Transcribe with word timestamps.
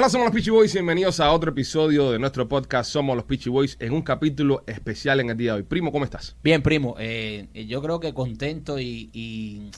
Hola, 0.00 0.08
somos 0.08 0.26
los 0.26 0.32
Peachy 0.32 0.50
Boys. 0.50 0.72
Bienvenidos 0.74 1.18
a 1.18 1.32
otro 1.32 1.50
episodio 1.50 2.12
de 2.12 2.20
nuestro 2.20 2.46
podcast 2.48 2.88
Somos 2.88 3.16
los 3.16 3.24
Peachy 3.24 3.50
Boys 3.50 3.76
en 3.80 3.92
un 3.92 4.02
capítulo 4.02 4.62
especial 4.68 5.18
en 5.18 5.30
el 5.30 5.36
día 5.36 5.54
de 5.54 5.56
hoy. 5.56 5.62
Primo, 5.64 5.90
¿cómo 5.90 6.04
estás? 6.04 6.36
Bien, 6.40 6.62
primo, 6.62 6.94
eh, 7.00 7.48
yo 7.66 7.82
creo 7.82 7.98
que 7.98 8.14
contento 8.14 8.78
y, 8.78 9.10
y, 9.12 9.72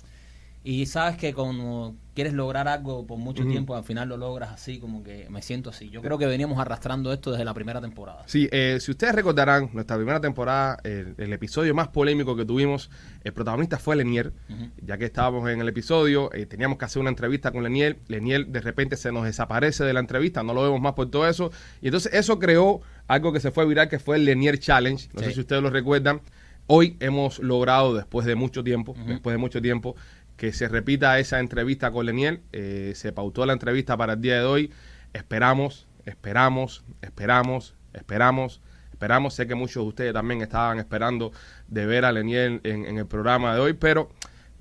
y 0.63 0.87
sabes 0.87 1.17
que 1.17 1.33
cuando 1.33 1.95
quieres 2.15 2.35
lograr 2.35 2.69
algo 2.69 3.07
por 3.07 3.17
mucho 3.17 3.47
tiempo, 3.47 3.75
al 3.75 3.85
final 3.85 4.11
lo 4.11 4.19
logras 4.19 4.51
así, 4.51 4.79
como 4.79 5.03
que 5.03 5.27
me 5.31 5.41
siento 5.41 5.71
así. 5.71 5.89
Yo 5.89 6.03
creo 6.03 6.19
que 6.19 6.27
veníamos 6.27 6.59
arrastrando 6.59 7.13
esto 7.15 7.31
desde 7.31 7.47
la 7.47 7.55
primera 7.55 7.81
temporada. 7.81 8.25
Sí, 8.27 8.47
eh, 8.53 8.77
si 8.79 8.91
ustedes 8.91 9.15
recordarán, 9.15 9.71
nuestra 9.73 9.97
primera 9.97 10.21
temporada, 10.21 10.77
el, 10.85 11.15
el 11.17 11.33
episodio 11.33 11.75
más 11.75 11.89
polémico 11.89 12.37
que 12.37 12.45
tuvimos, 12.45 12.91
el 13.25 13.33
protagonista 13.33 13.79
fue 13.79 13.97
Lenier. 13.97 14.35
Ya 14.85 14.99
que 14.99 15.07
estábamos 15.07 15.49
en 15.49 15.63
el 15.63 15.69
episodio, 15.69 16.31
eh, 16.35 16.45
teníamos 16.45 16.77
que 16.77 16.85
hacer 16.85 17.01
una 17.01 17.11
entrevista 17.11 17.53
con 17.53 17.63
Lenier. 17.63 17.99
Lenier 18.09 18.47
de 18.47 18.61
repente 18.61 18.97
se 18.97 19.13
nos 19.13 19.25
desaparece 19.25 19.85
de 19.85 19.95
la 19.95 20.01
entrevista, 20.01 20.43
no 20.43 20.53
lo 20.53 20.63
vemos 20.63 20.81
más 20.81 20.93
por 20.93 21.11
todo 21.11 21.27
eso. 21.27 21.51
Y 21.81 21.87
entonces 21.87 22.13
eso 22.13 22.39
creó 22.39 22.83
algo 23.07 23.33
que 23.33 23.41
se 23.41 23.51
fue 23.51 23.65
viral, 23.65 23.89
que 23.89 23.99
fue 23.99 24.17
el 24.17 24.27
Lenier 24.27 24.59
Challenge. 24.59 25.09
No 25.15 25.23
sé 25.23 25.33
si 25.33 25.41
ustedes 25.41 25.63
lo 25.63 25.71
recuerdan. 25.71 26.21
Hoy 26.73 26.97
hemos 27.01 27.41
logrado, 27.41 27.95
después 27.95 28.25
de 28.27 28.37
mucho 28.37 28.63
tiempo, 28.63 28.95
después 29.05 29.35
de 29.35 29.39
mucho 29.39 29.61
tiempo, 29.61 29.97
que 30.41 30.55
se 30.55 30.69
repita 30.69 31.19
esa 31.19 31.39
entrevista 31.39 31.91
con 31.91 32.07
Lenier. 32.07 32.41
Eh, 32.53 32.95
se 32.97 33.13
pautó 33.13 33.45
la 33.45 33.53
entrevista 33.53 33.95
para 33.99 34.15
el 34.15 34.23
día 34.23 34.37
de 34.37 34.45
hoy. 34.45 34.73
Esperamos, 35.13 35.87
esperamos, 36.07 36.83
esperamos, 37.03 37.75
esperamos, 37.93 38.63
esperamos. 38.91 39.35
Sé 39.35 39.47
que 39.47 39.55
muchos 39.55 39.85
de 39.85 39.89
ustedes 39.91 40.13
también 40.15 40.41
estaban 40.41 40.79
esperando 40.79 41.31
de 41.69 41.85
ver 41.85 42.07
a 42.07 42.13
Lenier 42.13 42.59
en, 42.65 42.87
en 42.87 42.97
el 42.97 43.07
programa 43.07 43.55
de 43.55 43.61
hoy, 43.61 43.75
pero 43.75 44.09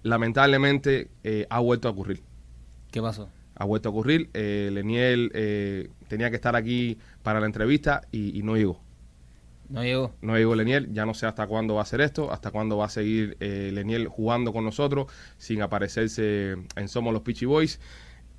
lamentablemente 0.03 1.11
eh, 1.23 1.47
ha 1.49 1.59
vuelto 1.59 1.87
a 1.87 1.91
ocurrir. 1.91 2.23
¿Qué 2.91 3.01
pasó? 3.01 3.29
Ha 3.55 3.63
vuelto 3.63 3.87
a 3.87 3.91
ocurrir. 3.93 4.29
Eh, 4.33 4.71
Lenier 4.73 5.31
eh, 5.33 5.91
tenía 6.09 6.29
que 6.29 6.35
estar 6.35 6.57
aquí 6.57 6.97
para 7.23 7.39
la 7.39 7.45
entrevista 7.45 8.01
y, 8.11 8.37
y 8.37 8.43
no 8.43 8.57
llegó. 8.57 8.81
No 9.69 9.83
llegó. 9.83 10.15
No 10.21 10.35
llegó 10.35 10.55
Leniel, 10.55 10.91
ya 10.91 11.05
no 11.05 11.13
sé 11.13 11.27
hasta 11.27 11.45
cuándo 11.45 11.75
va 11.75 11.81
a 11.81 11.83
hacer 11.83 12.01
esto, 12.01 12.31
hasta 12.31 12.49
cuándo 12.49 12.77
va 12.77 12.85
a 12.85 12.89
seguir 12.89 13.37
eh, 13.39 13.69
Leniel 13.71 14.07
jugando 14.07 14.51
con 14.51 14.65
nosotros 14.65 15.11
sin 15.37 15.61
aparecerse 15.61 16.57
en 16.75 16.87
Somos 16.87 17.13
los 17.13 17.21
Peachy 17.21 17.45
Boys. 17.45 17.79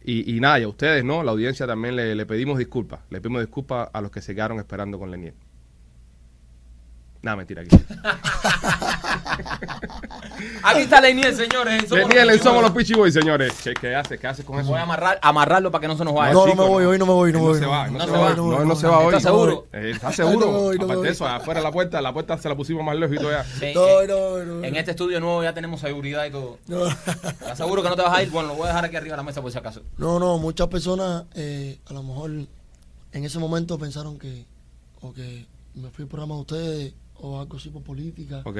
Y, 0.03 0.34
y 0.34 0.41
nada, 0.41 0.59
y 0.59 0.64
a 0.64 0.69
ustedes, 0.69 1.05
¿no? 1.05 1.22
La 1.22 1.31
audiencia 1.31 1.67
también 1.67 1.95
le, 1.95 2.14
le 2.14 2.27
pedimos 2.27 2.59
disculpas. 2.59 3.00
Le 3.11 3.20
pedimos 3.20 3.42
disculpas 3.42 3.91
a 3.92 4.00
los 4.00 4.11
que 4.11 4.22
se 4.22 4.34
quedaron 4.34 4.59
esperando 4.59 4.98
con 4.98 5.11
Leniel. 5.11 5.34
Nada, 7.22 7.37
mentira 7.37 7.62
aquí. 7.62 7.77
Aquí 10.62 10.80
está 10.80 11.00
Leniel, 11.00 11.34
señores. 11.34 11.84
Somos 11.88 12.08
Leniel 12.08 12.28
los 12.28 12.41
Somos 12.41 12.62
los 12.62 12.70
Pichiboys. 12.72 12.80
Peachy 12.80 12.94
Boys, 12.94 13.14
señores. 13.14 13.52
¿Qué, 13.62 13.74
qué 13.74 13.94
haces? 13.94 14.19
¿Qué 14.20 14.27
haces 14.27 14.44
con 14.44 14.58
eso? 14.60 14.69
Voy 14.70 14.78
a 14.78 14.82
amarrar, 14.82 15.19
amarrarlo 15.22 15.70
para 15.70 15.82
que 15.82 15.88
no 15.88 15.97
se 15.97 16.05
nos 16.05 16.14
vaya. 16.14 16.32
No, 16.32 16.47
no 16.47 16.55
me 16.55 16.66
voy, 16.66 16.84
hoy 16.84 16.98
no 16.98 17.06
me 17.06 17.12
voy, 17.12 17.32
no 17.32 17.55
se 17.55 17.66
va, 17.66 17.86
no, 17.88 17.98
No 17.98 18.05
se 18.05 18.10
va, 18.10 18.34
no, 18.34 18.64
no 18.64 18.77
se 18.77 18.86
va 18.86 18.98
hoy. 19.00 19.06
¿Estás 19.06 19.22
seguro? 19.22 19.66
Eh, 19.72 19.91
¿Estás 19.94 20.16
seguro? 20.16 20.70
Aparte 20.80 21.02
de 21.02 21.10
eso, 21.10 21.27
afuera 21.27 21.60
de 21.60 21.64
la 21.64 21.72
puerta, 21.72 22.00
la 22.00 22.12
puerta 22.12 22.38
se 22.38 22.48
la 22.48 22.56
pusimos 22.56 22.84
más 22.84 22.97
lejos 22.97 23.16
y 23.16 23.19
todo 23.19 23.30
ya. 23.30 23.44
Sí, 23.44 23.72
No, 23.74 24.00
eh, 24.00 24.06
no, 24.08 24.38
no. 24.44 24.64
En 24.64 24.77
este 24.77 24.92
estudio 24.92 25.20
nuevo 25.20 25.42
ya 25.42 25.52
tenemos 25.55 25.80
seguridad 25.80 26.24
y 26.27 26.30
todo. 26.30 26.58
¿Estás 26.69 27.58
seguro 27.58 27.82
que 27.82 27.88
no 27.88 27.97
te 27.97 28.02
vas 28.02 28.16
a 28.16 28.22
ir? 28.22 28.30
Bueno, 28.30 28.48
lo 28.48 28.54
voy 28.54 28.64
a 28.64 28.69
dejar 28.69 28.84
aquí 28.84 28.97
arriba 28.97 29.12
de 29.14 29.16
la 29.19 29.22
mesa 29.25 29.41
por 29.42 29.50
si 29.52 29.58
acaso. 29.58 29.82
no, 29.98 30.19
no, 30.19 30.38
muchas 30.38 30.69
personas 30.69 31.25
eh, 31.34 31.78
a 31.86 31.92
lo 31.92 32.02
mejor 32.02 32.30
en 33.12 33.25
ese 33.25 33.38
momento 33.38 33.78
pensaron 33.78 34.19
que 34.19 34.44
o 35.00 35.12
que 35.12 35.47
me 35.75 35.91
fui 35.91 36.02
al 36.04 36.08
programa 36.08 36.34
de 36.36 36.41
ustedes 36.42 36.94
o 37.22 37.41
algo 37.41 37.56
así 37.56 37.69
por 37.70 37.82
política 37.82 38.42
Ok. 38.44 38.56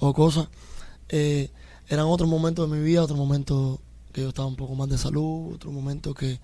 o 0.00 0.12
cosas. 0.12 0.48
Eh, 1.12 1.50
eran 1.88 2.06
otros 2.06 2.28
momentos 2.28 2.68
de 2.68 2.76
mi 2.76 2.82
vida, 2.82 3.02
otros 3.04 3.18
momentos 3.18 3.78
que 4.12 4.22
yo 4.22 4.28
estaba 4.28 4.48
un 4.48 4.56
poco 4.56 4.74
más 4.74 4.88
de 4.88 4.98
salud, 4.98 5.54
otros 5.54 5.72
momentos 5.72 6.14
que 6.14 6.40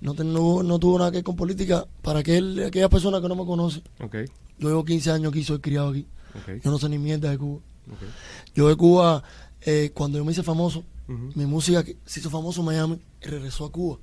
no, 0.00 0.14
ten- 0.14 0.32
no, 0.32 0.62
no 0.62 0.78
tuvo 0.78 0.98
nada 0.98 1.10
que 1.10 1.18
ver 1.18 1.24
con 1.24 1.36
política. 1.36 1.86
Para 2.02 2.18
aquel, 2.20 2.62
aquellas 2.64 2.90
personas 2.90 3.20
que 3.22 3.28
no 3.28 3.36
me 3.36 3.46
conocen, 3.46 3.82
Ok. 4.02 4.16
yo 4.58 4.68
llevo 4.68 4.84
15 4.84 5.10
años 5.10 5.30
aquí, 5.32 5.42
soy 5.44 5.60
criado 5.60 5.88
aquí. 5.90 6.06
Yo 6.62 6.70
no 6.70 6.78
sé 6.78 6.88
ni 6.88 6.98
mierda 6.98 7.30
de 7.30 7.38
Cuba. 7.38 7.60
Yo 8.54 8.68
de 8.68 8.76
Cuba, 8.76 9.22
eh, 9.62 9.90
cuando 9.94 10.18
yo 10.18 10.24
me 10.24 10.32
hice 10.32 10.42
famoso, 10.42 10.82
mi 11.06 11.46
música 11.46 11.84
se 12.06 12.20
hizo 12.20 12.30
famoso 12.30 12.60
en 12.60 12.66
Miami 12.66 12.98
y 13.22 13.26
regresó 13.28 13.66
a 13.66 13.70
Cuba, 13.72 13.98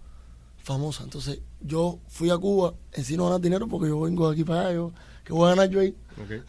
famosa. 0.63 1.03
Entonces 1.03 1.39
yo 1.61 1.99
fui 2.07 2.29
a 2.29 2.37
Cuba 2.37 2.73
en 2.93 3.03
sí 3.03 3.17
no 3.17 3.25
ganar 3.25 3.41
dinero 3.41 3.67
porque 3.67 3.89
yo 3.89 3.99
vengo 3.99 4.27
de 4.29 4.33
aquí 4.35 4.43
para 4.43 4.61
allá, 4.67 4.73
yo, 4.73 4.91
que 5.25 5.33
voy 5.33 5.47
a 5.47 5.49
ganar 5.55 5.69
yo 5.69 5.79
ahí. 5.81 5.95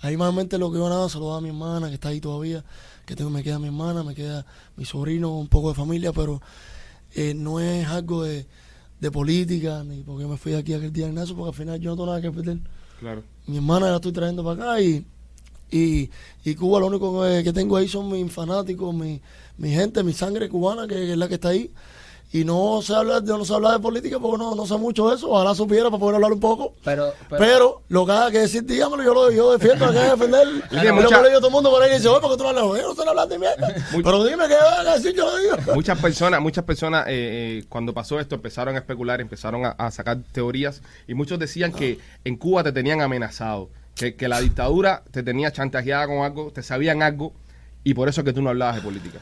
Ahí 0.02 0.16
mayormente 0.16 0.58
lo 0.58 0.70
que 0.70 0.78
yo 0.78 0.84
ganaba 0.84 1.08
saludaba 1.08 1.38
a 1.38 1.40
mi 1.40 1.48
hermana 1.48 1.88
que 1.88 1.94
está 1.94 2.08
ahí 2.08 2.20
todavía, 2.20 2.64
que 3.12 3.16
tengo, 3.16 3.30
me 3.30 3.42
queda 3.42 3.58
mi 3.58 3.66
hermana, 3.66 4.02
me 4.02 4.14
queda 4.14 4.46
mi 4.76 4.84
sobrino, 4.86 5.36
un 5.36 5.48
poco 5.48 5.68
de 5.68 5.74
familia, 5.74 6.12
pero 6.12 6.40
eh, 7.14 7.34
no 7.34 7.60
es 7.60 7.86
algo 7.86 8.22
de, 8.22 8.46
de 9.00 9.10
política, 9.10 9.84
ni 9.84 10.02
porque 10.02 10.24
me 10.26 10.38
fui 10.38 10.52
de 10.52 10.58
aquí 10.58 10.72
aquel 10.72 10.92
día 10.92 11.08
en 11.08 11.18
eso, 11.18 11.36
porque 11.36 11.50
al 11.50 11.54
final 11.54 11.78
yo 11.80 11.90
no 11.90 11.96
tengo 11.96 12.06
nada 12.06 12.20
que 12.22 12.30
perder 12.30 12.58
Claro. 13.00 13.22
mi 13.46 13.56
hermana 13.56 13.90
la 13.90 13.96
estoy 13.96 14.12
trayendo 14.12 14.42
para 14.42 14.62
acá 14.62 14.80
y, 14.80 15.04
y, 15.70 16.08
y 16.44 16.54
Cuba 16.54 16.80
lo 16.80 16.86
único 16.86 17.22
que, 17.22 17.42
que 17.44 17.52
tengo 17.52 17.76
ahí 17.76 17.86
son 17.88 18.10
mis 18.10 18.32
fanáticos, 18.32 18.94
mi, 18.94 19.20
mi 19.58 19.70
gente, 19.70 20.02
mi 20.02 20.12
sangre 20.12 20.48
cubana, 20.48 20.86
que, 20.86 21.12
es 21.12 21.18
la 21.18 21.28
que 21.28 21.34
está 21.34 21.48
ahí. 21.48 21.70
Y 22.34 22.44
no 22.46 22.80
se 22.80 22.94
habla, 22.94 23.22
yo 23.22 23.36
no 23.36 23.44
sé 23.44 23.52
hablar 23.52 23.74
de 23.74 23.78
política 23.80 24.18
porque 24.18 24.38
no, 24.38 24.54
no 24.54 24.66
sé 24.66 24.74
mucho 24.78 25.10
de 25.10 25.16
eso, 25.16 25.28
ojalá 25.30 25.54
supiera 25.54 25.90
para 25.90 25.98
poder 26.00 26.14
hablar 26.14 26.32
un 26.32 26.40
poco. 26.40 26.72
Pero, 26.82 27.12
Pero, 27.28 27.82
lo 27.90 28.06
que 28.06 28.12
haya 28.12 28.30
que 28.30 28.38
decir, 28.38 28.64
dígamelo, 28.64 29.02
yo 29.02 29.12
lo 29.12 29.30
yo 29.30 29.52
defiendo, 29.52 29.84
lo 29.84 29.92
que 29.92 29.98
haya 29.98 30.14
que 30.14 30.20
defender. 30.24 30.48
Tiene 30.70 30.84
Y 30.84 30.88
lo 30.88 30.94
mucha- 30.94 31.16
que 31.18 31.22
le 31.24 31.28
digo 31.28 31.36
a 31.36 31.40
todo 31.40 31.48
el 31.48 31.52
mundo 31.52 31.70
por 31.70 31.82
ahí 31.82 31.90
y 31.90 31.94
dice, 31.96 32.08
oye, 32.08 32.20
porque 32.22 32.36
tú 32.38 32.42
no 32.44 32.48
hablas, 32.48 32.64
yo 32.80 32.88
no 32.88 32.94
sé 32.94 33.08
hablar 33.08 33.28
de 33.28 33.38
mierda. 33.38 33.74
Pero 34.02 34.24
dime 34.24 34.48
qué 34.48 34.54
vas 34.54 34.86
a 34.86 34.94
decir, 34.94 35.14
yo 35.14 35.26
lo 35.26 35.36
digo. 35.36 35.56
Muchas 35.74 35.98
personas, 36.00 36.40
muchas 36.40 36.64
personas 36.64 37.06
eh, 37.06 37.10
eh, 37.60 37.64
cuando 37.68 37.92
pasó 37.92 38.18
esto 38.18 38.34
empezaron 38.36 38.76
a 38.76 38.78
especular, 38.78 39.20
empezaron 39.20 39.66
a, 39.66 39.70
a 39.72 39.90
sacar 39.90 40.16
teorías 40.32 40.80
y 41.06 41.12
muchos 41.12 41.38
decían 41.38 41.70
que 41.72 41.98
en 42.24 42.36
Cuba 42.38 42.62
te 42.64 42.72
tenían 42.72 43.02
amenazado, 43.02 43.68
que, 43.94 44.14
que 44.14 44.26
la 44.28 44.40
dictadura 44.40 45.02
te 45.10 45.22
tenía 45.22 45.52
chantajeada 45.52 46.06
con 46.06 46.18
algo, 46.24 46.50
te 46.50 46.62
sabían 46.62 47.02
algo 47.02 47.34
y 47.84 47.92
por 47.92 48.08
eso 48.08 48.24
que 48.24 48.32
tú 48.32 48.40
no 48.40 48.48
hablabas 48.48 48.76
de 48.76 48.80
política. 48.80 49.18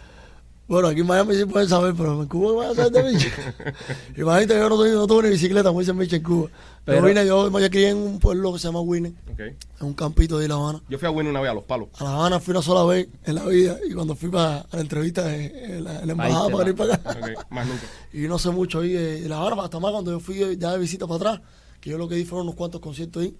Bueno, 0.70 0.86
aquí 0.88 1.00
en 1.00 1.06
Miami 1.08 1.34
sí 1.34 1.44
pueden 1.46 1.68
saber, 1.68 1.94
pero 1.96 2.22
en 2.22 2.28
Cuba 2.28 2.52
van 2.64 2.70
a 2.70 2.74
saber 2.76 2.92
de 2.92 3.10
bicho. 3.12 3.28
Imagínate, 4.16 4.54
yo 4.54 4.68
no, 4.68 4.76
tuve- 4.76 4.92
no 4.92 5.06
tuve 5.08 5.24
ni 5.24 5.30
bicicleta, 5.30 5.68
como 5.70 5.80
dicen 5.80 5.98
bicho 5.98 6.14
en 6.14 6.22
Cuba. 6.22 6.48
Pero- 6.84 7.00
yo 7.00 7.04
vine, 7.06 7.26
yo 7.26 7.50
me 7.50 7.68
crié 7.70 7.88
en 7.90 7.96
un 7.96 8.18
pueblo 8.20 8.52
que 8.52 8.60
se 8.60 8.68
llama 8.68 8.80
Winnie, 8.80 9.12
Ok. 9.32 9.40
en 9.40 9.56
un 9.80 9.94
campito 9.94 10.38
de 10.38 10.46
La 10.46 10.54
Habana. 10.54 10.80
Yo 10.88 10.96
fui 10.98 11.08
a 11.08 11.10
Winnie 11.10 11.30
una 11.30 11.40
vez 11.40 11.50
a 11.50 11.54
los 11.54 11.64
palos. 11.64 11.88
A 11.98 12.04
La 12.04 12.14
Habana 12.14 12.38
fui 12.38 12.52
una 12.52 12.62
sola 12.62 12.84
vez 12.84 13.08
en 13.24 13.34
la 13.34 13.44
vida 13.46 13.78
y 13.84 13.92
cuando 13.94 14.14
fui 14.14 14.30
para 14.30 14.64
la 14.72 14.80
entrevista 14.80 15.34
en, 15.36 15.82
la, 15.84 16.00
en 16.02 16.06
la 16.06 16.12
embajada 16.12 16.48
para 16.50 16.68
ir 16.70 16.80
va. 16.80 16.86
para 16.86 16.94
acá. 16.94 17.18
Ok, 17.20 17.50
Más 17.50 17.66
nunca. 17.66 17.82
Y 18.12 18.18
no 18.28 18.38
sé 18.38 18.50
mucho 18.50 18.78
ahí 18.80 18.90
de, 18.92 19.20
de 19.22 19.28
La 19.28 19.38
Habana, 19.38 19.62
hasta 19.64 19.80
más 19.80 19.90
cuando 19.90 20.12
yo 20.12 20.20
fui 20.20 20.40
eh, 20.42 20.56
ya 20.56 20.70
de 20.72 20.78
visita 20.78 21.06
para 21.08 21.16
atrás, 21.16 21.40
que 21.80 21.90
yo 21.90 21.98
lo 21.98 22.08
que 22.08 22.14
di 22.14 22.24
fueron 22.24 22.46
unos 22.46 22.54
cuantos 22.56 22.80
conciertos 22.80 23.24
ahí. 23.24 23.36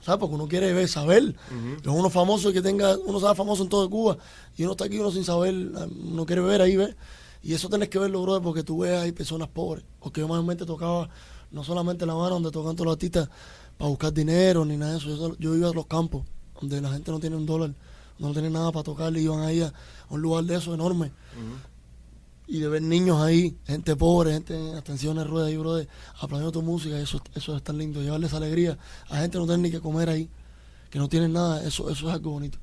¿Sabes? 0.00 0.20
Porque 0.20 0.34
uno 0.34 0.46
quiere 0.46 0.72
ver, 0.72 0.88
saber. 0.88 1.34
Es 1.80 1.86
uno 1.86 2.10
famoso 2.10 2.50
y 2.50 2.52
que 2.52 2.62
tenga, 2.62 2.96
uno 2.96 3.18
sabe 3.18 3.34
famoso 3.34 3.62
en 3.64 3.68
todo 3.68 3.88
Cuba. 3.90 4.18
Y 4.56 4.62
uno 4.62 4.72
está 4.72 4.84
aquí, 4.84 4.98
uno 4.98 5.10
sin 5.10 5.24
saber, 5.24 5.54
uno 5.54 6.26
quiere 6.26 6.42
ver 6.42 6.62
ahí, 6.62 6.76
ver. 6.76 6.96
Y 7.42 7.54
eso 7.54 7.68
tenés 7.68 7.88
que 7.88 7.98
verlo, 7.98 8.22
brother, 8.22 8.42
porque 8.42 8.62
tú 8.62 8.78
ves 8.78 9.00
ahí 9.00 9.12
personas 9.12 9.48
pobres. 9.48 9.84
Porque 10.00 10.20
yo 10.20 10.28
mayormente 10.28 10.64
tocaba, 10.64 11.08
no 11.50 11.64
solamente 11.64 12.04
en 12.04 12.08
La 12.08 12.14
Habana, 12.14 12.30
donde 12.30 12.50
tocan 12.50 12.74
todos 12.76 12.86
los 12.86 12.92
artistas, 12.94 13.28
para 13.78 13.88
buscar 13.88 14.12
dinero 14.12 14.64
ni 14.64 14.76
nada 14.76 14.92
de 14.92 14.98
eso. 14.98 15.08
Yo, 15.08 15.36
yo 15.38 15.56
iba 15.56 15.68
a 15.68 15.72
los 15.72 15.86
campos, 15.86 16.24
donde 16.60 16.80
la 16.80 16.92
gente 16.92 17.10
no 17.10 17.20
tiene 17.20 17.36
un 17.36 17.46
dólar, 17.46 17.74
no 18.18 18.32
tiene 18.32 18.50
nada 18.50 18.72
para 18.72 18.84
tocar, 18.84 19.16
y 19.16 19.20
iban 19.20 19.40
ahí 19.40 19.60
a, 19.60 19.68
a 19.68 19.74
un 20.14 20.22
lugar 20.22 20.44
de 20.44 20.56
eso 20.56 20.72
enorme 20.74 21.12
y 22.48 22.60
de 22.60 22.68
ver 22.68 22.82
niños 22.82 23.20
ahí, 23.20 23.56
gente 23.66 23.96
pobre, 23.96 24.32
gente 24.32 24.56
en 24.56 24.76
atenciones 24.76 25.24
de 25.24 25.30
ruedas 25.30 25.48
ahí, 25.48 25.56
brother, 25.56 25.88
aplaudiendo 26.20 26.52
tu 26.52 26.62
música, 26.62 26.98
eso, 26.98 27.20
eso 27.34 27.56
es 27.56 27.62
tan 27.62 27.76
lindo, 27.78 28.00
llevarles 28.00 28.32
alegría 28.34 28.78
a 29.08 29.18
gente 29.18 29.32
que 29.32 29.38
no 29.40 29.46
tiene 29.46 29.62
ni 29.64 29.70
que 29.70 29.80
comer 29.80 30.08
ahí, 30.08 30.28
que 30.90 30.98
no 30.98 31.08
tienen 31.08 31.32
nada, 31.32 31.62
eso, 31.64 31.90
eso 31.90 32.08
es 32.08 32.14
algo 32.14 32.30
bonito. 32.30 32.58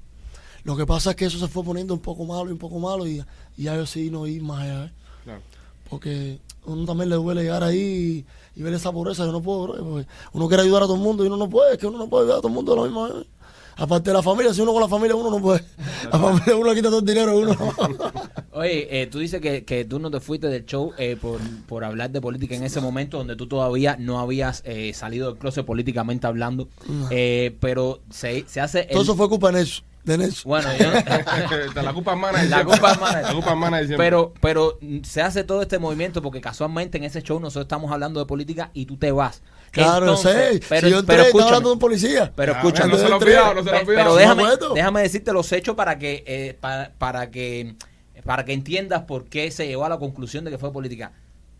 Lo 0.63 0.77
que 0.77 0.85
pasa 0.85 1.09
es 1.11 1.15
que 1.17 1.25
eso 1.25 1.37
se 1.37 1.49
fue 1.49 1.63
poniendo 1.63 1.93
un 1.93 1.99
poco 1.99 2.23
malo 2.25 2.49
y 2.49 2.53
un 2.53 2.57
poco 2.57 2.79
malo 2.79 3.05
y, 3.05 3.21
y 3.57 3.63
ya 3.63 3.75
yo 3.75 3.85
sí 3.85 4.09
no 4.09 4.25
ir 4.27 4.41
más 4.41 4.61
allá, 4.61 4.85
¿eh? 4.85 4.91
Claro. 5.25 5.41
porque 5.89 6.39
uno 6.65 6.85
también 6.85 7.09
le 7.09 7.15
duele 7.15 7.43
llegar 7.43 7.63
ahí 7.63 8.25
y, 8.55 8.59
y 8.59 8.63
ver 8.63 8.73
esa 8.73 8.91
pobreza, 8.91 9.25
yo 9.25 9.33
no 9.33 9.41
puedo, 9.41 9.63
brother, 9.63 9.83
porque 9.83 10.07
uno 10.31 10.47
quiere 10.47 10.63
ayudar 10.63 10.83
a 10.83 10.85
todo 10.85 10.95
el 10.95 11.01
mundo 11.01 11.23
y 11.23 11.27
uno 11.27 11.35
no 11.35 11.49
puede, 11.49 11.73
es 11.73 11.77
que 11.77 11.87
uno 11.87 11.97
no 11.97 12.07
puede 12.07 12.23
ayudar 12.23 12.37
a 12.37 12.41
todo 12.41 12.47
el 12.47 12.53
mundo 12.53 12.71
de 12.73 12.77
la 12.77 12.87
misma 12.87 13.07
vez. 13.09 13.27
Aparte 13.75 14.09
de 14.11 14.13
la 14.15 14.21
familia, 14.23 14.53
si 14.53 14.61
uno 14.61 14.71
con 14.71 14.81
la 14.81 14.87
familia 14.87 15.15
uno 15.15 15.29
no 15.31 15.41
puede. 15.41 15.63
La 16.11 16.19
familia 16.19 16.55
uno 16.55 16.69
le 16.69 16.75
quita 16.75 16.89
todo 16.89 16.99
el 16.99 17.05
dinero 17.05 17.31
a 17.31 17.35
uno. 17.35 17.57
Oye, 18.51 19.01
eh, 19.01 19.07
tú 19.07 19.19
dices 19.19 19.41
que, 19.41 19.63
que 19.65 19.83
tú 19.85 19.99
no 19.99 20.11
te 20.11 20.19
fuiste 20.19 20.47
del 20.47 20.65
show 20.65 20.91
eh, 20.97 21.17
por, 21.19 21.39
por 21.67 21.83
hablar 21.83 22.11
de 22.11 22.21
política 22.21 22.55
en 22.55 22.63
ese 22.63 22.81
momento 22.81 23.17
donde 23.17 23.35
tú 23.35 23.47
todavía 23.47 23.95
no 23.99 24.19
habías 24.19 24.61
eh, 24.65 24.93
salido 24.93 25.29
del 25.31 25.39
closet 25.39 25.65
políticamente 25.65 26.27
hablando, 26.27 26.67
eh, 27.09 27.55
pero 27.59 28.01
se, 28.11 28.45
se 28.47 28.61
hace... 28.61 28.81
el- 28.81 28.89
Todo 28.89 29.01
eso 29.03 29.15
fue 29.15 29.27
culpa 29.27 29.47
de 29.47 29.53
Nelson. 29.53 29.85
De 30.03 30.17
Nelson. 30.17 30.49
Bueno, 30.49 30.69
yo 30.77 30.85
no- 30.91 31.81
la 31.81 31.93
culpa 31.93 32.13
es 32.13 32.19
mana. 32.19 32.43
La 32.43 32.63
culpa 32.65 32.91
es 32.91 32.99
mana. 33.01 33.21
La 33.21 33.33
culpa 33.33 33.79
es 33.79 33.89
pero, 33.97 34.33
pero 34.41 34.77
se 35.03 35.21
hace 35.21 35.43
todo 35.43 35.61
este 35.63 35.79
movimiento 35.79 36.21
porque 36.21 36.41
casualmente 36.41 36.97
en 36.99 37.05
ese 37.05 37.23
show 37.23 37.39
nosotros 37.39 37.63
estamos 37.63 37.91
hablando 37.91 38.19
de 38.19 38.25
política 38.27 38.69
y 38.73 38.85
tú 38.85 38.97
te 38.97 39.11
vas. 39.11 39.41
Claro, 39.73 40.05
Entonces, 40.05 40.33
sé. 40.33 40.61
Pero, 40.69 40.87
si 40.87 40.93
yo 40.93 40.97
pero 40.97 40.99
entré, 40.99 41.15
estaba 41.15 41.23
escúchame, 41.27 41.47
hablando 41.47 41.69
de 41.69 41.73
un 41.73 41.79
policía. 41.79 42.31
pero 42.35 42.53
Ah, 42.53 42.57
escúchame. 42.57 42.91
no 42.93 42.97
se 42.99 43.09
lo 43.09 43.17
olvidado, 43.17 43.53
no 43.55 43.63
se 43.63 43.71
lo 43.71 43.77
olvidado. 43.79 43.85
Pero 43.85 44.15
déjame, 44.15 44.43
déjame 44.75 45.01
decirte 45.01 45.33
los 45.33 45.51
hechos 45.51 45.75
para 45.75 45.97
que, 45.97 46.23
eh, 46.27 46.57
para, 46.59 46.91
para 46.97 47.29
que 47.31 47.75
para 48.23 48.45
que 48.45 48.53
entiendas 48.53 49.01
por 49.03 49.25
qué 49.25 49.51
se 49.51 49.67
llegó 49.67 49.83
a 49.83 49.89
la 49.89 49.97
conclusión 49.97 50.45
de 50.45 50.51
que 50.51 50.57
fue 50.57 50.71
política. 50.71 51.11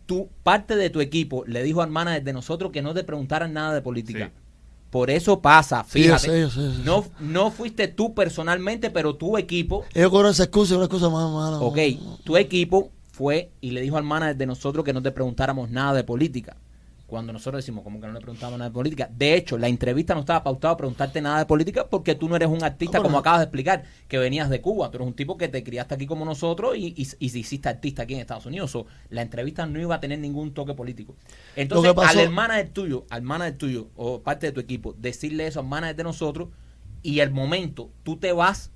tú, 0.06 0.30
parte 0.44 0.76
de 0.76 0.90
tu 0.90 1.02
equipo, 1.02 1.44
le 1.48 1.64
dijo 1.64 1.82
al 1.82 1.90
manager 1.90 2.24
de 2.24 2.34
nosotros 2.34 2.72
que 2.72 2.82
no 2.82 2.94
te 2.94 3.04
preguntaran 3.04 3.52
nada 3.54 3.74
de 3.74 3.82
política. 3.82 4.28
Sí. 4.28 4.40
Por 4.92 5.10
eso 5.10 5.42
pasa, 5.42 5.84
Sí, 5.90 6.04
yo 6.04 6.18
fíjate. 6.18 6.22
sé, 6.28 6.40
yo 6.42 6.50
sé, 6.52 6.62
yo 6.62 6.72
sé. 6.74 6.80
No, 6.84 7.06
no 7.20 7.50
fuiste 7.52 7.88
tú 7.88 8.14
personalmente, 8.14 8.92
pero 8.92 9.16
tu 9.16 9.38
equipo, 9.40 9.86
Ellos 9.94 10.12
cobran 10.12 10.32
esa 10.34 10.44
excusa, 10.44 10.76
una 10.76 10.86
excusa 10.86 11.10
más 11.10 11.32
mala. 11.32 11.58
ok, 11.60 11.78
tu 12.24 12.38
equipo 12.38 12.92
fue 13.12 13.50
y 13.60 13.72
le 13.72 13.82
dijo 13.82 13.98
al 13.98 14.04
manager 14.04 14.36
de 14.38 14.46
nosotros 14.46 14.86
que 14.86 14.94
no 14.94 15.02
te 15.02 15.12
preguntáramos 15.12 15.70
nada 15.72 15.94
de 15.94 16.04
política. 16.04 16.58
Cuando 17.14 17.32
nosotros 17.32 17.60
decimos 17.64 17.84
como 17.84 18.02
que 18.02 18.08
no 18.08 18.14
le 18.14 18.20
preguntamos 18.20 18.58
nada 18.58 18.70
de 18.70 18.74
política. 18.74 19.08
De 19.16 19.36
hecho, 19.36 19.58
la 19.58 19.68
entrevista 19.68 20.16
no 20.16 20.22
estaba 20.22 20.44
pautada 20.44 20.74
a 20.74 20.78
preguntarte 20.78 21.22
nada 21.22 21.38
de 21.40 21.46
política 21.46 21.88
porque 21.88 22.16
tú 22.16 22.28
no 22.28 22.36
eres 22.36 22.50
un 22.50 22.64
artista, 22.64 22.98
No, 22.98 23.04
como 23.04 23.20
acabas 23.20 23.40
de 23.40 23.44
explicar, 23.46 23.84
que 24.08 24.18
venías 24.18 24.50
de 24.50 24.62
Cuba. 24.62 24.90
Tú 24.90 24.98
eres 24.98 25.08
un 25.08 25.14
tipo 25.14 25.38
que 25.38 25.48
te 25.48 25.64
criaste 25.64 25.94
aquí 25.94 26.08
como 26.08 26.26
nosotros 26.26 26.76
y, 26.76 26.88
y, 26.98 27.08
y 27.20 27.26
hiciste 27.38 27.70
artista 27.70 28.04
aquí 28.04 28.16
en 28.16 28.22
Estados 28.22 28.48
Unidos. 28.48 28.72
So, 28.72 28.88
la 29.10 29.22
entrevista 29.22 29.66
no 29.68 29.80
iba 29.80 29.96
a 29.96 30.00
tener 30.00 30.18
ningún 30.20 30.54
toque 30.56 30.74
político. 30.74 31.16
Entonces, 31.56 31.92
que 31.92 31.96
pasó- 31.96 32.20
al 32.20 32.30
manager 32.32 32.70
tuyo, 32.70 33.06
al 33.12 33.22
manager 33.22 33.58
tuyo 33.58 33.88
o 33.96 34.22
parte 34.24 34.48
de 34.48 34.52
tu 34.52 34.60
equipo, 34.60 34.94
decirle 34.98 35.46
eso 35.48 35.60
al 35.60 35.68
manager 35.68 35.96
de 35.98 36.04
nosotros 36.04 36.50
y 37.04 37.20
el 37.20 37.32
momento 37.32 37.92
tú 38.04 38.18
te 38.18 38.32
vas, 38.32 38.72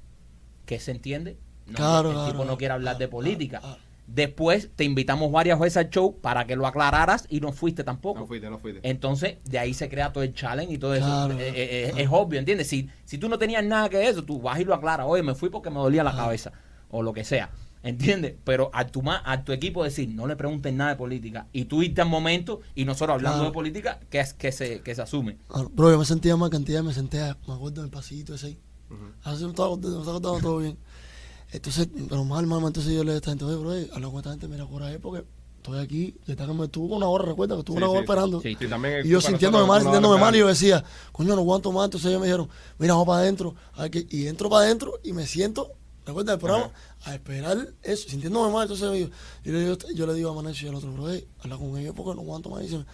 que 0.66 0.80
se 0.80 0.92
entiende? 0.92 1.38
No, 1.68 1.76
Claro, 1.76 2.10
el 2.10 2.16
claro, 2.16 2.32
tipo 2.32 2.46
no 2.46 2.58
quiere 2.58 2.74
hablar 2.74 2.98
de 2.98 3.08
política. 3.08 3.62
Después 4.08 4.70
te 4.76 4.86
invitamos 4.86 5.32
varias 5.32 5.60
veces 5.60 5.78
al 5.78 5.90
show 5.90 6.18
para 6.22 6.48
que 6.48 6.56
lo 6.56 6.66
aclararas 6.66 7.26
y 7.30 7.42
no 7.42 7.52
fuiste 7.52 7.84
tampoco. 7.84 8.22
No 8.22 8.26
fuiste, 8.26 8.50
no 8.50 8.58
fuiste. 8.58 8.80
Entonces, 8.90 9.36
de 9.44 9.60
ahí 9.60 9.74
se 9.74 9.90
crea 9.90 10.14
todo 10.14 10.24
el 10.24 10.34
challenge 10.34 10.74
y 10.74 10.78
todo 10.78 10.96
eso. 10.96 11.06
Claro, 11.06 11.34
Eh, 11.34 11.48
eh, 11.50 11.54
eh, 11.56 11.84
claro. 11.92 11.98
Es 12.04 12.10
obvio, 12.12 12.40
¿entiendes? 12.40 12.68
Si, 12.68 12.90
si 13.04 13.18
tú 13.18 13.28
no 13.28 13.38
tenías 13.38 13.64
nada 13.66 13.90
que 13.90 14.08
eso, 14.08 14.24
tú 14.24 14.40
vas 14.42 14.60
y 14.60 14.64
lo 14.64 14.74
aclaras. 14.74 15.06
Oye, 15.10 15.24
me 15.24 15.36
fui 15.36 15.50
porque 15.50 15.70
me 15.70 15.76
dolía 15.80 16.04
la 16.06 16.16
cabeza. 16.16 16.54
O 16.90 17.04
lo 17.04 17.12
que 17.12 17.26
sea. 17.26 17.50
¿Entiendes? 17.84 18.36
Pero 18.44 18.70
a 18.74 18.88
tu, 18.88 19.02
ma- 19.02 19.22
a 19.26 19.44
tu 19.44 19.52
equipo 19.52 19.84
decir, 19.84 20.10
no 20.10 20.26
le 20.26 20.36
pregunten 20.36 20.78
nada 20.78 20.92
de 20.92 20.96
política. 20.96 21.48
Y 21.54 21.66
tú 21.66 21.84
irte 21.84 22.02
al 22.02 22.10
momento 22.10 22.62
y 22.76 22.86
nosotros 22.86 23.16
hablando 23.16 23.38
Claro. 23.40 23.50
de 23.52 23.54
política, 23.54 24.00
que, 24.10 24.20
es, 24.20 24.34
que, 24.34 24.52
se, 24.52 24.82
que 24.82 24.96
se 24.96 25.02
asume. 25.02 25.38
Bro, 25.74 25.92
yo 25.92 26.00
me 26.00 26.06
sentía 26.06 26.36
más 26.38 26.50
cantidad, 26.50 26.82
me 26.82 26.94
senté, 26.94 27.20
me 27.48 27.54
acuerdo 27.54 27.82
del 27.82 27.92
pasito 27.92 28.34
ese 28.36 28.48
ahí. 28.48 28.60
Ujú. 28.90 29.04
Así 29.24 29.44
me 29.44 29.50
estaba, 29.50 29.70
me 29.76 29.82
estaba 29.88 30.04
contando 30.06 30.40
todo 30.40 30.58
bien. 30.60 30.78
Entonces, 31.52 31.88
pero 32.10 32.24
mal, 32.26 32.46
mal, 32.46 32.62
entonces 32.66 32.92
yo 32.94 33.04
le 33.04 33.12
dije 33.12 33.14
a 33.14 33.18
esta 33.18 33.32
gente, 33.32 33.46
oye, 33.46 33.56
bro, 33.56 33.74
eh, 33.76 33.90
habla 33.94 34.08
con 34.10 34.18
esta 34.18 34.32
gente, 34.32 34.48
mira, 34.48 34.66
coraje, 34.66 35.00
porque 35.00 35.26
estoy 35.58 35.80
aquí, 35.80 36.16
y 36.26 36.32
esta 36.32 36.46
que 36.46 36.54
me 36.54 36.66
estuvo 36.66 36.96
una 36.96 37.08
hora, 37.08 37.26
recuerda 37.26 37.56
que 37.56 37.60
estuvo 37.60 37.78
Sí, 37.78 37.84
una 37.84 37.90
hora 37.90 38.00
sí. 38.00 38.04
esperando. 38.04 38.42
Sí. 38.42 38.58
Y 39.06 39.10
yo 39.10 39.22
sintiéndome 39.22 39.66
mal, 39.66 39.82
sintiéndome 39.82 40.20
mal, 40.20 40.36
y 40.36 40.40
yo 40.40 40.48
decía, 40.48 40.84
coño, 41.12 41.36
no 41.36 41.42
aguanto 41.42 41.72
más. 41.72 41.86
Entonces 41.86 42.10
ellos 42.10 42.20
me 42.22 42.28
dijeron, 42.28 42.50
mira, 42.80 42.94
vamos 42.94 43.08
para 43.08 43.20
adentro. 43.22 43.56
Hay 43.76 43.90
que- 43.90 44.06
Y 44.10 44.28
entro 44.28 44.50
para 44.50 44.66
adentro 44.66 44.94
y 45.04 45.14
me 45.14 45.26
siento, 45.26 45.72
recuerda 46.06 46.34
el 46.34 46.40
programa, 46.40 46.72
a 47.06 47.16
esperar 47.16 47.74
eso, 47.82 48.10
sintiéndome 48.10 48.52
mal. 48.54 48.64
Entonces 48.70 49.00
yo, 49.00 49.10
yo 49.44 49.52
le 49.54 49.60
digo, 49.62 49.78
yo 49.96 50.06
le 50.08 50.14
digo 50.16 50.30
a 50.32 50.34
Manecho 50.34 50.66
y 50.66 50.70
al 50.70 50.76
otro, 50.76 50.92
bro, 50.94 51.10
hey, 51.12 51.26
habla 51.40 51.58
con 51.58 51.78
ellos 51.78 51.94
porque 51.96 52.14
no 52.16 52.22
aguanto 52.22 52.50
más. 52.50 52.62
Y 52.62 52.64
dicen, 52.66 52.86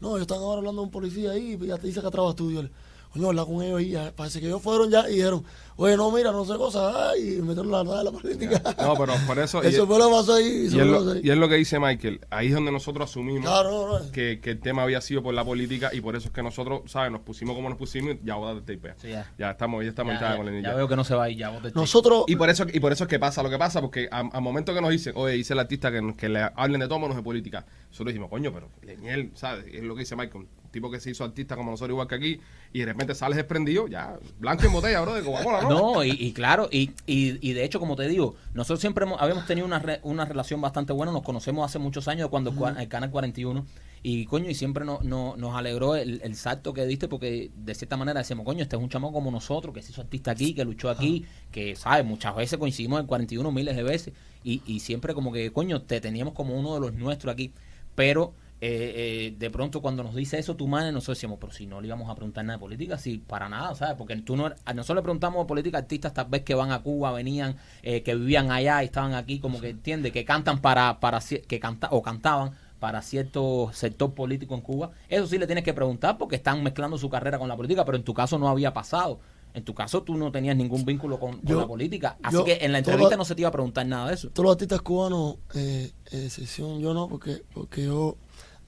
no, 0.00 0.10
ellos 0.10 0.22
están 0.22 0.38
ahora 0.38 0.58
hablando 0.58 0.82
de 0.82 0.86
un 0.86 0.90
policía 0.90 1.30
ahí 1.32 1.58
y 1.60 1.66
ya 1.66 1.76
te 1.78 1.86
dice 1.86 2.00
que 2.02 2.10
trabas 2.10 2.34
tú. 2.36 2.50
Y 2.50 2.54
yo 2.54 2.62
le 2.62 2.70
coño, 3.12 3.28
habla 3.28 3.44
con 3.44 3.62
ellos 3.62 3.82
y 3.82 3.90
ya, 3.90 4.12
parece 4.16 4.40
que 4.40 4.46
ellos 4.46 4.62
fueron 4.62 4.90
ya 4.90 5.08
y 5.08 5.14
dijeron, 5.16 5.44
oye, 5.76 5.96
no, 5.96 6.10
mira, 6.10 6.32
no 6.32 6.44
sé 6.44 6.54
cosas, 6.56 6.94
ay, 7.12 7.34
y 7.38 7.42
metieron 7.42 7.70
la 7.70 7.78
verdad 7.82 7.98
de 7.98 8.04
la 8.04 8.10
política. 8.12 8.62
No, 8.80 8.94
pero 8.96 9.12
por 9.26 9.38
eso. 9.38 9.60
y- 9.64 9.66
Eso 9.68 9.86
fue 9.86 9.98
lo 9.98 10.06
que 10.08 10.12
pasó 10.14 10.34
ahí. 10.34 10.44
y, 10.46 10.66
eso 10.66 10.68
es 10.68 10.72
fue 10.72 10.78
lo 10.78 10.84
que 10.86 10.90
lo, 10.92 10.98
pasó 10.98 11.12
ahí. 11.12 11.20
y 11.24 11.30
es 11.30 11.36
lo 11.36 11.48
que 11.48 11.54
dice 11.56 11.78
Michael. 11.80 12.20
Ahí 12.30 12.46
es 12.48 12.54
donde 12.54 12.72
nosotros 12.72 13.10
asumimos 13.10 13.42
Claro, 13.44 13.70
no, 13.88 13.98
no. 14.00 14.12
que, 14.12 14.40
que 14.40 14.50
el 14.52 14.60
tema 14.60 14.82
había 14.82 15.00
sido 15.00 15.22
por 15.22 15.34
la 15.34 15.44
política 15.44 15.90
y 15.92 16.00
por 16.00 16.16
eso 16.16 16.28
es 16.28 16.34
que 16.34 16.42
nosotros, 16.42 16.82
¿sabes? 16.90 17.12
Nos 17.12 17.20
pusimos 17.20 17.54
como 17.54 17.68
nos 17.68 17.78
pusimos 17.78 18.14
y 18.14 18.20
ya 18.26 18.34
voy 18.36 18.50
a 18.50 18.54
dar 18.54 18.62
tape. 18.62 18.94
Sí, 19.00 19.08
ya. 19.10 19.30
Ya 19.38 19.50
estamos, 19.50 19.82
ya 19.84 19.90
estamos 19.90 20.14
Ya, 20.14 20.30
ya- 20.30 20.36
con 20.36 20.48
el 20.48 20.54
ya 20.54 20.58
ninja. 20.60 20.74
veo 20.74 20.88
que 20.88 20.96
no 20.96 21.04
se 21.04 21.14
va 21.14 21.28
y 21.28 21.36
ya 21.36 21.50
vos 21.50 21.62
te 21.62 21.70
Nosotros, 21.72 22.24
Y 22.28 22.36
por 22.36 22.48
eso 22.50 22.64
y 22.72 22.80
por 22.80 22.92
eso 22.92 23.04
es 23.04 23.08
que 23.10 23.18
pasa 23.18 23.42
lo 23.42 23.50
que 23.50 23.58
pasa, 23.58 23.80
porque 23.80 24.08
al 24.10 24.30
momento 24.40 24.72
que 24.74 24.80
nos 24.80 24.90
dicen, 24.90 25.12
oye, 25.16 25.34
dice 25.34 25.52
el 25.52 25.58
artista 25.58 25.90
que, 25.92 26.14
que 26.16 26.28
le 26.28 26.48
hablen 26.56 26.80
de 26.80 26.88
todo 26.88 26.98
menos 26.98 27.16
de 27.16 27.22
política, 27.22 27.66
nosotros 27.90 28.08
dijimos, 28.08 28.30
coño, 28.30 28.52
pero 28.52 28.68
Leñel, 28.82 29.32
¿sabes? 29.34 29.66
Es 29.72 29.82
lo 29.82 29.94
que 29.94 30.00
dice 30.00 30.16
Michael, 30.16 30.46
tipo 30.72 30.90
que 30.90 30.98
se 30.98 31.10
hizo 31.10 31.22
artista 31.22 31.54
como 31.54 31.70
nosotros 31.70 31.90
igual 31.94 32.08
que 32.08 32.14
aquí, 32.16 32.40
y 32.72 32.80
de 32.80 32.86
repente 32.86 33.14
sales 33.14 33.36
desprendido, 33.36 33.86
ya, 33.86 34.18
blanco 34.40 34.64
en 34.66 34.72
botella, 34.72 35.00
bro, 35.02 35.14
de 35.14 35.22
Coca-Cola, 35.22 35.62
¿no? 35.62 35.68
No, 35.94 36.04
y, 36.04 36.10
y 36.10 36.32
claro, 36.32 36.68
y, 36.72 36.90
y, 37.06 37.38
y 37.46 37.52
de 37.52 37.64
hecho, 37.64 37.78
como 37.78 37.94
te 37.94 38.08
digo, 38.08 38.34
nosotros 38.54 38.80
siempre 38.80 39.04
hemos- 39.04 39.20
habíamos 39.20 39.46
tenido 39.46 39.66
una, 39.66 39.78
re- 39.78 40.00
una 40.02 40.24
relación 40.24 40.60
bastante 40.60 40.92
buena, 40.92 41.12
nos 41.12 41.22
conocemos 41.22 41.64
hace 41.64 41.78
muchos 41.78 42.08
años 42.08 42.28
cuando 42.30 42.50
el 42.50 42.76
el 42.78 42.88
Canal 42.88 43.10
41, 43.10 43.64
y 44.04 44.24
coño, 44.24 44.50
y 44.50 44.54
siempre 44.54 44.84
no, 44.84 44.98
no- 45.02 45.36
nos 45.36 45.54
alegró 45.54 45.94
el, 45.94 46.20
el 46.24 46.34
salto 46.34 46.72
que 46.72 46.86
diste, 46.86 47.06
porque 47.06 47.50
de 47.54 47.74
cierta 47.74 47.96
manera 47.96 48.18
decíamos, 48.20 48.44
coño, 48.44 48.62
este 48.62 48.74
es 48.76 48.82
un 48.82 48.88
chamo 48.88 49.12
como 49.12 49.30
nosotros, 49.30 49.72
que 49.74 49.82
se 49.82 49.92
hizo 49.92 50.00
artista 50.00 50.30
aquí, 50.32 50.54
que 50.54 50.64
luchó 50.64 50.90
aquí, 50.90 51.24
que, 51.52 51.76
¿sabes? 51.76 52.04
Muchas 52.04 52.34
veces 52.34 52.58
coincidimos 52.58 52.98
en 52.98 53.06
41 53.06 53.52
miles 53.52 53.76
de 53.76 53.82
veces, 53.84 54.14
y, 54.42 54.60
y 54.66 54.80
siempre 54.80 55.14
como 55.14 55.32
que, 55.32 55.52
coño, 55.52 55.82
te 55.82 56.00
teníamos 56.00 56.34
como 56.34 56.58
uno 56.58 56.74
de 56.74 56.80
los 56.80 56.94
nuestros 56.94 57.32
aquí, 57.32 57.52
pero... 57.94 58.32
eh, 58.64 58.92
eh, 58.94 59.34
de 59.36 59.50
pronto 59.50 59.82
cuando 59.82 60.04
nos 60.04 60.14
dice 60.14 60.38
eso 60.38 60.54
tu 60.54 60.68
madre 60.68 60.92
nosotros 60.92 61.18
decíamos 61.18 61.38
pero 61.40 61.52
si 61.52 61.66
no 61.66 61.80
le 61.80 61.88
íbamos 61.88 62.08
a 62.08 62.14
preguntar 62.14 62.44
nada 62.44 62.58
de 62.58 62.60
política 62.60 62.96
sí 62.96 63.18
para 63.18 63.48
nada 63.48 63.74
sabes 63.74 63.96
porque 63.96 64.14
tú 64.18 64.36
no 64.36 64.52
a 64.64 64.72
nosotros 64.72 64.98
le 64.98 65.02
preguntamos 65.02 65.42
de 65.42 65.48
política 65.48 65.78
artistas 65.78 66.14
tal 66.14 66.26
vez 66.28 66.42
que 66.42 66.54
van 66.54 66.70
a 66.70 66.80
Cuba 66.80 67.10
venían 67.10 67.56
eh, 67.82 68.04
que 68.04 68.14
vivían 68.14 68.52
allá 68.52 68.80
y 68.84 68.86
estaban 68.86 69.14
aquí 69.14 69.40
como 69.40 69.60
que 69.60 69.70
entiende 69.70 70.12
que 70.12 70.24
cantan 70.24 70.60
para 70.60 71.00
para 71.00 71.18
que 71.20 71.58
canta 71.58 71.88
o 71.90 72.02
cantaban 72.02 72.52
para 72.78 73.02
cierto 73.02 73.70
sector 73.72 74.12
político 74.12 74.56
en 74.56 74.60
Cuba. 74.60 74.90
Eso 75.08 75.28
sí 75.28 75.38
le 75.38 75.46
tienes 75.46 75.62
que 75.62 75.72
preguntar 75.72 76.18
porque 76.18 76.34
están 76.34 76.64
mezclando 76.64 76.98
su 76.98 77.08
carrera 77.08 77.38
con 77.38 77.48
la 77.48 77.56
política 77.56 77.84
pero 77.84 77.96
en 77.96 78.04
tu 78.04 78.14
caso 78.14 78.38
no 78.38 78.48
había 78.48 78.72
pasado. 78.72 79.18
En 79.54 79.64
tu 79.64 79.74
caso 79.74 80.02
tú 80.02 80.16
no 80.16 80.32
tenías 80.32 80.56
ningún 80.56 80.84
vínculo 80.84 81.18
con, 81.18 81.40
la 81.44 81.66
política. 81.66 82.16
así 82.22 82.36
yo- 82.36 82.44
que 82.44 82.58
en 82.60 82.72
la 82.72 82.78
entrevista 82.78 83.16
no 83.16 83.24
se 83.24 83.34
te 83.34 83.42
iba 83.42 83.48
a 83.48 83.52
preguntar 83.52 83.86
nada 83.86 84.08
de 84.08 84.14
eso. 84.14 84.30
todos 84.30 84.44
los 84.44 84.52
artistas 84.52 84.82
cubanos, 84.82 85.36
eh, 85.54 85.90
excepción 86.10 86.80
yo 86.80 86.94
no, 86.94 87.08
porque 87.08 87.42
porque 87.52 87.84
yo 87.84 88.16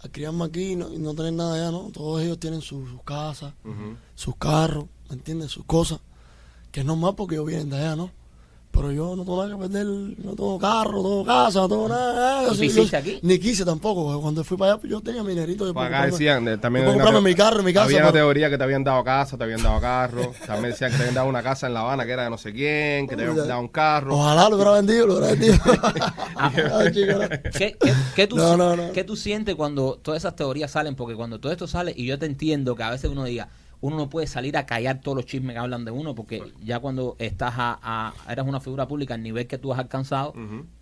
al 0.04 0.10
criarme 0.10 0.44
aquí 0.44 0.72
y 0.72 0.76
no, 0.76 0.92
y 0.92 0.98
no 0.98 1.14
tener 1.14 1.32
nada 1.32 1.54
allá, 1.54 1.70
¿no? 1.70 1.90
Todos 1.90 2.20
ellos 2.22 2.38
tienen 2.38 2.60
sus 2.60 2.90
sus 2.90 3.02
casas, 3.02 3.54
sus 4.14 4.36
carros, 4.36 4.84
¿me 5.08 5.16
entiendes? 5.16 5.50
Sus 5.50 5.64
cosas, 5.64 6.00
que 6.70 6.80
es 6.80 6.86
normal 6.86 7.14
porque 7.16 7.36
ellos 7.36 7.46
vienen 7.46 7.70
de 7.70 7.78
allá, 7.78 7.96
¿no? 7.96 8.10
Pero 8.74 8.90
yo 8.90 9.14
no 9.14 9.22
tengo 9.24 9.44
nada 9.44 9.54
que 9.56 9.62
perder, 9.62 9.86
no 9.86 10.34
tengo 10.34 10.58
carro, 10.58 10.92
no 10.94 11.02
tengo 11.02 11.24
casa, 11.24 11.60
no 11.60 11.68
tengo 11.68 11.88
nada. 11.88 12.42
¿Y 12.42 12.46
Yo 12.46 12.54
tú 12.56 12.64
hiciste 12.64 12.90
yo- 12.90 12.98
aquí? 12.98 13.18
Ni 13.22 13.38
quise 13.38 13.64
tampoco, 13.64 14.20
cuando 14.20 14.42
fui 14.42 14.56
para 14.56 14.72
allá 14.72 14.80
pues, 14.80 14.90
yo 14.90 15.00
tenía 15.00 15.22
mi 15.22 15.30
dinerito. 15.30 15.64
yo 15.64 15.72
Por 15.72 15.84
puedo 15.86 15.96
acá 15.96 16.06
decían, 16.06 16.44
de- 16.44 16.58
también 16.58 16.84
yo 16.84 16.90
una 16.92 17.04
comprarme 17.04 17.30
mi 17.30 17.34
carro, 17.36 17.62
mi 17.62 17.72
casa. 17.72 17.86
Había 17.86 18.00
una 18.02 18.12
teoría 18.12 18.50
que 18.50 18.58
te 18.58 18.64
habían 18.64 18.82
dado 18.82 19.04
casa, 19.04 19.38
te 19.38 19.44
habían 19.44 19.62
dado 19.62 19.80
carro. 19.80 20.32
También 20.46 20.72
decían 20.72 20.90
que 20.90 20.96
te 20.96 21.02
habían 21.04 21.14
dado 21.14 21.28
una 21.28 21.42
casa 21.42 21.66
en 21.68 21.74
La 21.74 21.80
Habana 21.80 22.04
que 22.04 22.10
era 22.12 22.24
de 22.24 22.30
no 22.30 22.38
sé 22.38 22.52
quién, 22.52 23.06
que 23.06 23.14
te 23.16 23.22
habían 23.24 23.46
dado 23.48 23.60
un 23.60 23.68
carro. 23.68 24.16
Ojalá 24.16 24.48
lo 24.48 24.56
hubiera 24.56 24.72
vendido, 24.72 25.06
lo 25.06 25.14
hubiera 25.18 25.30
vendido. 25.34 25.54
Ay, 26.36 26.92
chico, 26.92 27.12
no. 27.12 27.28
¿Qué, 27.28 27.76
qué, 27.80 27.94
qué 28.16 28.26
tú, 28.26 28.36
No, 28.36 28.56
no, 28.56 28.74
no. 28.76 28.92
qué 28.92 29.04
tú 29.04 29.14
sientes 29.16 29.54
cuando 29.54 29.98
todas 30.02 30.18
esas 30.22 30.34
teorías 30.36 30.70
salen? 30.70 30.94
Porque 30.96 31.14
cuando 31.14 31.38
todo 31.38 31.52
esto 31.52 31.66
sale, 31.66 31.94
y 31.96 32.06
yo 32.06 32.18
te 32.18 32.26
entiendo 32.26 32.74
que 32.74 32.82
a 32.82 32.90
veces 32.90 33.10
uno 33.10 33.24
diga, 33.24 33.48
uno 33.80 33.96
no 33.96 34.08
puede 34.10 34.26
salir 34.26 34.56
a 34.56 34.64
callar 34.66 35.00
todos 35.00 35.16
los 35.16 35.26
chismes 35.26 35.54
que 35.54 35.58
hablan 35.58 35.84
de 35.84 35.90
uno, 35.90 36.14
porque 36.14 36.42
ya 36.64 36.78
cuando 36.80 37.16
estás 37.18 37.54
a, 37.56 37.78
a- 37.82 38.32
eres 38.32 38.46
una 38.46 38.60
figura 38.60 38.88
pública 38.88 39.14
al 39.14 39.22
nivel 39.22 39.46
que 39.46 39.58
tú 39.58 39.72
has 39.72 39.78
alcanzado, 39.78 40.32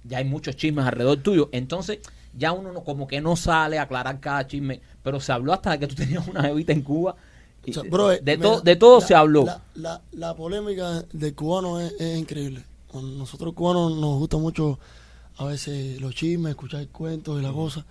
ya 0.04 0.18
hay 0.18 0.24
muchos 0.24 0.56
chismes 0.56 0.84
alrededor 0.86 1.18
tuyo. 1.18 1.48
Entonces, 1.52 1.98
ya 2.36 2.52
uno 2.52 2.72
no, 2.72 2.82
como 2.84 3.06
que 3.06 3.20
no 3.20 3.36
sale 3.36 3.78
a 3.78 3.82
aclarar 3.82 4.20
cada 4.20 4.46
chisme, 4.46 4.80
pero 5.02 5.20
se 5.20 5.32
habló 5.32 5.52
hasta 5.52 5.72
de 5.72 5.78
que 5.80 5.86
tú 5.88 5.94
tenías 5.96 6.26
una 6.28 6.42
jevita 6.42 6.72
en 6.72 6.82
Cuba. 6.82 7.16
Y 7.64 7.70
O 7.70 7.74
sea, 7.74 7.82
bro, 7.84 8.10
eh, 8.12 8.20
de, 8.22 8.36
mira, 8.36 8.56
to- 8.56 8.60
de 8.62 8.76
todo 8.76 9.00
la- 9.00 9.06
se 9.06 9.14
habló. 9.14 9.44
La, 9.44 9.60
la, 9.74 10.00
la 10.12 10.34
polémica 10.34 11.02
del 11.12 11.34
cubano 11.34 11.80
es, 11.80 11.92
es 12.00 12.18
increíble. 12.18 12.64
Con 12.90 13.16
nosotros 13.18 13.54
cubanos 13.54 13.96
nos 13.98 14.18
gusta 14.18 14.36
mucho 14.36 14.78
a 15.38 15.44
veces 15.46 16.00
los 16.00 16.14
chismes, 16.14 16.50
escuchar 16.50 16.86
cuentos 16.88 17.40
y 17.40 17.42
la 17.42 17.52
cosa, 17.52 17.84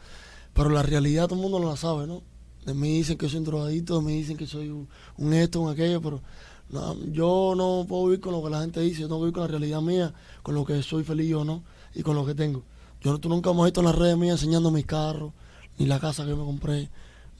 pero 0.53 0.69
la 0.69 0.83
realidad 0.83 1.25
todo 1.27 1.35
el 1.35 1.41
mundo 1.41 1.59
no 1.59 1.69
la 1.69 1.77
sabe, 1.77 2.05
¿no? 2.07 2.21
De 2.65 2.73
mí 2.73 2.97
dicen 2.97 3.17
que 3.17 3.27
soy 3.27 3.39
un 3.39 3.45
drogadito, 3.45 3.97
de 3.99 4.05
mí 4.05 4.13
dicen 4.17 4.37
que 4.37 4.45
soy 4.47 4.69
un, 4.69 4.87
un 5.17 5.33
esto, 5.33 5.61
un 5.61 5.71
aquello, 5.71 6.01
pero 6.01 6.21
no, 6.69 6.95
yo 7.11 7.53
no 7.55 7.85
puedo 7.87 8.05
vivir 8.05 8.19
con 8.21 8.33
lo 8.33 8.43
que 8.43 8.49
la 8.49 8.61
gente 8.61 8.79
dice, 8.81 9.01
yo 9.01 9.07
tengo 9.07 9.19
que 9.19 9.25
vivir 9.25 9.33
con 9.33 9.41
la 9.43 9.47
realidad 9.47 9.81
mía, 9.81 10.13
con 10.43 10.55
lo 10.55 10.63
que 10.65 10.81
soy 10.83 11.03
feliz 11.03 11.33
o 11.33 11.43
no, 11.43 11.63
y 11.95 12.03
con 12.03 12.15
lo 12.15 12.25
que 12.25 12.35
tengo. 12.35 12.63
Yo 13.01 13.17
tú 13.17 13.29
nunca 13.29 13.49
hemos 13.49 13.65
visto 13.65 13.81
en 13.81 13.87
las 13.87 13.95
redes 13.95 14.15
mías 14.17 14.33
enseñando 14.41 14.69
mis 14.71 14.85
carros, 14.85 15.33
ni 15.79 15.85
la 15.87 15.99
casa 15.99 16.23
que 16.23 16.29
yo 16.29 16.37
me 16.37 16.45
compré, 16.45 16.89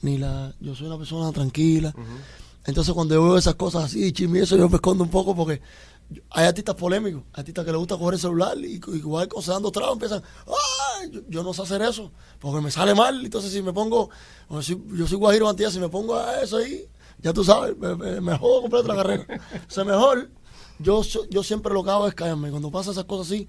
ni 0.01 0.18
la... 0.18 0.54
Yo 0.60 0.74
soy 0.75 0.88
una 0.88 0.98
persona 0.98 1.32
tranquila. 1.32 1.94
Entonces 2.66 2.94
cuando 2.94 3.16
yo 3.16 3.24
veo 3.24 3.38
esas 3.38 3.56
cosas 3.56 3.86
así, 3.86 4.12
chisme 4.12 4.40
eso, 4.40 4.56
yo 4.58 4.68
me 4.70 4.75
escondo 4.75 5.04
un 5.04 5.10
poco 5.10 5.36
porque 5.36 5.56
yo- 5.58 5.62
hay 6.30 6.46
artistas 6.46 6.75
polémicos, 6.75 7.24
artistas 7.34 7.65
que 7.65 7.72
les 7.72 7.80
gusta 7.80 7.98
coger 7.98 8.15
el 8.15 8.20
celular 8.20 8.58
y 8.58 8.82
igual 8.94 9.27
cuando 9.27 9.41
se 9.41 9.51
dan 9.51 9.62
dos 9.62 9.72
tragos 9.72 9.94
empiezan, 9.94 10.24
¡ay! 10.48 11.10
Yo, 11.12 11.22
yo 11.30 11.44
no 11.44 11.53
sé 11.53 11.62
hacer 11.62 11.82
eso, 11.82 12.12
porque 12.39 12.62
me 12.62 12.72
sale 12.72 12.94
mal. 12.96 13.24
Entonces 13.24 13.51
si 13.51 13.62
me 13.62 13.74
pongo, 13.74 14.10
yo 14.50 15.08
soy 15.08 15.18
guajiro 15.18 15.50
antía, 15.50 15.72
si 15.72 15.80
me 15.80 15.89
pongo 15.89 16.15
a 16.15 16.41
eso 16.41 16.58
ahí, 16.58 16.88
ya 17.20 17.34
tú 17.34 17.44
sabes, 17.44 17.77
me, 17.77 17.96
me, 17.96 18.22
me 18.22 18.38
jodo 18.38 18.62
completo 18.62 18.88
la 18.88 18.96
carrera. 18.96 19.25
O 19.68 19.72
sea, 19.72 19.84
mejor, 19.84 20.30
yo, 20.80 21.01
yo 21.30 21.44
siempre 21.44 21.74
lo 21.74 21.84
que 21.84 21.91
hago 21.91 22.08
es 22.08 22.15
callarme. 22.15 22.50
Cuando 22.50 22.72
pasa 22.72 22.91
esas 22.91 23.06
cosas 23.06 23.27
así, 23.27 23.48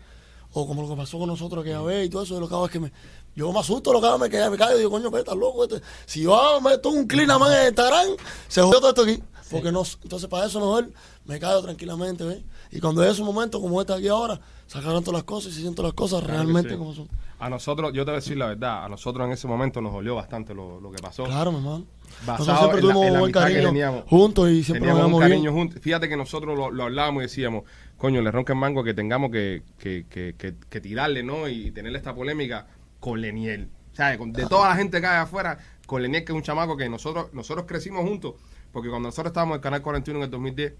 o 0.53 0.67
como 0.67 0.83
lo 0.83 0.89
que 0.89 0.97
pasó 0.97 1.19
con 1.19 1.29
nosotros 1.29 1.63
aquella 1.63 1.81
vez 1.81 2.07
y 2.07 2.11
todo 2.11 2.23
eso, 2.23 2.39
lo 2.39 2.49
que 2.49 2.55
hago 2.55 2.67
es 2.67 2.73
que 2.73 2.81
me, 2.81 2.93
yo 3.35 3.51
me 3.53 3.61
asusto, 3.61 3.93
lo 3.93 4.01
que 4.01 4.07
hago 4.07 4.17
es 4.17 4.31
que 4.31 4.37
me 4.37 4.39
callo, 4.39 4.51
me 4.51 4.59
callo 4.59 4.75
y 4.75 4.79
digo, 4.79 4.91
coño, 4.91 5.11
pero 5.11 5.23
estás 5.23 5.37
loco. 5.37 5.65
Este. 5.65 5.81
Si 6.05 6.23
yo 6.23 6.35
hago, 6.35 6.61
meto 6.61 6.91
un 6.91 7.07
más 7.39 7.53
en 7.55 7.69
Instagram, 7.69 8.09
se 8.49 8.61
jodió 8.61 8.81
todo 8.81 8.91
esto 8.91 9.03
aquí. 9.03 9.23
Porque 9.51 9.71
no, 9.71 9.83
entonces 10.03 10.29
para 10.29 10.47
eso 10.47 10.61
mejor 10.61 10.91
me 11.25 11.39
callo 11.39 11.63
tranquilamente, 11.63 12.25
¿ves? 12.25 12.43
Y 12.71 12.81
cuando 12.81 13.05
es 13.05 13.19
un 13.19 13.27
momento 13.27 13.61
como 13.61 13.81
este 13.81 13.93
aquí 13.93 14.09
ahora, 14.09 14.41
sacaron 14.67 15.03
todas 15.05 15.19
las 15.19 15.25
cosas 15.25 15.53
y 15.53 15.55
se 15.57 15.61
sienten 15.63 15.85
las 15.85 15.95
cosas 15.95 16.21
Claro 16.23 16.35
realmente 16.35 16.71
sí. 16.71 16.77
como 16.77 16.93
son. 16.95 17.09
A 17.39 17.49
nosotros, 17.49 17.93
yo 17.93 18.05
te 18.05 18.11
voy 18.13 18.19
a 18.19 18.21
decir 18.21 18.37
la 18.37 18.47
verdad, 18.47 18.85
a 18.85 18.89
nosotros 18.89 19.27
en 19.27 19.33
ese 19.33 19.47
momento 19.49 19.81
nos 19.81 19.93
dolió 19.93 20.15
bastante 20.15 20.55
lo, 20.55 20.81
lo 20.81 20.91
que 20.93 21.03
pasó. 21.03 21.25
Claro, 21.25 21.51
mi 21.53 21.59
hermano. 21.59 21.85
Basado 22.27 22.39
Nosotros 22.39 22.59
siempre 22.59 22.81
en 22.81 22.87
la- 22.87 22.93
tuvimos 22.93 23.07
en 23.07 23.13
la 23.15 23.19
buen 23.21 23.23
amistad 23.31 23.41
que 23.47 23.53
cariño 23.55 23.69
teníamos. 23.69 24.05
juntos 24.09 24.51
y 24.51 24.65
siempre 24.65 24.89
nos 24.93 25.13
un 25.13 25.19
cariño 25.21 25.41
bien. 25.43 25.55
juntos. 25.55 25.83
Fíjate 25.83 26.09
que 26.09 26.17
nosotros 26.17 26.57
lo, 26.57 26.71
lo 26.71 26.83
hablábamos 26.85 27.23
y 27.23 27.25
decíamos, 27.25 27.65
coño, 27.97 28.21
le 28.23 28.31
ronca 28.31 28.53
en 28.53 28.59
mango 28.61 28.85
que 28.85 28.95
tengamos 28.95 29.31
que, 29.31 29.63
que, 29.79 30.07
que, 30.09 30.81
tirarle, 30.81 31.23
¿no? 31.23 31.49
Y 31.49 31.71
tener 31.73 31.95
esta 31.97 32.15
polémica 32.15 32.67
con 33.01 33.21
Leniel. 33.21 33.69
O 33.93 33.95
sea, 33.97 34.17
de 34.17 34.47
toda 34.47 34.69
la 34.71 34.77
gente 34.77 35.01
que 35.01 35.07
hay 35.07 35.19
afuera, 35.19 35.59
con 35.87 36.01
Leniel, 36.03 36.25
que 36.25 36.33
es 36.33 36.37
un 36.37 36.43
chamaco 36.43 36.77
que 36.77 36.89
nosotros, 36.89 37.27
nosotros 37.33 37.67
crecimos 37.67 38.03
juntos, 38.09 38.35
porque 38.73 38.89
cuando 38.89 39.09
nosotros 39.09 39.31
estábamos 39.31 39.55
en 39.55 39.59
el 39.59 39.63
Canal 39.63 39.83
41 39.83 40.19
en 40.21 40.25
el 40.25 40.31
2010, 40.31 40.75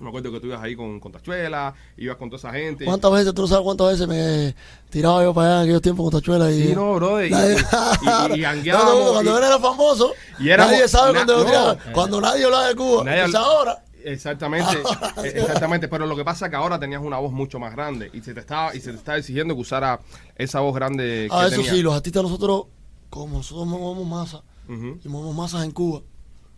me 0.00 0.08
acuerdo 0.08 0.30
que 0.32 0.40
tú 0.40 0.46
ibas 0.46 0.62
ahí 0.62 0.74
con, 0.76 1.00
con 1.00 1.12
Tachuela, 1.12 1.74
ibas 1.96 2.16
con 2.16 2.30
toda 2.30 2.38
esa 2.38 2.52
gente. 2.52 2.84
¿Cuántas 2.84 3.10
veces, 3.12 3.34
tú 3.34 3.42
no 3.42 3.48
sabes 3.48 3.64
cuántas 3.64 3.88
veces 3.92 4.06
me 4.08 4.54
tiraba 4.90 5.22
yo 5.24 5.32
para 5.34 5.48
allá 5.48 5.56
en 5.58 5.62
aquellos 5.64 5.82
tiempos 5.82 6.04
con 6.10 6.20
Tachuela? 6.20 6.50
Y, 6.50 6.68
Sí, 6.68 6.74
no, 6.74 6.94
brother, 6.94 7.30
y- 7.30 7.34
y- 7.34 8.40
y- 8.40 8.70
No, 8.70 8.84
no, 9.06 9.12
cuando 9.12 9.38
él 9.38 9.44
era 9.44 9.58
famoso, 9.58 10.12
Y 10.38 10.48
éramos- 10.48 10.72
nadie 10.72 10.88
sabe 10.88 11.12
na- 11.12 11.18
cuando 11.24 11.38
no. 11.38 11.44
tiraba. 11.44 11.76
Cuando 11.92 12.20
nadie 12.20 12.44
hablaba 12.44 12.68
de 12.68 12.74
Cuba. 12.74 13.04
Nadie 13.04 13.20
habla- 13.22 13.38
ahora. 13.40 13.84
Exactamente, 14.04 14.70
eh, 15.24 15.32
exactamente, 15.36 15.88
pero 15.88 16.06
lo 16.06 16.16
que 16.16 16.24
pasa 16.24 16.46
es 16.46 16.50
que 16.50 16.56
ahora 16.56 16.78
tenías 16.78 17.02
una 17.02 17.18
voz 17.18 17.32
mucho 17.32 17.58
más 17.58 17.72
grande 17.72 18.08
y 18.14 18.20
se 18.22 18.32
te 18.32 18.40
estaba 18.40 18.74
y 18.74 18.80
se 18.80 18.92
te 18.92 18.96
estaba 18.96 19.18
exigiendo 19.18 19.54
que 19.54 19.60
usara 19.60 20.00
esa 20.36 20.60
voz 20.60 20.74
grande 20.74 21.26
que 21.28 21.36
Ah, 21.36 21.46
eso 21.48 21.56
tenía. 21.56 21.72
sí, 21.72 21.82
los 21.82 21.94
artistas 21.94 22.22
nosotros, 22.22 22.62
como 23.10 23.38
nosotros 23.38 23.66
movemos 23.66 24.06
masa, 24.06 24.42
Ujú. 24.68 24.98
y 25.04 25.08
movemos 25.08 25.34
masas 25.34 25.64
en 25.64 25.72
Cuba, 25.72 26.00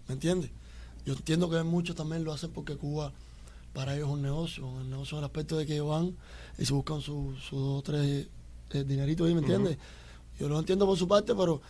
¿me 0.07 0.15
entiendes? 0.15 0.51
Yo 1.07 1.15
entiendo 1.15 1.49
que 1.51 1.63
muchos 1.63 1.97
también 1.97 2.25
lo 2.25 2.33
hacen 2.33 2.51
porque 2.51 2.77
Cuba 2.77 3.11
para 3.73 3.95
ellos 3.95 4.09
es 4.09 4.15
un 4.15 4.23
negocio, 4.23 4.67
un 4.67 4.91
negocio 4.91 5.17
en 5.17 5.21
el 5.21 5.25
aspecto 5.27 5.57
de 5.57 5.67
que 5.67 5.75
ellos 5.75 5.89
van 5.89 6.17
y 6.59 6.65
se 6.65 6.73
buscan 6.73 7.01
su, 7.01 7.35
su 7.37 7.57
dos 7.57 7.79
o 7.79 7.83
tres 7.83 8.27
eh, 8.73 8.85
dineritos 8.85 9.27
ahí, 9.27 9.35
¿me 9.35 9.41
entiendes? 9.41 9.79
Yo 10.39 10.49
lo 10.49 10.59
entiendo 10.59 10.87
por 10.87 10.97
su 10.99 11.07
parte, 11.07 11.35
pero 11.35 11.61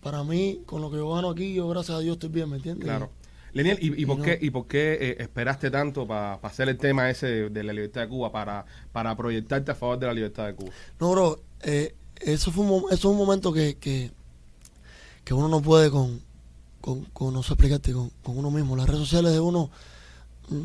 para 0.00 0.24
mí, 0.24 0.62
con 0.66 0.80
lo 0.80 0.90
que 0.90 0.96
yo 0.96 1.12
gano 1.12 1.30
aquí, 1.30 1.54
yo 1.54 1.68
gracias 1.68 1.96
a 1.98 2.00
Dios 2.00 2.14
estoy 2.14 2.30
bien, 2.30 2.48
¿me 2.50 2.56
entiendes? 2.56 2.84
Claro. 2.84 3.10
Leniel, 3.52 3.78
¿y, 3.82 4.02
y 4.02 4.06
por 4.06 4.18
no. 4.18 4.24
qué, 4.24 4.38
y 4.40 4.50
por 4.50 4.66
qué 4.66 4.94
eh, 4.94 5.16
esperaste 5.18 5.70
tanto 5.70 6.06
para 6.06 6.34
hacer 6.34 6.70
el 6.70 6.78
tema 6.78 7.10
ese 7.10 7.26
de, 7.26 7.50
de 7.50 7.62
la 7.62 7.74
libertad 7.74 8.00
de 8.00 8.08
Cuba, 8.08 8.32
para, 8.32 8.64
para 8.92 9.14
proyectarte 9.14 9.72
a 9.72 9.74
favor 9.74 9.98
de 9.98 10.06
la 10.06 10.14
libertad 10.14 10.46
de 10.46 10.54
Cuba? 10.54 10.70
No, 10.98 11.10
bro, 11.10 11.40
eh, 11.62 11.94
eso, 12.16 12.50
fue 12.50 12.64
un, 12.64 12.84
eso 12.86 12.94
es 12.94 13.04
un 13.04 13.16
momento 13.18 13.52
que, 13.52 13.76
que, 13.76 14.10
que 15.24 15.34
uno 15.34 15.48
no 15.48 15.60
puede 15.60 15.90
con, 15.90 16.22
con, 16.80 17.04
con 17.06 17.34
no 17.34 17.42
sé 17.42 17.52
explicarte, 17.52 17.92
con, 17.92 18.10
con 18.22 18.38
uno 18.38 18.50
mismo. 18.50 18.74
Las 18.74 18.86
redes 18.86 19.00
sociales 19.00 19.32
de 19.32 19.40
uno, 19.40 19.70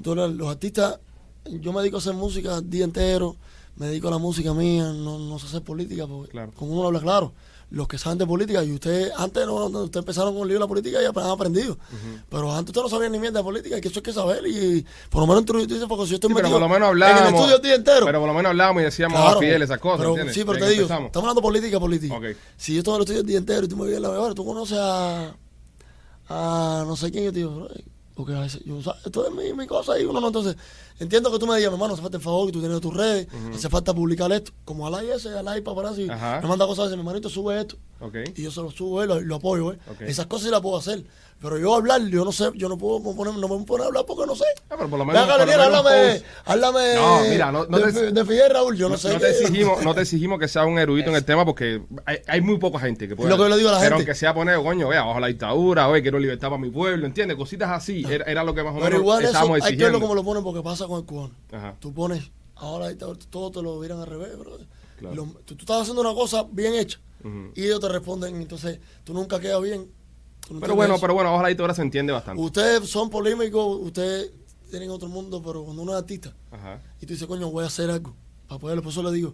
tú 0.03 0.15
la- 0.15 0.27
los 0.27 0.49
artistas, 0.49 0.99
yo 1.45 1.71
me 1.73 1.79
dedico 1.81 1.97
a 1.97 1.99
hacer 1.99 2.13
música 2.13 2.57
el 2.57 2.69
día 2.69 2.83
entero, 2.85 3.35
me 3.77 3.87
dedico 3.87 4.07
a 4.07 4.11
la 4.11 4.17
música 4.17 4.53
mía, 4.53 4.91
no, 4.91 5.17
no 5.19 5.39
sé 5.39 5.47
hacer 5.47 5.61
política, 5.61 6.07
porque 6.07 6.31
Claro. 6.31 6.51
con 6.53 6.69
uno 6.71 6.87
habla 6.87 6.99
claro. 6.99 7.33
Los 7.69 7.89
que 7.89 7.97
saben 7.97 8.17
de 8.17 8.25
política, 8.25 8.63
y 8.63 8.71
ustedes, 8.71 9.11
antes 9.17 9.45
no, 9.45 9.67
no, 9.67 9.79
ustedes 9.83 10.01
empezaron 10.03 10.33
con 10.33 10.43
el 10.43 10.47
libro 10.47 10.59
de 10.59 10.65
la 10.65 10.67
política 10.69 11.01
y 11.01 11.05
han 11.05 11.29
aprendido. 11.29 11.77
Pero 12.29 12.49
antes 12.53 12.69
ustedes 12.69 12.83
no 12.85 12.89
sabían 12.89 13.11
ni 13.11 13.19
mierda 13.19 13.39
de 13.39 13.43
política, 13.43 13.77
y 13.77 13.81
que 13.81 13.89
eso 13.89 13.99
hay 13.99 14.03
que 14.03 14.13
saber. 14.13 14.47
Y 14.47 14.85
por 15.09 15.19
lo 15.19 15.27
menos 15.27 15.41
introducirse, 15.41 15.85
porque 15.85 16.05
si 16.05 16.11
yo 16.11 16.15
estoy 16.15 16.29
Sí, 16.29 16.33
pero 16.33 16.47
metido 16.47 16.59
por 16.59 16.61
lo 16.61 16.69
menos 16.73 16.85
en 16.87 16.91
hablábamos. 16.91 17.27
el 17.27 17.35
estudio 17.35 17.55
el 17.57 17.61
día 17.61 17.75
entero. 17.75 18.05
Pero 18.05 18.19
por 18.21 18.27
lo 18.29 18.33
menos 18.33 18.49
hablábamos 18.51 18.81
y 18.81 18.85
decíamos 18.85 19.19
Claro, 19.19 19.37
a 19.37 19.41
Fidel 19.41 19.61
esas 19.63 19.79
cosas, 19.79 19.97
pero, 19.97 20.09
¿entiendes? 20.11 20.35
Sí, 20.35 20.43
pero 20.45 20.59
te 20.59 20.69
digo, 20.69 20.81
empezamos. 20.83 21.05
estamos 21.07 21.23
hablando 21.25 21.41
política, 21.41 21.77
política. 21.79 22.19
Si 22.55 22.73
yo 22.73 22.83
todo 22.83 22.97
lo 22.99 23.03
estudio 23.03 23.19
el 23.19 23.27
día 23.27 23.37
entero 23.37 23.65
y 23.65 23.67
tú 23.67 23.75
me 23.75 23.83
vienes 23.83 24.01
la 24.01 24.09
mejor, 24.11 24.33
tú 24.33 24.45
conoces 24.45 24.77
a, 24.79 25.35
a 26.29 26.83
no 26.87 26.95
sé 26.95 27.11
quién, 27.11 27.25
yo 27.25 27.31
te 27.33 27.39
digo, 27.39 27.67
porque 28.17 28.33
a 28.33 28.39
veces 28.39 28.63
yo, 28.65 28.79
esto 28.79 29.27
es 29.27 29.33
mi, 29.33 29.53
mi 29.53 29.67
cosa 29.67 29.97
y 29.99 30.03
uno 30.03 30.19
no, 30.19 30.27
entonces, 30.27 30.57
entiendo 30.99 31.31
que 31.31 31.39
tú 31.39 31.47
me 31.47 31.57
digas, 31.57 31.71
hermano, 31.71 31.93
hace 31.93 32.01
falta 32.01 32.17
el 32.17 32.23
favor 32.23 32.47
que 32.47 32.53
tú 32.53 32.59
tienes 32.59 32.79
tus 32.81 32.93
redes, 32.95 33.27
hace 33.53 33.69
falta 33.69 33.93
publicar 33.93 34.31
esto, 34.31 34.51
como 34.65 34.87
Alay 34.87 35.09
ese, 35.11 35.29
Alay 35.37 35.61
paparazzi, 35.61 36.09
Ajá. 36.09 36.39
me 36.41 36.47
manda 36.47 36.65
cosas, 36.65 36.89
mi 36.91 36.97
hermanito, 36.97 37.29
sube 37.29 37.59
esto, 37.59 37.77
y 38.35 38.43
yo 38.43 38.51
se 38.51 38.61
lo 38.61 38.71
subo, 38.71 39.05
lo, 39.05 39.19
lo 39.21 39.35
apoyo, 39.35 39.73
eh. 39.73 39.77
Esas 40.01 40.27
cosas 40.27 40.45
sí 40.45 40.51
las 40.51 40.61
puedo 40.61 40.77
hacer, 40.77 41.03
pero 41.41 41.57
yo 41.59 41.75
hablar, 41.75 42.01
yo 42.07 42.25
no 42.25 42.31
sé, 42.31 42.49
yo 42.55 42.67
no 42.69 42.77
puedo 42.77 43.01
poner, 43.15 43.33
no 43.35 43.41
me 43.41 43.47
puedo 43.47 43.65
poner 43.65 43.83
a 43.83 43.87
hablar 43.87 44.05
porque 44.07 44.25
no 44.25 44.35
sé. 44.35 44.45
Ah, 44.69 44.75
pero 44.77 44.89
por 44.89 44.97
lo 44.99 45.05
menos, 45.05 45.27
Leniel, 45.27 45.47
menos 45.47 45.65
háblame, 45.65 46.21
háblame 46.45 46.95
No, 46.95 47.19
mira, 47.29 47.51
no- 47.51 47.65
no 47.67 47.77
de, 47.79 47.93
te- 47.93 48.11
de 48.11 48.25
Fidel 48.25 48.51
Raúl, 48.53 48.75
yo 48.75 48.85
no, 48.89 48.95
No, 48.95 48.97
sé. 48.97 49.13
no 49.13 49.19
te 49.19 49.29
exigimos, 49.29 49.83
no 49.83 49.93
te 49.93 50.01
exigimos 50.01 50.39
que 50.39 50.47
seas 50.47 50.65
un 50.65 50.79
erudito 50.79 51.09
en 51.09 51.15
el 51.15 51.23
tema 51.25 51.45
porque 51.45 51.81
hay, 52.05 52.17
hay 52.27 52.41
muy 52.41 52.57
poca 52.57 52.79
gente 52.79 53.07
que 53.07 53.15
puede. 53.15 53.29
lo 53.29 53.35
que 53.37 53.43
yo 53.43 53.49
le 53.49 53.57
digo 53.57 53.69
a 53.69 53.73
la 53.73 53.77
pero 53.79 53.89
gente. 53.97 54.01
aunque 54.03 54.15
sea 54.15 54.33
poner, 54.33 54.57
coño, 54.59 54.87
vea, 54.89 55.03
bajo 55.03 55.19
la 55.19 55.27
dictadura, 55.27 55.87
oye, 55.89 56.01
quiero 56.01 56.17
libertad 56.19 56.49
para 56.49 56.59
mi 56.61 56.69
pueblo, 56.71 57.05
¿entiendes? 57.05 57.37
Cositas 57.37 57.69
así. 57.69 58.03
Era, 58.09 58.25
era 58.25 58.43
lo 58.43 58.55
que 58.55 58.63
más 58.63 58.71
o 58.73 58.77
Pero 58.77 58.85
menos 58.89 59.01
igual 59.01 59.19
eso 59.19 59.27
estábamos 59.27 59.55
hay 59.55 59.61
que 59.61 59.83
verlo 59.83 59.97
exigiendo. 59.97 59.99
como 60.01 60.15
lo 60.15 60.23
ponen 60.23 60.43
porque 60.43 60.61
pasa 60.63 60.86
con 60.87 60.99
el 60.99 61.05
cubano. 61.05 61.31
Ajá. 61.51 61.75
Tú 61.79 61.93
pones, 61.93 62.31
ahora 62.55 62.87
todo 63.29 63.51
te 63.51 63.61
lo 63.61 63.79
vieran 63.79 63.99
al 63.99 64.07
revés, 64.07 64.37
bro. 64.37 64.57
Claro. 64.99 65.15
Lo- 65.15 65.25
tú, 65.45 65.55
tú 65.55 65.61
estás 65.61 65.81
haciendo 65.81 66.01
una 66.01 66.13
cosa 66.13 66.45
bien 66.51 66.73
hecha 66.73 66.99
y 67.55 67.63
ellos 67.65 67.79
te 67.79 67.89
responden, 67.89 68.35
entonces 68.41 68.79
tú 69.03 69.13
nunca 69.13 69.39
quedas 69.39 69.61
bien. 69.61 69.89
No 70.49 70.59
Pero 70.61 70.75
bueno, 70.75 70.93
eso. 70.95 71.01
pero 71.01 71.13
bueno, 71.13 71.33
ojalá 71.33 71.51
y 71.51 71.57
ahora 71.59 71.73
se 71.73 71.81
entiende 71.81 72.13
bastante. 72.13 72.41
Ustedes 72.41 72.89
son 72.89 73.09
polémicos, 73.09 73.79
ustedes 73.81 74.31
tienen 74.71 74.89
otro 74.89 75.09
mundo, 75.09 75.41
pero 75.43 75.63
cuando 75.63 75.81
uno 75.81 75.91
es 75.91 75.97
artista 75.99 76.33
Ajá. 76.51 76.81
y 77.01 77.05
tú 77.05 77.13
dices, 77.13 77.27
coño, 77.27 77.49
voy 77.51 77.63
a 77.65 77.67
hacer 77.67 77.89
algo 77.89 78.13
para 78.47 78.59
poderlo, 78.59 78.81
por 78.81 78.91
eso 78.93 79.03
le 79.03 79.11
digo, 79.11 79.33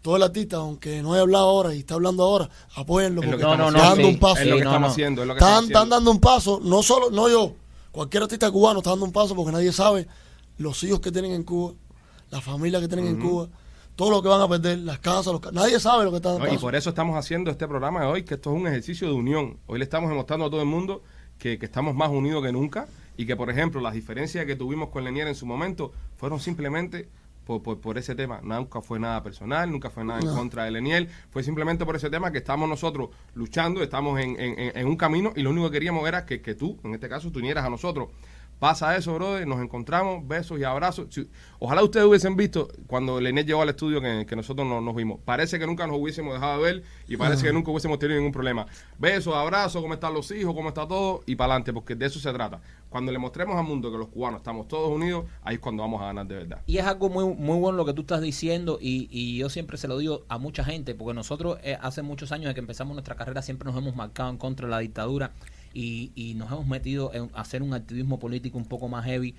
todo 0.00 0.16
el 0.16 0.22
artista, 0.22 0.56
aunque 0.56 1.02
no 1.02 1.12
haya 1.12 1.22
hablado 1.22 1.44
ahora 1.44 1.74
y 1.74 1.80
está 1.80 1.94
hablando 1.94 2.22
ahora, 2.22 2.48
apóyenlo 2.74 3.20
porque 3.22 3.36
que 3.36 3.42
No, 3.42 3.56
no, 3.56 3.70
no, 3.70 3.76
está 3.78 3.92
haciendo. 3.92 3.94
dando 3.94 4.08
sí. 4.08 4.14
un 4.14 4.20
paso. 4.20 4.40
Es 4.40 4.46
lo 4.46 4.52
que 4.54 4.58
Sí, 4.58 4.64
no, 4.64 4.70
estamos 4.70 4.80
no. 4.88 4.92
haciendo. 4.92 5.22
Es 5.22 5.28
lo 5.28 5.34
que 5.34 5.38
Están, 5.38 5.50
están 5.64 5.64
haciendo. 5.76 5.96
dando 5.96 6.10
un 6.10 6.20
paso, 6.20 6.60
no 6.62 6.82
solo, 6.82 7.10
no 7.10 7.28
yo, 7.28 7.52
cualquier 7.92 8.22
artista 8.22 8.50
cubano 8.50 8.78
está 8.80 8.90
dando 8.90 9.04
un 9.06 9.12
paso 9.12 9.34
porque 9.34 9.52
nadie 9.52 9.72
sabe 9.72 10.06
los 10.58 10.82
hijos 10.84 11.00
que 11.00 11.10
tienen 11.12 11.32
en 11.32 11.42
Cuba, 11.42 11.74
la 12.30 12.40
familia 12.40 12.80
que 12.80 12.88
tienen 12.88 13.06
en 13.06 13.20
Cuba, 13.20 13.48
todo 13.96 14.10
lo 14.10 14.22
que 14.22 14.28
van 14.28 14.40
a 14.40 14.48
perder, 14.48 14.78
las 14.78 14.98
casas, 14.98 15.26
los 15.26 15.40
ca- 15.40 15.52
nadie 15.52 15.78
sabe 15.78 16.04
lo 16.04 16.10
que 16.10 16.16
está 16.16 16.30
dando 16.30 16.44
No, 16.46 16.52
y 16.52 16.58
por 16.58 16.74
eso 16.74 16.90
estamos 16.90 17.16
haciendo 17.16 17.50
este 17.50 17.66
programa 17.68 18.00
de 18.00 18.06
hoy, 18.06 18.22
que 18.24 18.34
esto 18.34 18.52
es 18.52 18.60
un 18.60 18.66
ejercicio 18.66 19.06
de 19.08 19.14
unión. 19.14 19.58
Hoy 19.66 19.78
le 19.78 19.84
estamos 19.84 20.08
demostrando 20.10 20.46
a 20.46 20.50
todo 20.50 20.60
el 20.60 20.66
mundo 20.66 21.02
que, 21.38 21.58
que 21.58 21.66
estamos 21.66 21.94
más 21.94 22.10
unidos 22.10 22.42
que 22.44 22.50
nunca 22.52 22.86
y 23.16 23.26
que, 23.26 23.36
por 23.36 23.50
ejemplo, 23.50 23.80
las 23.80 23.94
diferencias 23.94 24.44
que 24.46 24.56
tuvimos 24.56 24.88
con 24.88 25.04
Lenier 25.04 25.28
en 25.28 25.34
su 25.36 25.46
momento 25.46 25.92
fueron 26.16 26.40
simplemente 26.40 27.08
por, 27.44 27.62
por, 27.62 27.78
por 27.78 27.98
ese 27.98 28.14
tema. 28.16 28.40
Nunca 28.42 28.80
fue 28.80 28.98
nada 28.98 29.22
personal, 29.22 29.70
nunca 29.70 29.90
fue 29.90 30.02
nada 30.04 30.18
en 30.20 30.26
contra 30.34 30.64
de 30.64 30.70
Lenier. 30.72 31.08
Fue 31.30 31.42
simplemente 31.44 31.84
por 31.84 31.94
ese 31.94 32.10
tema 32.10 32.32
que 32.32 32.38
estamos 32.38 32.68
nosotros 32.68 33.10
luchando, 33.34 33.82
estamos 33.82 34.18
en, 34.18 34.40
en- 34.40 34.76
en- 34.76 34.86
un 34.88 34.96
camino 34.96 35.32
y 35.36 35.42
lo 35.42 35.50
único 35.50 35.66
que 35.68 35.74
queríamos 35.74 36.08
era 36.08 36.24
que, 36.26 36.40
que 36.40 36.54
tú, 36.54 36.78
en 36.82 36.94
este 36.94 37.08
caso, 37.08 37.30
tú 37.30 37.38
unieras 37.40 37.64
a 37.64 37.70
nosotros. 37.70 38.08
Pasa 38.58 38.96
eso, 38.96 39.12
brother, 39.14 39.46
nos 39.46 39.60
encontramos, 39.60 40.26
besos 40.26 40.58
y 40.58 40.64
abrazos. 40.64 41.08
Si- 41.10 41.28
ojalá 41.58 41.82
ustedes 41.82 42.06
hubiesen 42.06 42.34
visto 42.36 42.68
cuando 42.86 43.20
Lenier 43.20 43.44
llegó 43.44 43.60
al 43.60 43.68
estudio 43.68 44.00
que, 44.00 44.24
que 44.26 44.36
nosotros 44.36 44.66
no- 44.66 44.80
nos 44.80 44.94
vimos. 44.94 45.20
Parece 45.24 45.58
que 45.58 45.66
nunca 45.66 45.86
nos 45.86 45.98
hubiésemos 45.98 46.32
dejado 46.34 46.62
de 46.62 46.72
ver 46.72 46.82
y 47.08 47.16
parece 47.18 47.44
que 47.44 47.52
nunca 47.52 47.70
hubiésemos 47.70 47.98
tenido 47.98 48.18
ningún 48.18 48.32
problema. 48.32 48.64
Besos, 48.98 49.34
abrazos, 49.34 49.82
cómo 49.82 49.92
están 49.94 50.14
los 50.14 50.30
hijos, 50.30 50.54
cómo 50.54 50.68
está 50.68 50.88
todo 50.88 51.22
y 51.26 51.36
para 51.36 51.52
adelante, 51.52 51.72
porque 51.74 51.94
de 51.94 52.06
eso 52.06 52.18
se 52.18 52.32
trata. 52.32 52.60
Cuando 52.88 53.10
le 53.10 53.18
mostremos 53.18 53.56
al 53.56 53.64
mundo 53.64 53.90
que 53.90 53.98
los 53.98 54.08
cubanos 54.08 54.38
estamos 54.38 54.68
todos 54.68 54.88
unidos, 54.88 55.24
ahí 55.42 55.56
es 55.56 55.60
cuando 55.60 55.82
vamos 55.82 56.00
a 56.00 56.06
ganar 56.06 56.26
de 56.26 56.36
verdad. 56.36 56.62
Y 56.66 56.78
es 56.78 56.86
algo 56.86 57.10
muy, 57.10 57.24
muy 57.34 57.58
bueno 57.58 57.76
lo 57.76 57.84
que 57.84 57.92
tú 57.92 58.02
estás 58.02 58.20
diciendo 58.22 58.78
y, 58.80 59.08
y 59.10 59.36
yo 59.38 59.50
siempre 59.50 59.76
se 59.76 59.88
lo 59.88 59.98
digo 59.98 60.22
a 60.28 60.38
mucha 60.38 60.64
gente, 60.64 60.94
porque 60.94 61.12
nosotros 61.12 61.58
eh, 61.64 61.76
hace 61.82 62.02
muchos 62.02 62.30
años 62.32 62.46
de 62.48 62.54
que 62.54 62.60
empezamos 62.60 62.94
nuestra 62.94 63.16
carrera 63.16 63.42
siempre 63.42 63.66
nos 63.68 63.76
hemos 63.76 63.96
marcado 63.96 64.30
en 64.30 64.38
contra 64.38 64.66
de 64.68 64.70
la 64.70 64.78
dictadura 64.78 65.32
y, 65.74 66.12
y 66.14 66.34
nos 66.34 66.50
hemos 66.50 66.66
metido 66.66 67.12
en 67.12 67.28
hacer 67.34 67.62
un 67.62 67.74
activismo 67.74 68.18
político 68.18 68.56
un 68.56 68.64
poco 68.64 68.88
más 68.88 69.04
heavy. 69.04 69.34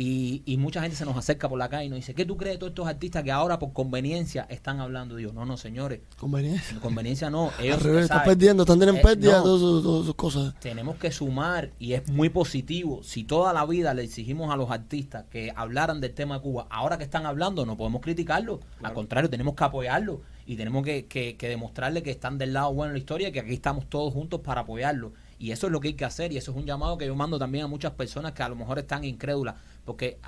Y, 0.00 0.42
y 0.46 0.58
mucha 0.58 0.80
gente 0.80 0.96
se 0.96 1.04
nos 1.04 1.16
acerca 1.16 1.48
por 1.48 1.58
la 1.58 1.68
calle 1.68 1.86
y 1.86 1.88
nos 1.88 1.96
dice, 1.96 2.14
¿qué 2.14 2.24
tú 2.24 2.36
crees 2.36 2.54
de 2.54 2.58
todos 2.60 2.70
estos 2.70 2.86
artistas 2.86 3.24
que 3.24 3.32
ahora 3.32 3.58
por 3.58 3.72
conveniencia 3.72 4.46
están 4.48 4.78
hablando? 4.78 5.16
Dios, 5.16 5.34
no, 5.34 5.44
no, 5.44 5.56
señores, 5.56 6.02
Conveniencia. 6.16 6.78
conveniencia 6.78 7.30
no. 7.30 7.50
Ellos, 7.60 7.78
Al 7.78 7.82
revés, 7.82 8.02
están 8.04 8.22
perdiendo, 8.22 8.62
están 8.62 8.78
teniendo 8.78 9.00
Eh, 9.00 9.02
pérdida, 9.04 9.38
no. 9.38 9.42
todas 9.42 9.60
sus- 9.60 9.82
todas 9.82 10.06
sus 10.06 10.14
cosas. 10.14 10.54
tenemos 10.60 10.98
que 10.98 11.10
sumar 11.10 11.72
y 11.80 11.94
es 11.94 12.08
muy 12.08 12.28
positivo. 12.28 13.02
Si 13.02 13.24
toda 13.24 13.52
la 13.52 13.66
vida 13.66 13.92
le 13.92 14.04
exigimos 14.04 14.52
a 14.52 14.56
los 14.56 14.70
artistas 14.70 15.24
que 15.32 15.52
hablaran 15.56 16.00
del 16.00 16.14
tema 16.14 16.36
de 16.36 16.42
Cuba, 16.42 16.68
ahora 16.70 16.96
que 16.96 17.02
están 17.02 17.26
hablando 17.26 17.66
no 17.66 17.76
podemos 17.76 18.00
criticarlo. 18.00 18.60
Al 18.84 18.92
contrario, 18.92 19.28
tenemos 19.28 19.56
que 19.56 19.64
apoyarlo 19.64 20.20
y 20.46 20.54
tenemos 20.54 20.84
que, 20.84 21.06
que, 21.06 21.36
que 21.36 21.48
demostrarle 21.48 22.04
que 22.04 22.12
están 22.12 22.38
del 22.38 22.52
lado 22.52 22.72
bueno 22.72 22.90
de 22.92 22.98
la 22.98 22.98
historia 23.00 23.28
y 23.30 23.32
que 23.32 23.40
aquí 23.40 23.52
estamos 23.54 23.86
todos 23.88 24.12
juntos 24.12 24.42
para 24.42 24.60
apoyarlo. 24.60 25.12
Y 25.38 25.52
eso 25.52 25.66
es 25.66 25.72
lo 25.72 25.80
que 25.80 25.88
hay 25.88 25.94
que 25.94 26.04
hacer 26.04 26.32
y 26.32 26.36
eso 26.36 26.50
es 26.50 26.56
un 26.56 26.64
llamado 26.66 26.98
que 26.98 27.06
yo 27.06 27.14
mando 27.14 27.38
también 27.38 27.64
a 27.64 27.68
muchas 27.68 27.92
personas 27.92 28.32
que 28.32 28.42
a 28.42 28.48
lo 28.48 28.56
mejor 28.56 28.78
están 28.78 29.04
incrédulas. 29.04 29.54
Porque 29.84 30.18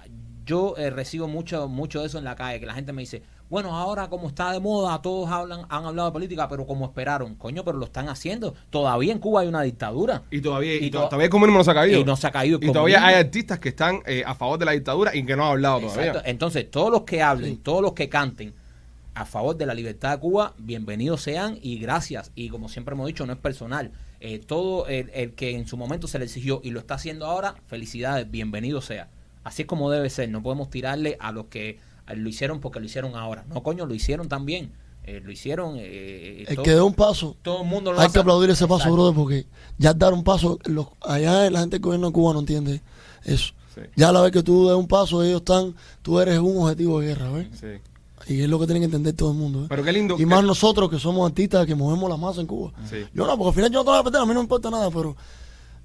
yo 0.47 0.75
eh, 0.79 0.90
recibo 0.90 1.26
mucho, 1.29 1.69
mucho 1.69 2.00
de 2.00 2.07
eso 2.07 2.19
en 2.19 2.25
la 2.25 2.37
calle, 2.37 2.61
que 2.61 2.67
la 2.67 2.75
gente 2.75 2.93
me 2.93 3.02
dice, 3.02 3.23
bueno, 3.49 3.76
ahora 3.76 4.09
como 4.09 4.29
está 4.29 4.52
de 4.52 4.61
moda, 4.61 5.02
todos 5.02 5.29
hablan, 5.29 5.62
han 5.69 5.85
hablado 5.85 6.09
de 6.09 6.12
política, 6.12 6.49
pero 6.49 6.64
como 6.67 6.85
esperaron, 6.87 7.35
coño, 7.35 7.64
pero 7.64 7.76
lo 7.79 7.87
están 7.87 8.09
haciendo. 8.09 8.55
Todavía 8.71 9.12
en 9.12 9.19
Cuba 9.19 9.40
hay 9.40 9.49
una 9.49 9.62
dictadura. 9.62 10.23
Y 10.31 10.40
todavía, 10.40 10.76
y 10.76 10.85
Y 10.87 10.90
to- 10.90 11.00
to- 11.00 11.05
todavía 11.09 11.25
el 11.25 11.31
comunismo 11.31 11.59
no 11.59 11.64
se 11.64 11.71
ha 11.73 11.75
caído. 11.75 11.99
y 12.00 12.05
no 12.05 12.17
se 12.17 12.26
ha 12.29 12.31
caído 12.31 12.59
el 12.59 12.69
Y 12.69 12.73
todavía 12.73 13.05
hay 13.05 13.17
artistas 13.17 13.59
que 13.59 13.71
están 13.71 14.02
eh, 14.07 14.23
a 14.25 14.35
favor 14.37 14.59
de 14.61 14.64
la 14.67 14.73
dictadura 14.73 15.14
y 15.14 15.26
que 15.26 15.35
no 15.37 15.45
han 15.45 15.50
hablado 15.50 15.81
todavía. 15.81 16.23
Entonces, 16.25 16.71
todos 16.71 16.90
los 16.93 17.02
que 17.02 17.21
hablen, 17.21 17.59
todos 17.59 17.83
los 17.83 17.93
que 17.95 18.09
canten 18.09 18.55
a 19.14 19.25
favor 19.26 19.57
de 19.57 19.67
la 19.67 19.75
libertad 19.75 20.12
de 20.12 20.19
Cuba, 20.21 20.55
bienvenidos 20.57 21.21
sean 21.23 21.59
y 21.61 21.79
gracias. 21.81 22.31
Y 22.37 22.49
como 22.49 22.69
siempre 22.69 22.95
hemos 22.95 23.09
dicho, 23.09 23.26
no 23.26 23.33
es 23.33 23.38
personal. 23.40 23.90
Eh, 24.21 24.39
todo 24.39 24.87
el, 24.87 25.11
el 25.15 25.33
que 25.33 25.57
en 25.57 25.67
su 25.67 25.77
momento 25.77 26.07
se 26.07 26.19
le 26.19 26.27
exigió 26.27 26.61
y 26.62 26.71
lo 26.71 26.81
está 26.81 26.95
haciendo 26.95 27.27
ahora, 27.27 27.55
felicidades, 27.67 28.31
bienvenido 28.31 28.81
sea. 28.83 29.09
Así 29.45 29.62
es 29.62 29.69
como 29.69 29.91
debe 29.91 30.11
ser. 30.11 30.29
No 30.29 30.43
podemos 30.43 30.69
tirarle 30.69 31.17
a 31.21 31.33
los 31.33 31.47
que 31.47 31.71
eh, 31.71 31.79
lo 32.17 32.29
hicieron 32.29 32.61
porque 32.61 32.81
lo 32.81 32.87
hicieron 32.87 33.15
ahora. 33.17 33.45
No, 33.49 33.62
coño, 33.62 33.87
lo 33.87 33.95
hicieron 33.95 34.29
también. 34.29 34.73
Eh, 35.05 35.21
lo 35.25 35.33
hicieron. 35.33 35.77
eh, 35.79 36.45
El 36.47 36.57
todo, 36.57 36.65
que 36.65 36.75
dé 36.75 36.83
un 36.83 36.93
paso, 36.93 37.35
todo 37.41 37.62
el 37.62 37.69
mundo 37.69 37.93
lo 37.93 37.99
hay 37.99 38.07
hace. 38.07 38.12
que 38.12 38.19
aplaudir 38.21 38.50
ese 38.50 38.67
paso, 38.67 38.93
brother, 38.93 39.15
porque 39.15 39.47
ya 39.79 39.95
dar 39.95 40.12
un 40.12 40.23
paso, 40.23 40.59
los, 40.67 40.89
allá 41.00 41.49
la 41.50 41.61
gente 41.61 41.77
del 41.77 41.83
gobierno 41.83 42.09
de 42.09 42.12
Cuba 42.12 42.35
no 42.35 42.41
entiende 42.41 42.83
eso. 43.25 43.55
Sí. 43.75 43.81
Ya 43.97 44.12
la 44.12 44.21
vez 44.21 44.33
que 44.33 44.43
tú 44.43 44.69
des 44.69 44.77
un 44.77 44.87
paso, 44.87 45.23
ellos 45.23 45.41
están, 45.41 45.75
tú 46.03 46.21
eres 46.21 46.39
un 46.39 46.59
objetivo 46.62 47.00
de 47.00 47.07
guerra, 47.07 47.31
¿ves? 47.33 47.47
Sí. 47.59 47.67
Y 48.27 48.43
es 48.43 48.49
lo 48.49 48.59
que 48.61 48.67
tiene 48.67 48.81
que 48.81 48.85
entender 48.87 49.15
todo 49.15 49.31
el 49.33 49.37
mundo, 49.39 49.61
¿ves? 49.61 49.69
Pero 49.69 49.83
qué 49.83 49.93
lindo. 49.93 50.17
Y 50.19 50.27
más 50.27 50.45
nosotros 50.45 50.91
que 50.91 50.99
somos 50.99 51.27
artistas 51.29 51.67
que 51.67 51.75
movemos 51.75 52.09
la 52.11 52.17
masa 52.17 52.41
en 52.41 52.47
Cuba. 52.47 52.73
Sí. 52.89 52.97
Yo 53.15 53.27
no, 53.27 53.37
porque 53.37 53.49
al 53.49 53.55
final 53.55 53.71
yo 53.73 53.79
no 53.81 53.85
te 53.85 53.91
voy 53.91 53.99
a 54.00 54.03
perder, 54.05 54.21
a 54.21 54.25
mí 54.27 54.29
no 54.35 54.41
me 54.41 54.45
importa 54.45 54.71
nada, 54.71 54.91
pero 54.91 55.17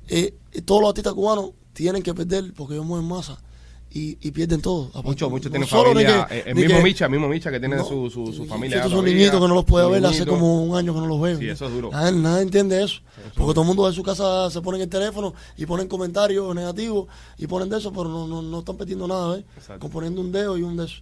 eh, 0.07 0.33
eh, 0.51 0.61
todos 0.61 0.81
los 0.81 0.89
artistas 0.89 1.13
cubanos 1.13 1.51
tienen 1.73 2.03
que 2.03 2.13
perder 2.13 2.53
porque 2.53 2.73
ellos 2.75 2.85
mueven 2.85 3.07
masa 3.07 3.39
y, 3.89 4.17
y 4.21 4.31
pierden 4.31 4.61
todo. 4.61 4.91
Muchos, 5.03 5.29
muchos 5.29 5.49
tienen 5.49 5.61
de 5.61 5.67
familia. 5.75 6.27
que- 6.27 6.35
eh, 6.39 6.43
el 6.47 6.55
de 6.55 6.61
mismo 6.63 6.77
que- 6.77 6.83
Micha, 6.83 7.05
el 7.05 7.11
mismo 7.11 7.27
Micha 7.29 7.49
que 7.51 7.59
tiene 7.59 7.77
no, 7.77 7.85
su, 7.85 8.09
su, 8.09 8.45
familia. 8.45 8.77
Estos 8.77 8.91
son 8.91 9.05
niñitos 9.05 9.41
que 9.41 9.47
no 9.47 9.55
los 9.55 9.63
puede 9.65 9.89
ver 9.89 10.05
hace 10.05 10.25
como 10.25 10.61
un 10.63 10.75
año 10.77 10.93
que 10.93 10.99
no 10.99 11.07
los 11.07 11.21
veo. 11.21 11.39
Sí, 11.39 11.47
eso 11.47 11.65
es 11.67 11.71
duro. 11.71 11.91
Nadie, 11.91 12.11
nadie 12.19 12.41
entiende 12.43 12.83
eso. 12.83 12.97
es 13.25 13.31
porque 13.33 13.53
todo 13.53 13.61
el 13.61 13.67
mundo 13.67 13.87
en 13.87 13.93
su 13.93 14.03
casa 14.03 14.49
se 14.51 14.61
pone 14.61 14.77
en 14.77 14.83
el 14.83 14.89
teléfono 14.89 15.33
y 15.57 15.65
ponen 15.65 15.87
comentarios 15.87 16.53
negativos 16.53 17.07
y 17.37 17.47
ponen 17.47 17.69
de 17.69 17.77
eso, 17.77 17.91
pero 17.93 18.09
no, 18.09 18.27
no, 18.27 18.41
no 18.41 18.59
están 18.59 18.75
perdiendo 18.75 19.07
nada, 19.07 19.35
¿ves? 19.37 19.45
Componiendo 19.79 20.19
un 20.19 20.31
dedo 20.33 20.57
y 20.57 20.63
un 20.63 20.75
de 20.75 20.85
eso. 20.85 21.01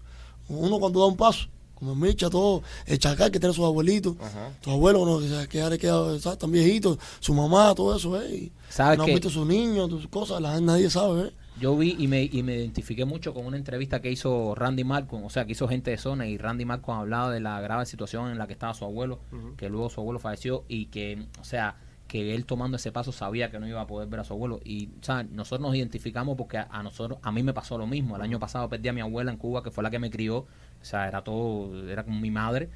Uno 0.50 0.80
cuando 0.80 1.00
da 1.00 1.06
un 1.08 1.16
paso, 1.18 1.48
como 1.76 1.94
el 1.94 1.98
Micha, 1.98 2.30
todo, 2.30 2.62
el 2.86 3.00
Chacal 3.00 3.32
que 3.32 3.40
tiene 3.40 3.54
sus 3.54 3.66
abuelitos, 3.66 4.16
Ajá. 4.22 4.52
tus 4.62 4.74
abuelos 4.74 5.08
¿no? 5.08 5.20
que, 5.20 5.28
se- 5.30 5.48
que 5.50 5.58
ya 5.60 5.70
le 5.70 5.78
queda, 5.78 6.20
¿sabes? 6.20 6.26
Están 6.38 6.52
viejitos, 6.52 6.98
su 7.20 7.34
mamá, 7.34 7.74
todo 7.76 7.96
eso. 7.96 8.24
Y 8.26 8.52
¿Sabes 8.70 8.98
no 8.98 9.04
han 9.04 9.08
qué? 9.08 9.14
visto 9.16 9.30
sus 9.30 9.46
niños, 9.48 9.90
sus 9.90 10.08
cosas, 10.08 10.42
la, 10.42 10.60
nadie 10.62 10.90
sabe, 10.90 11.24
¿ves? 11.24 11.34
Yo 11.60 11.78
vi 11.78 11.96
y 12.00 12.08
me, 12.08 12.24
y 12.24 12.42
me 12.42 12.56
identifiqué 12.56 13.06
mucho 13.06 13.32
con 13.32 13.46
una 13.46 13.58
entrevista 13.58 14.02
que 14.02 14.12
hizo 14.12 14.56
Randy 14.56 14.84
Malcolm, 14.84 15.24
o 15.24 15.30
sea, 15.30 15.46
que 15.46 15.52
hizo 15.52 15.68
gente 15.68 15.92
de 15.92 15.98
zona 15.98 16.26
y 16.28 16.38
Randy 16.38 16.66
Malcolm 16.66 16.98
hablaba 17.00 17.32
de 17.32 17.40
la 17.42 17.62
grave 17.62 17.86
situación 17.86 18.32
en 18.32 18.40
la 18.40 18.48
que 18.48 18.54
estaba 18.54 18.74
su 18.74 18.86
abuelo, 18.86 19.20
que 19.56 19.70
luego 19.70 19.90
su 19.92 20.02
abuelo 20.02 20.18
falleció 20.20 20.64
y 20.68 20.88
que, 20.88 21.28
o 21.40 21.44
sea, 21.44 21.76
que 22.14 22.36
él 22.36 22.46
tomando 22.46 22.78
ese 22.78 22.92
paso 22.92 23.12
sabía 23.12 23.50
que 23.50 23.58
no 23.58 23.68
iba 23.68 23.82
a 23.82 23.88
poder 23.88 24.08
ver 24.08 24.20
a 24.20 24.24
su 24.24 24.34
abuelo. 24.34 24.60
Y, 24.64 24.90
sea, 25.02 25.24
nosotros 25.24 25.62
nos 25.68 25.76
identificamos 25.76 26.38
porque 26.38 26.60
a, 26.60 26.68
a 26.70 26.84
nosotros, 26.84 27.18
a 27.24 27.32
mí 27.32 27.42
me 27.42 27.56
pasó 27.56 27.76
lo 27.76 27.88
mismo. 27.88 28.16
El 28.16 28.22
año 28.22 28.40
pasado 28.40 28.70
perdí 28.70 28.88
a 28.90 28.94
mi 28.94 29.02
abuela 29.02 29.32
en 29.32 29.38
Cuba, 29.40 29.64
que 29.64 29.72
fue 29.72 29.84
la 29.84 29.90
que 29.90 29.98
me 29.98 30.12
crió, 30.12 30.38
o 30.38 30.48
sea, 30.84 31.08
era 31.08 31.24
todo, 31.24 31.90
era 31.90 32.04
como 32.04 32.20
mi 32.20 32.30
madre, 32.30 32.70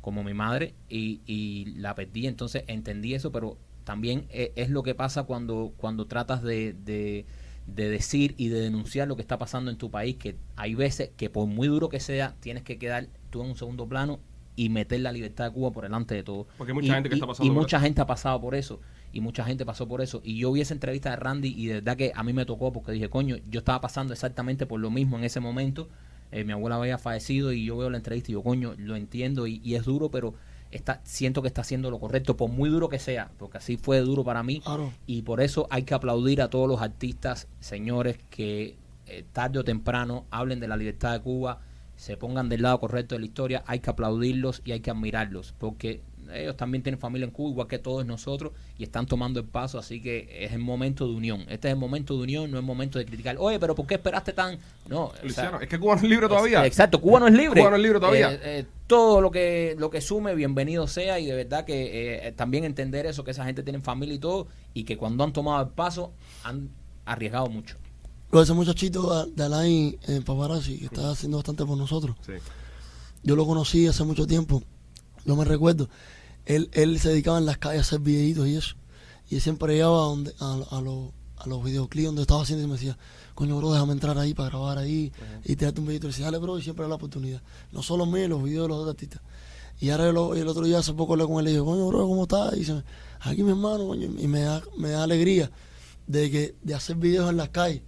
como 0.00 0.22
mi 0.22 0.32
madre 0.32 0.74
y, 0.88 1.22
y 1.26 1.64
la 1.76 1.96
perdí, 1.96 2.28
entonces 2.28 2.62
entendí 2.68 3.14
eso, 3.14 3.32
pero 3.32 3.58
también 3.82 4.26
e- 4.30 4.52
es 4.54 4.70
lo 4.70 4.84
que 4.84 4.94
pasa 4.94 5.24
cuando, 5.24 5.72
cuando 5.76 6.06
tratas 6.06 6.44
de, 6.44 6.72
de, 6.74 7.26
de 7.66 7.88
decir 7.90 8.36
y 8.36 8.46
de 8.46 8.60
denunciar 8.60 9.08
lo 9.08 9.16
que 9.16 9.22
está 9.22 9.38
pasando 9.38 9.72
en 9.72 9.76
tu 9.76 9.90
país, 9.90 10.14
que 10.18 10.36
hay 10.54 10.76
veces 10.76 11.10
que 11.16 11.30
por 11.30 11.48
muy 11.48 11.66
duro 11.66 11.88
que 11.88 11.98
sea, 11.98 12.36
tienes 12.38 12.62
que 12.62 12.78
quedar 12.78 13.08
tú 13.30 13.42
en 13.42 13.48
un 13.48 13.56
segundo 13.56 13.88
plano 13.88 14.20
y 14.56 14.68
meter 14.68 15.00
la 15.00 15.12
libertad 15.12 15.46
de 15.46 15.52
Cuba 15.52 15.70
por 15.72 15.82
delante 15.84 16.14
de 16.14 16.22
todo. 16.22 16.46
Porque 16.58 16.70
hay 16.72 16.74
mucha 16.74 16.86
Y- 16.88 16.90
gente 16.90 17.08
que 17.08 17.14
y- 17.14 17.18
está 17.18 17.26
pasando 17.26 17.46
Y 17.46 17.54
por 17.54 17.62
mucha 17.62 17.80
gente 17.80 18.00
ha 18.00 18.06
pasado 18.06 18.40
por 18.40 18.54
eso. 18.54 18.80
Y 19.12 19.20
mucha 19.20 19.44
gente 19.44 19.64
pasó 19.64 19.86
por 19.88 20.00
eso. 20.00 20.20
Y 20.24 20.38
yo 20.38 20.50
vi 20.52 20.60
esa 20.60 20.74
entrevista 20.74 21.10
de 21.10 21.16
Randy 21.16 21.54
y 21.56 21.66
de 21.66 21.74
verdad 21.74 21.96
que 21.96 22.12
a 22.14 22.22
mí 22.22 22.32
me 22.32 22.44
tocó 22.46 22.72
porque 22.72 22.92
dije, 22.92 23.08
coño, 23.08 23.36
yo 23.50 23.58
estaba 23.60 23.80
pasando 23.80 24.12
exactamente 24.12 24.66
por 24.66 24.80
lo 24.80 24.90
mismo 24.90 25.16
en 25.18 25.24
ese 25.24 25.40
momento. 25.40 25.88
Eh, 26.32 26.42
mi 26.44 26.52
abuela 26.52 26.76
había 26.76 26.98
fallecido 26.98 27.52
y 27.52 27.64
yo 27.64 27.76
veo 27.76 27.90
la 27.90 27.96
entrevista 27.96 28.30
y 28.30 28.34
yo, 28.34 28.42
coño, 28.42 28.74
lo 28.76 28.96
entiendo 28.96 29.46
y, 29.46 29.60
y 29.62 29.76
es 29.76 29.84
duro, 29.84 30.10
pero 30.10 30.34
está, 30.72 31.00
siento 31.04 31.42
que 31.42 31.48
está 31.48 31.60
haciendo 31.60 31.92
lo 31.92 32.00
correcto, 32.00 32.36
por 32.36 32.50
muy 32.50 32.68
duro 32.70 32.88
que 32.88 32.98
sea, 32.98 33.30
porque 33.38 33.58
así 33.58 33.76
fue 33.76 34.00
duro 34.00 34.24
para 34.24 34.42
mí. 34.42 34.60
Claro. 34.60 34.92
Y 35.06 35.22
por 35.22 35.40
eso 35.40 35.68
hay 35.70 35.84
que 35.84 35.94
aplaudir 35.94 36.42
a 36.42 36.50
todos 36.50 36.68
los 36.68 36.80
artistas, 36.82 37.46
señores, 37.60 38.18
que 38.30 38.76
eh, 39.06 39.24
tarde 39.32 39.60
o 39.60 39.64
temprano 39.64 40.24
hablen 40.32 40.58
de 40.58 40.66
la 40.66 40.76
libertad 40.76 41.12
de 41.12 41.20
Cuba, 41.20 41.60
se 42.04 42.18
pongan 42.18 42.50
del 42.50 42.60
lado 42.60 42.80
correcto 42.80 43.14
de 43.14 43.20
la 43.20 43.24
historia. 43.24 43.64
Hay 43.66 43.80
que 43.80 43.88
aplaudirlos 43.88 44.60
y 44.62 44.72
hay 44.72 44.80
que 44.80 44.90
admirarlos, 44.90 45.54
porque 45.56 46.02
ellos 46.34 46.54
también 46.54 46.82
tienen 46.82 47.00
familia 47.00 47.24
en 47.24 47.30
Cuba, 47.30 47.50
igual 47.52 47.66
que 47.66 47.78
todos 47.78 48.04
nosotros, 48.04 48.52
y 48.76 48.82
están 48.82 49.06
tomando 49.06 49.40
el 49.40 49.46
paso, 49.46 49.78
así 49.78 50.02
que 50.02 50.28
es 50.44 50.52
el 50.52 50.58
momento 50.58 51.08
de 51.08 51.14
unión. 51.14 51.46
Este 51.48 51.68
es 51.68 51.72
el 51.72 51.78
momento 51.78 52.14
de 52.14 52.24
unión, 52.24 52.50
no 52.50 52.58
es 52.58 52.60
el 52.60 52.66
momento 52.66 52.98
de 52.98 53.06
criticar. 53.06 53.36
Oye, 53.38 53.58
pero 53.58 53.74
¿por 53.74 53.86
qué 53.86 53.94
esperaste 53.94 54.34
tan...? 54.34 54.58
No, 54.86 55.06
o 55.06 55.12
sea, 55.14 55.24
Luciano, 55.24 55.60
es 55.62 55.68
que 55.68 55.78
Cuba 55.78 55.94
no 55.94 56.02
es 56.02 56.08
libre 56.08 56.28
todavía. 56.28 56.66
Exacto, 56.66 57.00
Cuba 57.00 57.20
no 57.20 57.26
es 57.26 57.32
libre. 57.32 57.58
Cuba 57.62 57.70
no 57.70 57.76
es 57.76 57.82
libre 57.82 58.00
todavía. 58.00 58.32
Eh, 58.34 58.40
eh, 58.42 58.64
todo 58.86 59.22
lo 59.22 59.30
que 59.30 59.74
lo 59.78 59.88
que 59.88 60.02
sume, 60.02 60.34
bienvenido 60.34 60.86
sea 60.86 61.18
y 61.18 61.24
de 61.24 61.34
verdad 61.34 61.64
que 61.64 62.26
eh, 62.26 62.32
también 62.32 62.64
entender 62.64 63.06
eso, 63.06 63.24
que 63.24 63.30
esa 63.30 63.46
gente 63.46 63.62
tiene 63.62 63.80
familia 63.80 64.14
y 64.14 64.18
todo 64.18 64.46
y 64.74 64.84
que 64.84 64.98
cuando 64.98 65.24
han 65.24 65.32
tomado 65.32 65.64
el 65.64 65.70
paso 65.70 66.12
han 66.42 66.68
arriesgado 67.06 67.46
mucho. 67.46 67.76
Lo 68.34 68.40
de 68.40 68.44
ese 68.46 68.52
muchachito 68.52 69.26
de 69.26 69.44
Alain 69.44 69.96
en 70.08 70.24
Paparazzi, 70.24 70.78
que 70.78 70.86
está 70.86 71.12
haciendo 71.12 71.36
bastante 71.36 71.64
por 71.64 71.78
nosotros. 71.78 72.16
Sí. 72.26 72.32
Yo 73.22 73.36
lo 73.36 73.46
conocí 73.46 73.86
hace 73.86 74.02
mucho 74.02 74.26
tiempo, 74.26 74.60
no 75.24 75.36
me 75.36 75.44
recuerdo. 75.44 75.88
Él, 76.44 76.68
él 76.72 76.98
se 76.98 77.10
dedicaba 77.10 77.38
en 77.38 77.46
las 77.46 77.58
calles 77.58 77.78
a 77.78 77.80
hacer 77.82 78.00
videitos 78.00 78.48
y 78.48 78.56
eso. 78.56 78.74
Y 79.30 79.36
él 79.36 79.40
siempre 79.40 79.74
llegaba 79.74 79.98
a, 79.98 80.06
donde, 80.08 80.34
a, 80.40 80.52
a 80.68 80.80
los, 80.80 81.10
a 81.36 81.46
los 81.46 81.62
videoclips 81.62 82.06
donde 82.06 82.22
estaba 82.22 82.42
haciendo 82.42 82.64
y 82.64 82.66
me 82.66 82.72
decía, 82.72 82.98
coño, 83.36 83.56
bro, 83.56 83.72
déjame 83.72 83.92
entrar 83.92 84.18
ahí 84.18 84.34
para 84.34 84.48
grabar 84.48 84.78
ahí 84.78 85.12
y 85.44 85.54
tirarte 85.54 85.80
un 85.80 85.86
videito. 85.86 86.08
Y 86.08 86.10
decía, 86.10 86.24
dale, 86.24 86.38
bro, 86.38 86.58
y 86.58 86.62
siempre 86.62 86.82
era 86.82 86.88
la 86.88 86.96
oportunidad. 86.96 87.40
No 87.70 87.84
solo 87.84 88.04
mío, 88.04 88.26
los 88.26 88.42
videos 88.42 88.64
de 88.64 88.68
los 88.68 88.78
otros 88.78 88.94
artistas. 88.94 89.22
Y 89.78 89.90
ahora 89.90 90.08
el, 90.08 90.16
el 90.40 90.48
otro 90.48 90.64
día 90.64 90.80
hace 90.80 90.92
poco 90.92 91.12
hablé 91.12 91.24
con 91.24 91.36
él 91.36 91.42
y 91.42 91.44
le 91.44 91.50
digo, 91.52 91.66
coño, 91.66 91.86
bro, 91.86 92.00
¿cómo 92.08 92.24
estás? 92.24 92.52
Y 92.54 92.58
dice, 92.58 92.82
aquí 93.20 93.44
mi 93.44 93.50
hermano, 93.50 93.86
coño, 93.86 94.08
y 94.18 94.26
me 94.26 94.40
da, 94.40 94.60
me 94.76 94.88
da 94.88 95.04
alegría 95.04 95.52
de 96.06 96.30
que 96.30 96.54
de 96.62 96.74
hacer 96.74 96.96
videos 96.96 97.30
en 97.30 97.36
las 97.36 97.48
calles 97.50 97.82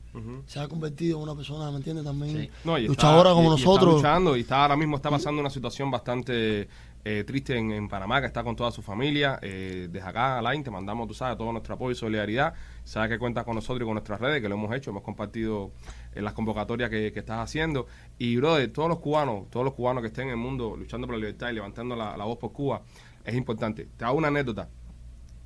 se 0.47 0.59
ha 0.59 0.67
convertido 0.67 1.19
en 1.19 1.25
una 1.25 1.35
persona, 1.35 1.71
¿me 1.71 1.77
entiendes? 1.77 2.03
También 2.07 2.35
Sí. 2.45 2.51
No, 2.65 2.79
luchadora 2.79 3.31
como 3.35 3.43
y- 3.43 3.47
y 3.47 3.51
nosotros. 3.51 3.97
Está 3.97 4.09
luchando 4.15 4.37
y 4.37 4.41
está 4.41 4.63
ahora 4.63 4.75
mismo 4.77 4.97
está 4.97 5.11
pasando 5.11 5.41
una 5.43 5.51
situación 5.51 5.91
bastante 5.91 6.69
eh, 7.09 7.23
triste 7.25 7.57
en, 7.57 7.71
en 7.71 7.87
Panamá, 7.89 8.21
que 8.21 8.27
está 8.27 8.43
con 8.43 8.57
toda 8.57 8.73
su 8.73 8.81
familia. 8.83 9.39
Eh, 9.43 9.89
desde 9.93 10.09
acá, 10.09 10.39
Alain, 10.39 10.65
te 10.65 10.71
mandamos, 10.73 11.07
tú 11.07 11.15
sabes, 11.15 11.37
todo 11.39 11.53
nuestro 11.53 11.75
apoyo 11.75 11.93
y 11.93 11.95
solidaridad. 11.95 12.55
Sabes 12.83 13.11
que 13.11 13.19
cuentas 13.19 13.45
con 13.45 13.55
nosotros 13.55 13.83
y 13.83 13.85
con 13.85 13.93
nuestras 13.95 14.19
redes, 14.21 14.41
que 14.43 14.49
lo 14.49 14.55
hemos 14.57 14.75
hecho, 14.75 14.91
hemos 14.91 15.03
compartido 15.05 15.71
en 16.15 16.25
las 16.25 16.33
convocatorias 16.33 16.89
que, 16.91 17.13
que 17.13 17.21
estás 17.21 17.39
haciendo. 17.39 17.87
Y, 18.19 18.37
brother, 18.37 18.73
todos 18.73 18.89
los 18.89 18.99
cubanos, 18.99 19.49
todos 19.51 19.63
los 19.65 19.75
cubanos 19.75 20.01
que 20.01 20.09
estén 20.09 20.25
en 20.25 20.31
el 20.31 20.37
mundo 20.39 20.77
luchando 20.77 21.07
por 21.07 21.15
la 21.15 21.21
libertad 21.21 21.51
y 21.51 21.53
levantando 21.53 21.95
la, 21.95 22.17
la 22.17 22.25
voz 22.25 22.39
por 22.39 22.53
Cuba, 22.53 22.83
es 23.25 23.35
importante. 23.37 23.87
Te 23.97 24.05
hago 24.05 24.17
una 24.19 24.29
anécdota. 24.29 24.69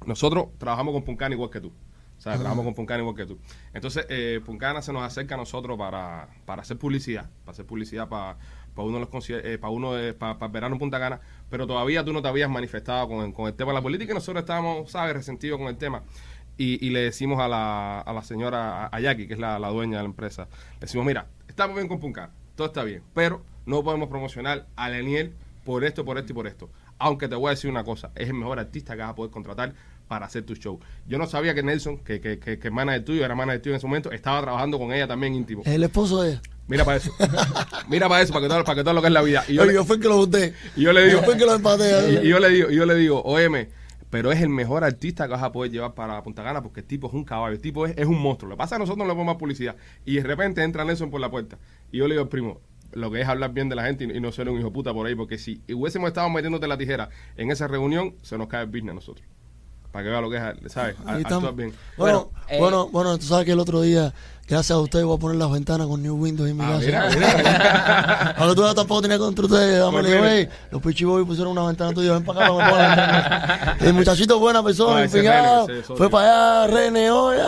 Nosotros 0.07 0.47
trabajamos 0.59 0.95
con 0.95 1.03
Puncana 1.03 1.35
igual 1.35 1.51
que 1.51 1.61
tú. 1.61 1.73
O 2.21 2.23
sea, 2.23 2.35
trabajamos 2.35 2.67
con 2.67 2.75
Puncana 2.75 3.01
igual 3.01 3.17
que 3.17 3.25
tú. 3.25 3.39
Entonces, 3.73 4.05
eh, 4.11 4.43
Puncana 4.45 4.83
se 4.83 4.93
nos 4.93 5.03
acerca 5.03 5.37
a 5.37 5.39
nosotros 5.39 5.79
para, 5.79 6.29
para 6.45 6.61
hacer 6.61 6.77
publicidad, 6.77 7.31
para 7.47 7.53
hacer 7.53 7.65
publicidad 7.65 8.11
para, 8.11 8.37
para 8.75 8.87
uno 8.87 8.99
de 8.99 9.09
los 9.11 9.31
eh, 9.31 9.57
para 9.59 9.71
uno 9.73 9.93
para, 10.19 10.39
para 10.39 10.53
verano 10.53 10.79
Punta 10.79 10.99
Cana, 10.99 11.19
pero 11.49 11.67
todavía 11.67 12.05
tú 12.05 12.13
no 12.13 12.21
te 12.21 12.29
habías 12.29 12.51
manifestado 12.51 13.09
con, 13.09 13.33
con 13.33 13.47
el 13.47 13.55
tema 13.55 13.71
de 13.71 13.77
la 13.77 13.81
política 13.81 14.13
y 14.13 14.15
nosotros 14.15 14.43
estábamos, 14.43 14.91
¿sabes?, 14.91 15.15
resentidos 15.15 15.59
con 15.59 15.69
el 15.69 15.79
tema. 15.79 16.03
Y, 16.59 16.91
le 16.91 17.01
decimos 17.01 17.41
a 17.41 17.49
la, 17.49 18.01
a 18.01 18.13
la 18.13 18.23
señora, 18.23 18.89
a 18.89 19.01
Jackie, 19.01 19.27
que 19.27 19.33
es 19.33 19.41
la, 19.41 19.59
la 19.59 19.69
dueña 19.69 19.97
de 19.97 20.03
la 20.03 20.11
empresa, 20.11 20.47
le 20.75 20.81
decimos, 20.81 21.07
mira, 21.07 21.27
estamos 21.49 21.75
bien 21.75 21.89
con 21.89 22.01
Puncana, 22.01 22.35
todo 22.55 22.67
está 22.67 22.85
bien, 22.85 23.03
pero 23.15 23.43
no 23.65 23.83
podemos 23.83 24.11
promocionar 24.11 24.67
a 24.77 24.91
Leniel 24.91 25.33
por 25.65 25.85
esto, 25.85 26.05
por 26.05 26.19
esto 26.19 26.33
y 26.33 26.35
por 26.35 26.47
esto. 26.47 26.69
Aunque 26.99 27.29
te 27.29 27.35
voy 27.35 27.47
a 27.47 27.51
decir 27.53 27.71
una 27.71 27.83
cosa, 27.83 28.11
es 28.15 28.29
el 28.29 28.35
mejor 28.35 28.59
artista 28.59 28.95
que 28.95 29.01
vas 29.01 29.13
a 29.13 29.15
poder 29.15 29.31
contratar 29.31 29.73
para 30.11 30.27
hacer 30.27 30.43
tu 30.43 30.57
show. 30.57 30.81
Yo 31.07 31.19
no 31.19 31.27
sabía 31.29 31.55
que 31.55 31.63
Nelson, 31.63 31.99
que, 31.99 32.21
que, 32.21 32.41
que, 32.41 32.59
que 32.59 32.69
manager 32.73 33.05
tuyo, 33.05 33.25
era 33.25 33.37
manager 33.37 33.63
tuyo 33.63 33.75
en 33.75 33.77
ese 33.77 33.87
momento, 33.87 34.11
estaba 34.11 34.43
trabajando 34.43 34.77
con 34.77 34.93
ella 34.93 35.07
también 35.07 35.37
íntimo. 35.37 35.63
El 35.65 35.85
esposo 35.85 36.23
de 36.23 36.31
ella. 36.33 36.43
Mira 36.67 36.85
para 36.85 36.97
eso. 36.97 37.13
Mira 37.89 38.09
para 38.09 38.21
eso, 38.21 38.33
para 38.33 38.43
que 38.45 38.49
todo, 38.49 38.65
para 38.65 38.75
que 38.77 38.83
todo 38.83 38.93
lo 38.95 39.03
que 39.03 39.07
es 39.07 39.13
la 39.13 39.23
vida. 39.23 39.45
Y 39.47 39.55
yo, 39.55 39.63
Oye, 39.63 39.71
le, 39.71 39.75
yo 39.77 39.85
fui 39.85 39.97
el 39.97 40.03
que 40.03 40.09
lo 40.09 40.17
boté. 40.17 40.53
y 40.75 40.83
yo 40.83 40.93
le 40.93 41.05
digo, 41.05 41.21
Yo 41.21 41.25
fui 41.25 41.35
el 41.35 41.39
que 41.39 41.47
lo 41.47 41.55
empaté. 41.55 42.13
y, 42.25 42.27
y 42.27 42.29
yo 42.29 42.41
le 42.41 42.49
digo, 42.49 42.71
y 42.73 42.75
yo 42.75 42.87
le 42.87 42.95
digo, 42.97 43.23
óyeme, 43.23 43.69
pero 44.11 44.33
es 44.33 44.41
el 44.43 44.49
mejor 44.49 44.83
artista 44.83 45.27
que 45.29 45.31
vas 45.35 45.45
a 45.45 45.53
poder 45.53 45.71
llevar 45.71 45.95
para 45.95 46.21
Punta 46.25 46.43
Cana 46.43 46.61
porque 46.61 46.81
el 46.81 46.87
tipo 46.87 47.07
es 47.07 47.15
un 47.15 47.23
caballo, 47.25 47.55
el 47.55 47.61
tipo 47.61 47.87
es, 47.87 47.97
es 47.97 48.07
un 48.07 48.21
monstruo. 48.21 48.49
Lo 48.51 48.57
que 48.57 48.59
pasa 48.59 48.75
que 48.75 48.81
nosotros 48.81 48.99
no 48.99 49.05
le 49.05 49.11
ponemos 49.11 49.35
más 49.35 49.39
publicidad. 49.39 49.77
Y 50.05 50.17
de 50.17 50.25
repente 50.25 50.65
entra 50.65 50.85
Nelson 50.85 51.09
por 51.09 51.21
la 51.21 51.31
puerta. 51.31 51.57
Y 51.93 51.99
yo 51.99 52.09
le 52.09 52.17
digo 52.17 52.29
primo, 52.29 52.61
lo 52.93 53.13
que 53.13 53.21
es 53.21 53.29
hablar 53.29 53.53
bien 53.53 53.69
de 53.69 53.77
la 53.77 53.85
gente 53.85 54.03
y, 54.13 54.17
y 54.17 54.21
no 54.21 54.33
ser 54.33 54.49
un 54.49 54.59
hijo 54.59 54.73
puta 54.73 54.93
por 54.93 55.07
ahí, 55.07 55.15
porque 55.15 55.39
si 55.39 55.63
hubiésemos 55.73 56.09
estado 56.09 56.29
metiéndote 56.31 56.67
la 56.67 56.77
tijera 56.77 57.09
en 57.37 57.53
esa 57.53 57.69
reunión, 57.69 58.17
se 58.23 58.37
nos 58.37 58.49
cae 58.49 58.63
el 58.63 58.67
business 58.69 58.91
a 58.91 58.95
nosotros. 58.95 59.27
Para 59.93 60.05
que 60.05 60.11
vea 60.11 60.21
lo 60.21 60.31
que 60.31 60.37
es, 60.37 60.73
¿sabes? 60.73 60.95
A- 61.05 61.19
estamos. 61.19 61.55
bien. 61.57 61.73
Bueno, 61.97 62.31
Bueno, 62.31 62.47
eh, 62.49 62.59
bueno, 62.61 62.89
bueno, 62.89 63.19
tú 63.19 63.27
sabes 63.27 63.45
que 63.45 63.53
el 63.53 63.59
otro 63.59 63.81
día, 63.81 64.13
gracias 64.47 64.71
a 64.71 64.79
usted, 64.81 65.03
voy 65.05 65.17
a 65.17 65.19
poner 65.19 65.37
las 65.37 65.51
ventanas 65.51 65.89
con 65.89 66.01
New 66.01 66.15
Windows 66.17 66.49
en 66.49 66.57
mi 66.57 66.65
Ah, 66.65 66.69
casa. 66.79 66.87
mira, 66.87 67.09
mira. 67.37 68.35
Ahora 68.39 68.55
tú 68.55 68.75
tampoco 68.75 69.03
tenías 69.03 69.19
contra 69.19 69.45
ustedes. 69.47 69.81
Dame 69.81 69.93
Pues 69.93 70.05
le 70.05 70.11
digo, 70.11 70.23
mire. 70.23 70.39
"Ey, 70.43 70.49
los 70.71 70.81
Pichiboy 70.83 71.25
pusieron 71.25 71.53
una 71.59 71.67
ventana 71.67 71.93
tuya, 71.93 72.13
ven 72.13 72.25
para 72.25 72.39
acá. 72.47 72.47
que 72.53 72.59
pongan 72.61 72.79
la 72.79 72.89
ventana". 72.89 73.77
El 73.81 73.95
muchachito 73.95 74.39
buena 74.39 74.63
persona, 74.63 75.03
es 75.05 75.11
fue 75.87 76.09
para 76.09 76.63
allá, 76.65 76.73
René, 76.73 77.11
oye. 77.11 77.41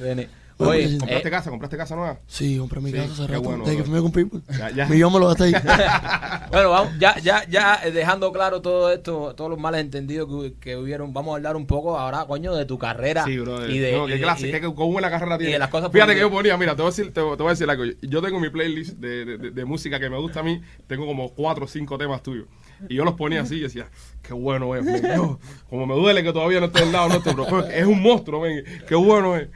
René. 0.00 0.28
Oye, 0.58 0.98
¿Compraste 0.98 1.28
Eh. 1.28 1.30
casa? 1.30 1.50
¿Compraste 1.50 1.76
casa 1.76 1.94
nueva? 1.96 2.18
Sí, 2.26 2.58
compré 2.58 2.80
mi 2.80 2.90
Sí, 2.90 2.96
casa 2.96 3.12
hace 3.12 3.26
rato. 3.28 3.42
bueno, 3.42 3.64
Desde 3.64 3.76
que 3.76 3.82
bro. 3.82 3.92
firmé 3.92 4.02
con 4.02 4.12
People. 4.12 4.40
Ya, 4.58 4.70
ya. 4.70 4.86
Millón 4.86 5.12
me 5.12 5.20
lo 5.20 5.28
gasté 5.28 5.44
ahí. 5.44 5.52
Bueno, 6.50 6.70
vamos, 6.70 6.92
ya, 6.98 7.18
ya, 7.18 7.44
ya 7.48 7.78
eh, 7.84 7.90
dejando 7.90 8.32
claro 8.32 8.62
todo 8.62 8.90
esto, 8.90 9.34
todos 9.36 9.50
los 9.50 9.58
males 9.60 9.82
entendidos 9.82 10.28
que, 10.28 10.54
que 10.58 10.76
hubieron, 10.76 11.12
vamos 11.12 11.32
a 11.32 11.36
hablar 11.36 11.56
un 11.56 11.66
poco 11.66 11.98
ahora, 11.98 12.24
coño, 12.26 12.54
de 12.54 12.64
tu 12.64 12.78
carrera. 12.78 13.24
Sí, 13.24 13.38
brother. 13.38 13.68
Y 13.70 13.78
de, 13.78 13.92
no, 13.92 14.08
y 14.08 14.12
qué 14.12 14.18
clase, 14.20 14.48
y 14.48 14.50
qué, 14.52 14.60
cómo 14.62 14.98
carrera 14.98 15.36
tiene. 15.38 15.52
de 15.52 15.58
las 15.58 15.68
cosas 15.68 15.92
Fíjate 15.92 16.14
que 16.14 16.20
yo 16.20 16.30
ponía, 16.30 16.56
mira, 16.56 16.74
te 16.74 16.82
voy 16.82 16.88
a 16.88 16.90
decir, 16.90 17.12
te, 17.12 17.20
voy 17.20 17.36
a 17.46 17.50
decir 17.50 17.68
algo. 17.68 17.84
Yo 18.02 18.22
tengo 18.22 18.40
mi 18.40 18.48
playlist 18.48 18.96
de, 18.98 19.24
de- 19.26 19.38
de- 19.38 19.50
de 19.50 19.64
música 19.66 20.00
que 20.00 20.08
me 20.08 20.18
gusta 20.18 20.40
a 20.40 20.42
mí, 20.42 20.60
tengo 20.86 21.04
como 21.06 21.28
cuatro 21.34 21.66
o 21.66 21.68
cinco 21.68 21.98
temas 21.98 22.22
tuyos. 22.22 22.46
Y 22.88 22.94
yo 22.94 23.04
los 23.04 23.14
ponía 23.14 23.42
así 23.42 23.56
y 23.56 23.60
decía, 23.60 23.88
qué 24.22 24.32
bueno 24.32 24.74
es, 24.76 24.84
men. 24.84 25.02
Yo, 25.16 25.38
como 25.68 25.84
me 25.86 25.94
duele 25.96 26.22
que 26.22 26.32
todavía 26.32 26.60
no 26.60 26.66
esté 26.66 26.82
al 26.84 26.92
lado 26.92 27.08
nuestro, 27.08 27.34
pero 27.34 27.66
es 27.66 27.84
un 27.86 28.00
monstruo, 28.00 28.40
men. 28.40 28.64
Qué 28.88 28.94
bueno 28.94 29.36
es. 29.36 29.48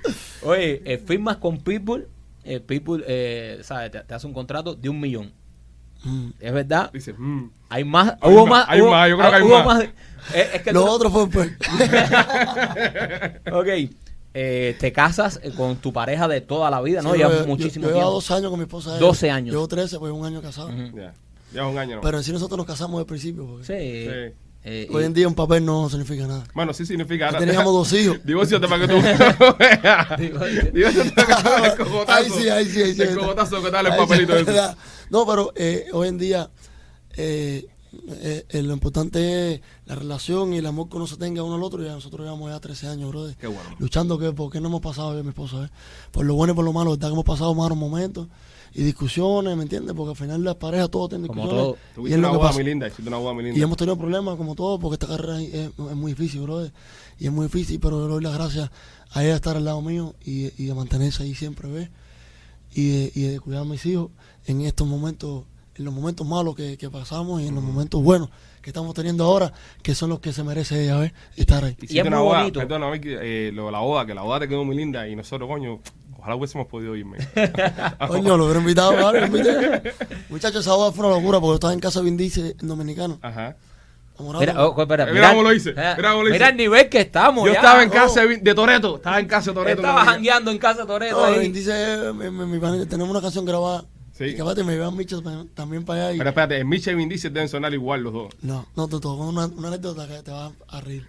Oye, 0.42 0.82
eh, 0.94 0.98
firmas 0.98 1.36
con 1.38 1.58
People, 1.58 2.06
eh, 2.44 2.60
People, 2.60 3.04
eh, 3.06 3.60
¿sabes? 3.62 3.90
Te, 3.90 4.00
te 4.00 4.14
hace 4.14 4.26
un 4.26 4.32
contrato 4.32 4.74
de 4.74 4.88
un 4.88 4.98
millón. 5.00 5.32
Mm. 6.04 6.30
¿Es 6.40 6.52
verdad? 6.52 6.90
Dice, 6.92 7.12
mm. 7.12 7.50
Hay 7.68 7.84
más, 7.84 8.14
Hay 8.20 8.32
hubo 8.32 8.46
más, 8.46 8.66
más, 8.66 8.68
hay 8.68 8.80
hubo- 8.80 8.90
más, 8.90 9.08
yo 9.08 9.16
creo 9.18 9.30
que 9.30 9.36
hay 9.36 9.42
hubo 9.42 9.64
más. 9.64 9.82
Eh, 10.34 10.50
es 10.54 10.62
que 10.62 10.72
Lo 10.72 10.84
tú- 10.84 10.90
otro 10.90 11.10
fue 11.10 11.26
pues. 11.30 11.50
ok, 13.52 13.68
eh, 14.34 14.76
te 14.80 14.92
casas 14.92 15.40
con 15.56 15.76
tu 15.76 15.92
pareja 15.92 16.26
de 16.28 16.40
toda 16.40 16.70
la 16.70 16.80
vida, 16.80 17.02
¿no? 17.02 17.14
Llevas 17.14 17.40
yo- 17.40 17.46
muchísimo 17.46 17.84
yo, 17.84 17.90
yo 17.90 17.94
tiempo. 17.96 18.10
dos 18.12 18.30
años 18.30 18.50
con 18.50 18.58
mi 18.58 18.64
esposa. 18.64 18.98
12 18.98 19.30
años. 19.30 19.52
Llevo 19.52 19.68
13, 19.68 19.98
pues 19.98 20.12
un 20.12 20.24
año 20.24 20.40
casado. 20.42 20.70
Ya, 21.52 21.66
un 21.66 21.76
año, 21.78 21.96
¿no? 21.96 22.02
Pero 22.02 22.18
en 22.18 22.24
sí 22.24 22.32
nosotros 22.32 22.56
nos 22.56 22.66
casamos 22.66 22.98
el 23.00 23.06
principio. 23.06 23.46
Porque 23.46 23.64
Sí. 23.66 24.08
Sí. 24.10 24.34
Eh, 24.64 24.86
Hoy 24.92 25.02
y- 25.02 25.06
en 25.06 25.14
día 25.14 25.26
un 25.26 25.34
papel 25.34 25.64
no 25.64 25.88
significa 25.90 26.26
nada. 26.26 26.44
Bueno, 26.54 26.72
sí 26.72 26.86
significa. 26.86 27.32
Ya 27.32 27.38
teníamos 27.38 27.72
dos 27.72 27.92
hijos. 27.94 28.18
Divórciate 28.24 28.68
para 28.68 28.86
que 28.86 28.92
tú. 28.94 29.00
Divórciate 30.72 31.10
para 31.10 31.26
que 31.26 31.42
tú 31.42 31.64
el 31.64 31.76
cogotazo. 31.88 32.12
Ay, 32.18 32.30
sí, 32.30 32.48
ay, 32.48 32.66
sí, 32.66 32.82
ay, 32.82 32.94
sí. 32.94 33.02
El 33.02 33.18
cogotazo 33.18 33.62
que 33.62 33.70
tal 33.70 33.86
el 33.86 33.92
Ay, 33.92 33.98
papelito 33.98 34.34
sí, 34.36 34.42
ese. 34.48 34.60
No, 35.10 35.26
pero 35.26 35.52
eh, 35.56 35.86
hoy 35.92 36.08
en 36.08 36.18
día 36.18 36.50
eh, 37.16 37.66
eh, 38.20 38.46
eh, 38.48 38.62
lo 38.62 38.72
importante 38.72 39.54
es 39.54 39.60
la 39.86 39.94
relación 39.96 40.52
y 40.54 40.58
el 40.58 40.66
amor 40.66 40.88
que 40.88 40.96
uno 40.96 41.06
se 41.06 41.16
tenga 41.16 41.42
uno 41.42 41.56
al 41.56 41.62
otro. 41.62 41.82
Ya 41.82 41.92
nosotros 41.92 42.24
llevamos 42.24 42.50
ya 42.50 42.60
13 42.60 42.86
años, 42.88 43.10
brother. 43.10 43.36
Qué 43.36 43.46
bueno. 43.48 43.62
Luchando 43.78 44.18
que 44.18 44.32
porque 44.32 44.60
no 44.60 44.68
hemos 44.68 44.80
pasado 44.80 45.12
yo 45.14 45.20
y 45.20 45.22
mi 45.24 45.30
esposa, 45.30 45.64
¿eh? 45.64 45.70
Por 46.10 46.24
lo 46.24 46.34
bueno 46.34 46.52
y 46.52 46.56
por 46.56 46.64
lo 46.64 46.72
malo, 46.72 46.90
¿verdad? 46.92 47.08
Que 47.08 47.12
hemos 47.14 47.24
pasado 47.24 47.54
malos 47.54 47.76
momentos 47.76 48.28
y 48.74 48.82
discusiones, 48.82 49.56
¿me 49.56 49.62
entiendes? 49.64 49.94
Porque 49.94 50.10
al 50.10 50.16
final 50.16 50.42
las 50.44 50.54
parejas 50.56 50.90
todos 50.90 51.10
tienen 51.10 51.26
Como 51.26 51.42
discusiones. 51.42 51.74
todo. 51.74 51.78
Y 51.90 51.94
Tuviste 51.94 52.14
es 52.14 52.18
una 52.18 52.28
lo 52.28 52.32
que 52.32 52.38
boda 52.38 52.48
pasa. 52.48 52.58
muy 52.58 52.64
linda, 52.64 52.86
hiciste 52.88 53.08
una 53.08 53.16
boda 53.18 53.32
muy 53.34 53.44
linda. 53.44 53.58
Y 53.58 53.62
hemos 53.62 53.76
tenido 53.76 53.96
problemas 53.98 54.36
como 54.36 54.54
todos, 54.54 54.80
porque 54.80 54.94
esta 54.94 55.06
carrera 55.06 55.40
es, 55.42 55.52
es- 55.54 55.66
es 55.78 55.96
muy 55.96 56.12
difícil, 56.12 56.40
brother. 56.42 56.72
Y 57.18 57.26
es 57.26 57.32
muy 57.32 57.46
difícil, 57.46 57.78
pero 57.80 57.98
yo 58.00 58.06
le 58.06 58.12
doy 58.14 58.22
las 58.22 58.34
gracias 58.34 58.70
a 59.10 59.20
ella 59.22 59.30
de 59.30 59.36
estar 59.36 59.56
al 59.56 59.64
lado 59.64 59.82
mío 59.82 60.14
y, 60.24 60.46
y 60.62 60.66
de 60.66 60.74
mantenerse 60.74 61.22
ahí 61.22 61.34
siempre, 61.34 61.68
¿ves? 61.70 61.90
Y 62.74 62.88
de, 62.88 63.12
y 63.14 63.20
de 63.22 63.40
cuidar 63.40 63.62
a 63.62 63.64
mis 63.64 63.84
hijos 63.84 64.10
en 64.46 64.62
estos 64.62 64.86
momentos, 64.88 65.44
en 65.74 65.84
los 65.84 65.92
momentos 65.92 66.26
malos 66.26 66.54
que, 66.54 66.78
que 66.78 66.88
pasamos 66.88 67.42
y 67.42 67.46
en 67.48 67.54
los 67.54 67.62
momentos 67.62 68.02
buenos 68.02 68.30
que 68.62 68.70
estamos 68.70 68.94
teniendo 68.94 69.24
ahora, 69.24 69.52
que 69.82 69.94
son 69.94 70.08
los 70.08 70.20
que 70.20 70.32
se 70.32 70.42
merece 70.44 70.84
ella, 70.84 70.96
¿ves? 70.98 71.12
Estar 71.36 71.64
ahí. 71.64 71.72
Hiciste 71.72 71.94
Y 71.94 71.98
es 71.98 72.06
una 72.06 72.18
muy 72.18 72.26
boda, 72.28 72.38
bonito. 72.38 72.60
perdona, 72.60 72.90
eh, 72.94 73.50
lo 73.52 73.66
de 73.66 73.72
la 73.72 73.80
boda, 73.80 74.06
que 74.06 74.14
la 74.14 74.22
boda 74.22 74.38
te 74.40 74.48
quedó 74.48 74.64
muy 74.64 74.76
linda 74.76 75.06
y 75.08 75.16
nosotros, 75.16 75.48
coño, 75.48 75.80
ojalá 76.22 76.36
hubiésemos 76.36 76.66
podido 76.68 76.96
irme. 76.96 77.18
Coño, 78.08 78.36
lo 78.36 78.44
hubiera 78.44 78.60
invitado, 78.60 78.92
¿vale? 78.94 79.28
Muchachos, 80.30 80.60
esa 80.60 80.74
boda 80.74 80.92
fue 80.92 81.04
una 81.06 81.16
locura 81.16 81.40
porque 81.40 81.54
estaba 81.54 81.72
en 81.72 81.80
casa 81.80 81.98
de 82.00 82.04
Vin 82.06 82.16
Diesel, 82.16 82.56
en 82.60 82.68
dominicano. 82.68 83.18
Ajá. 83.22 83.56
Mira, 84.38 84.64
oh, 84.64 84.80
espera, 84.80 85.06
Mira 85.06 85.30
cómo 85.30 85.42
lo 85.42 85.52
hice, 85.52 85.70
mira 85.72 85.96
cómo 85.96 86.22
lo 86.22 86.28
hice. 86.28 86.32
mira 86.34 86.48
el 86.50 86.56
nivel 86.56 86.88
que 86.88 87.00
estamos. 87.00 87.44
Yo 87.44 87.52
ya. 87.54 87.58
estaba 87.58 87.82
en 87.82 87.88
Oh, 87.88 87.92
casa 87.92 88.24
de, 88.24 88.54
Toreto, 88.54 88.96
estaba 88.96 89.18
en 89.18 89.26
casa 89.26 89.50
de 89.50 89.54
Toreto. 89.54 89.80
Estaba 89.80 90.04
jangueando 90.04 90.50
en 90.52 90.58
casa 90.58 90.82
de 90.82 90.86
Toreto. 90.86 91.16
No, 91.18 91.24
ahí. 91.24 91.40
Vin 91.40 91.52
Diesel, 91.52 92.14
mi, 92.14 92.30
mi- 92.30 92.46
mi 92.46 92.58
pana, 92.60 92.86
tenemos 92.86 93.10
una 93.10 93.20
canción 93.20 93.44
grabada. 93.44 93.84
Sí. 94.12 94.24
Y 94.24 94.34
que 94.36 94.42
aparte 94.42 94.62
me 94.62 94.74
llevan 94.74 94.94
michos 94.96 95.24
también 95.54 95.84
para 95.84 96.04
allá. 96.08 96.12
y- 96.14 96.18
Pero 96.18 96.28
espérate, 96.30 96.58
en 96.58 96.68
Micha 96.68 96.92
y 96.92 96.94
Vin 96.94 97.08
Diesel 97.08 97.32
deben 97.32 97.48
sonar 97.48 97.72
igual 97.74 98.02
los 98.02 98.12
dos. 98.12 98.34
No, 98.42 98.66
no, 98.76 98.86
te 98.86 99.00
toco 99.00 99.26
una, 99.26 99.46
una 99.46 99.68
anécdota 99.68 100.06
que 100.06 100.22
te 100.22 100.30
va 100.30 100.52
a 100.68 100.80
reír. 100.82 101.04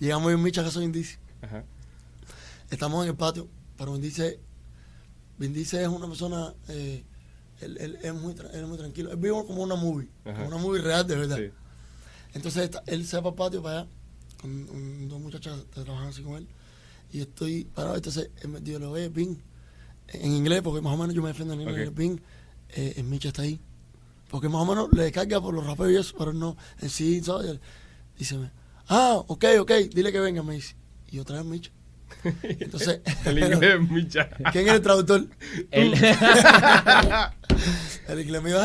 Llegamos 0.00 0.32
en 0.32 0.42
Micha, 0.42 0.64
casa 0.64 0.80
de 0.80 0.86
Vin 0.86 0.92
Diesel. 0.92 1.18
Ajá. 1.42 1.62
Estamos 2.70 3.04
en 3.04 3.10
el 3.10 3.16
patio, 3.16 3.46
pero 3.76 3.92
Vin 3.92 4.00
Diesel, 4.02 4.38
Vin 5.38 5.52
Diesel 5.52 5.82
es 5.82 5.88
una 5.88 6.06
persona, 6.06 6.54
eh, 6.68 7.04
él, 7.60 7.76
él 7.78 7.98
es 8.02 8.14
muy, 8.14 8.32
él 8.32 8.60
es 8.62 8.66
muy 8.66 8.78
tranquilo. 8.78 9.10
Él 9.10 9.16
vive 9.16 9.34
como 9.46 9.62
una 9.62 9.76
movie, 9.76 10.08
Ajá. 10.24 10.34
como 10.34 10.48
una 10.48 10.56
movie 10.58 10.82
real 10.82 11.06
de 11.06 11.16
verdad. 11.16 11.36
Sí. 11.36 11.50
Entonces 12.34 12.64
está- 12.64 12.82
él 12.86 13.06
se 13.06 13.16
va 13.16 13.22
para 13.22 13.30
el 13.30 13.36
patio 13.36 13.62
para 13.62 13.80
allá, 13.80 13.88
con, 14.40 15.08
dos 15.08 15.20
muchachas 15.20 15.60
que 15.74 15.82
trabajan 15.82 16.08
así 16.08 16.22
con 16.22 16.34
él. 16.36 16.48
Y 17.12 17.20
estoy 17.20 17.64
parado, 17.64 17.96
entonces 17.96 18.30
él 18.42 18.48
me 18.48 18.60
dijo, 18.60 18.86
oye, 18.90 19.08
Vin, 19.08 19.42
en 20.08 20.32
inglés, 20.32 20.60
porque 20.62 20.80
más 20.80 20.94
o 20.94 20.96
menos 20.96 21.14
yo 21.14 21.22
me 21.22 21.28
defiendo 21.28 21.54
en 21.54 21.62
inglés. 21.62 21.94
Vin, 21.94 22.20
eh, 22.70 22.94
el 22.96 23.04
Micha 23.04 23.28
está 23.28 23.42
ahí. 23.42 23.60
Porque 24.30 24.48
más 24.48 24.60
o 24.60 24.66
menos 24.66 24.88
le 24.92 25.04
descarga 25.04 25.40
por 25.40 25.54
los 25.54 25.66
raperos 25.66 25.92
y 25.92 25.96
eso, 25.96 26.14
pero 26.18 26.32
no, 26.34 26.56
en 26.80 26.90
sí, 26.90 27.22
¿sabes? 27.22 27.58
Dice, 28.18 28.38
ah, 28.88 29.22
ok, 29.26 29.44
ok, 29.60 29.72
dile 29.94 30.12
que 30.12 30.20
venga, 30.20 30.42
me 30.42 30.54
dice. 30.54 30.76
Y 31.10 31.18
otra 31.18 31.36
vez 31.38 31.46
Micha. 31.46 31.70
Entonces, 32.42 33.00
El 33.24 33.38
inglés, 33.52 33.80
Micha. 33.90 34.28
¿quién 34.52 34.68
es 34.68 34.74
el 34.74 34.82
traductor? 34.82 35.26
El- 35.70 35.94
El 38.08 38.20
inglés 38.20 38.42
me 38.42 38.50
dijo. 38.50 38.60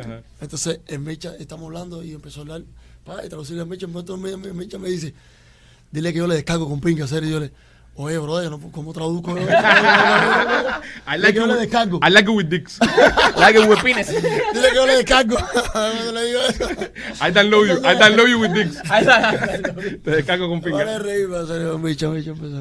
Ajá. 0.00 0.22
Entonces, 0.40 0.80
en 0.86 1.04
Micha 1.04 1.34
estamos 1.38 1.66
hablando 1.66 2.02
y 2.04 2.12
empezó 2.12 2.40
a 2.40 2.42
hablar. 2.42 2.62
Pa, 3.04 3.24
y 3.24 3.28
traducirle 3.28 3.62
a 3.62 3.64
mi- 4.16 4.36
mi- 4.36 4.52
Micha 4.52 4.78
me 4.78 4.88
dice, 4.88 5.14
dile 5.90 6.12
que 6.12 6.18
yo 6.18 6.26
le 6.26 6.34
descargo 6.36 6.68
con 6.68 6.80
pinga, 6.80 7.06
serio. 7.06 7.28
Y 7.28 7.32
yo 7.32 7.40
le, 7.40 7.52
oye, 7.98 8.18
brother, 8.18 8.50
no, 8.50 8.60
¿cómo 8.70 8.92
traduzco? 8.92 9.36
I 11.06 11.18
like, 11.18 11.34
yo 11.34 11.46
le 11.46 11.54
descargo. 11.54 11.98
I 12.02 12.10
like 12.10 12.30
it 12.30 12.34
with 12.34 12.48
dicks. 12.48 12.78
like 13.36 13.58
it 13.58 13.68
with 13.68 13.82
penis. 13.82 14.08
Dile 14.08 14.68
que 14.68 14.74
yo 14.74 14.86
le 14.86 14.96
descargo. 14.96 15.36
Le 16.14 16.22
digo 16.26 16.40
eso. 16.48 16.64
I 17.20 17.30
don't 17.30 17.50
you. 17.50 17.78
I 17.84 17.94
don't 17.94 18.16
know 18.16 18.26
you 18.26 18.40
with 18.40 18.52
dicks. 18.52 18.78
Ahí 18.90 19.02
está. 19.02 19.32
Te 20.02 20.10
descargo 20.10 20.48
con 20.48 20.60
pinga. 20.60 20.84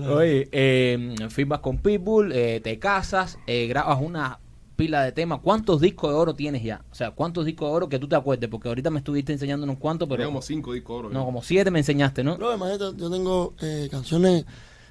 Oye, 0.10 0.50
eh, 0.52 1.16
firmas 1.30 1.60
con 1.60 1.78
Pitbull, 1.78 2.32
eh, 2.34 2.60
te 2.64 2.80
casas, 2.80 3.38
eh, 3.48 3.68
grabas 3.68 4.00
una 4.02 4.40
pila 4.76 5.04
de 5.04 5.12
temas. 5.12 5.40
¿Cuántos 5.42 5.82
discos 5.82 6.12
de 6.12 6.16
oro 6.16 6.36
tienes 6.36 6.64
ya? 6.64 6.84
O 6.92 6.96
sea, 6.96 7.12
¿cuántos 7.12 7.46
discos 7.46 7.70
de 7.70 7.76
oro 7.76 7.90
que 7.90 8.00
tú 8.00 8.08
te 8.08 8.16
acuerdes? 8.16 8.50
Porque 8.50 8.70
ahorita 8.70 8.90
me 8.90 9.00
estuviste 9.00 9.34
enseñando 9.34 9.66
unos 9.66 9.78
cuantos, 9.78 10.08
pero... 10.08 10.26
como 10.26 10.42
cinco 10.42 10.74
discos 10.74 11.00
oro. 11.00 11.10
No, 11.10 11.26
como 11.26 11.42
siete 11.42 11.70
me 11.72 11.80
enseñaste, 11.80 12.24
¿no? 12.24 12.38
No, 12.38 12.54
imagínate, 12.54 12.98
yo 12.98 13.10
tengo 13.10 13.56
eh, 13.62 13.88
canciones 13.92 14.46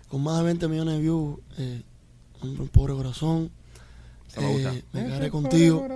con 0.08 0.22
más 0.22 0.38
de 0.38 0.44
20 0.44 0.68
millones 0.68 0.94
de 0.94 1.00
views. 1.00 1.38
Eh, 1.58 1.82
un, 2.42 2.60
un 2.60 2.68
pobre 2.68 2.94
corazón. 2.94 3.50
Me 4.36 4.52
gusta. 4.52 4.74
eh, 4.74 4.84
me 4.92 5.04
quedaré 5.04 5.30
contigo. 5.30 5.86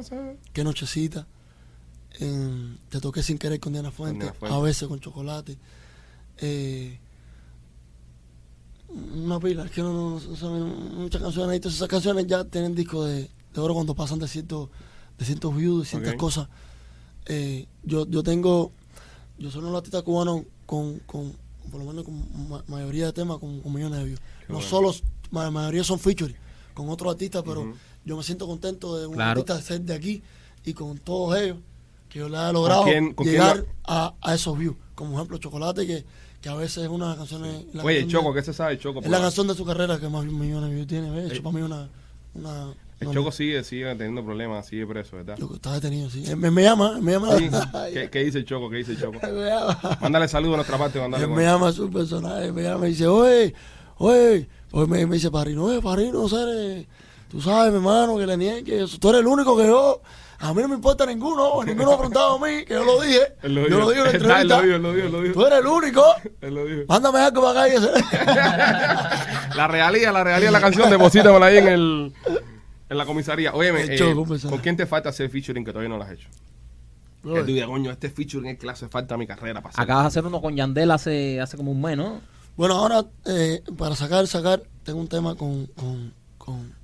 Qué 0.52 0.64
nochecita. 0.64 1.26
eh, 2.18 2.76
te 2.88 3.00
toqué 3.00 3.22
sin 3.22 3.38
querer 3.38 3.60
con 3.60 3.72
Diana 3.72 3.90
Fuente. 3.90 4.24
Diana 4.24 4.32
Fuente. 4.38 4.56
A 4.56 4.60
veces 4.60 4.88
con 4.88 4.98
chocolate. 5.00 5.56
eh, 6.38 6.98
una 9.14 9.38
pila, 9.38 9.64
es 9.64 9.70
que 9.70 9.82
no, 9.82 9.92
no, 9.92 10.20
no 10.20 10.36
saben 10.36 10.96
muchas 10.96 11.22
canciones. 11.22 11.56
Entonces 11.56 11.78
esas 11.78 11.88
canciones 11.88 12.26
ya 12.26 12.42
tienen 12.44 12.74
disco 12.74 13.04
de, 13.04 13.30
de 13.54 13.60
oro 13.60 13.74
cuando 13.74 13.94
pasan 13.94 14.18
de 14.18 14.26
cientos 14.26 14.68
de 15.18 15.24
cientos 15.24 15.54
views, 15.54 15.82
de 15.82 15.88
cientos 15.88 16.12
Ok. 16.14 16.18
cosas. 16.18 16.48
Eh, 17.26 17.66
yo, 17.84 18.06
yo 18.08 18.22
tengo, 18.22 18.72
yo 19.38 19.50
soy 19.50 19.62
un 19.62 19.74
artista 19.76 20.02
cubano 20.02 20.44
con, 20.66 20.98
con, 21.00 21.34
por 21.70 21.80
lo 21.80 21.86
menos 21.86 22.04
con 22.04 22.48
ma- 22.48 22.64
mayoría 22.68 23.06
de 23.06 23.12
temas 23.12 23.38
con, 23.38 23.60
con 23.60 23.72
millones 23.72 23.98
de 23.98 24.04
views. 24.04 24.20
Qué 24.20 24.52
no 24.52 24.54
bueno. 24.54 24.68
solo, 24.68 24.94
la 25.32 25.50
mayoría 25.50 25.84
son 25.84 25.98
featuring 25.98 26.36
con 26.74 26.88
otros 26.88 27.12
artistas, 27.12 27.42
pero 27.44 27.62
Ujú. 27.62 27.74
yo 28.04 28.16
me 28.16 28.22
siento 28.22 28.46
contento 28.46 28.96
de 28.98 29.06
un 29.06 29.14
Claro. 29.14 29.40
artista 29.40 29.60
ser 29.60 29.80
de 29.82 29.94
aquí 29.94 30.22
y 30.64 30.72
con 30.72 30.98
todos 30.98 31.38
ellos 31.38 31.58
que 32.08 32.18
yo 32.20 32.28
le 32.28 32.36
haya 32.38 32.52
logrado 32.52 32.84
quién- 32.84 33.14
con 33.14 33.24
quién 33.24 33.34
llegar 33.36 33.56
lo- 33.58 33.66
a, 33.84 34.14
a 34.20 34.34
esos 34.34 34.58
views. 34.58 34.76
Como 34.94 35.14
ejemplo 35.16 35.38
Chocolate, 35.38 35.86
que, 35.86 36.04
que 36.40 36.48
a 36.48 36.54
veces 36.54 36.84
es 36.84 36.88
una 36.88 37.04
de 37.06 37.10
las 37.10 37.18
canciones... 37.18 37.64
la 37.72 37.84
Oye, 37.84 38.00
canción 38.00 38.22
Choco, 38.22 38.34
de- 38.34 38.40
¿qué 38.40 38.44
se 38.46 38.52
sabe, 38.52 38.78
Choco? 38.78 39.00
Es 39.00 39.08
la 39.08 39.20
canción 39.20 39.46
de 39.46 39.54
su 39.54 39.64
carrera 39.64 39.98
que 40.00 40.08
más 40.08 40.24
millones 40.24 40.68
de 40.70 40.74
views 40.74 40.86
tiene. 40.88 41.10
¿ves? 41.10 41.26
Eso 41.26 41.34
Eh, 41.36 41.40
para 41.42 41.56
mí 41.56 41.62
una... 41.62 41.88
una 42.34 42.74
El 43.00 43.10
Choco 43.12 43.32
sigue, 43.32 43.64
sigue 43.64 43.86
teniendo 43.96 44.22
problemas, 44.24 44.66
sigue 44.66 44.86
preso, 44.86 45.16
¿verdad? 45.16 45.36
Yo- 45.38 45.50
está 45.54 45.72
detenido, 45.72 46.10
sí. 46.10 46.22
Él 46.26 46.36
Me, 46.36 46.50
me 46.50 46.62
llama, 46.62 46.98
me 47.00 47.12
llama. 47.12 47.36
Sí. 47.38 47.48
¿Qué, 47.94 48.10
qué 48.10 48.24
dice 48.24 48.38
el 48.38 48.44
Choco? 48.44 48.68
¿Qué 48.68 48.76
dice 48.76 48.92
el 48.92 49.00
Choco? 49.00 49.18
Mándale 50.00 50.28
saludos 50.28 50.54
a 50.54 50.56
nuestra 50.58 50.76
parte. 50.78 51.00
Mándale 51.00 51.26
me 51.26 51.42
llama 51.44 51.72
su 51.72 51.90
personaje, 51.90 52.52
me 52.52 52.62
llama 52.62 52.86
y 52.86 52.90
dice, 52.90 53.06
oye, 53.06 53.54
oye, 53.96 54.48
pues 54.70 54.86
me, 54.88 55.06
me 55.06 55.14
dice 55.16 55.30
Parino, 55.30 55.64
oye, 55.64 55.80
Parino, 55.80 56.28
Cere, 56.28 56.86
tú 57.30 57.40
sabes, 57.40 57.70
mi 57.72 57.78
hermano, 57.78 58.16
que 58.18 58.26
le 58.26 58.36
niegue, 58.36 58.84
tú 59.00 59.08
eres 59.08 59.20
el 59.22 59.26
único 59.26 59.56
que 59.56 59.66
yo, 59.66 60.00
a 60.38 60.54
mí 60.54 60.62
no 60.62 60.68
me 60.68 60.74
importa 60.76 61.04
ninguno, 61.06 61.62
ninguno 61.64 61.92
ha 61.92 61.96
preguntado 61.96 62.36
a 62.36 62.46
mí, 62.46 62.64
que 62.64 62.74
yo 62.74 62.84
lo 62.84 63.00
dije, 63.00 63.20
Él 63.42 63.54
lo 63.54 63.68
yo 63.68 63.78
lo 63.80 63.90
digo 63.90 64.04
en 64.06 64.28
la 64.28 64.40
Está, 64.40 64.40
Él 64.40 64.48
lo 64.48 64.56
entrevista, 64.56 64.62
dijo, 64.62 64.74
él 64.76 64.82
lo 64.82 64.92
dijo, 64.92 65.06
él 65.06 65.12
lo 65.12 65.22
dijo. 65.22 65.34
tú 65.34 65.46
eres 65.46 65.58
el 65.60 65.66
único, 65.66 66.04
Él 66.40 66.54
lo 66.54 66.64
dijo. 66.66 66.82
mándame 66.88 67.18
algo 67.20 67.42
para 67.42 67.64
acá 67.64 67.74
y 67.74 67.76
ese. 67.76 67.90
La 69.56 69.66
realía, 69.68 70.12
la 70.12 70.22
realía 70.24 70.46
de 70.46 70.52
la 70.52 70.60
canción, 70.60 70.88
deposítamela 70.90 71.46
ahí 71.46 71.58
en 71.58 71.68
el 71.68 72.12
en 72.90 72.98
la 72.98 73.06
comisaría. 73.06 73.50
El 73.50 73.90
eh, 73.92 74.14
¿con 74.48 74.58
quién 74.58 74.76
te 74.76 74.84
falta 74.84 75.08
hacer 75.08 75.30
featuring 75.30 75.64
que 75.64 75.72
todavía 75.72 75.88
no 75.88 75.96
lo 75.96 76.04
has 76.04 76.12
hecho? 76.12 76.28
Que 77.22 77.40
tú 77.40 77.46
digas, 77.46 77.68
coño, 77.68 77.90
este 77.90 78.10
featuring 78.10 78.50
es 78.50 78.58
que 78.58 78.66
le 78.66 78.72
hace 78.72 78.88
falta 78.88 79.14
a 79.14 79.18
mi 79.18 79.26
carrera 79.26 79.62
para 79.62 79.70
hacer. 79.70 79.82
Acabas 79.82 80.04
de 80.04 80.08
hacer 80.08 80.26
uno 80.26 80.42
con 80.42 80.54
Yandel 80.56 80.90
hace, 80.90 81.40
hace 81.40 81.56
como 81.56 81.72
un 81.72 81.80
mes, 81.80 81.96
¿no? 81.96 82.20
Bueno, 82.56 82.74
ahora, 82.74 83.06
eh, 83.24 83.62
para 83.78 83.96
sacar, 83.96 84.26
sacar, 84.26 84.62
tengo 84.82 85.00
un 85.00 85.08
tema 85.08 85.34
con, 85.34 85.66
con, 85.66 86.12
con 86.36 86.80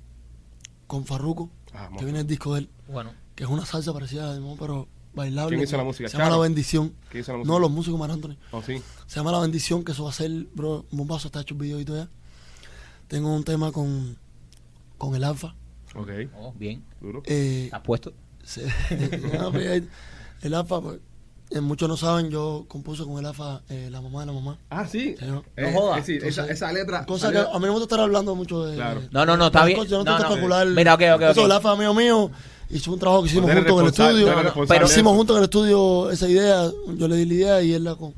con 0.87 1.05
Farruko, 1.05 1.49
Ah, 1.73 1.89
que 1.97 2.05
viene 2.05 2.21
el 2.21 2.27
disco 2.27 2.53
de 2.53 2.61
él, 2.61 2.69
Bueno, 2.87 3.11
que 3.35 3.43
es 3.43 3.49
una 3.49 3.65
salsa 3.65 3.93
parecida 3.93 4.23
a 4.23 4.27
la 4.27 4.33
de 4.33 4.39
Mon, 4.39 4.57
pero 4.57 4.87
bailable. 5.13 5.55
¿Quién 5.55 5.67
hizo 5.67 5.77
la 5.77 5.83
música? 5.83 6.09
Se 6.09 6.17
llama 6.17 6.31
La? 6.31 6.37
Bendición. 6.37 6.93
¿Quién 7.11 7.21
hizo 7.21 7.33
la 7.33 7.37
música? 7.39 7.53
No, 7.53 7.59
los 7.59 7.69
músicos 7.69 7.99
Mar 7.99 8.09
Anthony. 8.09 8.35
Oh, 8.51 8.63
sí. 8.63 8.81
Se 9.05 9.17
llama 9.17 9.31
La 9.33 9.39
Bendición, 9.39 9.83
que 9.83 9.91
eso 9.91 10.05
va 10.05 10.09
a 10.09 10.13
ser, 10.13 10.31
bro, 10.55 10.85
un 10.89 10.97
bombazo, 10.97 11.27
está 11.27 11.41
hecho 11.41 11.53
el 11.53 11.59
video 11.59 11.79
y 11.79 11.85
todo 11.85 11.97
ya. 11.97 12.09
Tengo 13.07 13.35
un 13.35 13.43
tema 13.43 13.71
con, 13.71 14.17
con 14.97 15.13
el 15.13 15.23
Alfa. 15.23 15.53
Ok. 15.97 16.09
oh, 16.39 16.53
bien. 16.57 16.83
Duro. 17.01 17.23
Eh, 17.25 17.63
¿Estás 17.65 17.81
puesto? 17.81 18.13
se- 18.43 18.65
no, 19.39 19.51
pues, 19.51 19.67
ahí- 19.67 19.89
el 20.41 20.53
Alfa, 20.53 20.79
pues, 20.81 20.99
eh, 21.49 21.61
muchos 21.61 21.87
no 21.89 21.95
saben, 21.97 22.29
yo 22.29 22.65
compuse 22.67 23.03
con 23.03 23.17
el 23.19 23.25
Alfa 23.25 23.61
eh, 23.69 23.89
La 23.91 24.01
Mamá 24.01 24.21
de 24.21 24.25
la 24.27 24.33
Mamá. 24.33 24.57
Ah, 24.69 24.85
sí. 24.87 25.15
Sí, 25.17 25.25
no. 25.25 25.43
Eh, 25.55 25.63
No 25.71 25.79
jodas. 25.79 25.99
eh, 25.99 26.03
sí, 26.05 26.13
esa, 26.17 26.27
Entonces, 26.27 26.55
esa 26.55 26.71
letra. 26.73 27.05
Cosa 27.05 27.31
que 27.31 27.37
a 27.39 27.43
mí 27.45 27.49
no 27.53 27.59
me 27.61 27.69
gusta 27.69 27.83
estar 27.85 27.99
hablando 27.99 28.35
mucho 28.35 28.65
de. 28.65 28.75
Claro. 28.75 29.01
No, 29.11 29.25
no, 29.25 29.37
no, 29.37 29.47
está 29.47 29.63
bien. 29.65 29.77
cosas, 29.77 29.91
yo 29.91 29.97
no 29.99 30.03
No, 30.03 30.11
estoy 30.11 30.23
no. 30.23 30.35
espectacular. 30.35 30.67
Mira, 30.67 30.93
ok, 30.93 31.01
ok, 31.15 31.21
Eso, 31.31 31.45
el 31.45 31.51
AFA 31.51 31.75
mío 31.75 31.93
mío. 31.93 32.31
Hizo 32.69 32.91
un 32.91 32.99
trabajo 32.99 33.23
que 33.23 33.29
hicimos 33.29 33.49
juntos 33.49 33.73
en 33.73 33.79
el 33.79 33.87
estudio. 33.87 34.65
Pero 34.67 34.85
hicimos 34.87 35.15
juntos 35.15 35.35
en 35.35 35.37
el 35.37 35.43
estudio 35.45 36.11
esa 36.11 36.27
idea. 36.27 36.69
Yo 36.97 37.07
le 37.07 37.15
di 37.15 37.25
la 37.25 37.33
idea 37.33 37.61
y 37.61 37.73
él 37.73 37.85
la, 37.85 37.95
con, 37.95 38.13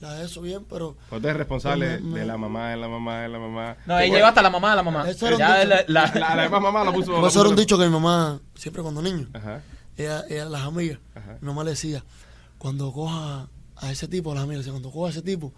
la 0.00 0.14
de 0.14 0.24
eso 0.26 0.40
bien, 0.40 0.64
pero. 0.68 0.96
Pues 1.08 1.22
eres 1.24 1.36
responsable 1.36 1.98
Me- 2.00 2.10
me- 2.12 2.20
de 2.20 2.26
la 2.26 2.36
mamá, 2.36 2.70
de 2.70 2.76
la 2.76 2.88
mamá, 2.88 3.20
de 3.22 3.28
la 3.28 3.38
mamá. 3.38 3.76
No, 3.86 3.96
Que 3.96 4.04
él 4.04 4.08
bueno, 4.10 4.14
llevaste 4.16 4.40
a 4.40 4.42
la 4.42 4.50
mamá, 4.50 4.72
a 4.72 4.76
la 4.76 4.82
mamá. 4.82 5.08
Eso 5.10 5.26
era 5.26 5.36
un 5.36 5.40
Ya 5.40 5.56
dicho. 5.58 5.68
la, 5.68 5.76
la- 6.06 6.12
La, 6.20 6.34
la 6.36 6.42
demás 6.44 6.62
mamá 6.62 6.84
la 6.84 6.92
puso. 6.92 7.12
la 7.12 7.18
Por 7.20 7.28
eso 7.28 7.40
era 7.40 7.50
un 7.50 7.56
dicho 7.56 7.76
que 7.78 7.84
mi 7.84 7.90
mamá, 7.90 8.40
siempre 8.54 8.82
cuando 8.82 9.02
niño, 9.02 9.28
Ajá. 9.32 9.62
ella, 9.96 10.24
ella 10.28 10.44
las 10.46 10.62
amigas, 10.62 10.98
Ajá. 11.14 11.38
mi 11.40 11.46
mamá 11.48 11.64
le 11.64 11.70
decía, 11.70 12.04
cuando 12.58 12.92
coja 12.92 13.48
a 13.76 13.90
ese 13.92 14.08
tipo, 14.08 14.32
a 14.32 14.34
las 14.36 14.44
amigas, 14.44 14.66
cuando 14.68 14.90
coja 14.90 15.08
a 15.08 15.10
ese 15.10 15.22
tipo, 15.22 15.52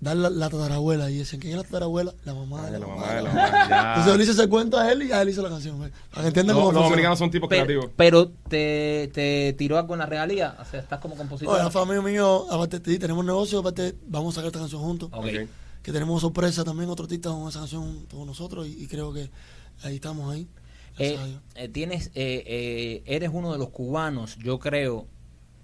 dale 0.00 0.20
la, 0.22 0.30
la 0.30 0.50
tatarabuela. 0.50 1.10
Y 1.10 1.18
dicen, 1.18 1.40
¿quién 1.40 1.52
es 1.52 1.56
la 1.58 1.64
tatarabuela? 1.64 2.14
La 2.24 2.34
mamá 2.34 2.66
de 2.66 2.72
la, 2.72 2.78
la 2.80 2.86
mamá. 2.86 3.00
mamá, 3.00 3.14
de 3.14 3.22
la 3.22 3.28
mamá. 3.32 3.94
Entonces 3.98 4.22
hice 4.28 4.32
ese 4.40 4.48
cuento 4.48 4.78
a 4.78 4.90
él 4.92 5.02
y 5.02 5.12
a 5.12 5.22
él 5.22 5.28
hizo 5.28 5.42
la 5.42 5.48
canción. 5.48 5.78
Para 5.78 6.22
que 6.22 6.28
entiendan 6.28 6.56
Los, 6.56 6.64
cómo 6.64 6.72
los 6.72 6.82
funciona. 6.82 6.88
dominicanos 6.90 7.18
son 7.18 7.30
tipos 7.30 7.48
pero, 7.48 7.64
creativos. 7.64 7.90
pero 7.96 8.28
te, 8.48 9.10
te 9.14 9.54
tiró 9.58 9.78
algo 9.78 9.94
en 9.94 10.00
la 10.00 10.06
realía. 10.06 10.56
O 10.60 10.64
sea, 10.64 10.80
estás 10.80 11.00
como 11.00 11.16
compositor. 11.16 11.54
Oye, 11.54 11.64
la 11.64 11.70
familia 11.70 12.02
mío, 12.02 12.46
aparte 12.50 12.78
de 12.78 12.92
ti, 12.92 12.98
tenemos 12.98 13.24
negocio, 13.24 13.58
aparte 13.60 13.94
vamos 14.06 14.34
a 14.34 14.36
sacar 14.36 14.48
esta 14.48 14.58
canción 14.60 14.82
juntos. 14.82 15.10
Que 15.82 15.92
tenemos 15.92 16.20
sorpresa 16.22 16.64
también, 16.64 16.88
otro 16.88 17.04
artista 17.04 17.28
con 17.30 17.46
esa 17.48 17.58
canción 17.58 18.06
con 18.10 18.26
nosotros 18.26 18.66
y, 18.66 18.84
y 18.84 18.86
creo 18.86 19.12
que 19.12 19.30
ahí 19.82 19.96
estamos 19.96 20.32
ahí. 20.32 20.48
Eh, 20.98 21.18
eh, 21.56 21.68
tienes, 21.68 22.06
eh, 22.14 22.42
eh, 22.46 23.02
eres 23.04 23.30
uno 23.32 23.52
de 23.52 23.58
los 23.58 23.68
cubanos, 23.70 24.36
yo 24.36 24.58
creo, 24.58 25.06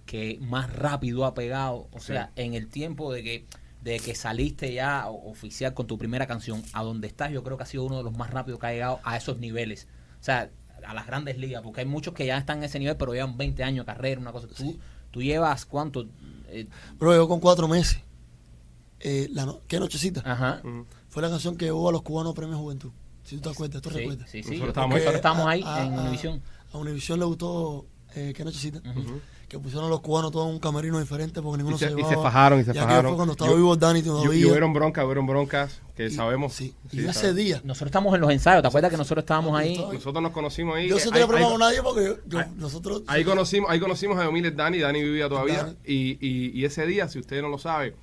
que 0.04 0.38
más 0.42 0.74
rápido 0.74 1.24
ha 1.24 1.32
pegado. 1.34 1.86
O 1.92 2.00
sea, 2.00 2.32
en 2.36 2.52
el 2.54 2.68
tiempo 2.68 3.12
de 3.12 3.22
que 3.22 3.46
de 3.82 3.98
que 3.98 4.14
saliste 4.14 4.72
ya 4.74 5.08
oficial 5.08 5.72
con 5.74 5.86
tu 5.86 5.96
primera 5.98 6.26
canción, 6.26 6.62
a 6.72 6.82
donde 6.82 7.06
estás, 7.08 7.32
yo 7.32 7.42
creo 7.42 7.56
que 7.56 7.62
ha 7.62 7.66
sido 7.66 7.84
uno 7.84 7.96
de 7.98 8.02
los 8.04 8.16
más 8.16 8.30
rápidos 8.30 8.60
que 8.60 8.66
ha 8.66 8.72
llegado 8.72 9.00
a 9.04 9.16
esos 9.16 9.38
niveles. 9.38 9.88
O 10.20 10.24
sea, 10.24 10.50
a 10.86 10.94
las 10.94 11.06
grandes 11.06 11.38
ligas, 11.38 11.62
porque 11.62 11.80
hay 11.80 11.86
muchos 11.86 12.12
que 12.14 12.26
ya 12.26 12.36
están 12.38 12.58
en 12.58 12.64
ese 12.64 12.78
nivel, 12.78 12.96
pero 12.96 13.12
llevan 13.14 13.36
20 13.36 13.62
años 13.64 13.84
de 13.86 13.92
carrera, 13.92 14.20
una 14.20 14.32
cosa. 14.32 14.48
Tú, 14.48 14.78
tú 15.10 15.22
llevas 15.22 15.64
cuánto? 15.66 16.06
Eh, 16.48 16.66
Bro, 16.98 17.14
yo 17.14 17.28
con 17.28 17.40
cuatro 17.40 17.68
meses, 17.68 18.00
eh, 19.00 19.28
la 19.32 19.46
no- 19.46 19.60
¿qué 19.66 19.80
nochecita? 19.80 20.22
ajá. 20.24 20.60
Ujú. 20.64 20.86
Fue 21.08 21.22
la 21.22 21.30
canción 21.30 21.56
que 21.56 21.64
llevó 21.66 21.88
a 21.88 21.92
los 21.92 22.02
cubanos 22.02 22.34
premios 22.34 22.58
Juventud. 22.58 22.90
Si 23.24 23.36
tú 23.36 23.42
te 23.42 23.48
acuerdas, 23.50 23.82
tú 23.82 23.90
Sí, 23.90 23.96
recuerdas. 23.96 24.30
sí, 24.30 24.42
sí. 24.42 24.50
Nosotros 24.58 24.68
estábamos 24.70 24.96
ahí. 24.96 25.14
estábamos, 25.14 25.46
ahí 25.46 25.62
A- 25.64 25.84
en 25.86 25.94
a- 25.94 26.00
Univisión. 26.02 26.42
A 26.72 26.78
Univisión 26.78 27.18
le 27.18 27.24
gustó 27.24 27.86
eh, 28.14 28.32
¿Qué 28.36 28.44
nochecita? 28.44 28.78
Ujú. 28.78 29.20
Que 29.50 29.58
pusieron 29.58 29.86
a 29.86 29.90
los 29.90 30.00
cubanos 30.00 30.30
todos 30.30 30.46
en 30.46 30.54
un 30.54 30.60
camerino 30.60 31.00
diferente 31.00 31.42
porque 31.42 31.56
ninguno 31.58 31.74
Y 31.74 31.78
se- 31.80 31.88
se 31.92 32.00
y 32.00 32.04
se 32.04 32.14
fajaron, 32.14 32.60
y 32.60 32.64
se 32.64 32.72
fajaron. 32.72 33.10
fue 33.10 33.16
cuando 33.16 33.32
estaba 33.32 33.50
Yo- 33.50 33.56
vivo 33.56 33.74
Dani 33.76 33.98
Y, 33.98 34.02
todavía. 34.04 34.38
y 34.40 34.44
hubieron 34.44 34.72
broncas, 34.72 35.04
hubieron 35.04 35.26
broncas 35.26 35.80
que 35.96 36.06
Y- 36.06 36.10
sabemos. 36.12 36.52
Sí. 36.52 36.72
Sí, 36.88 37.00
y 37.00 37.06
ese 37.06 37.34
día. 37.34 37.60
Nosotros 37.64 37.88
estamos 37.88 38.14
en 38.14 38.20
los 38.20 38.30
ensayos, 38.30 38.62
¿te 38.62 38.68
acuerdas 38.68 38.92
que 38.92 38.96
nosotros 38.96 39.24
estábamos 39.24 39.58
ahí? 39.58 39.76
Nosotros 39.92 40.22
nos 40.22 40.30
conocimos 40.30 40.76
ahí. 40.76 40.88
Yo 40.88 40.98
eh, 40.98 41.00
sí 41.00 41.10
tenía 41.10 41.26
problema 41.26 41.48
ahí- 41.48 41.52
con 41.52 41.60
nadie 41.60 41.82
porque 41.82 42.04
yo- 42.04 42.16
yo- 42.28 42.38
ahí- 42.38 42.46
nosotros. 42.56 43.02
Ahí 43.08 43.24
conocimos, 43.24 43.68
ahí 43.70 43.80
conocimos 43.80 44.16
a 44.18 44.24
Emilio 44.26 44.52
Dani, 44.52 44.78
Dani 44.78 45.02
vivía 45.02 45.28
todavía. 45.28 45.64
Dani. 45.64 45.76
Y, 45.84 46.16
y, 46.24 46.50
y 46.60 46.64
ese 46.64 46.86
día, 46.86 47.08
si 47.08 47.18
usted 47.18 47.42
no 47.42 47.48
lo 47.48 47.58
sabe, 47.58 47.96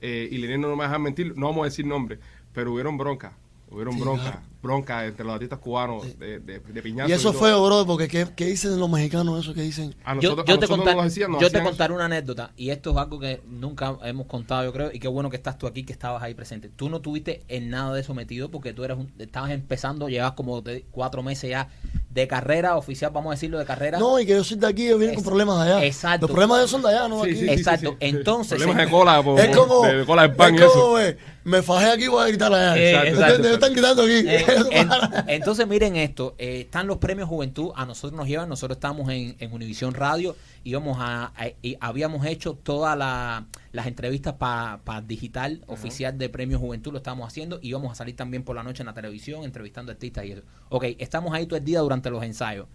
eh, 0.00 0.28
y 0.30 0.38
Lilian 0.38 0.60
no 0.60 0.68
me 0.68 0.76
va 0.76 0.84
a 0.84 0.86
dejar 0.86 1.00
mentir, 1.00 1.36
no 1.36 1.46
vamos 1.48 1.62
a 1.62 1.64
decir 1.64 1.84
nombre, 1.84 2.20
pero 2.52 2.72
hubieron 2.72 2.96
broncas. 2.96 3.32
Hubieron 3.72 3.94
Sí, 3.94 4.00
broncas, 4.00 4.30
claro. 4.30 4.46
Broncas 4.62 5.04
entre 5.08 5.24
los 5.24 5.34
artistas 5.34 5.58
cubanos 5.58 6.18
de, 6.18 6.38
de, 6.38 6.60
de 6.60 6.82
piñazo. 6.82 7.10
Y 7.10 7.12
eso 7.12 7.32
fue, 7.32 7.50
bro, 7.52 7.84
porque 7.84 8.06
¿qué, 8.08 8.28
qué 8.36 8.46
dicen 8.46 8.78
los 8.78 8.88
mexicanos 8.88 9.40
eso 9.40 9.52
que 9.54 9.62
dicen? 9.62 9.94
A 10.04 10.14
yo, 10.14 10.30
nosotros, 10.30 10.46
yo 10.46 10.54
a 10.54 10.58
te, 10.60 10.68
contar- 10.68 10.94
nos 10.96 11.04
decían, 11.04 11.32
nos 11.32 11.40
yo 11.40 11.50
te 11.50 11.62
contaré 11.62 11.92
una 11.92 12.04
anécdota 12.04 12.52
y 12.56 12.70
esto 12.70 12.92
es 12.92 12.96
algo 12.96 13.18
que 13.18 13.42
nunca 13.48 13.96
hemos 14.04 14.26
contado 14.26 14.64
yo 14.64 14.72
creo 14.72 14.90
y 14.92 14.98
qué 15.00 15.08
bueno 15.08 15.30
que 15.30 15.36
estás 15.36 15.58
tú 15.58 15.66
aquí 15.66 15.82
que 15.84 15.92
estabas 15.92 16.22
ahí 16.22 16.34
presente 16.34 16.68
tú 16.68 16.88
no 16.88 17.00
tuviste 17.00 17.42
en 17.48 17.70
nada 17.70 17.92
de 17.94 18.00
eso 18.02 18.14
metido 18.14 18.50
porque 18.50 18.72
tú 18.72 18.84
eras 18.84 18.98
un- 18.98 19.12
estabas 19.18 19.50
empezando 19.50 20.08
llevas 20.08 20.32
como 20.32 20.62
te- 20.62 20.84
cuatro 20.92 21.22
meses 21.24 21.50
ya 21.50 21.68
de 22.10 22.28
carrera 22.28 22.76
oficial 22.76 23.10
vamos 23.12 23.30
a 23.32 23.34
decirlo 23.34 23.58
de 23.58 23.64
carrera 23.64 23.98
No, 23.98 24.20
y 24.20 24.26
que 24.26 24.32
yo 24.32 24.44
soy 24.44 24.58
de 24.58 24.66
aquí, 24.68 24.86
yo 24.88 24.96
vine 24.98 25.10
Es- 25.12 25.16
con 25.16 25.24
problemas 25.24 25.64
de 25.64 25.72
allá. 25.72 25.84
exacto. 25.84 26.26
Los 26.26 26.30
problemas 26.34 26.58
de 26.58 26.62
ellos 26.62 26.70
son 26.70 26.82
de 26.82 26.88
allá, 26.88 27.08
no 27.08 27.22
de 27.22 27.24
Sí, 27.24 27.30
aquí. 27.30 27.38
sí, 27.40 27.46
sí, 27.48 27.52
Exacto. 27.54 27.90
sí, 27.90 27.96
sí. 28.00 28.06
Entonces, 28.16 28.58
Problemas 28.58 28.84
de 28.86 28.90
cola, 28.92 29.22
por, 29.22 29.40
Es 29.40 29.56
como, 29.56 29.86
de 29.86 30.04
cola 30.04 30.22
de 30.22 30.28
pan 30.30 30.54
es 30.54 30.62
como, 30.62 30.98
eso. 30.98 31.16
me 31.44 31.62
fajé 31.62 31.90
aquí, 31.90 32.08
voy 32.08 32.22
a 32.22 32.28
gritar 32.28 32.52
allá. 32.52 32.76
Eh, 32.76 33.08
exacto, 33.08 33.34
Ellos 33.42 33.52
están 33.54 33.72
gritando 33.72 34.02
aquí. 34.02 34.12
Eh, 34.26 34.44
en- 34.70 34.88
entonces 35.28 35.66
miren 35.66 35.96
esto, 35.96 36.34
eh, 36.38 36.60
están 36.62 36.86
los 36.86 36.98
premios 36.98 37.28
Juventud, 37.28 37.72
a 37.74 37.86
nosotros 37.86 38.16
nos 38.16 38.28
llevan, 38.28 38.48
nosotros 38.48 38.76
estamos 38.76 39.08
en, 39.10 39.36
en 39.38 39.52
Univisión 39.52 39.94
Radio, 39.94 40.36
íbamos 40.64 40.98
a, 41.00 41.32
a- 41.36 41.48
y 41.62 41.76
habíamos 41.80 42.24
hecho 42.26 42.54
todas 42.54 42.96
la- 42.96 43.46
las 43.72 43.86
entrevistas 43.86 44.34
para 44.34 45.00
digital 45.06 45.62
oficial 45.66 46.18
de 46.18 46.28
Premios 46.28 46.60
Juventud, 46.60 46.92
lo 46.92 46.98
estábamos 46.98 47.26
haciendo, 47.28 47.58
y 47.62 47.68
íbamos 47.68 47.90
a 47.92 47.94
salir 47.94 48.14
también 48.16 48.42
por 48.44 48.54
la 48.56 48.62
noche 48.62 48.82
en 48.82 48.86
la 48.86 48.94
televisión, 48.94 49.44
entrevistando 49.44 49.92
artistas 49.92 50.24
y 50.24 50.32
eso. 50.32 50.42
Ok, 50.68 50.84
estamos 50.98 51.32
ahí 51.34 51.46
todo 51.46 51.58
el 51.58 51.64
día 51.64 51.80
durante 51.80 52.10
los 52.10 52.22
ensayos. 52.22 52.66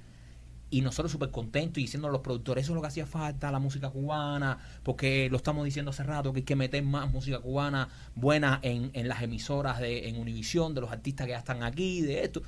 Y 0.69 0.81
nosotros 0.81 1.11
súper 1.11 1.31
contentos 1.31 1.77
y 1.77 1.81
diciendo 1.81 2.09
a 2.09 2.11
los 2.11 2.21
productores, 2.21 2.65
eso 2.65 2.73
es 2.73 2.75
lo 2.75 2.81
que 2.81 2.87
hacía 2.87 3.05
falta, 3.05 3.51
la 3.51 3.59
música 3.59 3.89
cubana, 3.89 4.57
porque 4.83 5.29
lo 5.29 5.37
estamos 5.37 5.63
diciendo 5.63 5.91
hace 5.91 6.03
rato, 6.03 6.33
que 6.33 6.39
hay 6.39 6.43
que 6.43 6.55
meter 6.57 6.83
más 6.83 7.09
música 7.09 7.39
cubana 7.39 7.87
buena 8.15 8.59
en, 8.63 8.91
en 8.93 9.07
las 9.07 9.21
emisoras 9.21 9.79
de 9.79 10.09
en 10.09 10.19
Univisión, 10.19 10.75
de 10.75 10.81
los 10.81 10.91
artistas 10.91 11.25
que 11.25 11.31
ya 11.31 11.39
están 11.39 11.63
aquí, 11.63 12.01
de 12.01 12.23
esto. 12.23 12.41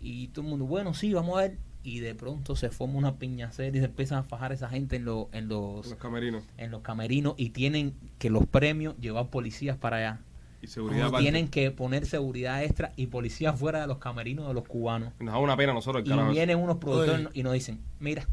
Y 0.00 0.28
todo 0.28 0.44
el 0.44 0.50
mundo, 0.50 0.64
bueno, 0.64 0.94
sí, 0.94 1.12
vamos 1.12 1.36
a 1.38 1.42
ver. 1.42 1.58
Y 1.82 2.00
de 2.00 2.14
pronto 2.14 2.56
se 2.56 2.70
forma 2.70 2.96
una 2.96 3.18
piñacera 3.18 3.76
y 3.76 3.80
se 3.80 3.86
empiezan 3.86 4.18
a 4.18 4.22
fajar 4.22 4.52
esa 4.52 4.68
gente 4.68 4.96
en, 4.96 5.04
los 5.04 5.26
en, 5.32 5.48
los, 5.48 5.86
Los 5.86 5.98
camerinos. 5.98 6.44
en 6.56 6.70
los 6.70 6.82
camerinos 6.82 7.34
y 7.36 7.50
tienen 7.50 7.94
que 8.18 8.30
los 8.30 8.46
premios 8.46 8.96
llevar 8.98 9.28
policías 9.28 9.76
para 9.76 9.96
allá. 9.98 10.20
Y 10.60 10.66
seguridad. 10.66 11.10
Tienen 11.18 11.48
que 11.48 11.70
poner 11.70 12.04
seguridad 12.06 12.62
extra 12.64 12.92
y 12.96 13.06
policías 13.06 13.58
fuera 13.58 13.80
de 13.80 13.86
los 13.86 13.98
camerinos 13.98 14.48
de 14.48 14.54
los 14.54 14.64
cubanos. 14.66 15.12
Nos 15.20 15.32
da 15.34 15.38
una 15.38 15.56
pena 15.56 15.72
a 15.72 15.74
nosotros, 15.74 16.02
el 16.04 16.12
Y 16.12 16.32
vienen 16.32 16.58
unos 16.58 16.78
productores 16.78 17.26
Oye. 17.26 17.40
y 17.40 17.42
nos 17.44 17.52
dicen, 17.52 17.80
mira, 18.00 18.26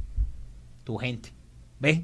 tu 0.83 0.97
gente, 0.97 1.29
¿ves? 1.79 2.01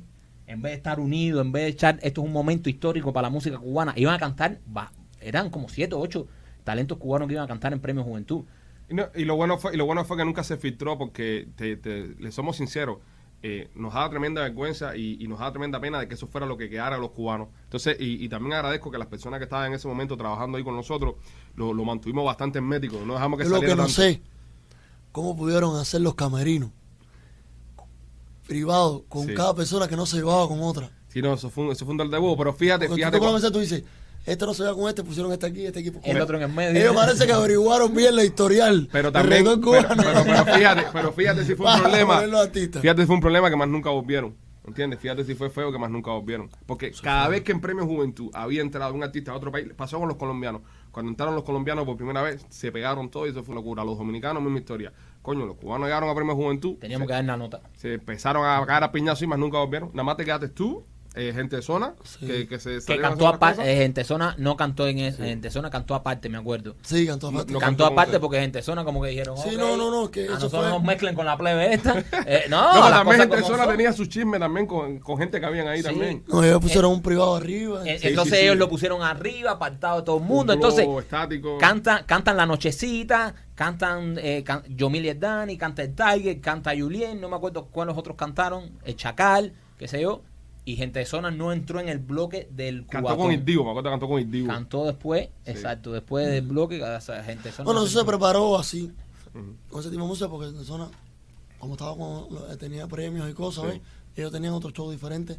En 0.47 0.61
vez 0.61 0.71
de 0.73 0.77
estar 0.77 0.99
unidos, 0.99 1.43
en 1.45 1.51
vez 1.51 1.63
de 1.63 1.69
echar, 1.69 1.99
esto 2.01 2.21
es 2.21 2.27
un 2.27 2.33
momento 2.33 2.69
histórico 2.69 3.13
para 3.13 3.27
la 3.27 3.29
música 3.31 3.57
cubana, 3.57 3.93
iban 3.95 4.13
a 4.13 4.19
cantar, 4.19 4.59
va, 4.75 4.91
eran 5.21 5.49
como 5.49 5.69
siete 5.69 5.95
o 5.95 5.99
ocho 5.99 6.27
talentos 6.63 6.97
cubanos 6.97 7.27
que 7.27 7.33
iban 7.35 7.45
a 7.45 7.47
cantar 7.47 7.73
en 7.73 7.79
Premio 7.79 8.03
Juventud. 8.03 8.43
Y, 8.89 8.93
no- 8.93 9.07
y 9.15 9.23
lo 9.25 9.35
bueno 9.35 9.57
fue 9.57 9.73
y 9.73 9.77
lo 9.77 9.85
bueno 9.85 10.03
fue 10.03 10.17
que 10.17 10.25
nunca 10.25 10.43
se 10.43 10.57
filtró 10.57 10.97
porque 10.97 11.47
te, 11.55 11.77
te- 11.77 12.15
le 12.19 12.31
somos 12.31 12.57
sinceros 12.57 12.97
eh, 13.43 13.69
nos 13.75 13.93
da 13.93 14.09
tremenda 14.09 14.41
vergüenza 14.43 14.95
y, 14.95 15.17
y 15.19 15.27
nos 15.27 15.39
da 15.39 15.51
tremenda 15.51 15.79
pena 15.79 15.99
de 15.99 16.07
que 16.07 16.13
eso 16.13 16.27
fuera 16.27 16.45
lo 16.45 16.57
que 16.57 16.69
quedara 16.69 16.95
a 16.97 16.99
los 16.99 17.09
cubanos 17.11 17.47
entonces 17.63 17.97
y, 17.99 18.23
y 18.23 18.29
también 18.29 18.53
agradezco 18.53 18.91
que 18.91 18.97
las 18.99 19.07
personas 19.07 19.39
que 19.39 19.45
estaban 19.45 19.67
en 19.67 19.73
ese 19.73 19.87
momento 19.87 20.15
trabajando 20.15 20.57
ahí 20.57 20.63
con 20.63 20.75
nosotros 20.75 21.15
lo, 21.55 21.73
lo 21.73 21.83
mantuvimos 21.83 22.23
bastante 22.25 22.59
hermético 22.59 23.03
no 23.05 23.13
dejamos 23.13 23.37
que 23.39 23.45
Yo 23.45 23.49
lo 23.49 23.55
saliera 23.55 23.73
que 23.73 23.81
no 23.81 23.87
tanto. 23.87 24.01
sé, 24.01 24.21
cómo 25.11 25.35
pudieron 25.35 25.75
hacer 25.77 26.01
los 26.01 26.13
camerinos 26.15 26.69
privados 28.47 29.03
con 29.07 29.27
Sí. 29.27 29.33
cada 29.33 29.55
persona 29.55 29.87
que 29.87 29.95
no 29.95 30.05
se 30.05 30.17
llevaba 30.17 30.47
con 30.47 30.61
otra. 30.61 30.91
sí 31.07 31.21
no 31.21 31.33
eso 31.33 31.49
fue 31.49 31.65
un, 31.65 31.71
eso 31.71 31.85
fue 31.85 31.91
un 31.93 31.97
dolor 31.97 32.11
de 32.13 32.19
huevo 32.19 32.37
pero 32.37 32.53
fíjate 32.53 32.87
Porque 32.87 32.99
fíjate 33.01 33.17
tú, 33.17 33.19
por 33.23 33.27
cu- 33.29 33.33
lo 33.33 33.39
menos 33.39 33.51
tú 33.53 33.59
dices, 33.59 33.83
este 34.25 34.45
no 34.45 34.53
se 34.53 34.63
lleva 34.63 34.75
con 34.75 34.87
este, 34.89 35.03
pusieron 35.03 35.31
este 35.31 35.45
aquí, 35.47 35.65
este 35.65 35.79
aquí. 35.79 35.91
El 36.03 36.21
otro 36.21 36.37
en 36.37 36.43
el 36.43 36.51
medio. 36.51 36.79
Ellos 36.79 36.95
parece 36.95 37.25
que 37.25 37.33
averiguaron 37.33 37.93
bien 37.95 38.15
la 38.15 38.23
historial. 38.23 38.87
pero 38.91 39.11
también 39.11 39.43
pero, 39.43 39.61
cubano. 39.61 39.87
pero- 40.03 40.23
pero 40.23 40.45
fíjate 40.55 40.83
pero 40.93 41.13
fíjate 41.13 41.45
si 41.45 41.55
fue 41.55 41.73
un 41.73 41.81
problema 41.81 42.21
fíjate 42.21 43.01
si 43.01 43.05
fue 43.07 43.15
un 43.15 43.21
problema 43.21 43.49
que 43.49 43.55
más 43.55 43.67
nunca 43.67 43.89
volvieron 43.89 44.35
¿Entiendes? 44.65 44.99
Fíjate 44.99 45.23
si 45.23 45.33
fue 45.33 45.49
feo 45.49 45.71
que 45.71 45.79
más 45.79 45.89
nunca 45.89 46.11
volvieron. 46.11 46.49
Porque 46.67 46.91
cada 47.01 47.27
vez 47.27 47.41
que 47.41 47.51
en 47.51 47.61
Premio 47.61 47.85
Juventud 47.85 48.29
había 48.33 48.61
entrado 48.61 48.93
un 48.93 49.03
artista 49.03 49.31
de 49.31 49.37
otro 49.37 49.51
país, 49.51 49.67
pasó 49.75 49.97
con 49.97 50.07
los 50.07 50.17
colombianos. 50.17 50.61
Cuando 50.91 51.09
entraron 51.09 51.33
los 51.33 51.43
colombianos 51.43 51.83
por 51.83 51.97
primera 51.97 52.21
vez, 52.21 52.45
se 52.49 52.71
pegaron 52.71 53.09
todos 53.09 53.27
y 53.27 53.31
eso 53.31 53.43
fue 53.43 53.53
una 53.53 53.61
locura. 53.61 53.83
Los 53.83 53.97
dominicanos, 53.97 54.43
misma 54.43 54.59
historia. 54.59 54.93
Coño, 55.21 55.45
los 55.45 55.57
cubanos 55.57 55.87
llegaron 55.87 56.09
a 56.09 56.15
Premio 56.15 56.35
Juventud. 56.35 56.75
Teníamos 56.77 57.05
se, 57.05 57.07
que 57.07 57.13
dar 57.13 57.25
la 57.25 57.37
nota. 57.37 57.61
se 57.75 57.93
empezaron 57.95 58.45
a 58.45 58.63
caer 58.65 58.83
a 58.83 58.91
piñazo 58.91 59.23
y 59.23 59.27
más 59.27 59.39
nunca 59.39 59.57
volvieron. 59.57 59.89
Nada 59.93 60.03
más 60.03 60.17
te 60.17 60.25
quedaste 60.25 60.49
tú 60.49 60.83
eh, 61.15 61.31
gente 61.35 61.57
de 61.57 61.61
zona, 61.61 61.93
Sí. 62.03 62.25
que, 62.25 62.47
que 62.47 62.57
se 62.59 62.79
Que 62.85 62.99
cantó 62.99 63.27
aparte, 63.27 63.57
cosas. 63.61 63.75
Gente 63.75 64.03
Zona 64.05 64.33
no 64.37 64.55
cantó 64.55 64.87
en 64.87 64.99
eso, 64.99 65.23
Gente 65.23 65.49
Zona 65.51 65.69
cantó 65.69 65.93
aparte, 65.93 66.29
me 66.29 66.37
acuerdo. 66.37 66.75
Sí, 66.83 67.05
cantó 67.05 67.27
aparte. 67.27 67.51
No 67.51 67.59
cantó 67.59 67.85
aparte 67.85 68.19
porque 68.19 68.39
Gente 68.39 68.61
Zona 68.61 68.85
como 68.85 69.01
que 69.01 69.09
dijeron, 69.09 69.37
Sí, 69.37 69.57
no, 69.57 69.75
no, 69.75 69.91
no, 69.91 70.09
que 70.09 70.27
a 70.27 70.31
nosotros 70.31 70.61
fue- 70.61 70.69
nos 70.71 70.81
mezclen 70.83 71.13
con 71.13 71.25
la 71.25 71.37
plebe 71.37 71.73
esta. 71.73 71.95
Eh, 72.25 72.43
no, 72.49 72.73
No, 72.75 72.89
las 72.89 72.99
también 73.03 73.19
gente 73.21 73.41
zona 73.43 73.63
son. 73.65 73.71
tenía 73.75 73.91
su 73.93 74.05
chisme 74.05 74.39
también 74.39 74.65
con, 74.67 74.99
con 74.99 75.17
gente 75.17 75.39
que 75.39 75.45
habían 75.45 75.67
ahí 75.67 75.79
Sí. 75.79 75.83
también. 75.83 76.23
No, 76.27 76.43
ellos 76.43 76.61
pusieron 76.61 76.91
un 76.91 77.01
privado 77.01 77.35
arriba. 77.35 77.81
Eh, 77.85 77.99
Sí, 77.99 78.07
Entonces 78.09 78.33
sí, 78.35 78.39
sí. 78.39 78.45
ellos 78.45 78.57
lo 78.57 78.69
pusieron 78.69 79.01
arriba, 79.03 79.51
apartado 79.51 79.99
de 79.99 80.05
todo 80.05 80.17
el 80.17 80.23
mundo. 80.23 80.53
Entonces, 80.53 80.87
estático. 80.87 81.57
Cantan, 81.57 82.03
cantan 82.05 82.37
La 82.37 82.45
Nochecita, 82.45 83.33
cantan 83.55 84.17
eh, 84.21 84.43
can, 84.45 84.63
Yomil 84.69 85.05
y 85.05 85.09
el 85.09 85.19
Dani, 85.19 85.57
canta 85.57 85.83
el 85.83 85.93
Tiger, 85.93 86.39
canta 86.39 86.71
Julien, 86.77 87.19
no 87.19 87.27
me 87.27 87.35
acuerdo 87.35 87.65
cuáles 87.65 87.97
otros 87.97 88.15
cantaron, 88.15 88.71
el 88.85 88.95
Chacal, 88.95 89.53
qué 89.77 89.87
sé 89.87 90.01
yo, 90.01 90.21
y 90.63 90.75
Gente 90.75 90.99
de 90.99 91.05
Zona 91.05 91.31
no 91.31 91.51
entró 91.51 91.79
en 91.79 91.89
el 91.89 91.97
bloque 91.99 92.47
del 92.51 92.85
Cantó 92.85 93.07
cubatón. 93.07 93.25
con 93.25 93.33
Ildivo, 93.33 93.63
me 93.63 93.69
acuerdo 93.71 93.89
que 93.89 93.93
cantó 93.93 94.07
con 94.07 94.21
Ildivo. 94.21 94.47
Cantó 94.47 94.85
después, 94.85 95.29
exacto, 95.45 95.91
después 95.91 96.27
del 96.27 96.45
bloque, 96.47 96.81
o 96.83 97.01
sea, 97.01 97.23
Gente 97.23 97.49
de 97.49 97.51
Zona. 97.51 97.65
Bueno, 97.65 97.81
no 97.81 97.87
eso 97.87 97.99
se 97.99 98.05
preparó 98.05 98.57
así, 98.59 98.91
con 99.33 99.79
ese 99.79 99.89
tipo 99.89 100.03
de 100.03 100.07
música, 100.07 100.29
porque 100.29 100.47
en 100.47 100.63
zona, 100.65 100.89
como 101.57 101.73
estaba 101.73 101.95
con, 101.97 102.33
lo- 102.33 102.57
tenía 102.57 102.87
premios 102.87 103.29
y 103.29 103.33
cosas, 103.33 103.63
Sí. 103.65 103.69
¿ves? 103.71 103.81
Ellos 104.15 104.31
tenían 104.31 104.53
otros 104.53 104.73
shows 104.73 104.91
diferentes, 104.91 105.37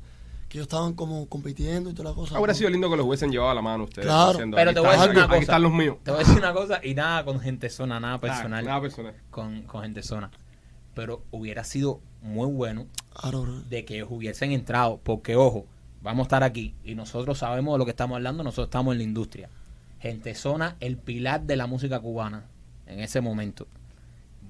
que 0.49 0.59
ellos 0.59 0.65
estaban 0.67 0.95
como 0.95 1.29
compitiendo 1.29 1.89
y 1.91 1.95
toda 1.95 2.11
la 2.11 2.15
cosa. 2.17 2.37
Habría 2.37 2.55
sido 2.55 2.71
lindo 2.71 2.91
que 2.91 2.97
los 2.97 3.07
hubiesen 3.07 3.31
llevado 3.31 3.51
a 3.51 3.55
la 3.55 3.63
mano 3.63 3.85
ustedes. 3.85 4.07
Claro. 4.07 4.33
diciendo, 4.33 4.57
Pero 4.57 4.73
te 4.75 4.81
voy 4.81 4.89
a 4.89 4.93
decir 4.93 5.11
una 5.11 5.21
aquí 5.23 5.29
cosa. 5.29 5.41
están 5.41 5.63
los 5.63 5.73
míos. 5.73 5.97
Te 6.03 6.11
voy 6.11 6.21
a 6.21 6.25
decir 6.25 6.39
una 6.39 6.53
cosa, 6.53 6.81
y 6.85 6.95
nada 6.95 7.25
con 7.25 7.39
Gente 7.41 7.71
Zona, 7.71 8.01
nada 8.01 8.19
personal, 8.19 8.65
Nada 8.65 8.81
personal. 8.81 9.15
Con, 9.31 9.63
con 9.63 9.83
Gente 9.83 10.03
Zona. 10.03 10.31
Pero 10.95 11.23
hubiera 11.31 11.65
sido 11.65 12.01
muy 12.23 12.47
bueno 12.51 12.87
bro. 13.31 13.61
de 13.69 13.85
que 13.85 13.97
ellos 13.97 14.09
hubiesen 14.11 14.53
entrado, 14.53 15.01
porque 15.03 15.37
ojo, 15.37 15.67
vamos 16.03 16.25
a 16.25 16.27
estar 16.29 16.43
aquí 16.43 16.75
y 16.85 16.95
nosotros 16.95 17.39
sabemos 17.39 17.75
de 17.75 17.79
lo 17.79 17.85
que 17.85 17.91
estamos 17.91 18.17
hablando, 18.17 18.43
nosotros 18.45 18.67
estamos 18.69 18.93
en 18.93 18.99
la 18.99 19.05
industria. 19.05 19.49
Gente 20.01 20.35
Zona, 20.35 20.77
el 20.81 20.97
pilar 20.97 21.43
de 21.43 21.57
la 21.57 21.67
música 21.67 22.01
cubana 22.01 22.47
en 22.87 23.01
ese 23.01 23.21
momento. 23.21 23.67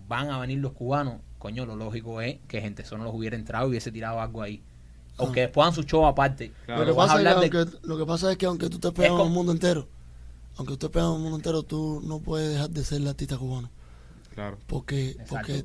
Van 0.08 0.30
a 0.30 0.38
venir 0.38 0.58
los 0.58 0.72
cubanos, 0.72 1.16
coño, 1.38 1.66
lo 1.66 1.76
lógico 1.76 2.20
es 2.20 2.38
que 2.48 2.60
Gente 2.60 2.84
Zona 2.84 3.04
los 3.04 3.14
hubiera 3.14 3.36
entrado 3.36 3.66
y 3.66 3.70
hubiese 3.70 3.90
tirado 3.92 4.20
algo 4.20 4.42
ahí. 4.42 4.62
Ah. 5.18 5.30
que 5.32 5.40
después 5.42 5.62
hagan 5.64 5.74
su 5.74 5.82
show 5.82 6.06
aparte. 6.06 6.52
Claro. 6.64 6.84
Lo, 6.84 6.86
que 6.92 6.96
pasa 6.96 7.12
es 7.16 7.18
que 7.22 7.28
de- 7.28 7.58
aunque, 7.58 7.78
lo 7.86 7.98
que 7.98 8.06
pasa 8.06 8.32
es 8.32 8.38
que 8.38 8.46
aunque 8.46 8.68
tú 8.70 8.76
estés 8.76 8.92
pegando 8.92 9.18
como- 9.18 9.28
al 9.28 9.34
mundo 9.34 9.52
entero, 9.52 9.86
aunque 10.56 10.70
tú 10.70 10.86
estés 10.86 10.90
pegando 10.90 11.16
al 11.16 11.20
mundo 11.20 11.36
entero, 11.36 11.62
tú 11.62 12.00
no 12.04 12.18
puedes 12.20 12.50
dejar 12.54 12.70
de 12.70 12.84
ser 12.84 13.02
el 13.02 13.08
artista 13.08 13.36
cubano. 13.36 13.70
Claro. 14.34 14.58
Porque, 14.66 15.10
Exacto. 15.10 15.34
porque 15.36 15.64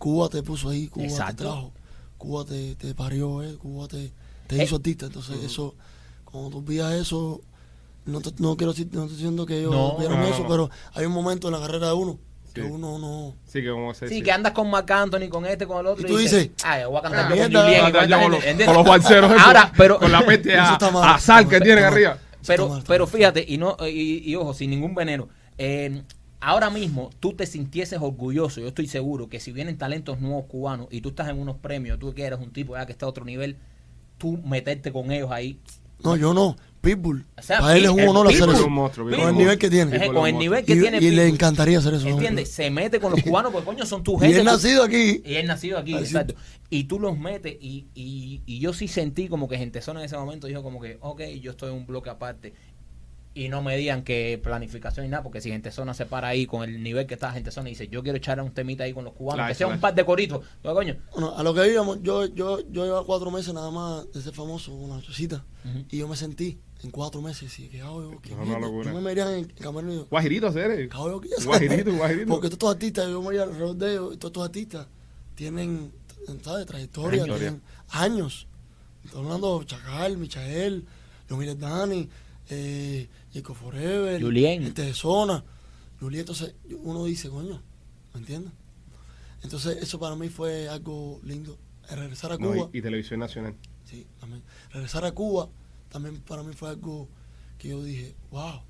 Cuba 0.00 0.30
te 0.30 0.42
puso 0.42 0.70
ahí, 0.70 0.88
Cuba 0.88 1.04
Exacto. 1.04 1.36
te 1.36 1.42
trajo, 1.44 1.72
Cuba 2.16 2.44
te, 2.46 2.74
te 2.76 2.94
parió, 2.94 3.42
eh, 3.42 3.54
Cuba 3.56 3.86
te, 3.86 4.10
te 4.46 4.56
Eh. 4.58 4.64
hizo 4.64 4.76
artista. 4.76 5.04
Entonces, 5.06 5.36
eso, 5.44 5.74
cuando 6.24 6.48
tú 6.48 6.58
olvidas 6.60 6.94
eso, 6.94 7.42
no, 8.06 8.22
te- 8.22 8.32
no 8.38 8.56
quiero 8.56 8.72
decir, 8.72 8.88
no 8.92 9.02
estoy 9.02 9.16
diciendo 9.18 9.44
que 9.44 9.58
ellos 9.58 9.70
No, 9.72 9.98
vieron 9.98 10.18
no, 10.18 10.26
no, 10.26 10.32
eso, 10.34 10.42
no. 10.44 10.48
pero 10.48 10.70
hay 10.94 11.04
un 11.04 11.12
momento 11.12 11.48
en 11.48 11.52
la 11.54 11.60
carrera 11.60 11.88
de 11.88 11.92
uno 11.92 12.18
que 12.54 12.62
Sí. 12.62 12.66
uno 12.68 12.98
no. 12.98 13.34
Sí, 13.46 13.60
que 13.62 13.70
como 13.70 13.92
se 13.92 14.08
Sí, 14.08 14.14
sí. 14.16 14.22
que 14.22 14.32
andas 14.32 14.52
con 14.54 14.70
Marc 14.70 14.90
Anthony, 14.90 15.28
con 15.28 15.44
este, 15.44 15.66
con 15.66 15.80
el 15.80 15.86
otro. 15.86 16.02
Y 16.04 16.10
tú 16.10 16.16
dices, 16.16 16.50
ay, 16.64 16.84
voy 16.86 16.96
a 16.98 17.02
cantar 17.02 17.26
ah, 17.26 17.36
yo 17.36 17.42
con 17.42 17.62
Julien 17.62 17.86
y 17.88 17.92
con 17.92 17.92
con 17.92 18.10
los, 18.10 18.40
gente", 18.42 18.50
¿entiendes? 18.50 18.66
con 18.66 18.76
los 18.76 18.86
balseros 18.86 19.30
esos, 19.32 19.42
Ahora, 19.46 19.72
pero- 19.76 19.98
con 20.00 20.10
la 20.10 20.24
peste 20.24 20.58
a, 20.58 20.72
está 20.72 20.90
mal, 20.90 21.14
a 21.14 21.18
sal 21.18 21.46
que 21.46 21.60
tienen 21.60 21.84
arriba. 21.84 22.16
pero, 22.46 22.82
pero 22.86 23.06
fíjate, 23.06 23.44
y 23.46 23.58
no 23.58 23.76
y, 23.86 24.30
y 24.30 24.34
ojo, 24.34 24.54
sin 24.54 24.70
ningún 24.70 24.94
veneno. 24.94 25.28
eh, 25.58 26.02
ahora 26.40 26.70
mismo 26.70 27.10
tú 27.20 27.32
te 27.34 27.46
sintieses 27.46 27.98
orgulloso, 28.00 28.60
yo 28.60 28.68
estoy 28.68 28.86
seguro 28.86 29.28
que 29.28 29.40
si 29.40 29.52
vienen 29.52 29.76
talentos 29.78 30.20
nuevos 30.20 30.46
cubanos 30.46 30.88
y 30.90 31.00
tú 31.00 31.10
estás 31.10 31.28
en 31.28 31.38
unos 31.38 31.56
premios, 31.56 31.98
tú 31.98 32.12
que 32.14 32.24
eres 32.24 32.38
un 32.38 32.50
tipo 32.52 32.76
ya 32.76 32.86
que 32.86 32.92
está 32.92 33.06
a 33.06 33.08
otro 33.08 33.24
nivel, 33.24 33.56
tú 34.18 34.38
meterte 34.44 34.92
con 34.92 35.10
ellos 35.12 35.30
ahí. 35.30 35.58
No, 36.02 36.16
yo 36.16 36.32
no. 36.32 36.56
Pitbull. 36.80 37.26
O 37.36 37.42
sea, 37.42 37.60
Para 37.60 37.76
él 37.76 37.84
es 37.84 37.90
un 37.90 38.00
honor 38.08 38.26
hacer 38.28 38.48
eso. 38.48 38.70
Monstruo, 38.70 39.04
Con 39.06 39.14
Pitbull. 39.14 39.30
el 39.32 39.36
nivel 39.36 39.58
que 39.58 39.68
tiene. 39.68 40.06
Con 40.10 40.26
el 40.26 40.38
nivel 40.38 40.64
que 40.64 40.72
Y, 40.74 40.80
tiene 40.80 40.96
y 40.96 41.10
le 41.10 41.28
encantaría 41.28 41.78
hacer 41.78 41.92
eso. 41.92 42.08
¿Entiendes? 42.08 42.50
Se 42.50 42.70
mete 42.70 42.98
con 42.98 43.10
los 43.12 43.22
cubanos 43.24 43.52
porque 43.52 43.66
coño 43.66 43.84
son 43.84 44.02
tu 44.02 44.16
Y 44.16 44.20
gente. 44.20 44.38
él 44.38 44.46
tú- 44.46 44.50
nacido 44.50 44.82
aquí. 44.82 45.20
Y 45.26 45.34
él 45.34 45.46
nacido 45.46 45.76
aquí, 45.76 45.92
Así. 45.92 46.04
exacto. 46.04 46.34
Y 46.70 46.84
tú 46.84 46.98
los 46.98 47.18
metes 47.18 47.54
y, 47.60 47.84
y, 47.94 48.40
y 48.46 48.60
yo 48.60 48.72
sí 48.72 48.88
sentí 48.88 49.28
como 49.28 49.46
que 49.46 49.58
Gente 49.58 49.82
Zona 49.82 50.00
en 50.00 50.06
ese 50.06 50.16
momento 50.16 50.46
dijo 50.46 50.62
como 50.62 50.80
que, 50.80 50.96
ok, 51.02 51.20
yo 51.42 51.50
estoy 51.50 51.68
en 51.70 51.76
un 51.76 51.86
bloque 51.86 52.08
aparte. 52.08 52.54
Y 53.32 53.48
no 53.48 53.62
me 53.62 53.76
digan 53.76 54.02
que 54.02 54.40
planificación 54.42 55.06
y 55.06 55.08
nada, 55.08 55.22
porque 55.22 55.40
si 55.40 55.50
Gente 55.50 55.70
Zona 55.70 55.94
se 55.94 56.04
para 56.04 56.28
ahí 56.28 56.46
con 56.46 56.68
el 56.68 56.82
nivel 56.82 57.06
que 57.06 57.14
está 57.14 57.30
Gente 57.30 57.52
Zona 57.52 57.68
y 57.68 57.72
dice, 57.72 57.86
yo 57.86 58.02
quiero 58.02 58.18
echar 58.18 58.40
un 58.40 58.50
temita 58.50 58.82
ahí 58.82 58.92
con 58.92 59.04
los 59.04 59.12
cubanos, 59.14 59.36
Claro, 59.36 59.48
que 59.50 59.54
sea 59.54 59.68
un 59.68 59.78
par 59.78 59.94
de 59.94 60.04
coritos. 60.04 60.44
Yo, 60.64 60.74
coño, 60.74 60.96
Bueno, 61.12 61.36
a 61.36 61.42
lo 61.44 61.54
que 61.54 61.70
íbamos, 61.70 62.02
yo, 62.02 62.26
yo, 62.26 62.58
yo 62.70 62.84
llevaba 62.84 63.06
cuatro 63.06 63.30
meses 63.30 63.54
nada 63.54 63.70
más 63.70 64.10
de 64.12 64.20
ser 64.20 64.32
famoso 64.34 64.76
con 64.76 64.90
la 64.90 65.00
chocita. 65.00 65.44
Ujú. 65.64 65.84
Y 65.90 65.98
yo 65.98 66.08
me 66.08 66.16
sentí 66.16 66.58
en 66.82 66.90
cuatro 66.90 67.22
meses 67.22 67.56
y 67.60 67.68
que 67.68 67.80
hago 67.80 68.02
yo, 68.02 68.20
que 68.20 68.34
No, 68.34 68.42
una 68.42 68.58
locura. 68.58 68.92
Yo 68.92 69.00
me 69.00 69.12
en 69.12 69.44
camerino 69.44 69.92
y 69.92 69.96
yo, 69.96 70.06
Guajirito, 70.06 70.48
hacer. 70.48 70.88
¿qué 70.88 70.96
hago 70.96 71.10
yo 71.10 71.18
aquí? 71.18 71.44
Guajirito, 71.44 71.92
guajirito. 71.94 72.26
Porque 72.26 72.48
todos 72.48 72.52
estos 72.54 72.70
artistas, 72.72 73.08
yo 73.08 73.20
me 73.20 73.26
voy 73.26 73.38
alrededor 73.38 73.76
de 73.76 73.92
ellos, 73.92 74.14
y 74.14 74.16
todos 74.16 74.30
estos 74.30 74.44
artistas 74.44 74.86
tienen, 75.36 75.92
¿sabes? 76.42 76.66
Trayectoria, 76.66 77.24
tienen 77.24 77.62
años. 77.90 78.48
Estoy 79.04 79.22
hablando 79.22 79.60
de 79.60 79.66
Chacal, 79.66 80.16
Michael, 80.16 80.84
Yomil 81.28 81.58
Dani, 81.58 82.08
eh, 82.50 83.08
Jacob 83.32 83.56
Forever, 83.56 84.20
Julien. 84.20 84.62
Gente 84.62 84.82
de 84.82 84.94
Zona. 84.94 85.44
Julien, 86.00 86.20
entonces 86.20 86.54
uno 86.82 87.04
dice, 87.04 87.28
coño, 87.28 87.62
¿me 88.14 88.20
entiendes? 88.20 88.52
Entonces 89.42 89.78
eso 89.82 89.98
para 89.98 90.16
mí 90.16 90.28
fue 90.28 90.68
algo 90.68 91.20
lindo. 91.24 91.58
El 91.88 91.98
regresar 91.98 92.32
a 92.32 92.36
No, 92.38 92.52
Cuba. 92.52 92.70
y, 92.72 92.78
y 92.78 92.82
televisión 92.82 93.20
nacional. 93.20 93.54
Sí, 93.84 94.06
también. 94.20 94.42
Regresar 94.70 95.04
a 95.04 95.12
Cuba 95.12 95.48
también 95.90 96.20
para 96.22 96.42
mí 96.42 96.52
fue 96.54 96.70
algo 96.70 97.08
que 97.58 97.68
yo 97.68 97.82
dije, 97.82 98.14
wow, 98.30 98.62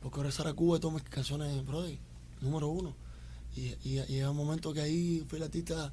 porque 0.00 0.18
regresar 0.18 0.46
a 0.46 0.54
Cuba 0.54 0.78
y 0.78 0.80
todas 0.80 0.94
mis 0.94 1.02
canciones, 1.10 1.64
brother, 1.66 1.98
número 2.40 2.68
uno. 2.68 2.94
Y, 3.56 3.74
y, 3.84 4.22
un 4.22 4.36
momento 4.36 4.72
que 4.72 4.80
ahí 4.80 5.24
fui 5.28 5.38
el 5.38 5.42
artista, 5.44 5.92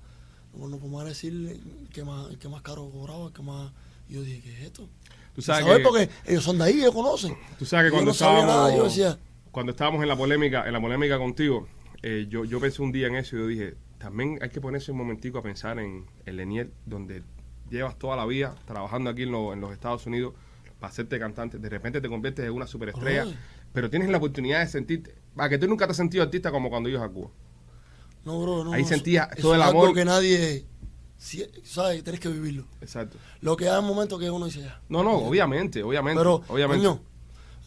no, 0.54 0.68
no 0.68 0.78
podemos 0.78 1.04
decir 1.06 1.60
que 1.92 2.04
más, 2.04 2.38
que 2.38 2.48
más 2.48 2.62
caro 2.62 2.90
cobraba, 2.90 3.34
que 3.34 3.42
más... 3.42 3.72
Y 4.08 4.14
yo 4.14 4.22
dije, 4.22 4.42
¿qué 4.42 4.54
es 4.54 4.60
esto? 4.66 4.88
Tú 5.36 5.42
sabes 5.42 5.66
que- 5.66 5.80
porque 5.84 6.10
ellos 6.26 6.44
son 6.44 6.58
de 6.58 6.64
ahí, 6.64 6.80
ellos 6.80 6.94
conocen. 6.94 7.36
Tú 7.60 7.66
sabes 7.66 7.88
que 7.88 7.92
cuando 7.92 8.06
no 8.08 8.12
estábamos, 8.14 8.46
nada, 8.46 8.76
yo 8.76 8.84
decía, 8.86 9.20
cuando 9.52 9.72
estábamos 9.74 10.02
en 10.02 10.08
la 10.08 10.16
polémica, 10.16 10.66
en 10.66 10.74
la 10.74 10.82
polémica 10.82 11.18
contigo, 11.18 11.68
eh, 12.02 12.26
yo, 12.30 12.46
yo 12.46 12.60
pensé 12.60 12.82
un 12.82 12.92
día 12.92 13.08
en 13.08 13.16
eso 13.16 13.36
y 13.36 13.40
yo 13.40 13.48
dije, 13.48 13.76
también 13.98 14.38
hay 14.42 14.50
que 14.50 14.62
ponerse 14.62 14.92
un 14.92 14.98
momentico 14.98 15.38
a 15.40 15.44
pensar 15.44 15.80
en, 15.80 16.06
en 16.26 16.38
Leniel, 16.38 16.72
donde 16.86 17.24
llevas 17.70 17.98
toda 17.98 18.16
la 18.16 18.26
vida 18.26 18.56
trabajando 18.66 19.10
aquí 19.10 19.24
en, 19.24 19.32
lo- 19.32 19.52
en 19.54 19.60
los 19.62 19.72
Estados 19.74 20.06
Unidos 20.06 20.34
para 20.80 20.92
hacerte 20.92 21.18
cantante, 21.20 21.58
de 21.58 21.70
repente 21.70 22.00
te 22.02 22.08
conviertes 22.10 22.46
en 22.46 22.52
una 22.52 22.68
superestrella, 22.68 23.24
Brother. 23.24 23.40
pero 23.74 23.90
tienes 23.90 24.10
la 24.10 24.18
oportunidad 24.18 24.60
de 24.60 24.68
sentirte, 24.68 25.16
a 25.38 25.50
que 25.50 25.58
tú 25.58 25.68
nunca 25.68 25.86
te 25.86 25.92
has 25.92 25.98
sentido 25.98 26.24
artista 26.24 26.52
como 26.52 26.70
cuando 26.70 26.90
ibas 26.90 27.02
a 27.04 27.10
Cuba. 27.10 27.30
no, 28.24 28.42
bro, 28.42 28.64
no. 28.64 28.74
Ahí 28.74 28.82
eso- 28.82 28.90
sentía 28.90 29.30
eso 29.34 29.42
todo 29.42 29.56
el 29.56 29.62
amor. 29.62 29.94
que 29.94 30.06
nadie, 30.06 30.66
si- 31.18 31.46
¿sabes? 31.64 32.04
Tienes 32.04 32.20
que 32.20 32.30
vivirlo. 32.30 32.66
Exacto. 32.82 33.18
Lo 33.42 33.56
que 33.58 33.70
hay 33.70 33.80
un 33.80 33.86
momento 33.88 34.18
que 34.20 34.30
uno 34.30 34.46
dice, 34.46 34.62
ya. 34.62 34.82
No, 34.90 35.04
no, 35.04 35.14
obviamente, 35.18 35.84
obviamente. 35.84 36.20
Pero, 36.20 36.42
obviamente. 36.48 36.86
coño, 36.86 37.02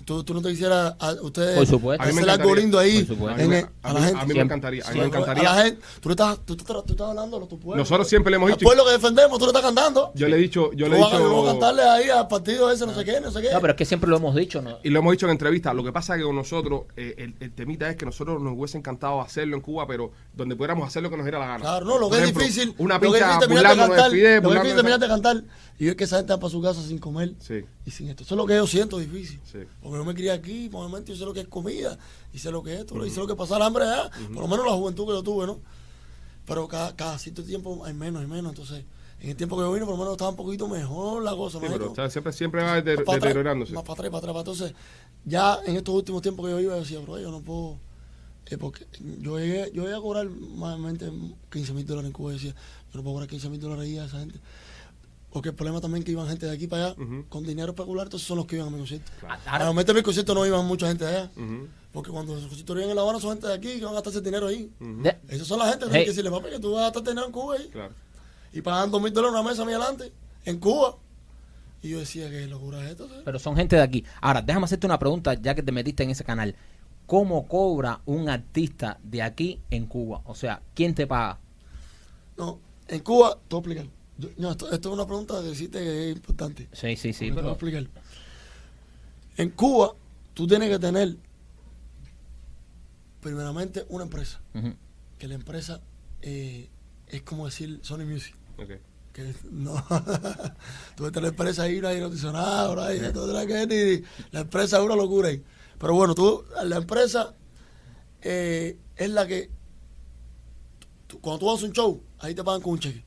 tú, 0.09 0.25
tú 0.25 0.33
no 0.35 0.40
te 0.40 0.49
quisieras 0.49 0.94
a 0.99 1.12
ustedes 1.21 1.55
Por 1.57 1.66
supuesto. 1.66 2.03
A 2.03 2.07
mí 2.07 2.12
me 2.14 2.21
hacer 2.23 2.31
algo 2.40 2.55
lindo 2.55 2.79
ahí 2.79 3.07
a 3.29 3.42
en 3.42 3.53
el- 3.53 3.66
la 3.83 4.01
gente. 4.01 4.18
a 4.18 4.25
mí 4.25 4.35
me 4.35 4.40
encantaría, 4.40 4.83
a 4.87 4.90
mí 4.92 5.01
me 5.01 5.07
encantaría. 5.07 5.53
A 5.53 5.57
la 5.57 5.62
gente, 5.64 5.81
tú, 6.01 6.11
estás, 6.11 6.38
tú, 6.47 6.55
estás- 6.55 6.85
tú 6.87 6.92
estás 6.94 7.09
hablando 7.11 7.37
a 7.37 7.47
tu 7.47 7.59
pueblo. 7.59 7.83
Nosotros 7.83 8.09
siempre 8.09 8.31
le 8.31 8.37
hemos 8.37 8.49
dicho, 8.49 8.64
pueblo 8.64 8.85
que 8.87 8.92
defendemos, 8.92 9.38
tú 9.38 9.44
le 9.44 9.51
estás 9.51 9.62
cantando. 9.62 10.11
yo 10.14 10.27
le 10.29 10.37
he 10.37 10.40
dicho, 10.40 10.73
yo 10.73 10.87
Tú 10.87 10.92
le 10.92 10.99
he 10.99 11.05
dicho, 11.05 11.18
no 11.18 11.42
vas 11.42 11.49
a 11.49 11.53
cantarle 11.53 11.83
ahí 11.83 12.09
al 12.09 12.27
partido 12.27 12.71
ese, 12.71 12.87
no 12.87 12.94
sé 12.94 13.05
qué, 13.05 13.21
no 13.21 13.31
sé 13.31 13.42
qué. 13.42 13.53
No, 13.53 13.61
pero 13.61 13.73
es 13.73 13.77
que 13.77 13.85
siempre 13.85 14.09
lo 14.09 14.16
hemos 14.16 14.35
dicho, 14.35 14.62
¿no? 14.62 14.79
y 14.83 14.88
lo 14.90 14.99
hemos 15.01 15.12
dicho 15.12 15.27
en 15.27 15.33
entrevistas, 15.33 15.75
lo 15.75 15.85
que 15.85 15.92
pasa 15.92 16.14
es 16.14 16.21
que 16.21 16.25
con 16.25 16.37
nosotros, 16.37 16.83
eh, 16.97 17.14
el, 17.18 17.35
el 17.40 17.53
temita 17.53 17.90
es 17.90 17.97
que 17.97 18.07
nosotros 18.07 18.40
nos 18.40 18.55
hubiese 18.57 18.79
encantado 18.79 19.21
hacerlo 19.21 19.57
en 19.57 19.62
Cuba, 19.62 19.87
pero 19.87 20.11
donde 20.35 20.57
pudiéramos 20.57 20.88
hacer 20.88 21.03
lo 21.03 21.11
que 21.11 21.16
nos 21.16 21.25
diera 21.27 21.38
la 21.38 21.47
gana. 21.47 21.61
Claro, 21.61 21.85
no, 21.85 21.99
lo 21.99 22.09
que 22.09 22.16
ejemplo, 22.18 22.42
es 22.42 22.49
difícil. 22.55 22.75
Una 22.79 22.94
lo 22.94 23.01
que 23.01 23.07
es 23.07 23.12
pincha 23.12 23.27
difícil 23.27 23.40
terminar 23.49 23.62
de 23.77 23.83
de 23.83 23.88
cantar. 23.88 24.07
Lo 24.07 24.11
que 24.12 24.57
es 24.57 24.62
difícil 24.62 24.77
terminar 24.77 24.99
de- 25.01 25.07
de 25.07 25.12
cantar. 25.12 25.42
Y 25.81 25.88
es 25.88 25.94
que 25.94 26.05
esa 26.05 26.16
gente 26.16 26.33
va 26.33 26.40
para 26.40 26.51
su 26.51 26.61
casa 26.61 26.83
sin 26.83 26.99
comer 26.99 27.35
Sí, 27.38 27.64
y 27.88 27.90
sin 27.90 28.09
esto. 28.09 28.22
Eso 28.22 28.35
es 28.35 28.38
lo 28.38 28.46
que 28.46 28.55
yo 28.55 28.66
siento 28.66 28.98
difícil. 28.98 29.40
sí. 29.51 29.59
Porque 29.83 29.98
yo 29.98 30.05
me 30.05 30.14
crié 30.14 30.31
aquí, 30.31 30.68
por 30.68 30.85
el 30.85 30.88
momento 30.90 31.12
yo 31.12 31.18
sé 31.18 31.24
lo 31.24 31.33
que 31.35 31.40
es 31.40 31.48
comida, 31.48 31.98
y 32.33 32.38
sé 32.38 32.51
lo 32.51 32.62
que 32.62 32.74
es 32.74 32.81
esto, 32.81 33.05
y 33.05 33.11
sé 33.11 33.18
lo 33.20 33.27
que 33.27 33.33
es 33.33 33.38
pasar 33.38 33.61
hambre 33.62 33.85
allá, 33.85 34.11
por 34.33 34.42
lo 34.42 34.48
menos 34.48 34.64
la 34.66 34.72
juventud 34.72 35.05
que 35.07 35.12
yo 35.12 35.22
tuve, 35.22 35.46
¿no? 35.46 35.59
Pero 36.46 36.66
cada, 36.68 36.94
cada 36.96 37.18
cierto 37.18 37.42
tiempo 37.42 37.85
hay 37.85 37.92
menos 37.94 38.22
y 38.22 38.27
menos, 38.27 38.53
entonces, 38.53 38.85
en 39.20 39.31
el 39.31 39.37
tiempo 39.37 39.57
que 39.57 39.62
yo 39.62 39.72
vine, 39.72 39.85
por 39.85 39.94
lo 39.94 39.98
menos 39.98 40.12
estaba 40.12 40.31
un 40.31 40.37
poquito 40.37 40.68
mejor 40.68 41.22
la 41.22 41.35
cosa, 41.37 41.59
pero 41.61 41.92
siempre, 42.11 42.33
siempre 42.33 42.62
va 42.62 42.81
de- 42.81 42.96
más 42.96 43.05
para 43.05 43.16
atrás, 43.18 43.29
deteriorándose. 43.31 43.72
Más 43.72 43.83
para 43.83 43.92
atrás, 43.94 44.11
para 44.11 44.18
atrás. 44.31 44.37
Entonces, 44.38 44.74
ya 45.24 45.59
en 45.66 45.77
estos 45.77 45.94
últimos 45.94 46.22
tiempos 46.22 46.46
que 46.46 46.53
yo 46.53 46.61
iba, 46.61 46.74
yo 46.74 46.81
decía, 46.81 47.01
bro, 47.01 47.18
yo 47.18 47.31
no 47.31 47.40
puedo. 47.40 47.79
eh, 48.51 48.57
porque 48.57 48.87
yo 49.20 49.38
llegué, 49.38 49.70
yo 49.74 49.83
llegué 49.83 49.94
a 49.96 50.01
cobrar 50.01 50.27
más 50.31 50.77
o 50.77 50.79
menos 50.79 51.03
15 51.51 51.72
mil 51.74 51.85
dólares 51.87 52.07
en 52.09 52.12
Cuba. 52.14 52.31
y 52.31 52.35
decía, 52.37 52.53
yo 52.55 52.96
no 52.96 53.03
puedo 53.03 53.14
cobrar 53.16 53.29
15 53.29 53.48
mil 53.51 53.61
dólares 53.61 53.85
ahí 53.85 53.98
a 53.98 54.05
esa 54.07 54.20
gente. 54.20 54.40
Porque 55.31 55.51
el 55.51 55.55
problema 55.55 55.81
también 55.81 56.01
es 56.03 56.07
que 56.07 56.12
iban 56.12 56.27
gente 56.27 56.47
de 56.47 56.53
aquí 56.53 56.67
para 56.67 56.87
allá 56.87 56.97
con 57.29 57.45
dinero 57.45 57.73
especular, 57.73 58.07
entonces 58.07 58.27
son 58.27 58.38
los 58.38 58.47
que 58.47 58.57
iban 58.57 58.69
a 58.69 58.71
mi 58.71 58.79
concierto. 58.79 59.11
Ahora- 59.47 59.64
A 59.64 59.67
momento 59.67 59.93
de 59.93 59.99
mi 60.01 60.03
concierto 60.03 60.35
no 60.35 60.47
iban 60.47 60.64
mucha 60.67 60.88
gente 60.88 61.05
de 61.05 61.17
allá. 61.17 61.31
Porque 61.93 62.11
cuando 62.11 62.35
los 62.35 62.45
conciertos 62.47 62.75
vienen 62.77 62.91
en 62.91 62.97
La 62.97 63.03
Habana 63.03 63.21
son 63.21 63.33
gente 63.33 63.47
de 63.47 63.55
aquí 63.55 63.79
que 63.79 63.85
van 63.85 63.93
a 63.93 63.95
gastarse 63.97 64.21
dinero 64.21 64.47
ahí. 64.47 64.71
De- 64.81 65.19
Esas 65.29 65.47
son 65.47 65.59
las 65.59 65.71
gente 65.71 65.87
que 65.87 65.93
Hey. 65.95 66.05
que 66.05 66.11
decirle, 66.11 66.31
papi, 66.31 66.51
que 66.51 66.59
tú 66.59 66.73
vas 66.73 66.81
a 66.81 66.85
gastar 66.85 67.03
dinero 67.03 67.27
en 67.27 67.33
Cuba 67.33 67.55
ahí. 67.57 67.69
Claro. 67.69 67.93
Y 68.53 68.62
pagan 68.62 68.91
dos 68.91 69.03
mil 69.03 69.12
dólares 69.12 69.38
una 69.38 69.49
mesa 69.49 69.62
a 69.62 69.64
mí 69.67 69.73
adelante, 69.73 70.12
en 70.47 70.59
Cuba. 70.59 70.97
Y 71.83 71.91
yo 71.91 71.99
decía, 71.99 72.29
¿qué 72.31 72.47
locura 72.47 72.83
es 72.85 72.91
esto? 72.93 73.07
¿sabes? 73.09 73.23
Pero 73.25 73.38
son 73.38 73.55
gente 73.57 73.77
de 73.77 73.83
aquí. 73.83 74.05
Ahora, 74.21 74.40
déjame 74.42 74.65
hacerte 74.65 74.87
una 74.87 74.98
pregunta, 74.98 75.35
ya 75.35 75.55
que 75.55 75.63
te 75.63 75.73
metiste 75.73 76.02
en 76.02 76.11
ese 76.11 76.25
canal. 76.25 76.57
¿Cómo 77.07 77.46
cobra 77.48 78.00
un 78.07 78.29
artista 78.29 78.98
de 79.02 79.23
aquí 79.23 79.61
en 79.71 79.87
Cuba? 79.87 80.23
O 80.25 80.35
sea, 80.35 80.61
¿quién 80.75 80.94
te 80.94 81.07
paga? 81.07 81.38
No, 82.37 82.59
en 82.88 83.00
Cuba, 83.00 83.29
a 83.31 83.55
explicar. 83.57 83.87
Yo- 84.19 84.29
no, 84.37 84.50
esto, 84.50 84.71
esto 84.71 84.88
es 84.88 84.92
una 84.94 85.06
pregunta 85.06 85.40
que 85.42 85.50
hiciste 85.50 85.79
que 85.79 86.10
es 86.10 86.16
importante. 86.16 86.69
Sí, 86.73 86.96
sí, 86.96 87.12
sí. 87.12 87.27
Te 87.27 87.31
voy 87.31 87.38
a 87.38 87.42
Pero, 87.42 87.50
explicar. 87.52 87.87
En 89.37 89.50
Cuba, 89.50 89.94
tú 90.35 90.46
tienes 90.46 90.69
que 90.71 90.79
tener, 90.79 91.16
primeramente, 93.21 93.85
una 93.88 94.04
empresa. 94.04 94.40
Que 95.19 95.29
la 95.29 95.35
empresa 95.35 95.81
eh, 96.23 96.69
es 97.08 97.23
como 97.23 97.46
decir 97.46 97.81
Sony 97.83 98.04
Music. 98.04 98.35
Que 99.12 99.35
no 99.50 99.75
tú 100.96 101.04
ves 101.04 101.23
la 101.23 101.29
empresa 101.29 101.62
ahí 101.64 101.81
no 101.81 101.88
hay 101.88 101.98
acondicionado 101.98 102.77
no 102.77 102.83
hay 102.83 103.00
que 103.48 104.04
la 104.31 104.40
empresa 104.40 104.79
es 104.79 104.85
una 104.85 104.94
locura 104.94 105.29
ahí 105.29 105.42
pero 105.77 105.94
bueno 105.94 106.14
tú 106.14 106.44
la 106.64 106.77
empresa 106.77 107.35
eh, 108.23 108.77
es 108.94 109.10
la 109.10 109.27
que 109.27 109.50
tú- 111.08 111.19
cuando 111.21 111.40
tú 111.40 111.50
haces 111.50 111.64
un 111.64 111.73
show 111.73 112.00
ahí 112.21 112.33
te 112.33 112.44
pagan 112.44 112.60
con 112.62 112.75
un 112.75 112.79
cheque 112.79 113.04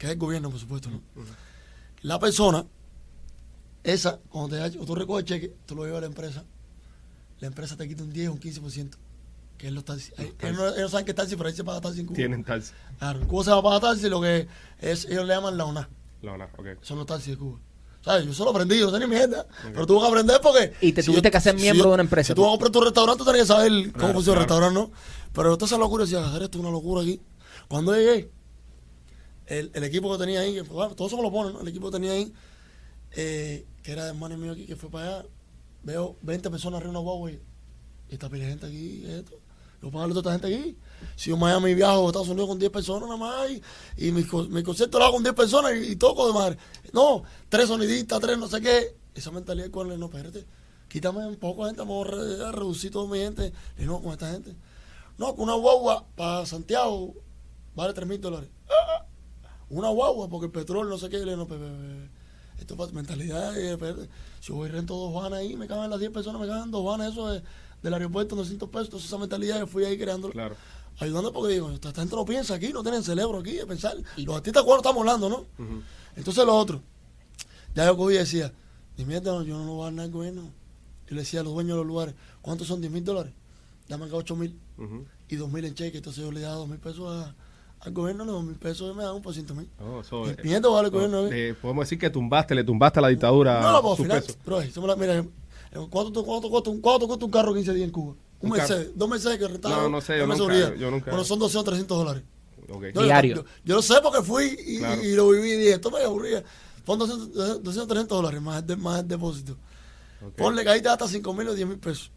que 0.00 0.06
es 0.06 0.12
el 0.12 0.18
gobierno 0.18 0.48
por 0.50 0.58
supuesto 0.58 0.88
¿no? 0.88 1.00
la 2.00 2.18
persona 2.18 2.64
esa 3.84 4.18
cuando 4.30 4.50
te 4.50 4.56
da- 4.56 4.68
cuando 4.70 4.86
tú 4.86 4.94
recoges 4.94 5.22
el 5.22 5.28
cheque 5.28 5.54
tú 5.66 5.74
lo 5.74 5.84
llevas 5.84 5.98
a 5.98 6.00
la 6.02 6.06
empresa 6.06 6.44
la 7.40 7.46
empresa 7.46 7.76
te 7.76 7.86
quita 7.86 8.02
un 8.02 8.10
10 8.12 8.28
o 8.28 8.32
un 8.32 8.40
15% 8.40 8.90
que 9.58 9.66
es 9.66 9.72
los 9.74 9.84
taxis 9.84 10.12
ellos, 10.18 10.34
no, 10.56 10.66
ellos 10.68 10.78
no 10.78 10.88
saben 10.88 11.04
que 11.04 11.10
es 11.12 11.16
taxi 11.16 11.36
pero 11.36 11.48
ahí 11.50 11.54
se 11.54 11.64
paga 11.64 11.80
taxi 11.82 12.00
en 12.00 12.06
Cuba 12.06 12.16
Tienen 12.16 12.44
tal. 12.44 12.62
Claro, 12.98 13.20
en 13.20 13.26
Cuba 13.28 13.44
se 13.44 13.50
va 13.50 13.58
a 13.58 13.62
pagar 13.62 13.80
taxi, 13.80 14.08
lo 14.08 14.20
que 14.22 14.48
es, 14.80 15.04
ellos 15.04 15.26
le 15.26 15.34
llaman 15.34 15.56
la 15.58 15.64
ONA. 15.66 15.88
No, 16.22 16.36
no, 16.38 16.44
ok. 16.56 16.66
Son 16.82 16.96
los 16.96 17.06
taxis 17.06 17.32
de 17.32 17.36
Cuba. 17.36 17.58
¿Sabes? 18.02 18.24
Yo 18.24 18.32
solo 18.32 18.50
aprendí, 18.52 18.78
yo 18.78 18.86
no 18.90 18.92
sé 18.92 19.04
ni 19.04 19.06
mierda. 19.06 19.46
Pero 19.62 19.86
tuve 19.86 20.00
que 20.00 20.06
aprender 20.06 20.40
porque. 20.42 20.72
Y 20.80 20.92
te 20.94 21.02
tuviste 21.02 21.28
yo- 21.28 21.30
que 21.30 21.36
hacer 21.36 21.54
si 21.56 21.60
miembro 21.62 21.88
de 21.88 21.94
una 21.94 22.02
empresa, 22.02 22.28
Si 22.28 22.34
tú 22.34 22.40
vas 22.40 22.48
a 22.48 22.52
comprar 22.52 22.70
tu 22.72 22.80
restaurante, 22.80 23.18
tú 23.18 23.24
tienes 23.24 23.42
que 23.42 23.46
saber 23.48 23.70
cómo 23.70 23.92
Claro, 23.92 24.14
funciona 24.14 24.38
el 24.40 24.44
restaurante, 24.46 24.74
¿no? 24.80 24.90
Pero 25.34 25.56
toda 25.58 25.66
esa 25.66 25.76
locura 25.78 26.04
decía, 26.04 26.26
hacer 26.26 26.42
esto 26.44 26.56
es 26.58 26.62
una 26.64 26.70
locura 26.72 27.02
aquí. 27.02 27.20
Cuando 27.68 27.94
llegué, 27.94 28.30
el, 29.50 29.84
equipo 29.84 30.10
que 30.12 30.18
tenía 30.18 30.40
ahí, 30.40 30.62
todo 30.64 31.06
eso 31.06 31.16
me 31.16 31.22
lo 31.22 31.30
ponen, 31.30 31.52
¿no? 31.52 31.60
El 31.60 31.68
equipo 31.68 31.86
que 31.90 31.92
tenía 31.92 32.12
ahí, 32.12 32.32
eh, 33.12 33.66
que 33.82 33.92
era 33.92 34.08
hermano 34.08 34.36
mío 34.36 34.52
aquí, 34.52 34.66
que 34.66 34.76
fue 34.76 34.90
para 34.90 35.18
allá, 35.18 35.26
veo 35.82 36.16
20 36.22 36.50
personas 36.50 36.78
arriba 36.78 36.92
de 36.92 36.98
una 36.98 37.04
guagua 37.04 37.30
y, 37.32 37.40
y 38.08 38.14
esta 38.14 38.28
pila 38.28 38.44
de 38.44 38.50
gente 38.50 38.66
aquí, 38.66 39.04
esto. 39.06 39.38
Yo 39.82 39.90
pago 39.90 40.04
a 40.04 40.08
toda 40.08 40.20
esta 40.20 40.32
gente 40.32 40.46
aquí. 40.46 40.76
Si 41.16 41.30
yo 41.30 41.38
Miami 41.38 41.74
viajo 41.74 42.04
a 42.04 42.06
Estados 42.08 42.28
Unidos 42.28 42.48
con 42.50 42.58
10 42.58 42.70
personas 42.70 43.08
nada 43.08 43.16
más 43.16 43.50
y, 43.50 43.62
y 43.96 44.12
mi, 44.12 44.26
mi 44.50 44.62
concierto 44.62 44.98
lo 44.98 45.04
hago 45.04 45.14
con 45.14 45.22
10 45.22 45.34
personas 45.34 45.72
y, 45.74 45.96
toco 45.96 46.26
de 46.26 46.34
madre. 46.34 46.58
No, 46.92 47.22
tres 47.48 47.68
sonidistas, 47.68 48.20
tres 48.20 48.36
no 48.36 48.46
sé 48.46 48.60
qué. 48.60 48.94
Esa 49.14 49.30
mentalidad 49.30 49.70
con 49.70 49.88
no, 49.98 50.06
espérate, 50.06 50.44
quítame 50.86 51.26
un 51.26 51.36
poco 51.36 51.64
de 51.64 51.70
gente, 51.70 51.80
vamos 51.80 52.06
a, 52.06 52.10
re- 52.10 52.44
a 52.44 52.52
reducir 52.52 52.90
toda 52.90 53.10
mi 53.10 53.18
gente. 53.20 53.52
Y 53.78 53.84
no, 53.84 54.02
con 54.02 54.12
esta 54.12 54.30
gente. 54.30 54.54
No, 55.16 55.34
con 55.34 55.44
una 55.44 55.54
guagua 55.54 56.06
para 56.14 56.44
Santiago 56.44 57.14
vale 57.74 57.94
3 57.94 58.06
mil 58.06 58.20
dólares. 58.20 58.50
Ah, 58.68 59.06
Una 59.70 59.88
guagua 59.88 60.28
porque 60.28 60.46
el 60.46 60.52
petróleo 60.52 60.90
no 60.90 60.98
sé 60.98 61.08
qué. 61.08 61.18
Y 61.18 61.24
le 61.24 61.36
no, 61.36 61.46
esto 62.58 62.84
es 62.84 62.92
mentalidad. 62.92 63.56
eh, 63.58 63.76
yo 64.42 64.54
voy 64.54 64.68
y 64.68 64.72
rento 64.72 64.94
dos 64.96 65.14
vanas 65.14 65.38
ahí, 65.40 65.56
me 65.56 65.66
caben 65.66 65.88
las 65.90 65.98
10 65.98 66.10
personas, 66.12 66.40
me 66.40 66.46
caben 66.46 66.70
dos 66.70 66.84
vanas, 66.84 67.12
eso 67.12 67.28
de- 67.28 67.42
del 67.82 67.94
aeropuerto, 67.94 68.36
200 68.36 68.68
pesos. 68.68 68.86
Entonces 68.86 69.08
esa 69.08 69.18
mentalidad 69.18 69.58
yo 69.60 69.66
fui 69.66 69.84
ahí 69.84 69.96
creando 69.98 70.28
Claro. 70.30 70.56
ayudando 70.98 71.32
porque 71.32 71.54
digo, 71.54 71.70
esta 71.70 71.92
gente 71.92 72.14
no 72.14 72.24
piensa 72.26 72.54
aquí, 72.54 72.72
no 72.72 72.82
tienen 72.82 73.02
cerebro 73.02 73.38
aquí 73.38 73.52
de 73.52 73.66
pensar. 73.66 73.96
Los 74.16 74.36
artistas 74.36 74.62
cuando 74.64 74.80
estamos 74.82 75.00
hablando, 75.00 75.28
¿no? 75.30 75.46
Entonces 76.16 76.44
lo 76.44 76.54
otro, 76.56 76.82
ya 77.74 77.86
yo 77.86 77.96
cogí 77.96 78.14
y 78.16 78.18
decía, 78.18 78.52
ni 78.98 79.04
mierda, 79.06 79.32
no, 79.32 79.42
yo 79.42 79.56
no 79.56 79.64
lo 79.64 79.72
voy 79.74 79.82
a 79.82 79.84
dar 79.84 79.92
nada 79.94 80.06
al 80.06 80.12
gobierno. 80.12 80.50
Y 81.10 81.14
le 81.14 81.20
decía 81.20 81.40
a 81.40 81.42
los 81.42 81.54
dueños 81.54 81.70
de 81.72 81.76
los 81.78 81.86
lugares, 81.86 82.14
¿cuántos 82.42 82.66
son 82.66 82.80
10 82.80 82.92
mil 82.92 83.04
dólares? 83.04 83.32
Dame 83.88 84.04
acá 84.04 84.16
8 84.16 84.36
mil 84.36 84.58
Ujú. 84.78 85.06
y 85.28 85.36
2 85.36 85.50
mil 85.50 85.64
en 85.64 85.74
cheque. 85.74 85.96
Entonces 85.98 86.22
yo 86.22 86.30
le 86.30 86.40
daba 86.40 86.56
2 86.56 86.68
mil 86.68 86.78
pesos 86.78 87.06
a- 87.10 87.34
al 87.80 87.92
gobierno, 87.92 88.24
los 88.24 88.34
2 88.34 88.44
mil 88.44 88.56
pesos 88.56 88.94
me 88.94 89.02
daban 89.02 89.16
un 89.16 89.22
por 89.22 89.32
ciento 89.34 89.54
mil. 89.54 89.68
Oh, 89.80 90.02
so, 90.04 90.28
eh, 90.28 90.36
el 90.38 90.60
no, 90.60 90.70
gobierno. 90.90 91.26
¿eh? 91.26 91.50
eh, 91.50 91.54
podemos 91.60 91.84
decir 91.86 91.98
que 91.98 92.10
tumbaste, 92.10 92.54
le 92.54 92.62
tumbaste 92.64 92.98
a 92.98 93.02
la 93.02 93.08
dictadura 93.08 93.60
No, 93.60 93.72
no, 93.72 93.82
pues 93.82 94.00
al 94.00 94.04
final, 94.04 94.24
bro, 94.44 94.86
la- 94.86 94.96
mira, 94.96 95.24
¿cuánto, 95.88 96.24
cuánto, 96.24 96.50
cuesta 96.50 96.70
un- 96.70 96.80
cuánto 96.80 97.06
cuesta 97.06 97.24
un 97.24 97.30
carro 97.30 97.54
15 97.54 97.72
días 97.72 97.86
en 97.86 97.90
Cuba? 97.92 98.14
Un 98.40 98.50
Un. 98.50 98.56
Mercedes, 98.56 98.90
dos 98.94 99.08
Mercedes 99.08 99.38
que 99.38 99.48
rentaban. 99.48 99.78
No, 99.82 99.88
no 99.88 100.00
sé, 100.00 100.18
yo 100.18 100.26
nunca- 100.26 100.74
yo 100.76 100.90
nunca- 100.90 101.10
Bueno, 101.10 101.24
son 101.24 101.38
200 101.38 101.60
o 101.62 101.64
300 101.64 101.98
dólares. 101.98 102.22
Ok. 102.70 102.82
No, 102.94 103.00
yo- 103.00 103.02
Diario. 103.02 103.36
Yo, 103.36 103.44
yo 103.64 103.74
lo 103.76 103.82
sé 103.82 103.94
porque 104.02 104.22
fui 104.22 104.56
y, 104.66 104.78
Claro. 104.78 105.02
y 105.02 105.12
lo 105.14 105.28
viví 105.30 105.50
y 105.52 105.56
dije, 105.56 105.72
esto 105.72 105.90
me 105.90 106.02
aburría. 106.02 106.42
Pon 106.84 106.98
200, 106.98 107.32
200 107.62 107.86
300 107.88 108.16
dólares 108.18 108.40
más 108.42 108.60
el, 108.60 108.66
de- 108.66 108.76
más 108.76 109.00
el 109.00 109.08
depósito. 109.08 109.56
ok. 110.26 110.34
Ponle 110.36 110.62
que 110.64 110.70
ahí 110.70 110.82
te 110.82 110.88
hasta 110.88 111.08
5 111.08 111.32
mil 111.34 111.48
o 111.48 111.54
10 111.54 111.66
mil 111.68 111.78
pesos. 111.78 112.10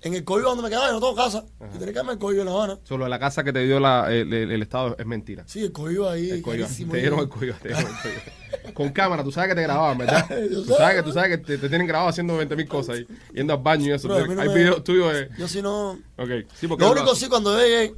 En 0.00 0.14
el 0.14 0.22
código 0.24 0.48
donde 0.50 0.62
me 0.62 0.68
quedaba, 0.68 0.86
yo 0.86 0.92
no 0.92 1.00
tengo 1.00 1.14
casa. 1.16 1.44
Ajá. 1.58 1.70
Y 1.74 1.78
tenía 1.78 1.86
que 1.88 1.92
darme 1.98 2.12
el 2.12 2.18
código 2.18 2.42
en 2.42 2.46
La 2.46 2.52
Habana. 2.54 2.78
Solo 2.84 3.08
la 3.08 3.18
casa 3.18 3.42
que 3.42 3.52
te 3.52 3.64
dio 3.64 3.80
la, 3.80 4.06
el, 4.12 4.32
el- 4.32 4.52
el 4.52 4.62
Estado 4.62 4.94
es 4.98 5.04
mentira. 5.06 5.42
Sí, 5.48 5.64
el 5.64 5.72
código 5.72 6.08
ahí. 6.08 6.30
El 6.30 6.40
código. 6.42 6.64
carísimo. 6.64 6.92
Te 6.92 6.98
dieron 7.00 7.18
el 7.20 7.28
código. 7.28 7.54
te 7.60 7.68
dieron 7.68 7.86
el 7.90 7.96
código. 8.02 8.74
Con 8.74 8.90
cámara, 8.90 9.24
tú 9.24 9.32
sabes 9.32 9.48
que 9.50 9.54
te 9.56 9.62
grababan, 9.62 9.98
¿verdad? 9.98 10.24
Tú 10.50 10.64
sabes 10.66 10.96
que, 10.96 11.02
tú 11.02 11.12
sabes 11.12 11.30
que 11.30 11.38
te, 11.44 11.58
te 11.58 11.68
tienen 11.68 11.86
grabado 11.86 12.10
haciendo 12.10 12.36
20 12.36 12.54
mil 12.54 12.68
cosas 12.68 12.96
ahí, 12.96 13.06
yendo 13.34 13.52
al 13.54 13.62
baño 13.62 13.86
y 13.86 13.90
eso. 13.92 14.06
No 14.08 14.14
Hay 14.40 14.48
me- 14.48 14.54
videos 14.54 14.84
tuyos 14.84 15.12
de... 15.12 15.30
Yo 15.36 15.48
si 15.48 15.62
no... 15.62 15.92
Ok, 16.16 16.30
sí, 16.54 16.68
porque... 16.68 16.84
Lo 16.84 16.92
único 16.92 17.14
sí, 17.16 17.28
cuando 17.28 17.52
yo 17.58 17.58
llegué, 17.66 17.94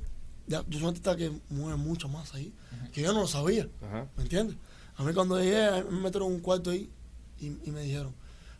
ya, 0.46 0.62
yo 0.68 0.72
soy 0.78 0.82
un 0.82 0.88
artista 0.88 1.16
que 1.16 1.30
mueve 1.51 1.76
mucho 1.76 2.09
más 2.09 2.34
ahí, 2.34 2.53
que 2.92 3.03
yo 3.03 3.12
no 3.12 3.20
lo 3.20 3.26
sabía. 3.26 3.68
Ajá. 3.82 4.07
¿Me 4.16 4.22
entiendes? 4.22 4.57
A 4.96 5.03
mí 5.05 5.12
cuando 5.12 5.38
llegué, 5.38 5.82
me 5.90 6.01
metieron 6.01 6.32
un 6.32 6.40
cuarto 6.40 6.70
ahí 6.70 6.90
y, 7.38 7.46
y 7.64 7.70
me 7.72 7.82
dijeron, 7.82 8.14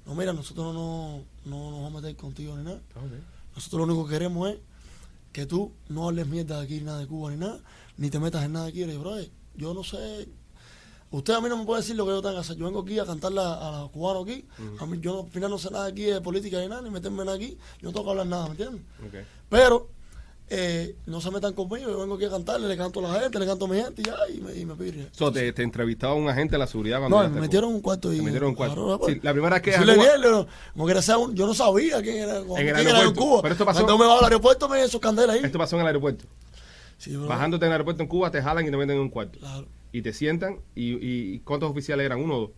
no, 0.05 0.15
mira, 0.15 0.33
nosotros 0.33 0.75
no, 0.75 1.23
no 1.45 1.71
nos 1.71 1.83
vamos 1.83 1.93
a 1.93 2.01
meter 2.03 2.17
contigo 2.17 2.57
ni 2.57 2.65
nada. 2.65 2.81
Nosotros 3.55 3.79
lo 3.79 3.85
único 3.93 4.07
que 4.07 4.13
queremos 4.15 4.51
es 4.51 4.59
que 5.33 5.47
tú 5.47 5.73
no 5.89 6.09
hables 6.09 6.27
mierda 6.27 6.59
de 6.59 6.65
aquí, 6.65 6.81
nada 6.81 6.99
de 6.99 7.07
Cuba, 7.07 7.31
ni 7.31 7.37
nada, 7.37 7.61
ni 7.97 8.11
te 8.11 8.19
metas 8.19 8.45
en 8.45 8.53
nada 8.53 8.67
aquí. 8.67 8.81
Le 8.85 8.93
digo, 8.93 9.17
yo 9.57 9.75
no 9.75 9.83
sé. 9.85 10.29
Usted 11.13 11.35
a 11.35 11.41
mí 11.41 11.49
no 11.49 11.57
me 11.57 11.65
puede 11.65 11.81
decir 11.83 11.97
lo 11.97 12.05
que 12.05 12.13
yo 12.13 12.23
tengo 12.23 12.35
que 12.35 12.41
hacer. 12.41 12.57
Yo 12.57 12.67
vengo 12.67 12.81
aquí 12.83 12.99
a 13.01 13.05
cantarle 13.05 13.41
a, 13.41 13.81
los 13.83 13.91
cubanos 13.91 14.23
aquí. 14.25 14.45
A 14.81 14.87
mí, 14.87 14.99
yo 15.01 15.13
no- 15.15 15.21
al 15.23 15.31
final 15.31 15.51
no 15.51 15.59
sé 15.59 15.71
nada 15.71 15.87
aquí 15.87 16.03
de 16.03 16.21
política 16.21 16.61
ni 16.61 16.69
nada, 16.69 16.83
ni 16.83 16.91
meterme 16.91 17.21
en 17.23 17.27
nada 17.27 17.37
aquí. 17.37 17.59
Yo 17.81 17.89
no 17.89 17.93
tengo 17.93 18.05
que 18.05 18.11
hablar 18.11 18.27
nada, 18.29 18.45
¿me 18.45 18.51
entiendes? 18.53 18.83
Pero 19.49 19.89
eh, 20.51 20.97
no 21.07 21.21
se 21.21 21.31
metan 21.31 21.53
conmigo. 21.55 21.89
Yo 21.91 22.01
vengo 22.01 22.17
aquí 22.17 22.25
a 22.25 22.31
cantarle, 22.31 22.67
le 22.69 22.77
canto 22.77 22.99
a 23.01 23.13
la 23.13 23.21
gente, 23.21 23.39
le 23.39 23.47
canto 23.47 23.65
a 23.67 23.69
mi 23.69 23.77
gente 23.81 24.03
y 24.03 24.05
ya, 24.05 24.17
y 24.35 24.41
me, 24.41 24.55
y 24.55 24.67
me 24.67 24.75
pide. 24.75 25.09
So, 25.13 25.31
te, 25.31 25.53
te 25.53 25.63
entrevistaba 25.63 26.15
un 26.15 26.29
agente 26.29 26.53
de 26.53 26.59
la 26.59 26.67
seguridad 26.67 26.99
cuando 26.99 27.23
No, 27.23 27.31
me 27.31 27.41
metieron 27.41 27.73
un 27.73 27.81
cuarto 27.81 28.13
y. 28.13 28.21
Metieron 28.21 28.49
un 28.51 28.55
cuarto. 28.57 28.75
Claro, 28.75 28.99
pues. 28.99 29.15
Sí, 29.15 29.21
la 29.23 29.33
primera 29.33 29.55
vez 29.57 29.63
que 29.63 29.73
Sí, 29.73 29.85
le 29.85 29.95
Cuba- 29.95 30.19
no, 30.19 30.47
como 30.73 30.87
que 30.87 30.93
era 30.93 31.01
yo 31.01 31.47
no 31.47 31.55
sabía 31.55 32.03
quién 32.03 32.17
era, 32.29 32.43
quién 32.43 32.69
era 32.69 33.03
en. 33.03 33.15
Cuba. 33.15 33.43
Pero 33.43 33.53
esto 33.55 33.65
pasó- 33.65 33.85
Cuando 33.85 33.97
me 33.99 34.07
va 34.11 34.19
al 34.19 34.25
aeropuerto 34.25 34.69
me 34.69 34.83
esos 34.83 35.01
candelas 35.01 35.37
ahí. 35.37 35.43
Esto 35.45 35.57
pasó 35.59 35.77
en 35.77 35.83
el 35.83 35.87
aeropuerto. 35.87 36.25
Sí. 36.99 37.17
Bajándote 37.17 37.65
en 37.65 37.69
el 37.71 37.73
aeropuerto 37.75 38.03
en 38.03 38.09
Cuba, 38.09 38.31
te 38.31 38.43
jalan 38.43 38.67
y 38.67 38.71
te 38.71 38.77
meten 38.77 38.97
en 38.97 39.03
un 39.03 39.09
cuarto. 39.09 39.39
Claro. 39.39 39.67
Y 39.93 40.03
te 40.03 40.13
sientan. 40.13 40.59
¿Y, 40.75 40.91
y, 40.95 41.35
y 41.35 41.39
cuántos 41.41 41.71
oficiales 41.71 42.05
eran? 42.07 42.21
¿Uno 42.21 42.37
o 42.37 42.41
dos? 42.41 42.51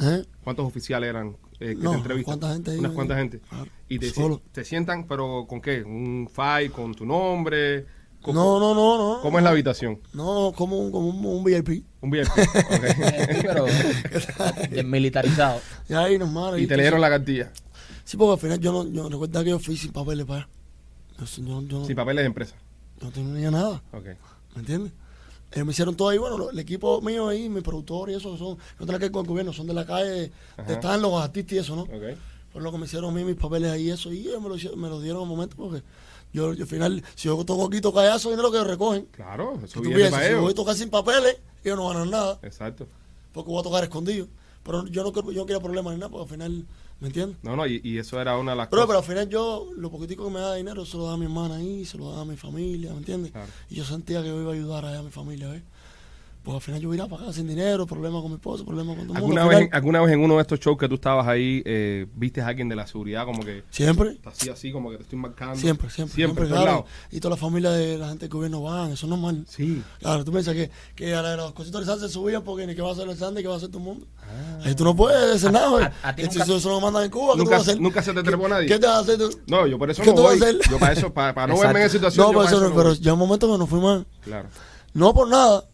¿Eh? 0.00 0.24
¿Cuántos 0.44 0.66
oficiales 0.66 1.08
eran 1.10 1.36
eh, 1.60 1.74
que 1.74 1.74
No, 1.76 1.92
te 1.92 1.96
entrevistan? 1.98 2.38
¿cuánta 2.38 2.52
gente 2.54 2.70
ahí? 2.72 2.78
Unas 2.78 2.92
cuantas 2.92 3.18
gente. 3.18 3.40
Claro. 3.48 3.66
Y 3.88 3.98
te, 3.98 4.10
Solo. 4.10 4.40
te 4.52 4.64
sientan, 4.64 5.06
pero 5.06 5.46
¿con 5.48 5.60
qué? 5.60 5.82
¿Un 5.82 6.28
file 6.32 6.70
con 6.70 6.94
tu 6.94 7.06
nombre? 7.06 7.86
¿Cómo, 8.22 8.34
No, 8.40 8.58
no, 8.60 8.74
no, 8.74 9.14
no. 9.16 9.20
¿Cómo 9.22 9.38
es 9.38 9.44
la 9.44 9.50
habitación? 9.50 10.00
No, 10.12 10.52
como 10.56 10.78
un, 10.78 10.90
como 10.90 11.08
un, 11.08 11.24
un 11.24 11.44
VIP. 11.44 11.84
Un 12.00 12.10
VIP. 12.10 12.26
ok. 12.28 12.36
Sí, 12.36 13.38
pero 13.42 13.66
desmilitarizado. 14.70 15.60
Y 15.88 15.94
ahí 15.94 16.18
normal. 16.18 16.60
y 16.60 16.66
te 16.66 16.76
leyeron 16.76 17.00
la 17.00 17.08
cartilla. 17.08 17.52
Sí, 18.04 18.16
porque 18.16 18.32
al 18.34 18.38
final 18.38 18.60
yo 18.60 18.72
no, 18.72 18.90
yo 18.90 19.08
recuerda 19.08 19.42
que 19.44 19.50
yo 19.50 19.58
fui 19.58 19.76
sin 19.76 19.92
papeles 19.92 20.26
para 20.26 20.40
allá. 20.42 20.48
Yo, 21.18 21.42
yo, 21.42 21.62
yo, 21.62 21.84
Sin 21.86 21.96
papeles 21.96 22.22
de 22.22 22.26
empresa. 22.26 22.54
no 23.00 23.10
tenía 23.10 23.50
nada, 23.50 23.82
Ok. 23.92 24.04
¿me 24.54 24.60
entiendes? 24.60 24.92
Ellos 25.52 25.64
me 25.66 25.72
hicieron 25.72 25.94
todo 25.96 26.08
ahí, 26.08 26.18
bueno, 26.18 26.50
el 26.50 26.58
equipo 26.58 27.00
mío 27.00 27.28
ahí, 27.28 27.48
mi 27.48 27.60
productor 27.60 28.10
y 28.10 28.14
eso, 28.14 28.36
son, 28.36 28.58
no 28.78 28.86
tienen 28.86 28.96
que 28.98 29.04
ver 29.06 29.12
con 29.12 29.24
el 29.24 29.28
gobierno, 29.28 29.52
son 29.52 29.66
de 29.66 29.74
la 29.74 29.86
calle, 29.86 30.32
Ajá. 30.56 30.66
de 30.68 30.74
están 30.74 31.00
los 31.00 31.14
artistas 31.14 31.52
y 31.52 31.58
eso, 31.58 31.76
¿no? 31.76 31.82
Ok. 31.82 32.16
Fue 32.52 32.60
lo 32.62 32.72
que 32.72 32.78
me 32.78 32.86
hicieron 32.86 33.10
a 33.10 33.12
mí, 33.14 33.24
mis 33.24 33.36
papeles 33.36 33.70
ahí, 33.70 33.90
eso, 33.90 34.12
y 34.12 34.20
ellos 34.28 34.42
me 34.42 34.48
lo, 34.48 34.76
me 34.76 34.88
lo 34.88 35.00
dieron 35.00 35.22
un 35.22 35.28
momento 35.28 35.56
porque 35.56 35.82
yo, 36.32 36.52
yo 36.52 36.64
al 36.64 36.68
final, 36.68 37.02
si 37.14 37.28
yo 37.28 37.44
toco 37.44 37.66
aquí, 37.66 37.80
toco 37.80 38.00
allá, 38.00 38.16
eso 38.16 38.28
dinero 38.30 38.50
que 38.50 38.62
recogen. 38.64 39.06
Claro, 39.12 39.58
eso 39.64 39.80
viene 39.80 39.96
piensas, 39.96 40.12
para 40.14 40.26
si 40.26 40.32
yo 40.32 40.42
voy 40.42 40.52
a 40.52 40.54
tocar 40.54 40.74
sin 40.74 40.90
papeles, 40.90 41.38
ellos 41.64 41.76
no 41.78 41.88
ganan 41.88 42.10
nada, 42.10 42.38
Exacto. 42.42 42.86
porque 43.32 43.50
voy 43.50 43.60
a 43.60 43.62
tocar 43.62 43.84
escondido. 43.84 44.26
Pero 44.64 44.84
yo 44.88 45.04
no, 45.04 45.12
yo 45.30 45.40
no 45.42 45.46
quiero 45.46 45.60
problemas 45.62 45.94
ni 45.94 46.00
nada, 46.00 46.10
porque 46.10 46.24
al 46.24 46.28
final, 46.30 46.66
¿me 47.00 47.08
entiendes? 47.08 47.36
No, 47.42 47.56
no, 47.56 47.66
y, 47.66 47.80
y 47.84 47.98
eso 47.98 48.20
era 48.20 48.36
una 48.38 48.52
de 48.52 48.56
las 48.58 48.68
Pero, 48.68 48.86
pero 48.86 48.98
cosas. 48.98 49.10
al 49.10 49.14
final 49.16 49.28
yo, 49.28 49.68
lo 49.76 49.90
poquitico 49.90 50.24
que 50.24 50.30
me 50.34 50.40
da 50.40 50.54
dinero, 50.54 50.84
se 50.86 50.96
lo 50.96 51.04
da 51.06 51.14
a 51.14 51.16
mi 51.16 51.24
hermana 51.24 51.56
ahí, 51.56 51.84
se 51.84 51.98
lo 51.98 52.12
da 52.12 52.22
a 52.22 52.24
mi 52.24 52.36
familia, 52.36 52.92
¿me 52.92 52.98
entiendes? 52.98 53.32
Claro. 53.32 53.50
Y 53.70 53.74
yo 53.76 53.84
sentía 53.84 54.22
que 54.22 54.28
yo 54.28 54.40
iba 54.40 54.50
a 54.50 54.54
ayudar 54.54 54.84
allá 54.84 55.00
a 55.00 55.02
mi 55.02 55.10
familia, 55.10 55.48
¿ves? 55.48 55.62
Pues 56.46 56.54
al 56.54 56.60
final 56.62 56.80
yo 56.80 56.94
iba 56.94 57.08
para 57.08 57.24
acá 57.24 57.32
sin 57.32 57.48
dinero, 57.48 57.86
problemas 57.88 58.22
con 58.22 58.30
mi 58.30 58.36
esposo, 58.36 58.64
problemas 58.64 58.94
con 58.96 59.08
todo 59.08 59.16
el 59.16 59.22
mundo. 59.24 59.40
¿Alguna 59.40 59.56
Al 59.56 59.62
vez, 59.64 59.70
¿Alguna 59.72 60.00
vez 60.00 60.12
en 60.12 60.20
uno 60.20 60.36
de 60.36 60.42
estos 60.42 60.60
shows 60.60 60.78
que 60.78 60.88
tú 60.88 60.94
estabas 60.94 61.26
ahí, 61.26 61.60
eh, 61.66 62.06
viste 62.14 62.40
a 62.40 62.46
alguien 62.46 62.68
de 62.68 62.76
la 62.76 62.86
seguridad 62.86 63.24
como 63.24 63.42
que 63.44 63.64
Siempre, 63.70 64.20
hacía 64.24 64.52
así, 64.52 64.70
como 64.70 64.90
que 64.92 64.98
te 64.98 65.02
estoy 65.02 65.18
marcando? 65.18 65.56
siempre, 65.56 65.90
siempre, 65.90 66.14
Siempre, 66.14 66.46
claro. 66.46 66.86
Y 67.10 67.18
toda 67.18 67.34
la 67.34 67.36
familia 67.36 67.72
de 67.72 67.98
la 67.98 68.10
gente 68.10 68.26
del 68.26 68.28
gobierno 68.28 68.62
van, 68.62 68.92
eso 68.92 69.06
es 69.06 69.10
normal. 69.10 69.44
Sí. 69.48 69.82
Claro, 69.98 70.24
tú 70.24 70.30
piensas 70.30 70.54
que, 70.54 70.70
que 70.94 71.16
a 71.16 71.20
la- 71.22 71.34
los 71.34 71.52
cositos 71.52 71.84
de 71.84 71.98
se 71.98 72.08
subían 72.08 72.44
porque 72.44 72.64
ni 72.64 72.76
qué 72.76 72.80
va 72.82 72.90
a 72.90 72.92
hacer 72.92 73.08
el 73.08 73.16
Sandy, 73.16 73.42
qué 73.42 73.48
va 73.48 73.54
a 73.54 73.56
hacer 73.56 73.70
el 73.72 73.80
mundo. 73.80 74.06
Ahí 74.64 74.72
tú 74.76 74.84
no 74.84 74.94
puedes 74.94 75.34
hacer 75.34 75.50
nada, 75.50 75.92
a- 76.04 76.10
a 76.10 76.14
ti 76.14 76.22
Esto- 76.22 76.38
nunca- 76.38 76.54
Eso 76.58 76.68
lo 76.70 76.80
mandan 76.80 77.02
en 77.06 77.10
Cuba, 77.10 77.32
¿qué 77.32 77.38
tú 77.38 77.44
Nunca, 77.44 77.58
vas 77.58 77.66
a 77.66 77.70
hacer? 77.72 77.82
nunca 77.82 78.02
se 78.04 78.12
te 78.12 78.22
¿Qué- 78.22 78.28
trepó 78.28 78.46
nadie. 78.48 78.68
¿Qué 78.68 78.78
te 78.78 78.86
vas 78.86 78.96
a 78.98 79.00
hacer 79.00 79.18
tú? 79.18 79.30
No, 79.48 79.66
yo 79.66 79.78
por 79.80 79.90
eso 79.90 80.00
¿Qué 80.00 80.10
no 80.10 80.14
tú 80.14 80.22
vas 80.22 80.38
voy. 80.38 80.46
a 80.46 80.50
hacer? 80.50 80.70
Yo 80.70 80.78
para 80.78 80.92
eso, 80.92 81.12
para, 81.12 81.34
para 81.34 81.52
no 81.52 81.58
verme 81.58 81.80
en 81.80 81.86
esa 81.86 81.92
situación. 81.94 82.24
No, 82.24 82.32
yo 82.32 82.38
para 82.38 82.48
eso 82.50 82.56
eso 82.58 82.64
no, 82.68 82.70
no 82.70 82.76
pero 82.76 82.94
ya 82.94 83.12
un 83.14 83.18
momento 83.18 83.50
que 83.50 83.58
no 83.58 83.66
fui 83.66 83.80
mal. 83.80 84.06
Claro. 84.22 84.48
No 84.94 85.12
por 85.12 85.26
nada. 85.28 85.64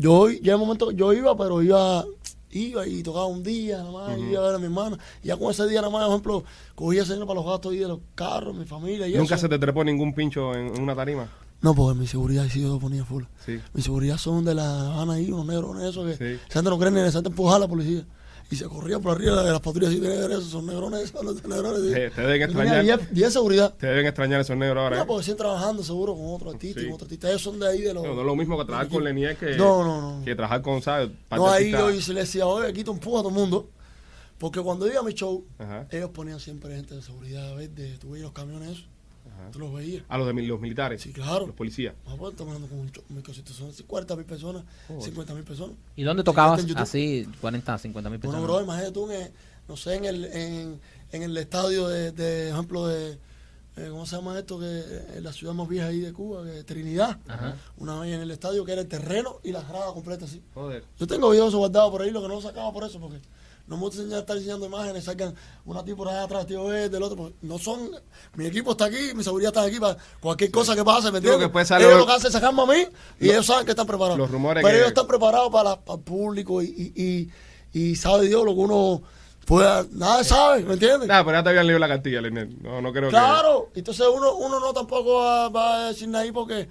Yo 0.00 0.30
ya 0.30 0.54
un 0.56 0.60
momento, 0.62 0.90
yo 0.92 1.12
iba, 1.12 1.36
pero 1.36 1.62
iba, 1.62 2.04
iba 2.52 2.86
y 2.86 3.02
tocaba 3.02 3.26
un 3.26 3.42
día 3.42 3.78
nada 3.78 3.90
más, 3.92 4.18
y 4.18 4.22
iba 4.22 4.40
a 4.42 4.46
ver 4.46 4.54
a 4.54 4.58
mi 4.58 4.64
hermana. 4.64 4.98
Y 5.22 5.28
ya 5.28 5.36
con 5.36 5.50
ese 5.50 5.66
día 5.68 5.82
nada 5.82 5.90
más, 5.92 6.02
por 6.04 6.10
ejemplo, 6.10 6.44
cogía 6.74 7.02
dinero 7.04 7.26
para 7.26 7.40
los 7.40 7.46
gastos 7.50 7.72
de 7.72 7.86
los 7.86 7.98
carros, 8.14 8.56
mi 8.56 8.64
familia 8.64 9.06
y 9.06 9.12
¿Nunca 9.14 9.34
eso. 9.34 9.42
se 9.42 9.48
te 9.50 9.58
trepó 9.58 9.84
ningún 9.84 10.14
pincho 10.14 10.54
en, 10.54 10.74
en 10.74 10.82
una 10.82 10.94
tarima? 10.96 11.28
No, 11.60 11.74
porque 11.74 11.98
mi 12.00 12.06
seguridad 12.06 12.46
sí 12.50 12.62
yo 12.62 12.68
lo 12.68 12.78
ponía 12.78 13.04
full. 13.04 13.24
Sí. 13.44 13.60
Mi 13.74 13.82
seguridad 13.82 14.16
son 14.16 14.42
de 14.46 14.54
la 14.54 14.92
Habana 14.94 15.12
ahí, 15.14 15.30
unos 15.30 15.44
negros, 15.44 15.82
eso 15.82 16.06
que 16.06 16.16
Sí. 16.16 16.24
esa 16.48 16.60
gente 16.60 16.70
no 16.70 16.78
cree 16.78 16.90
ni 16.90 17.00
esa 17.00 17.12
gente 17.18 17.28
empujaba 17.28 17.56
a 17.56 17.60
la 17.60 17.68
policía. 17.68 18.06
Y 18.50 18.56
se 18.56 18.64
corría 18.66 18.98
por 18.98 19.12
arriba 19.16 19.44
de 19.44 19.52
las 19.52 19.60
patrullas 19.60 19.92
y 19.92 20.00
de 20.00 20.24
esos 20.26 20.46
son 20.48 20.66
negrones, 20.66 21.14
los 21.22 21.44
negrones. 21.44 21.82
sí. 21.82 21.90
Te- 22.14 22.20
deben 22.20 22.42
extrañar. 22.42 22.82
10 22.84 23.12
10 23.14 23.32
seguridad. 23.32 23.74
Te 23.74 23.86
deben 23.86 24.06
extrañar 24.06 24.40
esos 24.40 24.56
negros 24.56 24.82
ahora. 24.82 24.96
No, 24.96 25.02
¿eh? 25.02 25.06
porque 25.06 25.22
siguen 25.24 25.36
trabajando 25.38 25.82
seguro 25.84 26.16
con 26.16 26.34
otro 26.34 26.50
artista 26.50 26.80
y 26.80 26.82
Sí. 26.82 26.88
con 26.88 26.94
otro 26.96 27.04
artista. 27.04 27.28
Ellos 27.28 27.42
son 27.42 27.60
de 27.60 27.68
ahí 27.68 27.80
de 27.82 27.94
los. 27.94 28.02
No, 28.02 28.14
no 28.14 28.20
es 28.22 28.26
lo 28.26 28.34
mismo 28.34 28.58
que 28.58 28.64
trabajar 28.64 28.88
con 28.88 29.04
Lenier 29.04 29.36
que, 29.36 29.56
No, 29.56 29.84
no, 29.84 30.18
no. 30.18 30.24
que 30.24 30.34
trabajar 30.34 30.62
con, 30.62 30.82
¿sabes? 30.82 31.10
No, 31.30 31.48
ahí 31.48 31.70
yo 31.70 32.00
se 32.00 32.12
le 32.12 32.20
decía, 32.20 32.44
oye, 32.46 32.68
aquí 32.68 32.82
te 32.82 32.90
empuja 32.90 33.20
a 33.20 33.22
todo 33.22 33.28
el 33.28 33.34
mundo. 33.36 33.70
Porque 34.38 34.60
cuando 34.60 34.86
iba 34.88 34.98
a 35.00 35.02
mi 35.04 35.12
show, 35.12 35.44
Ajá, 35.58 35.86
ellos 35.90 36.10
ponían 36.10 36.40
siempre 36.40 36.74
gente 36.74 36.94
de 36.94 37.02
seguridad, 37.02 37.54
verde, 37.54 37.98
tú 38.00 38.10
veías 38.10 38.24
los 38.24 38.32
camiones 38.32 38.84
ajá. 39.40 39.50
tú 39.50 39.58
los 39.58 39.72
veías. 39.74 40.04
A 40.08 40.18
los 40.18 40.26
de 40.26 40.42
los 40.42 40.60
militares. 40.60 41.02
Sí, 41.02 41.12
claro. 41.12 41.46
Los 41.46 41.56
policías. 41.56 41.94
Ah, 42.06 42.14
estamos 42.14 42.38
hablando 42.54 42.68
con 42.68 42.78
son 43.54 43.72
40 43.86 44.16
mil 44.16 44.24
personas, 44.24 44.64
50 45.00 45.34
mil 45.34 45.44
personas. 45.44 45.76
¿Y 45.96 46.02
dónde 46.02 46.22
tocabas 46.22 46.64
así 46.76 47.26
40, 47.40 47.78
50 47.78 48.10
mil 48.10 48.18
Bueno, 48.18 48.32
personas? 48.38 48.42
bro, 48.42 48.62
imagínate 48.62 48.92
tú, 48.92 49.10
en, 49.10 49.22
el- 49.22 49.32
no 49.68 49.76
sé, 49.76 49.94
en 49.94 50.04
el, 50.04 50.24
en, 50.26 50.80
en 51.12 51.22
el 51.22 51.36
estadio 51.36 51.88
de, 51.88 52.12
de 52.12 52.50
ejemplo, 52.50 52.86
de, 52.86 53.18
eh, 53.76 53.88
¿cómo 53.90 54.04
se 54.06 54.16
llama 54.16 54.38
esto? 54.38 54.58
que 54.58 54.66
eh, 54.66 55.20
la 55.22 55.32
ciudad 55.32 55.54
más 55.54 55.68
vieja 55.68 55.86
ahí 55.86 56.00
de 56.00 56.12
Cuba, 56.12 56.44
que 56.44 56.58
es 56.58 56.66
Trinidad. 56.66 57.18
Ajá. 57.28 57.56
Una 57.78 58.00
vez 58.00 58.14
en 58.14 58.20
el 58.20 58.30
estadio 58.30 58.64
que 58.64 58.72
era 58.72 58.80
el 58.80 58.88
terreno 58.88 59.36
y 59.44 59.52
la 59.52 59.62
grada 59.62 59.92
completa 59.92 60.24
así. 60.24 60.42
Joder. 60.54 60.84
Yo 60.98 61.06
tengo 61.06 61.30
videos 61.30 61.54
guardados 61.54 61.90
por 61.90 62.02
ahí, 62.02 62.10
lo 62.10 62.20
que 62.20 62.28
no 62.28 62.34
lo 62.34 62.40
sacaba 62.42 62.72
por 62.72 62.84
eso, 62.84 62.98
porque 63.00 63.20
no 63.70 63.76
me 63.76 63.82
gusta 63.84 64.02
estar 64.18 64.36
enseñando 64.36 64.66
imágenes, 64.66 65.04
sacan 65.04 65.34
una 65.64 65.82
tipo 65.84 65.98
por 65.98 66.08
allá 66.08 66.24
atrás, 66.24 66.44
tío 66.46 66.64
B, 66.64 66.88
del 66.90 67.02
otro, 67.02 67.16
porque 67.16 67.36
no 67.42 67.56
son, 67.58 67.88
mi 68.34 68.44
equipo 68.46 68.72
está 68.72 68.86
aquí, 68.86 69.14
mi 69.14 69.22
seguridad 69.24 69.50
está 69.54 69.62
aquí 69.62 69.78
para 69.80 69.96
cualquier 70.20 70.50
cosa 70.50 70.74
que 70.74 70.84
pase, 70.84 71.10
¿me 71.12 71.18
entiendes? 71.18 71.44
que 71.46 71.48
puede 71.52 71.64
salir- 71.64 71.86
ellos 71.86 72.00
lo 72.00 72.06
que 72.06 72.12
hacen 72.12 72.26
es 72.26 72.32
sacarme 72.32 72.62
a 72.62 72.66
mí 72.66 72.84
y 73.20 73.30
ellos 73.30 73.46
saben 73.46 73.64
que 73.64 73.70
están 73.70 73.86
preparados. 73.86 74.18
los 74.18 74.30
rumores 74.30 74.62
Pero 74.62 74.72
que- 74.72 74.76
ellos 74.78 74.88
están 74.88 75.06
preparados 75.06 75.50
para, 75.50 75.80
para 75.80 75.98
el 75.98 76.04
público 76.04 76.60
y, 76.60 76.92
y, 76.94 77.30
y, 77.72 77.80
y 77.92 77.96
sabe 77.96 78.26
Dios 78.26 78.44
lo 78.44 78.52
que 78.54 78.60
uno 78.60 79.02
pueda, 79.46 79.86
nada 79.92 80.22
sabe, 80.24 80.64
¿me 80.64 80.74
entiendes? 80.74 81.08
Nada, 81.08 81.24
pero 81.24 81.38
ya 81.38 81.42
te 81.44 81.48
habían 81.50 81.66
leído 81.66 81.78
la 81.78 81.88
cartilla, 81.88 82.20
Lenier. 82.20 82.48
No, 82.60 82.82
no 82.82 82.92
creo 82.92 83.04
que... 83.04 83.10
Claro, 83.10 83.70
entonces 83.74 84.06
uno, 84.12 84.34
uno 84.34 84.58
no 84.60 84.72
tampoco 84.72 85.14
va, 85.20 85.48
va 85.48 85.76
a 85.76 85.88
decir 85.88 86.08
nada 86.08 86.24
ahí 86.24 86.32
porque 86.32 86.68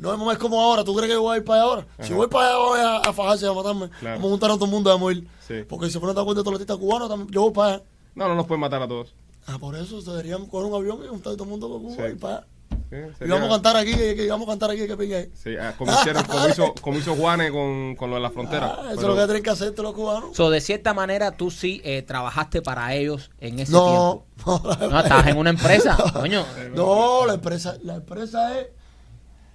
no 0.00 0.32
es 0.32 0.38
como 0.38 0.60
ahora. 0.60 0.82
¿Tú 0.84 0.94
crees 0.94 1.10
que 1.10 1.16
voy 1.18 1.34
a 1.34 1.38
ir 1.38 1.44
para 1.44 1.62
allá 1.62 1.70
ahora? 1.70 1.86
Si 2.00 2.12
voy 2.12 2.26
para 2.28 2.46
allá 2.48 2.56
voy 2.58 2.80
a, 2.80 2.96
a 2.98 3.12
fajarse, 3.12 3.46
a 3.46 3.52
matarme. 3.52 3.88
Claro. 4.00 4.16
Vamos 4.16 4.28
a 4.28 4.30
juntar 4.30 4.50
a 4.50 4.54
todo 4.54 4.64
el 4.64 4.70
mundo 4.70 4.90
y 4.90 4.92
vamos 4.92 5.10
a 5.10 5.12
ir. 5.16 5.28
Sí. 5.46 5.54
Porque 5.68 5.86
si 5.86 5.92
se 5.92 6.00
ponen 6.00 6.14
de 6.14 6.20
acuerdo 6.20 6.42
todos 6.42 6.52
los 6.52 6.60
artistas 6.60 6.76
cubanos, 6.78 7.08
también- 7.08 7.30
yo 7.30 7.42
voy 7.42 7.52
para 7.52 7.74
allá. 7.74 7.82
No, 8.14 8.28
no 8.28 8.34
nos 8.34 8.46
pueden 8.46 8.60
matar 8.60 8.82
a 8.82 8.88
todos. 8.88 9.14
Ah, 9.46 9.58
por 9.58 9.74
eso 9.76 10.00
se 10.00 10.10
deberían 10.10 10.46
coger 10.46 10.70
un 10.70 10.74
avión 10.76 10.98
y 11.04 11.08
juntar 11.08 11.32
a 11.32 11.36
todo 11.36 11.44
el 11.44 11.50
mundo 11.50 11.68
con 11.68 11.82
Cuba 11.82 12.06
Sí. 12.06 12.12
y 12.12 12.16
para 12.16 12.36
allá. 12.38 12.46
Sí, 12.90 12.96
Y 13.24 13.28
vamos 13.28 13.46
a 13.46 13.52
cantar 13.52 13.76
aquí, 13.76 13.92
que, 13.94 14.26
vamos 14.28 14.48
a 14.48 14.50
cantar 14.50 14.70
aquí, 14.72 14.84
que 14.86 14.96
pingue 14.96 15.16
ahí. 15.16 15.30
Sí, 15.34 15.50
ah, 15.56 15.74
como, 15.78 15.92
hicieron, 15.92 16.24
como, 16.24 16.48
hizo, 16.48 16.74
como 16.82 16.98
hizo 16.98 17.14
Juanes 17.14 17.52
con, 17.52 17.94
con 17.94 18.10
lo 18.10 18.16
de 18.16 18.22
la 18.22 18.30
frontera. 18.30 18.66
Ah, 18.78 18.86
eso 18.92 18.96
Pero- 18.96 19.00
es 19.00 19.02
lo 19.02 19.14
que 19.16 19.24
tienen 19.26 19.42
que 19.44 19.50
hacer 19.50 19.70
todos 19.72 19.84
los 19.84 19.94
cubanos. 19.94 20.30
So, 20.36 20.50
de 20.50 20.60
cierta 20.60 20.92
manera, 20.92 21.30
tú 21.36 21.52
sí 21.52 21.80
eh, 21.84 22.02
trabajaste 22.02 22.62
para 22.62 22.92
ellos 22.94 23.30
en 23.38 23.60
ese 23.60 23.70
No, 23.72 24.24
tiempo. 24.34 24.60
no, 24.80 24.88
No, 24.88 25.00
estabas 25.00 25.26
en 25.28 25.36
una 25.38 25.50
empresa, 25.50 25.96
coño. 26.12 26.44
no, 26.74 27.26
la 27.26 27.34
empresa, 27.34 27.76
la 27.84 27.94
empresa 27.96 28.58
es 28.58 28.66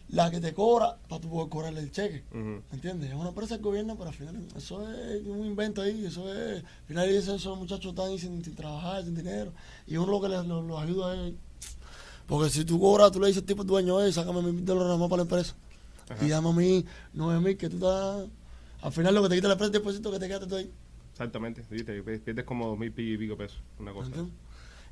la 0.09 0.29
que 0.29 0.39
te 0.39 0.53
cobra 0.53 0.97
para 1.09 1.21
tú 1.21 1.29
poder 1.29 1.49
cobrarle 1.49 1.81
el 1.81 1.91
cheque. 1.91 2.23
Ujú. 2.31 2.61
¿Entiendes? 2.71 3.09
Es 3.09 3.15
una 3.15 3.29
empresa 3.29 3.55
del 3.55 3.63
gobierno, 3.63 3.95
pero 3.95 4.09
al 4.09 4.15
final 4.15 4.47
eso 4.55 4.87
es 4.89 5.25
un 5.25 5.45
invento 5.45 5.81
ahí, 5.81 6.05
eso 6.05 6.31
es, 6.33 6.63
al 6.63 6.87
final 6.87 7.09
dicen 7.09 7.35
esos 7.35 7.57
muchachos 7.57 7.91
están 7.91 8.09
ahí 8.09 8.19
sin, 8.19 8.43
sin 8.43 8.55
trabajar, 8.55 9.03
sin 9.03 9.15
dinero, 9.15 9.51
y 9.87 9.97
uno 9.97 10.11
lo 10.11 10.21
que 10.21 10.29
les, 10.29 10.45
los 10.45 10.81
ayuda 10.81 11.27
es, 11.27 11.33
porque 12.27 12.49
si 12.49 12.65
tú 12.65 12.79
cobras, 12.79 13.11
tú 13.11 13.19
le 13.19 13.27
dices 13.27 13.41
al 13.41 13.47
tipo 13.47 13.63
dueño, 13.63 14.01
eh, 14.01 14.11
sácame 14.11 14.41
mil 14.41 14.65
dólares 14.65 14.97
más 14.97 15.09
para 15.09 15.17
la 15.17 15.23
empresa, 15.23 15.55
y 16.21 16.29
dame 16.29 16.49
a 16.49 16.53
mí 16.53 16.85
nueve 17.13 17.39
mil 17.39 17.57
que 17.57 17.69
tú 17.69 17.77
estás, 17.77 18.27
al 18.81 18.91
final 18.91 19.15
lo 19.15 19.23
que 19.23 19.29
te 19.29 19.35
quita 19.35 19.47
la 19.47 19.53
empresa 19.53 19.77
es 19.77 19.83
10% 19.83 20.11
que 20.11 20.19
te 20.19 20.27
quedaste 20.27 20.47
tú 20.47 20.55
ahí, 20.55 20.71
Exactamente. 21.15 21.63
Sí, 21.69 21.81
te 21.85 22.03
pierdes 22.03 22.43
como 22.43 22.67
dos 22.67 22.77
mil 22.77 22.93
y 22.97 23.17
pico 23.17 23.37
pesos. 23.37 23.61
Una 23.79 23.93
cosa. 23.93 24.07
¿entiendes? 24.07 24.33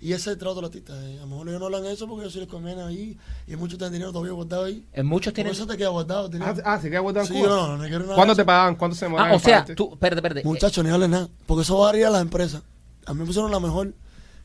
Y 0.04 0.12
ese 0.12 0.32
es 0.32 0.34
el 0.34 0.38
trato 0.38 0.56
del 0.56 0.66
artista, 0.66 0.94
eh, 1.10 1.18
a 1.18 1.22
lo 1.22 1.28
mejor 1.28 1.48
ellos 1.48 1.60
no 1.62 1.66
hablan 1.68 1.86
eso 1.86 2.06
porque 2.10 2.24
ellos 2.24 2.34
sí 2.34 2.40
les 2.40 2.50
conviene 2.50 2.82
ahí, 2.82 3.18
y 3.48 3.56
muchos 3.56 3.78
tienen 3.78 3.94
dinero 3.94 4.12
todavía 4.12 4.34
guardado 4.34 4.66
ahí, 4.66 4.86
En 4.92 5.06
muchos 5.06 5.32
por 5.32 5.36
tienen... 5.36 5.54
eso 5.54 5.66
te 5.66 5.78
queda 5.78 5.90
guardado. 5.90 6.30
Ah, 6.42 6.56
ah, 6.66 6.80
se 6.82 6.90
queda 6.90 7.00
guardado 7.00 7.26
en 7.26 7.34
Sí, 7.34 7.40
Cuba. 7.40 7.48
no, 7.56 7.68
no, 7.70 7.78
no 7.78 7.84
quiero 7.86 8.00
nada 8.04 8.16
¿Cuándo 8.16 8.34
de 8.36 8.42
te 8.42 8.46
pagaban? 8.46 8.76
¿Cuánto 8.76 8.96
se 8.98 9.06
demoraban 9.06 9.32
Ah, 9.32 9.36
o 9.36 9.40
sea, 9.40 9.64
tú, 9.64 9.92
espérate, 9.94 10.20
espérate. 10.20 10.44
Muchachos, 10.44 10.84
ni 10.84 10.90
hablen 10.90 11.12
nada. 11.12 11.30
Porque 11.46 11.62
eso 11.62 11.78
varía 11.78 12.10
a 12.10 12.12
las 12.12 12.22
empresas. 12.22 12.64
A 13.06 13.14
mí 13.14 13.22
me 13.22 13.26
pusieron 13.26 13.50
la 13.50 13.62
mejor, 13.62 13.94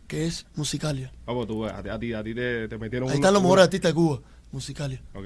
que 0.07 0.27
es 0.27 0.47
Musicalia. 0.55 1.11
Vamos, 1.27 1.49
tú, 1.49 1.65
a, 1.67 1.83
ti- 1.83 1.89
a 1.89 1.99
ti, 1.99 2.13
a 2.13 2.23
ti 2.23 2.35
te, 2.37 2.69
te 2.69 2.79
metieron 2.79 3.09
Ahí 3.09 3.17
están 3.17 3.35
los 3.35 3.43
mejores 3.43 3.65
artistas 3.65 3.91
de 3.91 3.95
Cuba, 3.97 4.21
Musicalia. 4.53 5.03
Ok, 5.15 5.25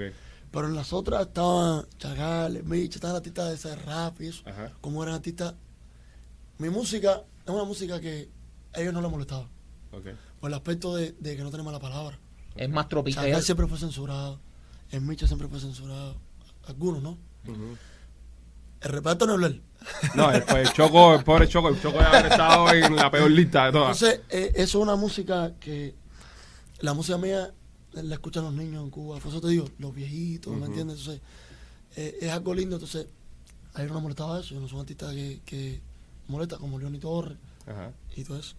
Pero 0.50 0.66
en 0.66 0.74
las 0.74 0.94
otras 0.94 1.26
estaban 1.26 1.84
Chagales, 1.98 2.64
Micha, 2.64 2.94
estaban 2.96 3.16
artistas 3.16 3.48
de 3.50 3.54
ese 3.56 3.76
rap 3.84 4.18
y 4.22 4.28
eso. 4.28 4.42
Ajá. 4.46 4.72
Como 4.80 5.02
eran 5.02 5.14
artistas. 5.16 5.52
Mi 6.56 6.70
música 6.70 7.20
es 7.44 7.52
una 7.52 7.64
música 7.64 8.00
que 8.00 8.30
a 8.74 8.80
ellos 8.80 8.94
no 8.94 9.02
les 9.02 9.10
molestaba. 9.10 9.46
Por 10.40 10.50
el 10.50 10.54
aspecto 10.54 10.96
de, 10.96 11.12
de 11.12 11.36
que 11.36 11.42
no 11.42 11.50
tenemos 11.50 11.72
la 11.72 11.78
palabra. 11.78 12.18
Es 12.56 12.68
más 12.68 12.88
tropical. 12.88 13.42
Siempre 13.42 13.66
fue 13.66 13.78
censurado. 13.78 14.40
El 14.90 15.02
Micha 15.02 15.26
siempre 15.26 15.48
fue 15.48 15.60
censurado. 15.60 16.16
Algunos, 16.66 17.02
¿no? 17.02 17.18
Ujú. 17.46 17.76
El 18.80 18.88
reparto 18.90 19.26
no 19.26 19.34
hablar. 19.34 19.54
No, 20.14 20.30
el, 20.30 20.42
pues, 20.44 20.68
el 20.68 20.72
Choco, 20.74 21.14
el 21.14 21.24
pobre 21.24 21.48
Choco, 21.48 21.68
el 21.68 21.80
Choco 21.80 22.00
haber 22.00 22.26
estado 22.26 22.72
en 22.72 22.96
la 22.96 23.10
peor 23.10 23.30
lista 23.30 23.66
de 23.66 23.72
todas. 23.72 24.02
Entonces, 24.02 24.20
eh, 24.30 24.52
eso 24.54 24.78
es 24.78 24.82
una 24.82 24.96
música 24.96 25.54
que 25.60 25.94
la 26.80 26.94
música 26.94 27.18
mía 27.18 27.52
la 27.92 28.14
escuchan 28.14 28.44
los 28.44 28.52
niños 28.52 28.82
en 28.82 28.90
Cuba. 28.90 29.18
Por 29.18 29.30
eso 29.30 29.40
te 29.40 29.48
digo, 29.48 29.68
los 29.78 29.94
viejitos, 29.94 30.54
¿me 30.56 30.66
entiendes? 30.66 30.98
Entonces, 30.98 31.22
eh, 31.96 32.18
es 32.20 32.30
algo 32.30 32.54
lindo. 32.54 32.76
Entonces, 32.76 33.06
a 33.74 33.80
ellos 33.80 33.90
no 33.90 33.94
les 33.96 34.02
molestaba 34.02 34.40
eso. 34.40 34.54
Yo 34.54 34.60
no 34.60 34.68
soy 34.68 34.76
un 34.76 34.80
artista 34.82 35.10
que, 35.12 35.40
que 35.44 35.80
molesta, 36.28 36.58
como 36.58 36.78
Leoni 36.78 36.98
Torres 36.98 37.38
Ajá. 37.66 37.92
y 38.16 38.24
todo 38.24 38.38
eso. 38.38 38.54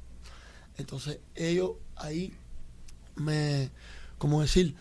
Entonces, 0.77 1.19
ellos 1.35 1.71
ahí 1.95 2.33
me, 3.15 3.69
como 4.17 4.41
decir, 4.41 4.75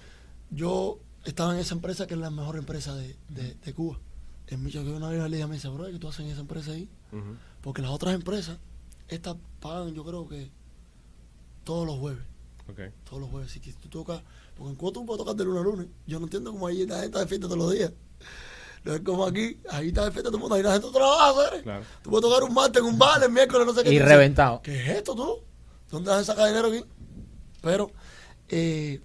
yo 0.50 0.98
estaba 1.24 1.54
en 1.54 1.60
esa 1.60 1.74
empresa 1.74 2.06
que 2.06 2.14
es 2.14 2.20
la 2.20 2.30
mejor 2.30 2.56
empresa 2.56 2.94
de, 2.94 3.16
de, 3.28 3.54
de 3.54 3.74
Cuba. 3.74 3.98
En 4.48 4.62
mi 4.62 4.70
que 4.70 4.78
una 4.80 5.08
vez 5.08 5.18
le 5.30 5.36
dije, 5.36 5.46
me 5.46 5.54
dice, 5.54 5.68
bro, 5.68 5.86
¿qué 5.86 5.98
tú 5.98 6.08
haces 6.08 6.20
en 6.20 6.30
esa 6.32 6.40
empresa 6.40 6.72
ahí? 6.72 6.88
Porque 7.62 7.80
las 7.80 7.90
otras 7.90 8.14
empresas, 8.14 8.58
estas 9.08 9.36
pagan, 9.60 9.94
yo 9.94 10.04
creo 10.04 10.28
que 10.28 10.50
todos 11.64 11.86
los 11.86 11.98
jueves. 11.98 12.22
Todos 13.04 13.20
los 13.20 13.30
jueves. 13.30 13.50
Si 13.50 13.60
tú 13.60 13.88
tocas, 13.88 14.22
porque 14.56 14.70
en 14.70 14.76
Cuba 14.76 14.92
tú 14.92 15.06
puedes 15.06 15.18
tocar 15.18 15.36
de 15.36 15.44
lunes 15.44 15.60
a 15.60 15.64
lunes. 15.64 15.86
Yo 16.06 16.18
no 16.18 16.26
entiendo 16.26 16.52
cómo 16.52 16.66
ahí 16.66 16.86
la 16.86 16.96
gente 16.96 17.06
está 17.06 17.18
de 17.20 17.26
fiesta 17.26 17.46
todos 17.46 17.58
los 17.58 17.72
días. 17.72 17.92
No 18.84 18.94
es 18.94 19.00
como 19.00 19.24
aquí, 19.24 19.58
ahí 19.70 19.88
está 19.88 20.04
de 20.04 20.10
fiesta 20.10 20.28
todo 20.28 20.38
el 20.38 20.40
mundo, 20.40 20.56
ahí 20.56 20.62
la 20.62 20.72
gente 20.72 20.88
trabaja, 20.92 21.32
¿sabes? 21.34 21.62
Claro. 21.62 21.84
Tú 22.02 22.10
puedes 22.10 22.28
tocar 22.28 22.42
un 22.42 22.52
martes 22.54 22.82
en 22.82 22.88
un 22.88 22.98
bar, 22.98 23.22
el 23.22 23.30
miércoles, 23.30 23.66
no 23.66 23.72
sé 23.74 23.84
qué. 23.84 23.90
Y 23.90 23.92
dices, 23.92 24.08
reventado. 24.08 24.60
¿Qué 24.62 24.82
es 24.82 24.88
esto 24.98 25.14
tú? 25.14 25.38
¿Dónde 25.92 26.10
vas 26.10 26.20
a 26.20 26.24
sacar 26.24 26.48
dinero 26.48 26.68
aquí? 26.68 26.82
Pero 27.60 27.90
eh, 28.48 29.00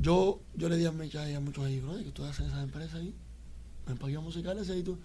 yo, 0.00 0.40
yo 0.54 0.68
le 0.68 0.76
di 0.76 0.84
a 0.84 0.92
Mecha 0.92 1.28
y 1.30 1.34
a 1.34 1.40
muchos 1.40 1.64
ahí, 1.64 1.80
bro, 1.80 1.96
que 1.96 2.10
tú 2.10 2.24
haces 2.24 2.48
esas 2.48 2.62
empresas 2.62 2.96
ahí, 2.96 3.14
en 3.88 3.96
paquillos 3.96 4.22
musicales 4.22 4.68
y 4.68 4.82
tú, 4.82 4.98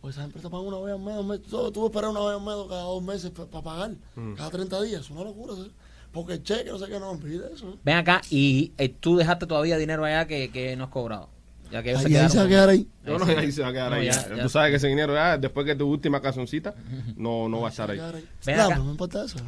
pues 0.00 0.16
esas 0.16 0.24
empresas 0.24 0.50
pagan 0.50 0.66
una 0.66 0.78
vez 0.78 0.94
al 0.94 1.00
mes, 1.00 1.14
dos 1.14 1.26
meses, 1.26 1.72
tú, 1.72 1.86
esperar 1.86 2.10
una 2.10 2.20
vez 2.20 2.30
al 2.38 2.40
mes 2.40 2.54
cada 2.68 2.82
dos 2.82 3.02
meses 3.02 3.30
para 3.30 3.62
pagar, 3.62 3.90
Mm. 4.16 4.32
cada 4.34 4.50
30 4.50 4.82
días, 4.82 5.02
es 5.02 5.10
una 5.10 5.22
locura, 5.24 5.54
¿sabes? 5.54 5.70
Porque 6.12 6.32
el 6.34 6.42
cheque, 6.42 6.70
no 6.70 6.78
sé 6.78 6.86
qué, 6.88 6.98
no, 6.98 7.10
olvide 7.10 7.52
eso. 7.54 7.70
¿eh? 7.70 7.76
Ven 7.84 7.96
acá 7.96 8.20
y 8.30 8.72
eh, 8.78 8.88
tú 8.88 9.16
dejaste 9.16 9.46
todavía 9.46 9.76
dinero 9.78 10.04
allá 10.04 10.26
que, 10.26 10.50
que 10.50 10.76
no 10.76 10.84
has 10.84 10.90
cobrado. 10.90 11.28
Ya 11.72 11.82
que 11.82 11.90
ellos 11.90 12.04
Ahí, 12.04 12.14
ahí 12.16 12.28
se 12.28 12.38
va 12.38 12.44
a 12.44 12.48
quedar 12.48 12.68
ahí. 12.68 12.86
No, 13.04 13.18
no, 13.18 13.24
ahí 13.24 13.50
se 13.50 13.62
va 13.62 13.68
a 13.68 13.72
quedar 13.72 13.90
No, 13.90 13.96
ahí. 13.96 14.06
ya, 14.06 14.28
ya. 14.36 14.42
Tú 14.42 14.48
sabes 14.50 14.70
que 14.70 14.76
ese 14.76 14.88
dinero 14.88 15.14
ya, 15.14 15.38
después 15.38 15.64
que 15.66 15.74
tu 15.74 15.88
última 15.88 16.20
cancioncita, 16.20 16.74
no, 17.16 17.48
no 17.48 17.60
va 17.62 17.68
a 17.68 17.70
Se 17.70 17.82
estar 17.82 17.90
a 17.90 17.92
ahí. 18.16 18.24
Ven 18.44 18.56
No, 18.56 18.62
acá. 18.62 18.68
pero 18.68 18.78
no 18.80 18.84
me 18.84 18.90
importa 18.92 19.24
eso. 19.24 19.38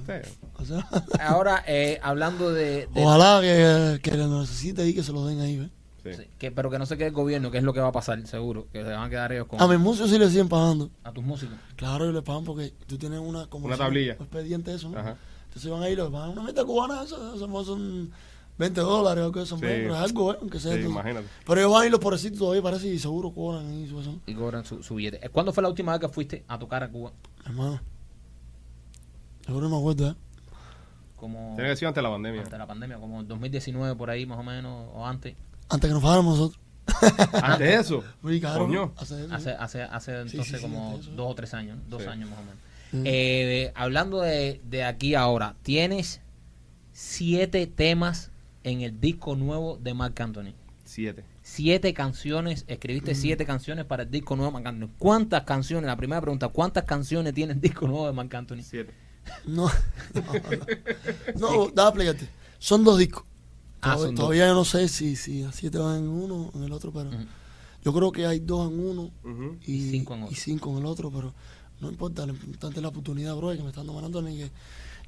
O 0.54 0.64
sea, 0.64 0.88
Ahora, 1.20 1.62
eh, 1.66 2.00
hablando 2.02 2.50
de... 2.52 2.88
de- 2.92 3.04
ojalá 3.04 3.40
que, 3.42 4.00
que 4.00 4.16
lo 4.16 4.40
necesite 4.40 4.82
ahí, 4.82 4.94
que 4.94 5.02
se 5.02 5.12
lo 5.12 5.26
den 5.26 5.40
ahí, 5.40 5.58
¿ves? 5.58 5.68
Sí. 6.02 6.10
Sí, 6.22 6.28
que, 6.38 6.50
pero 6.50 6.70
que 6.70 6.78
no 6.78 6.84
se 6.84 6.96
quede 6.98 7.08
el 7.08 7.14
gobierno, 7.14 7.50
que 7.50 7.56
es 7.58 7.64
lo 7.64 7.72
que 7.72 7.80
va 7.80 7.88
a 7.88 7.92
pasar, 7.92 8.26
seguro. 8.26 8.66
Que 8.72 8.82
se 8.84 8.90
van 8.90 9.04
a 9.04 9.08
quedar 9.08 9.32
ellos 9.32 9.46
con. 9.46 9.60
A 9.62 9.66
mis 9.66 9.78
músicos 9.78 10.10
sí 10.10 10.18
le 10.18 10.28
siguen 10.28 10.50
pagando. 10.50 10.90
a 11.02 11.12
tus 11.12 11.24
músicos. 11.24 11.56
Claro, 11.76 12.10
y 12.10 12.12
le 12.12 12.20
pagan 12.20 12.44
porque 12.44 12.74
tú 12.86 12.98
tienes 12.98 13.20
una 13.20 13.46
como 13.46 13.64
Una 13.66 13.76
si- 13.76 13.80
un 13.80 13.86
tablilla. 13.86 14.12
expediente 14.12 14.74
eso, 14.74 14.90
¿no? 14.90 14.98
Ajá. 14.98 15.16
Entonces 15.46 15.70
van 15.70 15.82
ahí, 15.82 15.96
le 15.96 16.04
pagan 16.04 16.30
una 16.30 16.42
meta 16.42 16.62
cubana, 16.62 17.02
eso, 17.04 17.34
eso 17.36 17.64
son 17.64 18.10
20 18.58 18.80
dólares 18.80 19.24
o 19.24 19.32
que 19.32 19.44
son 19.46 19.58
Sí. 19.58 19.64
pero 19.66 19.94
es 19.96 20.00
algo, 20.00 20.32
¿eh? 20.32 20.38
aunque 20.40 20.60
sea. 20.60 20.72
Sí, 20.72 20.78
entonces. 20.78 20.92
imagínate. 21.02 21.28
Pero 21.46 21.60
ellos 21.60 21.72
van 21.72 21.86
y 21.86 21.90
los 21.90 22.00
pobrecitos 22.00 22.38
todavía 22.38 22.62
parece 22.62 22.88
y 22.88 22.98
seguro 22.98 23.32
cobran 23.32 23.72
y 23.82 23.88
su 23.88 24.00
eso. 24.00 24.20
Y 24.26 24.34
cobran 24.34 24.64
su, 24.64 24.82
su 24.82 24.94
billete. 24.94 25.24
Eh, 25.24 25.28
¿Cuándo 25.28 25.52
fue 25.52 25.62
la 25.62 25.68
última 25.68 25.92
vez 25.92 26.00
que 26.00 26.08
fuiste 26.08 26.44
a 26.46 26.58
tocar 26.58 26.82
a 26.84 26.88
Cuba? 26.90 27.12
Hermano. 27.44 27.80
Seguro 29.44 29.68
no 29.68 29.76
me 29.76 29.80
acuerdo, 29.80 30.08
¿eh? 30.10 30.14
Como 31.16 31.54
Tiene 31.56 31.70
que 31.70 31.76
ser 31.76 31.88
ante 31.88 32.02
la 32.02 32.10
pandemia. 32.10 32.40
antes 32.40 32.52
de 32.52 32.58
la 32.58 32.66
pandemia, 32.66 32.98
como 32.98 33.20
en 33.20 33.28
2019 33.28 33.96
por 33.96 34.10
ahí 34.10 34.26
más 34.26 34.38
o 34.38 34.42
menos, 34.42 34.88
o 34.94 35.06
antes. 35.06 35.34
Antes 35.68 35.88
que 35.88 35.94
nos 35.94 36.02
fuéramos 36.02 36.38
nosotros. 36.38 36.60
Antes 37.42 37.58
de 37.66 37.74
eso. 37.76 38.04
Muy 38.22 38.40
caro. 38.40 38.66
Coño. 38.66 38.92
Hace. 38.96 39.26
Hace, 39.30 39.52
hace, 39.52 39.82
hace 39.82 40.12
Sí, 40.28 40.36
entonces 40.36 40.46
sí, 40.46 40.56
sí, 40.56 40.62
como 40.62 40.90
antes 40.92 41.06
de 41.06 41.16
dos 41.16 41.30
o 41.30 41.34
tres 41.34 41.54
años, 41.54 41.78
dos 41.88 42.02
Sí. 42.02 42.08
años 42.08 42.28
más 42.30 42.38
o 42.38 42.42
menos. 42.42 42.58
Sí. 42.90 43.02
Eh, 43.06 43.72
hablando 43.74 44.20
de, 44.20 44.60
de 44.64 44.84
aquí 44.84 45.14
ahora, 45.14 45.56
tienes 45.62 46.20
siete 46.92 47.66
temas 47.66 48.30
en 48.64 48.80
el 48.82 49.00
disco 49.00 49.36
nuevo 49.36 49.78
de 49.82 49.94
Marc 49.94 50.20
Anthony. 50.20 50.52
Siete. 50.84 51.24
Siete 51.42 51.94
canciones, 51.94 52.64
escribiste 52.68 53.14
siete 53.14 53.46
canciones 53.46 53.84
para 53.84 54.02
el 54.02 54.10
disco 54.10 54.34
nuevo 54.36 54.50
de 54.50 54.54
Marc 54.62 54.66
Anthony. 54.66 54.90
¿Cuántas 54.98 55.44
canciones? 55.44 55.86
La 55.86 55.96
primera 55.96 56.20
pregunta, 56.20 56.48
¿cuántas 56.48 56.84
canciones 56.84 57.32
tiene 57.34 57.52
el 57.54 57.60
disco 57.60 57.86
nuevo 57.86 58.06
de 58.06 58.12
Marc 58.12 58.34
Anthony? 58.34 58.62
Siete. 58.62 58.92
No, 59.46 59.68
no, 60.14 60.22
no. 61.36 61.66
no. 61.74 61.74
Son 62.58 62.84
dos 62.84 62.98
discos. 62.98 63.24
Ah, 63.80 63.92
Todavía- 63.94 64.06
son 64.06 64.14
dos. 64.14 64.22
Todavía 64.24 64.46
yo 64.48 64.54
no 64.54 64.64
sé 64.64 64.88
si, 64.88 65.16
si 65.16 65.42
así 65.42 65.68
te 65.70 65.78
van 65.78 65.98
en 65.98 66.08
uno 66.08 66.50
o 66.54 66.58
en 66.58 66.64
el 66.64 66.72
otro, 66.72 66.90
pero 66.92 67.10
yo 67.82 67.92
creo 67.92 68.10
que 68.12 68.26
hay 68.26 68.40
dos 68.40 68.70
en 68.72 68.80
uno 68.80 69.10
y, 69.66 69.72
Y 69.74 69.90
cinco 69.90 70.14
en 70.14 70.22
otro. 70.22 70.32
y 70.32 70.36
cinco 70.36 70.70
en 70.72 70.78
el 70.78 70.86
otro, 70.86 71.10
pero 71.10 71.34
no 71.80 71.90
importa, 71.90 72.24
lo 72.24 72.32
importante 72.32 72.76
es 72.78 72.82
la 72.82 72.88
oportunidad, 72.88 73.36
bro, 73.36 73.54
que 73.54 73.62
me 73.62 73.68
están 73.68 73.86
que 73.86 74.50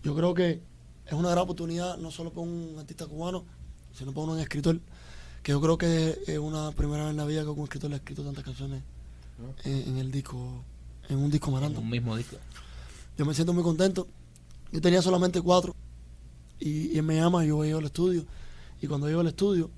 yo 0.03 0.15
creo 0.15 0.35
que 0.35 0.61
es 1.07 1.13
una 1.13 1.31
gran 1.31 1.45
oportunidad 1.45 1.97
no 1.99 2.11
solo 2.11 2.31
para 2.31 2.43
un 2.43 2.77
artista 2.79 3.07
cubano, 3.07 3.45
sino 3.95 4.13
para 4.13 4.27
un 4.33 4.39
escritor, 4.41 4.81
que 5.43 5.53
yo 5.53 5.61
creo 5.61 5.79
que 5.79 6.19
es 6.27 6.39
una 6.39 6.73
primera 6.73 7.05
vez 7.05 7.11
en 7.13 7.17
la 7.17 7.25
vida 7.25 7.43
que 7.43 7.49
un 7.51 7.63
escritor 7.65 7.91
le 7.91 7.97
ha 7.97 7.99
escrito 7.99 8.23
tantas 8.25 8.45
canciones 8.45 8.83
en, 9.65 9.73
en 9.89 9.97
el 9.99 10.11
disco, 10.11 10.65
en 11.09 11.19
un 11.19 11.31
disco 11.31 11.49
En 11.49 11.55
marando. 11.55 11.81
un 11.81 11.89
mismo 11.91 12.17
disco. 12.17 12.37
Yo 13.17 13.25
me 13.25 13.33
siento 13.35 13.53
muy 13.53 13.63
contento. 13.63 14.07
Yo 14.73 14.81
tenía 14.81 15.01
solamente 15.01 15.41
cuatro 15.41 15.75
y, 16.59 16.89
y 16.93 16.97
él 16.99 17.03
me 17.05 17.17
llama, 17.17 17.45
yo 17.45 17.57
voy 17.57 17.71
al 17.71 17.85
estudio 17.85 18.25
y 18.83 18.87
cuando 18.89 19.07
llego 19.07 19.21
al 19.21 19.29
estudio 19.29 19.71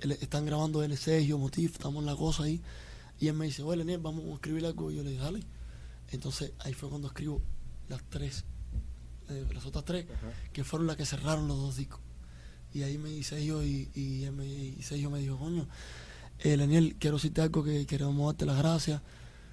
él- 0.00 0.12
están 0.12 0.46
grabando 0.46 0.82
el 0.82 0.96
Sergio, 0.96 1.36
Motif, 1.38 1.74
estamos 1.74 2.00
en 2.00 2.06
la 2.06 2.16
cosa 2.16 2.44
ahí 2.44 2.60
y 3.20 3.28
él 3.28 3.34
me 3.34 3.44
dice, 3.44 3.62
oye 3.62 3.76
Leniel, 3.76 4.00
vamos 4.00 4.24
a 4.30 4.34
escribir 4.34 4.64
algo 4.66 4.90
y 4.90 4.96
yo 4.96 5.02
le 5.04 5.10
dije, 5.10 5.22
dale. 5.22 5.40
Entonces 6.10 6.52
ahí 6.60 6.72
fue 6.72 6.88
cuando 6.88 7.08
escribo 7.08 7.40
las 7.88 8.02
tres, 8.08 8.44
eh, 9.30 9.46
las 9.54 9.64
otras 9.66 9.84
tres, 9.84 10.06
que 10.52 10.64
fueron 10.64 10.86
las 10.86 10.96
que 10.96 11.06
cerraron 11.06 11.48
los 11.48 11.56
dos 11.58 11.76
discos. 11.76 12.00
Y 12.74 12.82
ahí 12.82 12.96
me 12.98 13.10
dice 13.10 13.44
yo 13.44 13.62
y, 13.62 13.90
y, 13.94 14.24
él 14.24 14.32
me, 14.32 14.46
y 14.46 14.82
Sergio 14.82 15.10
me 15.10 15.18
dijo, 15.18 15.36
coño, 15.38 15.66
eh, 16.38 16.56
Leniel, 16.56 16.96
quiero 16.98 17.16
decirte 17.16 17.40
algo 17.42 17.62
que 17.62 17.86
queremos 17.86 18.26
darte 18.32 18.46
las 18.46 18.56
gracias 18.58 19.00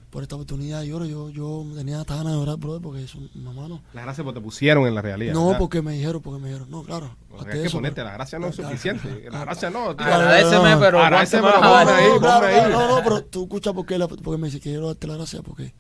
por 0.10 0.24
esta 0.24 0.36
oportunidad. 0.36 0.84
Y 0.84 0.92
ahora 0.92 1.06
yo, 1.06 1.30
yo 1.30 1.66
tenía 1.76 2.00
hasta 2.00 2.16
ganas 2.16 2.32
de 2.34 2.40
llorar, 2.40 2.56
brother, 2.58 2.82
porque 2.82 3.04
es 3.04 3.14
un 3.16 3.30
una 3.36 3.52
mano. 3.52 3.82
Las 3.94 4.06
gracias 4.06 4.24
porque 4.24 4.40
te 4.40 4.44
pusieron 4.44 4.88
en 4.88 4.96
la 4.96 5.02
realidad. 5.02 5.34
No, 5.34 5.48
¿verdad? 5.48 5.60
porque 5.60 5.82
me 5.82 5.94
dijeron, 5.94 6.22
porque 6.22 6.42
me 6.42 6.48
dijeron, 6.48 6.72
no, 6.72 6.82
claro. 6.84 7.14
Porque 7.28 7.42
hasta 7.44 7.54
hay 7.56 7.62
que 7.62 7.68
eso, 7.68 7.78
ponerte, 7.78 7.96
pero- 7.96 8.08
la 8.08 8.14
gracia 8.14 8.40
no 8.40 8.48
es 8.48 8.56
Claro. 8.56 8.70
suficiente. 8.72 9.30
La 9.32 9.40
gracia 9.42 9.70
no, 9.70 9.96
tío. 9.96 10.06
Agradeceme, 10.08 10.70
no. 10.72 10.80
pero 10.80 11.00
Agradeceme, 11.04 11.42
¿cuánto 11.42 11.60
pero 11.60 11.70
me 11.70 11.76
vas 11.76 11.88
a 11.88 11.92
No, 11.92 11.92
ponme 11.92 12.02
dar? 12.02 12.02
ahí, 12.02 12.10
no, 12.10 12.20
claro, 12.20 12.48
ahí. 12.48 12.72
no, 12.72 12.88
no, 12.98 13.04
pero 13.04 13.24
tú 13.26 13.44
escuchas 13.44 13.74
por 13.74 13.86
qué, 13.86 13.98
la- 14.00 14.08
porque 14.08 14.38
me 14.38 14.48
dice 14.48 14.60
que 14.60 14.70
quiero 14.72 14.88
darte 14.88 15.06
la 15.08 15.16
gracia, 15.18 15.42
porque 15.44 15.74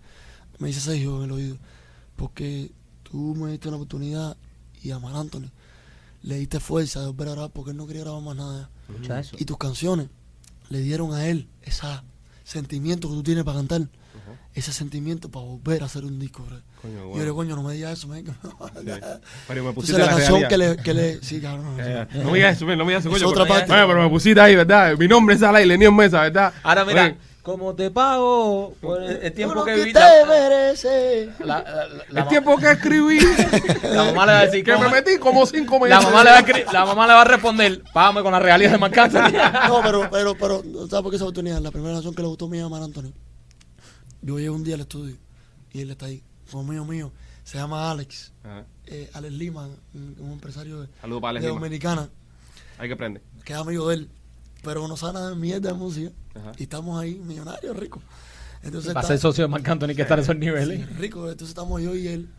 me 0.59 0.67
dice 0.67 0.81
Sergio 0.81 1.17
en 1.19 1.23
el 1.23 1.31
oído, 1.31 1.57
porque 2.17 2.71
tú 3.11 3.35
me 3.35 3.51
diste 3.51 3.67
una 3.67 3.77
oportunidad 3.77 4.37
y 4.81 4.91
a 4.91 4.99
Mar 4.99 5.15
Anthony 5.15 5.49
le 6.21 6.35
diste 6.35 6.59
fuerza 6.59 6.99
de 7.01 7.07
volver 7.07 7.29
a 7.29 7.31
grabar 7.31 7.51
porque 7.51 7.71
él 7.71 7.77
no 7.77 7.87
quería 7.87 8.03
grabar 8.03 8.21
más 8.21 8.35
nada. 8.35 8.69
Escucha 8.89 9.19
eso. 9.19 9.35
Y 9.39 9.45
tus 9.45 9.57
canciones 9.57 10.07
le 10.69 10.79
dieron 10.79 11.13
a 11.13 11.25
él 11.27 11.47
ese 11.63 11.85
sentimiento 12.43 13.09
que 13.09 13.15
tú 13.15 13.23
tienes 13.23 13.43
para 13.43 13.57
cantar, 13.57 13.81
ese 14.53 14.73
sentimiento 14.73 15.29
para 15.29 15.45
volver 15.45 15.83
a 15.83 15.85
hacer 15.85 16.03
un 16.05 16.19
disco, 16.19 16.43
bro. 16.43 16.57
Coño, 16.81 17.15
Y 17.15 17.19
yo 17.19 17.25
le 17.25 17.31
coño, 17.33 17.55
no 17.55 17.63
me 17.63 17.73
digas 17.73 17.99
eso, 17.99 18.07
man. 18.07 18.23
Sí. 18.25 18.31
Pero 19.47 19.63
me 19.63 19.73
pusiste 19.73 19.97
Entonces 19.97 19.97
la 19.97 20.05
la 20.05 20.11
canción 20.11 20.39
realidad. 20.41 20.49
que 20.49 20.57
le, 20.57 20.77
que 20.83 20.93
le, 20.93 21.23
sí, 21.23 21.41
cabrón. 21.41 21.77
Ya, 21.77 22.07
ya. 22.11 22.23
No 22.23 22.31
me 22.31 22.37
digas 22.37 22.55
eso, 22.57 22.65
no 22.65 22.85
me 22.85 22.91
digas 22.91 23.05
eso, 23.05 23.15
Es 23.15 23.23
otra 23.23 23.45
parte. 23.45 23.67
Pero 23.67 24.03
me 24.03 24.09
pusiste 24.09 24.39
ahí, 24.39 24.55
¿verdad? 24.55 24.97
Mi 24.97 25.07
nombre 25.07 25.35
es 25.35 25.43
Alay, 25.43 25.65
Lenión 25.65 25.95
Mesa, 25.95 26.21
¿verdad? 26.21 26.53
Ahora 26.63 26.85
mira, 26.85 27.05
Oye, 27.05 27.17
como 27.51 27.75
te 27.75 27.91
pago 27.91 28.73
por 28.81 29.01
el, 29.03 29.17
el 29.23 29.33
tiempo 29.33 29.63
que 29.65 29.71
que 29.71 29.77
viviste. 29.79 29.99
te 29.99 30.25
merece. 30.25 31.29
La, 31.39 31.45
la- 31.61 31.87
la- 31.87 32.03
la 32.09 32.21
el 32.21 32.27
tiempo 32.27 32.57
que 32.57 32.71
escribí, 32.71 33.19
la 33.83 34.03
mamá 34.05 34.25
le 34.25 34.31
va 34.33 34.39
a 34.39 34.45
decir 34.45 34.63
que 34.63 34.71
me 34.71 34.77
"Cómo- 34.77 34.89
metí 34.91 35.17
como 35.17 35.45
cinco 35.45 35.79
meses. 35.79 35.97
La 35.97 36.01
mamá, 36.01 36.23
le 36.23 36.29
va 36.31 36.37
a 36.37 36.45
escri- 36.45 36.71
la 36.71 36.85
mamá 36.85 37.07
le 37.07 37.13
va 37.13 37.21
a 37.21 37.25
responder, 37.25 37.83
págame 37.93 38.21
con 38.23 38.31
la 38.31 38.39
realidad 38.39 38.77
de 38.79 38.85
Anthony". 39.01 39.67
No, 39.67 39.81
pero, 39.81 40.09
pero, 40.09 40.35
pero, 40.35 40.63
¿sabes 40.89 41.01
por 41.03 41.09
qué 41.09 41.15
esa 41.15 41.25
oportunidad? 41.25 41.59
La 41.59 41.71
primera 41.71 41.93
canción 41.95 42.13
que 42.13 42.21
le 42.21 42.27
gustó 42.27 42.45
a 42.45 42.49
mí 42.49 42.59
a 42.59 42.69
Mar 42.69 42.83
Anthony. 42.83 43.11
Yo 44.21 44.37
llego 44.39 44.55
un 44.55 44.63
día 44.63 44.75
al 44.75 44.81
estudio 44.81 45.15
y 45.71 45.81
él 45.81 45.91
está 45.91 46.07
ahí, 46.07 46.21
como 46.51 46.63
mío 46.71 46.83
mío. 46.85 47.11
Se 47.43 47.57
llama 47.57 47.89
Alex, 47.89 48.31
Ajá. 48.43 48.65
eh, 48.85 49.09
Alex 49.13 49.33
Lima, 49.33 49.67
un, 49.93 50.15
un 50.19 50.31
empresario 50.33 50.81
de, 50.81 50.87
Saludos 51.01 51.21
para 51.21 51.29
Alex 51.31 51.43
de 51.43 51.49
Lima. 51.49 51.59
Dominicana, 51.59 52.09
Hay 52.77 52.87
que 52.89 52.93
aprender. 52.93 53.23
que 53.43 53.53
es 53.53 53.59
amigo 53.59 53.87
de 53.89 53.95
él, 53.95 54.09
pero 54.63 54.87
no 54.87 54.97
sabe 54.97 55.13
nada 55.13 55.29
de 55.31 55.35
mierda 55.35 55.69
de 55.71 55.75
música. 55.77 56.11
Ajá. 56.35 56.51
Y 56.57 56.63
estamos 56.63 56.99
ahí, 57.01 57.15
millonarios, 57.19 57.75
ricos. 57.77 58.03
Entonces 58.61 58.93
Para 58.93 59.01
está- 59.05 59.13
ser 59.13 59.19
socio 59.19 59.43
de 59.43 59.47
Marc 59.47 59.67
Anthony 59.67 59.89
hay 59.89 59.95
que 59.95 60.01
estar 60.01 60.19
a 60.19 60.21
esos 60.21 60.35
niveles. 60.35 60.79
Sí, 60.87 60.93
rico. 60.95 61.21
Entonces 61.23 61.49
estamos 61.49 61.81
yo 61.81 61.95
y 61.95 62.07
él. 62.07 62.29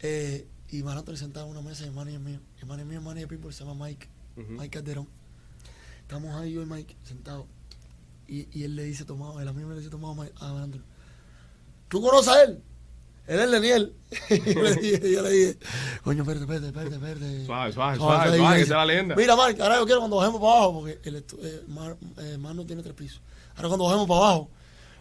Eh, 0.00 0.46
y 0.70 0.82
Mar 0.82 0.98
Anthony 0.98 1.16
sentado 1.16 1.46
en 1.46 1.52
una 1.52 1.60
mesa 1.62 1.84
y 1.84 1.88
el 1.88 1.92
man 1.92 2.08
es 2.08 2.18
mío. 2.20 2.40
El 2.60 2.66
man 2.66 2.80
es 2.80 2.86
mío, 2.86 2.98
el 2.98 3.04
man 3.04 3.18
es 3.18 3.26
people, 3.26 3.52
se 3.52 3.64
llama 3.64 3.86
Mike. 3.86 4.08
Mike 4.36 4.70
Calderón. 4.70 5.08
Estamos 6.02 6.34
ahí 6.40 6.52
yo 6.52 6.62
y 6.62 6.66
Mike 6.66 6.96
sentados. 7.04 7.46
Y, 8.28 8.48
y 8.58 8.64
él 8.64 8.74
le 8.76 8.84
dice 8.84 9.04
tomado, 9.04 9.40
el 9.40 9.48
amigo 9.48 9.70
le 9.70 9.76
dice 9.78 9.90
tomado 9.90 10.14
a 10.20 10.24
Mike- 10.24 10.34
a 10.40 10.52
Mar 10.52 10.62
Anthony. 10.64 10.82
¿Tú 11.88 12.00
conoces 12.02 12.32
a 12.32 12.42
él? 12.42 12.62
Él 13.26 13.40
es 13.40 13.50
Leniel. 13.50 13.94
y 14.30 14.54
yo 14.54 14.62
le 14.62 14.74
dije, 14.76 15.12
yo 15.12 15.22
le 15.22 15.30
dije, 15.30 15.58
coño, 16.04 16.22
espérate, 16.22 16.44
espérate, 16.44 16.66
espérate, 16.68 16.94
espérate. 16.94 17.46
Suave, 17.46 17.72
suave, 17.72 17.96
Suave, 17.96 18.36
suave, 18.38 18.58
que 18.60 18.66
sea 18.66 18.76
la 18.78 18.86
leyenda. 18.86 19.16
Mira, 19.16 19.34
Mark, 19.36 19.60
ahora 19.60 19.76
yo 19.78 19.84
quiero 19.84 20.00
cuando 20.00 20.16
bajemos 20.16 20.40
para 20.40 20.52
abajo, 20.52 20.72
porque 20.80 21.00
el 21.04 21.16
eh, 21.16 21.62
Mar, 21.66 21.96
eh, 22.18 22.38
Mar 22.38 22.54
no 22.54 22.64
tiene 22.64 22.82
tres 22.82 22.94
pisos. 22.94 23.20
Ahora 23.56 23.68
cuando 23.68 23.84
bajemos 23.84 24.06
para 24.06 24.20
abajo, 24.20 24.50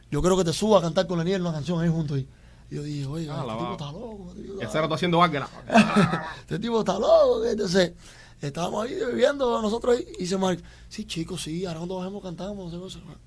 yo 0.10 0.22
quiero 0.22 0.38
que 0.38 0.44
te 0.44 0.54
suba 0.54 0.80
a 0.80 0.82
cantar 0.82 1.06
con 1.08 1.20
Leniel 1.20 1.42
una 1.42 1.52
canción 1.54 1.80
ahí 1.82 1.90
junto 1.90 2.16
ahí. 2.16 2.28
Y 2.72 2.76
yo 2.76 2.82
dije, 2.84 3.06
oye, 3.06 3.30
Ah, 3.30 3.36
este 3.42 3.48
la 3.48 3.54
tipo 3.54 3.66
va. 3.66 3.72
está 3.74 3.92
loco. 3.92 4.28
este 4.32 4.42
tipo 4.42 4.62
El 4.62 4.68
está 4.84 4.96
haciendo 4.96 5.18
básquet. 5.20 5.44
este 6.42 6.60
tipo 6.60 6.80
está 6.80 6.94
loco. 7.00 7.46
Entonces, 7.46 7.94
estábamos 8.42 8.86
ahí 8.86 8.96
viviendo 9.12 9.62
nosotros 9.62 9.98
ahí. 9.98 10.08
Y 10.18 10.22
dice 10.22 10.38
Mark, 10.38 10.64
sí, 10.90 11.06
chicos, 11.06 11.44
sí, 11.44 11.64
ahora 11.66 11.80
cuando 11.80 11.98
bajemos 11.98 12.24
cantamos. 12.24 12.74
no 12.74 12.90
sé 12.90 12.98
qué 12.98 13.04
cosa". 13.06 13.20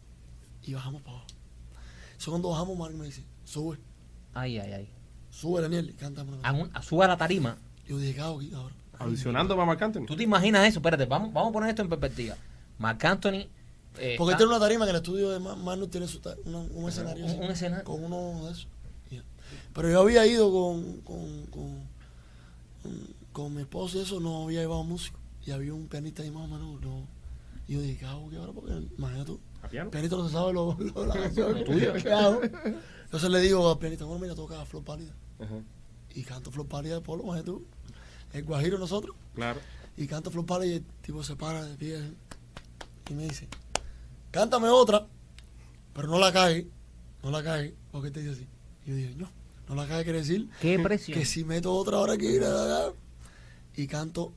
Y 0.64 0.74
bajamos 0.74 1.02
para 1.02 1.18
abajo. 1.18 1.26
Eso 2.18 2.30
cuando 2.32 2.50
bajamos, 2.50 2.76
Mark 2.76 2.94
me 2.94 3.04
dice, 3.04 3.24
sube, 3.44 3.78
Ay, 4.40 4.58
ay, 4.58 4.72
ay. 4.72 4.88
sube, 5.30 5.60
Daniel, 5.62 5.90
y 5.90 5.92
cántame 5.94 6.30
una 6.32 6.38
A 6.40 6.42
canción. 6.42 6.68
un- 6.70 6.76
a- 6.76 6.82
Sube 6.82 7.04
a 7.04 7.08
la 7.08 7.16
tarima. 7.16 7.56
Yo 7.86 7.98
dije, 7.98 8.14
cago 8.16 8.38
aquí, 8.38 8.52
ahora. 8.54 8.74
Audicionando 8.98 9.54
para 9.54 9.66
Marc 9.66 9.80
Anthony. 9.82 10.06
¿Tú 10.06 10.16
te 10.16 10.24
imaginas 10.24 10.66
eso? 10.66 10.78
Espérate, 10.80 11.06
vamos, 11.06 11.32
vamos 11.32 11.50
a 11.50 11.52
poner 11.52 11.68
esto 11.70 11.82
en 11.82 11.88
perspectiva. 11.88 12.36
Marc 12.78 13.04
Anthony. 13.04 13.46
eh, 14.00 14.14
Porque 14.16 14.30
él 14.32 14.34
está- 14.34 14.36
tiene 14.38 14.50
una 14.52 14.60
tarima 14.60 14.84
que 14.84 14.90
el 14.90 14.96
estudio 14.96 15.30
de 15.30 15.40
Ma- 15.40 15.56
Manu 15.56 15.88
tiene 15.88 16.06
su 16.06 16.20
ta- 16.20 16.36
una- 16.44 16.58
un 16.58 16.88
escenario. 16.88 17.24
un- 17.24 17.30
así, 17.30 17.38
un 17.40 17.50
escenario. 17.50 17.84
Con 17.84 18.04
uno 18.04 18.44
de 18.46 18.52
esos. 18.52 18.68
Ya. 19.10 19.22
Pero 19.74 19.90
yo 19.90 20.00
había 20.02 20.24
ido 20.26 20.52
con, 20.52 21.00
con, 21.02 21.46
con, 21.46 21.88
con- 22.82 23.14
con 23.32 23.54
mi 23.54 23.62
esposo 23.62 23.98
y 23.98 24.02
eso, 24.02 24.20
no 24.20 24.44
había 24.44 24.60
llevado 24.60 24.84
músico. 24.84 25.18
Y 25.44 25.50
había 25.52 25.74
un 25.74 25.88
pianista 25.88 26.22
ahí 26.22 26.30
más 26.30 26.44
o 26.44 26.48
menos. 26.48 26.80
No. 26.80 27.06
Y 27.66 27.74
yo 27.74 27.80
dije, 27.80 27.98
¿qué 27.98 28.06
hago? 28.06 28.28
¿Qué 28.30 28.36
ahora? 28.36 28.52
Porque 28.52 28.72
imagínate 28.96 29.26
tú. 29.26 29.40
¿A 29.62 29.68
piano? 29.68 29.86
El 29.86 29.90
pianista 29.90 30.16
no 30.16 30.26
se 30.28 30.32
sabe 30.32 30.52
lo, 30.52 30.76
lo- 30.78 31.06
la 31.06 31.14
canción. 31.22 31.54
Lo 31.58 31.64
tuyo. 31.64 31.92
¿Qué 32.02 32.12
hago? 32.12 32.40
Entonces 33.08 33.30
le 33.30 33.40
digo 33.40 33.70
al 33.70 33.78
pianista, 33.78 34.04
bueno, 34.04 34.20
mira, 34.20 34.34
toca 34.34 34.64
Flor 34.66 34.84
Pálida. 34.84 35.14
Ajá, 35.40 35.54
Y 36.14 36.22
canto 36.24 36.50
Flor 36.50 36.66
Pálida 36.66 36.96
de 36.96 37.00
Polo, 37.00 37.22
imagínate 37.22 37.50
tú. 37.50 37.64
El 38.34 38.44
Guajiro 38.44 38.78
nosotros. 38.78 39.16
Claro. 39.34 39.60
Y 39.96 40.06
canto 40.06 40.30
Flor 40.30 40.44
Pálida 40.46 40.72
y 40.72 40.76
el 40.76 40.84
tipo 41.02 41.22
se 41.22 41.34
para 41.34 41.64
de 41.64 41.74
pie 41.76 42.12
y 43.10 43.14
me 43.14 43.24
dice, 43.24 43.48
cántame 44.30 44.68
otra, 44.68 45.06
pero 45.94 46.08
no 46.08 46.18
la 46.18 46.30
cague, 46.32 46.68
no 47.22 47.30
la 47.30 47.42
cague, 47.42 47.74
porque 47.90 48.10
te 48.10 48.20
dice 48.20 48.32
así. 48.32 48.46
Y 48.84 48.90
yo 48.90 48.96
dije, 48.96 49.14
no, 49.16 49.28
no 49.68 49.74
la 49.74 49.86
cague 49.88 50.04
quiere 50.04 50.18
decir 50.18 50.48
Qué 50.60 50.78
presión. 50.78 51.18
que 51.18 51.24
si 51.24 51.44
meto 51.44 51.74
otra 51.74 51.98
hora 51.98 52.16
que 52.18 52.26
ir 52.30 52.44
a 52.44 52.48
la 52.50 52.92
y 53.74 53.86
canto 53.86 54.32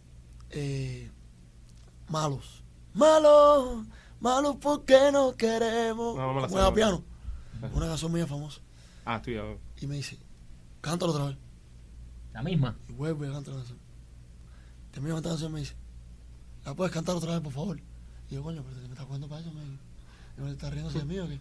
eh, 0.51 1.11
malos. 2.07 2.63
Malos, 2.93 3.85
malos 4.21 4.55
porque 4.61 5.11
no 5.11 5.35
queremos. 5.35 6.15
No, 6.15 6.39
la 6.39 6.47
Juega 6.47 6.69
no. 6.69 6.73
piano. 6.73 7.03
Una 7.73 7.87
canción 7.87 8.11
mía 8.11 8.27
famosa. 8.27 8.61
Ah, 9.05 9.17
estoy 9.17 9.35
ya. 9.35 9.43
Y 9.79 9.87
me 9.87 9.95
dice, 9.95 10.17
cántalo 10.81 11.11
otra 11.11 11.25
vez. 11.25 11.37
La 12.33 12.43
misma. 12.43 12.75
Y 12.87 12.93
vuelve 12.93 13.27
a 13.27 13.31
cantar 13.31 13.53
la 13.53 13.59
canción. 13.59 13.79
Termino 14.91 15.15
cantar 15.15 15.31
la 15.31 15.33
canción 15.33 15.51
y 15.51 15.53
me 15.53 15.59
dice, 15.61 15.75
¿la 16.65 16.73
puedes 16.73 16.93
cantar 16.93 17.15
otra 17.15 17.33
vez, 17.33 17.41
por 17.41 17.53
favor? 17.53 17.79
Y 18.29 18.35
yo, 18.35 18.43
coño, 18.43 18.63
pero 18.63 18.75
¿te 18.77 18.87
me 18.87 18.93
estás 18.93 19.05
jugando 19.05 19.27
para 19.27 19.41
eso? 19.41 19.51
Me, 19.51 19.61
y 20.37 20.41
me 20.41 20.51
está 20.51 20.69
riendo 20.69 20.89
de 20.89 21.05
mí 21.05 21.19
o 21.19 21.27
qué? 21.27 21.39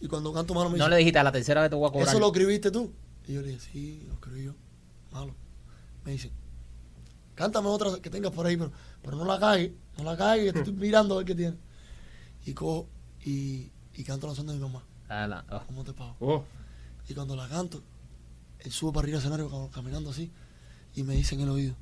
Y 0.00 0.08
cuando 0.08 0.32
canto 0.32 0.52
mano 0.54 0.68
me 0.68 0.78
No 0.78 0.84
dice, 0.84 0.90
le 0.90 0.96
dijiste 0.96 1.18
a 1.20 1.24
la 1.24 1.32
tercera 1.32 1.60
vez 1.60 1.70
te 1.70 1.76
voy 1.76 1.88
a 1.88 1.92
cobrar. 1.92 2.08
¿eso 2.08 2.18
lo 2.18 2.26
escribiste 2.26 2.70
tú? 2.70 2.92
Y 3.26 3.34
yo 3.34 3.40
le 3.40 3.48
dije, 3.48 3.60
sí, 3.60 4.04
lo 4.08 4.14
escribí 4.14 4.44
yo. 4.44 4.54
Malo. 5.12 5.34
Me 6.04 6.12
dice, 6.12 6.30
cántame 7.36 7.68
otra 7.68 8.00
que 8.00 8.10
tengas 8.10 8.32
por 8.32 8.46
ahí, 8.46 8.56
pero, 8.56 8.72
pero 9.02 9.16
no 9.16 9.24
la 9.24 9.38
cagues, 9.38 9.70
no 9.96 10.04
la 10.04 10.16
cagues, 10.16 10.46
que 10.46 10.52
te 10.52 10.58
estoy 10.58 10.74
mirando 10.74 11.14
a 11.14 11.18
ver 11.18 11.26
qué 11.26 11.34
tiene. 11.36 11.56
Y 12.44 12.52
cojo 12.52 12.88
y, 13.24 13.70
y 13.94 14.04
canto 14.04 14.26
la 14.26 14.30
canción 14.34 14.46
de 14.48 14.54
mi 14.54 14.60
mamá. 14.60 14.82
Ah, 15.08 15.26
la- 15.26 15.44
oh. 15.50 15.60
¿Cómo 15.66 15.84
te 15.84 15.92
pago? 15.92 16.16
Oh, 16.20 16.44
Y 17.08 17.14
cuando 17.14 17.36
la 17.36 17.48
canto, 17.48 17.82
él 18.60 18.72
sube 18.72 18.92
para 18.92 19.04
arriba 19.04 19.18
al 19.18 19.22
escenario 19.24 19.50
cam- 19.50 19.70
caminando 19.70 20.10
así 20.10 20.30
y 20.94 21.02
me 21.02 21.14
dice 21.14 21.34
en 21.34 21.42
el 21.42 21.48
oído, 21.50 21.74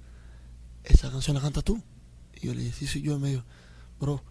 ¿esa 0.84 1.10
canción 1.10 1.34
la 1.36 1.42
cantas 1.42 1.64
tú? 1.64 1.80
Y 2.40 2.46
yo 2.46 2.54
le 2.54 2.62
dije, 2.62 2.74
sí, 2.78 2.86
soy 2.86 3.02
yo. 3.02 3.16
Y 3.16 3.18
me 3.20 3.28
dijo, 3.30 3.42
bro, 4.00 4.22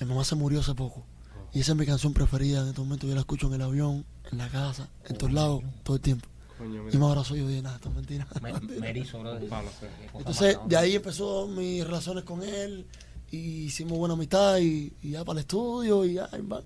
mi 0.00 0.06
mamá 0.06 0.24
se 0.24 0.34
murió 0.34 0.60
hace 0.60 0.74
poco. 0.74 1.04
Y 1.52 1.60
esa 1.60 1.72
es 1.72 1.78
mi 1.78 1.86
canción 1.86 2.12
preferida 2.12 2.60
en 2.62 2.68
este 2.68 2.80
momento. 2.80 3.06
Yo 3.06 3.14
la 3.14 3.20
escucho 3.20 3.46
en 3.46 3.54
el 3.54 3.62
avión, 3.62 4.04
en 4.30 4.38
la 4.38 4.48
casa, 4.48 4.88
en 5.04 5.16
todos 5.16 5.32
lados, 5.32 5.62
todo 5.84 5.96
el 5.96 6.02
tiempo. 6.02 6.28
coño, 6.58 6.90
Y 6.92 6.96
me 6.98 7.06
abrazó 7.06 7.36
y 7.36 7.40
yo 7.40 7.48
dije, 7.48 7.62
nada, 7.62 7.76
esto 7.76 7.88
es 7.90 7.94
mentira. 7.94 8.26
Me, 8.42 8.52
me 8.80 8.90
erizo, 8.90 9.20
bro. 9.20 9.38
Palo, 9.48 9.70
sí. 9.70 9.86
Qué 10.00 10.06
cosa 10.08 10.18
Entonces, 10.18 10.58
de 10.66 10.76
ahí 10.76 10.96
empezó 10.96 11.46
mis 11.48 11.84
relaciones 11.84 12.24
con 12.24 12.42
él. 12.42 12.86
Y 13.34 13.64
hicimos 13.64 13.98
buena 13.98 14.14
amistad 14.14 14.58
y, 14.58 14.92
ya 15.02 15.24
para 15.24 15.38
el 15.38 15.40
estudio 15.40 16.04
y 16.04 16.14
ya, 16.14 16.28
va. 16.50 16.62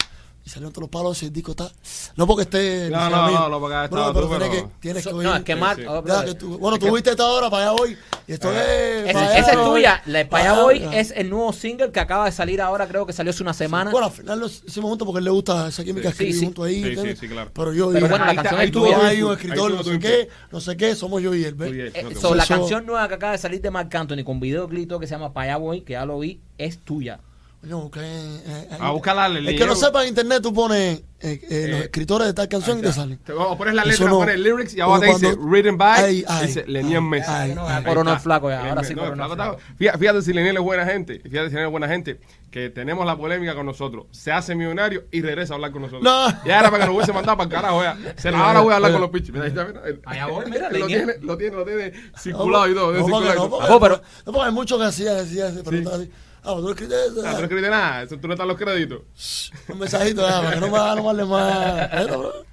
Y 0.48 0.50
salieron 0.50 0.72
todos 0.72 0.84
los 0.84 0.90
palos 0.90 1.22
y 1.22 1.26
el 1.26 1.32
disco 1.34 1.50
está... 1.50 1.70
No 2.16 2.26
porque 2.26 2.44
esté... 2.44 2.88
No, 2.88 3.10
no, 3.10 3.30
no, 3.30 3.48
no, 3.50 3.60
porque 3.60 3.74
ha 3.76 3.86
bro, 3.86 3.98
estado 4.00 4.14
pero 4.14 4.26
tú, 4.28 4.30
tienes 4.38 4.48
pero- 4.48 4.68
que, 4.70 4.74
tienes 4.80 5.04
que 5.04 5.10
So- 5.10 5.16
oír. 5.16 5.28
no, 5.28 5.36
es 5.36 5.42
que 5.44 5.56
Mark, 5.56 5.78
sí. 5.78 5.84
oh, 5.86 5.94
Ya, 5.96 6.00
brother, 6.00 6.24
que 6.28 6.34
tú- 6.36 6.58
bueno, 6.58 6.76
es 6.76 6.80
tú 6.80 6.86
que- 6.86 6.92
viste 6.92 7.10
esta 7.10 7.26
hora 7.26 7.50
para 7.50 7.64
allá 7.70 7.72
hoy. 7.82 7.98
Y 8.26 8.32
esto 8.32 8.50
es. 8.50 8.56
ese- 8.58 9.12
para 9.12 9.26
allá 9.28 9.38
esa 9.40 9.50
es 9.50 9.56
voy, 9.58 9.66
tuya. 9.68 10.02
La 10.06 10.18
de 10.20 10.24
para 10.24 10.42
Paya 10.44 10.52
allá 10.54 10.62
Boy 10.62 10.78
voy. 10.86 10.96
es 10.96 11.10
el 11.14 11.28
nuevo 11.28 11.52
single 11.52 11.92
que 11.92 12.00
acaba 12.00 12.24
de 12.24 12.32
salir 12.32 12.62
ahora, 12.62 12.88
creo 12.88 13.04
que 13.04 13.12
salió 13.12 13.28
hace 13.28 13.42
una 13.42 13.52
semana. 13.52 13.90
Bueno, 13.90 14.06
al 14.06 14.12
final 14.14 14.40
lo 14.40 14.46
hicimos 14.46 14.88
juntos 14.88 15.04
porque 15.04 15.18
él 15.18 15.24
le 15.26 15.30
gusta 15.32 15.68
esa 15.68 15.84
química 15.84 16.08
Sí, 16.08 16.12
escribir 16.12 16.34
sí. 16.38 16.44
junto 16.46 16.64
ahí. 16.64 16.96
Sí, 16.96 17.16
sí, 17.20 17.28
claro. 17.28 17.50
Pero 17.52 17.74
yo 17.74 17.90
Pero 17.92 18.06
y 18.06 18.08
bueno, 18.08 18.24
la 18.24 18.34
canción 18.34 18.60
ahí 18.60 18.66
es 18.68 18.72
tuya. 18.72 18.96
tu 18.96 19.02
hay 19.02 19.22
un 19.22 19.32
escritor, 19.32 19.70
no 19.74 19.82
sé 19.82 19.98
qué, 19.98 20.28
no 20.50 20.60
sé 20.62 20.76
qué, 20.78 20.94
somos 20.94 21.20
yo 21.20 21.34
y 21.34 21.44
él, 21.44 21.56
Eh, 21.60 21.92
la 22.34 22.46
canción 22.46 22.86
nueva 22.86 23.06
que 23.06 23.14
acaba 23.14 23.32
de 23.32 23.38
salir 23.38 23.60
de 23.60 23.70
Marc 23.70 23.94
Anthony 23.94 24.24
con 24.24 24.40
videoclip 24.40 24.98
que 24.98 25.06
se 25.06 25.10
llama 25.14 25.30
Paya 25.34 25.58
Boy, 25.58 25.82
que 25.82 25.92
ya 25.92 26.06
lo 26.06 26.18
vi, 26.20 26.40
es 26.56 26.78
tuya. 26.78 27.20
Coño, 27.60 27.80
busca 27.80 28.00
eh, 28.04 28.68
buscarla, 28.92 29.26
El 29.26 29.56
que 29.58 29.66
no 29.66 29.72
eh. 29.72 29.76
sepa 29.76 30.02
en 30.02 30.10
internet, 30.10 30.40
tú 30.40 30.54
pones 30.54 31.02
eh, 31.20 31.40
eh, 31.50 31.66
los 31.68 31.80
Eh, 31.80 31.84
escritores 31.86 32.28
de 32.28 32.32
tal 32.32 32.48
canción 32.48 32.78
y 32.78 32.82
te 32.82 32.92
salen. 32.92 33.18
Te 33.18 33.32
a 33.32 33.58
poner 33.58 33.74
la 33.74 33.84
letra, 33.84 34.06
no- 34.06 34.18
pones 34.18 34.38
lyrics 34.38 34.74
y 34.74 34.80
abajo 34.80 35.00
te 35.00 35.06
dice 35.06 35.20
cuando- 35.34 35.42
written 35.50 35.76
by. 35.76 36.04
Ay, 36.04 36.24
ay, 36.28 36.46
dice 36.46 36.64
Lenian 36.68 37.02
ay, 37.02 37.08
Mesa. 37.10 37.40
ay, 37.42 37.50
el 37.50 37.58
está. 37.58 38.18
flaco 38.20 38.48
ya, 38.50 38.68
ahora 38.68 38.84
sí 38.84 38.94
No, 38.94 39.04
el 39.06 39.14
flaco 39.14 39.56
Fíjate, 39.76 39.98
fíjate 39.98 40.22
si 40.22 40.32
Leniel 40.32 40.56
es 40.58 40.62
buena 40.62 40.84
gente. 40.86 41.14
Fíjate 41.18 41.48
si 41.48 41.54
Leniel 41.54 41.64
es 41.66 41.70
buena 41.72 41.88
gente. 41.88 42.20
Que 42.52 42.70
tenemos 42.70 43.04
la 43.04 43.16
polémica 43.16 43.56
con 43.56 43.66
nosotros. 43.66 44.06
Se 44.12 44.30
hace 44.30 44.54
millonario 44.54 45.06
y 45.10 45.20
regresa 45.20 45.54
a 45.54 45.56
hablar 45.56 45.72
con 45.72 45.82
nosotros. 45.82 46.04
No. 46.04 46.28
Ya 46.46 46.60
era 46.60 46.70
para 46.70 46.84
que 46.84 46.86
nos 46.86 46.94
hubiese 46.94 47.12
mandado 47.12 47.36
para 47.38 47.48
el 47.48 47.52
carajo. 47.52 47.82
Ya. 47.82 47.98
Se 48.16 48.30
la 48.30 48.38
ahora 48.46 48.60
voy 48.60 48.72
a 48.72 48.76
hablar 48.76 48.92
con 48.92 49.00
los 49.00 49.10
pichis. 49.10 49.32
Mira, 49.32 49.44
ahí 49.46 49.50
está, 49.50 49.64
mira. 49.64 49.80
El- 49.84 50.00
Allá 50.06 50.26
voy, 50.28 50.44
mira, 50.48 50.70
lo, 50.70 50.78
Leniel. 50.78 50.86
tiene, 51.06 51.14
lo 51.26 51.36
tiene, 51.36 51.56
lo 51.56 51.64
tiene 51.64 51.92
circulado 52.16 52.68
y 52.70 52.74
todo. 52.74 52.92
No, 52.92 53.06
porque, 53.08 53.28
y 53.28 53.34
no, 53.34 53.50
porque, 53.50 53.66
Ajo, 53.66 53.80
pero- 53.80 53.96
no, 54.26 54.32
porque 54.32 54.46
hay 54.46 54.52
muchos 54.54 54.78
que 54.78 54.84
hacían, 54.84 55.16
decían, 55.16 55.54
se 55.56 55.64
preguntaban 55.64 56.02
así. 56.02 56.10
Ah, 56.48 56.54
pero 56.54 56.62
tú 56.62 56.70
escribiste 56.70 57.06
eso. 57.06 57.20
Ah, 57.26 57.32
tú 57.32 57.36
no 57.36 57.42
escribiste 57.42 57.70
nada. 57.70 58.02
Eso, 58.02 58.18
tú 58.18 58.26
no 58.26 58.32
estás 58.32 58.44
en 58.44 58.48
los 58.48 58.56
créditos. 58.56 59.52
Un 59.68 59.78
mensajito, 59.78 60.22
para 60.22 60.54
que 60.54 60.60
no 60.60 60.70
me 60.70 60.78
hagan 60.78 60.96
no 60.96 61.26
más. 61.26 61.90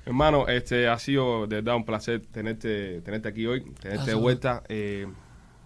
Hermano, 0.06 0.48
este 0.50 0.90
ha 0.90 1.00
sido 1.00 1.48
de 1.48 1.62
verdad 1.62 1.78
un 1.78 1.86
placer 1.86 2.22
tenerte, 2.30 3.00
tenerte 3.02 3.30
aquí 3.30 3.48
hoy, 3.48 3.62
tenerte 3.80 4.12
de 4.12 4.16
vuelta. 4.16 4.64
Eh, 4.68 5.08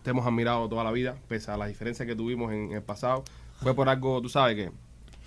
te 0.04 0.12
hemos 0.12 0.28
admirado 0.28 0.70
toda 0.70 0.84
la 0.84 0.92
vida, 0.92 1.18
pese 1.28 1.50
a 1.50 1.58
las 1.58 1.70
diferencias 1.70 2.08
que 2.08 2.16
tuvimos 2.16 2.54
en, 2.54 2.72
el 2.72 2.84
pasado. 2.84 3.24
Fue 3.64 3.74
por 3.74 3.90
algo, 3.90 4.22
tú 4.22 4.30
sabes, 4.30 4.56
que 4.56 4.72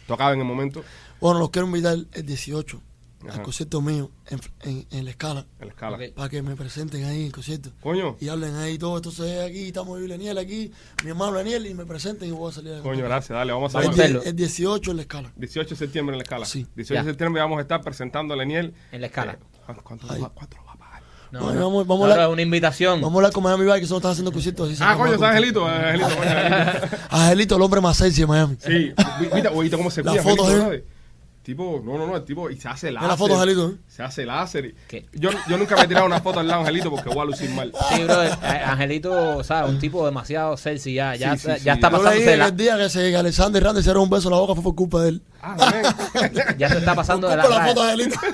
tocaba 0.06 0.32
en 0.32 0.38
el 0.38 0.46
momento, 0.46 0.84
Bueno, 1.20 1.40
los 1.40 1.50
quiero 1.50 1.66
invitar 1.66 1.96
el 2.12 2.26
18 2.26 2.80
Ajá. 3.28 3.38
al 3.38 3.42
concierto 3.44 3.80
mío 3.80 4.10
en, 4.28 4.40
en, 4.62 4.86
en 4.90 5.04
la 5.04 5.10
escala 5.10 5.46
en 5.60 5.66
la 5.68 5.72
escala. 5.72 5.96
Ok. 5.96 6.14
para 6.14 6.28
que 6.28 6.42
me 6.42 6.56
presenten 6.56 7.04
ahí 7.04 7.20
en 7.20 7.26
el 7.26 7.32
concierto 7.32 7.70
Coño, 7.80 8.16
y 8.20 8.28
hablen 8.28 8.54
ahí 8.56 8.78
todo. 8.78 8.96
Entonces 8.96 9.40
aquí 9.48 9.66
estamos 9.68 9.98
yo 9.98 10.04
y 10.04 10.08
Leniel 10.08 10.38
aquí, 10.38 10.72
mi 11.04 11.10
hermano 11.10 11.32
Leniel 11.36 11.66
y 11.66 11.74
me 11.74 11.84
presenten 11.86 12.28
y 12.28 12.32
voy 12.32 12.50
a 12.50 12.54
salir. 12.54 12.80
coño, 12.82 13.04
gracias, 13.04 13.30
dale, 13.36 13.52
vamos 13.52 13.74
a 13.74 13.80
Vamos 13.80 13.98
El, 13.98 14.20
el 14.24 14.36
18 14.36 14.90
en 14.90 14.96
la 14.96 15.02
escala. 15.02 15.32
18 15.36 15.70
de 15.70 15.76
septiembre 15.76 16.14
en 16.14 16.18
la 16.18 16.22
escala. 16.24 16.46
Sí. 16.46 16.66
18 16.74 16.94
Ya. 16.94 17.02
de 17.04 17.10
septiembre 17.10 17.40
vamos 17.42 17.58
a 17.58 17.62
estar 17.62 17.80
presentando 17.82 18.34
a 18.34 18.36
Leniel. 18.36 18.74
En 18.90 19.00
la 19.00 19.06
escala. 19.06 19.32
Eh, 19.32 19.38
¿cuánto, 19.66 20.06
va- 20.06 20.30
cuánto 20.30 20.56
lo 20.56 20.64
va 20.64 20.72
a 20.72 20.76
pagar? 20.76 21.02
No, 21.30 21.40
Bueno, 21.44 21.60
no. 21.60 21.66
vamos- 21.66 21.86
vamos 21.86 22.04
a 22.04 22.06
No, 22.08 22.12
hablar- 22.12 22.26
no, 22.26 22.30
es 22.30 22.32
una 22.34 22.42
invitación. 22.42 23.00
Vamos 23.00 23.14
a 23.14 23.16
hablar 23.18 23.32
con 23.32 23.42
Miami 23.44 23.64
Vice 23.64 23.80
que 23.80 23.86
solo 23.86 23.98
están 23.98 24.10
haciendo 24.12 24.32
conciertos 24.32 24.70
así. 24.70 24.78
Ah, 24.82 24.96
coño, 24.98 25.12
sacamos 25.12 25.20
¿sabes, 25.20 25.48
algo. 25.48 25.66
Angelito? 25.66 25.66
Angelito, 25.66 26.22
Angelito. 26.22 26.96
Angelito, 27.10 27.56
el 27.56 27.62
hombre 27.62 27.80
más 27.80 27.96
sexy 27.96 28.20
de 28.22 28.26
Miami. 28.26 28.56
Sí, 28.60 28.92
viste, 29.32 29.48
oíste 29.48 29.76
cómo 29.78 29.90
se 29.90 30.02
La 30.02 30.10
cuida, 30.10 30.22
foto, 30.22 30.42
Angelito, 30.44 30.60
¿eh? 30.60 30.64
¿sabes? 30.64 30.82
Tipo, 31.42 31.82
no, 31.84 31.98
no, 31.98 32.06
no, 32.06 32.14
el 32.16 32.24
tipo, 32.24 32.48
y 32.50 32.56
se 32.56 32.68
hace 32.68 32.92
láser. 32.92 33.08
La 33.08 33.16
foto, 33.16 33.34
Angelito. 33.34 33.70
¿eh? 33.70 33.74
Se 33.88 34.04
hace 34.04 34.24
láser. 34.24 34.66
y- 34.66 34.74
¿Qué? 34.86 35.06
Yo, 35.12 35.30
yo 35.48 35.58
nunca 35.58 35.74
me 35.74 35.82
he 35.82 35.88
tirado 35.88 36.06
una 36.06 36.20
foto 36.20 36.38
al 36.38 36.46
lado, 36.46 36.60
Angelito, 36.60 36.88
porque 36.88 37.08
voy 37.08 37.18
a 37.18 37.24
lucir 37.24 37.50
mal. 37.50 37.72
Sí, 37.92 38.04
bro, 38.04 38.22
eh, 38.22 38.30
Angelito, 38.64 39.42
¿sabes? 39.42 39.68
Un 39.70 39.80
tipo 39.80 40.06
demasiado 40.06 40.56
sexy 40.56 40.94
ya. 40.94 41.16
Ya, 41.16 41.36
Sí, 41.36 41.42
sí, 41.42 41.48
ya 41.48 41.58
sí. 41.58 41.68
está 41.70 41.90
pasándose 41.90 42.36
la, 42.36 42.46
el 42.46 42.56
día 42.56 42.76
que, 42.76 42.88
se, 42.88 43.10
que 43.10 43.16
Alexander 43.16 43.60
Randy 43.60 43.80
se 43.82 43.86
dieron 43.88 44.04
un 44.04 44.10
beso 44.10 44.28
en 44.28 44.34
la 44.34 44.40
boca 44.40 44.54
fue 44.54 44.62
por 44.62 44.74
culpa 44.76 45.02
de 45.02 45.08
él. 45.08 45.22
Ah, 45.42 45.56
ya 46.58 46.68
se 46.68 46.78
está 46.78 46.94
pasando 46.94 47.28
de 47.28 47.36
Por 47.36 47.50
la, 47.50 47.58
de 47.58 47.60
la 47.60 47.66
foto 47.66 47.84
de 47.84 47.90
Angelito. 47.92 48.20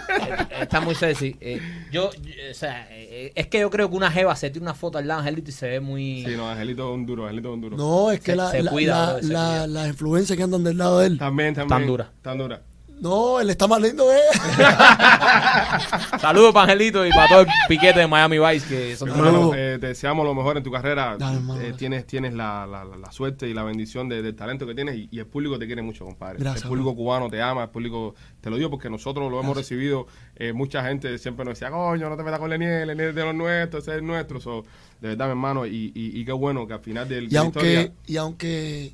Eh, 0.50 0.62
Está 0.62 0.80
muy 0.80 0.94
sexy. 0.94 1.36
Eh, 1.40 1.61
yo, 1.92 2.09
o 2.09 2.54
sea, 2.54 2.88
eh, 2.90 3.32
es 3.34 3.46
que 3.46 3.61
yo 3.61 3.70
creo 3.70 3.88
que 3.88 3.96
una 3.96 4.11
jeva 4.11 4.34
se 4.36 4.50
tira 4.50 4.62
una 4.62 4.74
foto 4.74 4.98
al 4.98 5.06
lado 5.09 5.22
de 5.22 5.28
Angelito 5.28 5.50
y 5.50 5.54
se 5.54 5.68
ve 5.68 5.80
muy... 5.80 6.24
Sí, 6.26 6.34
no, 6.36 6.50
Angelito 6.50 6.88
es 6.90 6.94
un 6.94 7.06
duro, 7.06 7.24
Angelito 7.24 7.48
es 7.48 7.54
un 7.54 7.61
duro. 7.62 7.76
No, 7.78 8.11
es 8.11 8.20
que 8.20 8.32
Se- 8.32 8.36
la, 8.36 8.50
se 8.50 8.62
la, 8.62 8.70
cuida, 8.70 9.06
la- 9.06 9.12
bro, 9.12 9.22
se 9.22 9.32
la- 9.32 9.48
cuida. 9.48 9.66
las 9.68 9.88
influencias 9.88 10.36
que 10.36 10.42
andan 10.42 10.64
del 10.64 10.76
lado 10.76 10.98
de 10.98 11.06
él. 11.06 11.18
También, 11.18 11.54
también. 11.54 11.78
Tan 11.80 11.86
dura. 11.86 12.11
Tan 12.20 12.38
dura. 12.38 12.62
No, 13.01 13.40
él 13.40 13.49
está 13.51 13.66
más 13.68 13.80
lindo, 13.80 14.05
¿eh? 14.12 14.18
Saludos 16.20 16.53
para 16.53 16.64
Angelito 16.72 17.07
y 17.07 17.11
para 17.11 17.28
todo 17.28 17.40
el 17.42 17.46
piquete 17.68 18.01
de 18.01 18.07
Miami 18.07 18.38
Vice 18.38 18.66
que 18.68 18.96
son. 18.96 19.09
Hermano, 19.11 19.53
eh, 19.55 19.78
te 19.80 19.88
deseamos 19.88 20.24
lo 20.26 20.34
mejor 20.34 20.57
en 20.57 20.62
tu 20.62 20.70
carrera. 20.70 21.16
Dale, 21.18 21.38
Eh, 21.68 21.74
tienes 21.76 22.07
tienes 22.07 22.34
la, 22.34 22.66
la- 22.66 22.84
la- 22.84 22.96
la 22.96 23.12
suerte 23.12 23.49
y 23.49 23.55
la 23.55 23.62
bendición 23.62 24.09
de- 24.09 24.22
del 24.22 24.34
talento 24.34 24.66
que 24.66 24.74
tienes 24.74 24.96
y, 24.96 25.09
y 25.11 25.18
el 25.18 25.26
público 25.26 25.59
te 25.59 25.66
quiere 25.66 25.82
mucho, 25.82 26.05
compadre. 26.05 26.38
Gracias, 26.40 26.64
el 26.64 26.68
público 26.68 26.94
cubano 26.96 27.28
te 27.30 27.40
ama, 27.40 27.64
el 27.64 27.70
público, 27.70 28.14
te 28.40 28.51
lo 28.51 28.57
digo 28.57 28.70
porque 28.70 28.90
nosotros 28.90 29.30
lo 29.30 29.40
hemos 29.40 29.57
recibido. 29.57 30.07
eh, 30.36 30.53
mucha 30.53 30.84
gente 30.84 31.18
siempre 31.18 31.44
nos 31.44 31.55
decía, 31.59 31.70
coño, 31.70 32.09
no 32.09 32.16
te 32.16 32.22
metas 32.22 32.38
con 32.40 32.51
Leniel, 32.51 32.88
Leniel 32.88 33.11
es 33.11 33.14
de 33.14 33.24
los 33.24 33.34
nuestros, 33.34 33.82
ese 33.84 33.92
es 33.92 33.99
el 33.99 34.07
nuestro. 34.07 34.40
So, 34.40 34.64
de 35.01 35.09
verdad, 35.11 35.26
mi 35.26 35.30
hermano, 35.32 35.66
y, 35.66 35.92
y, 35.94 36.20
y 36.20 36.24
qué 36.24 36.32
bueno 36.32 36.66
que 36.66 36.74
al 36.74 36.80
final 36.80 37.09
del, 37.09 37.24
Y 37.24 37.28
de 37.28 37.34
la 37.34 37.40
aunque, 37.40 37.59
historia. 37.72 37.92
y 38.07 38.16
aunque 38.16 38.92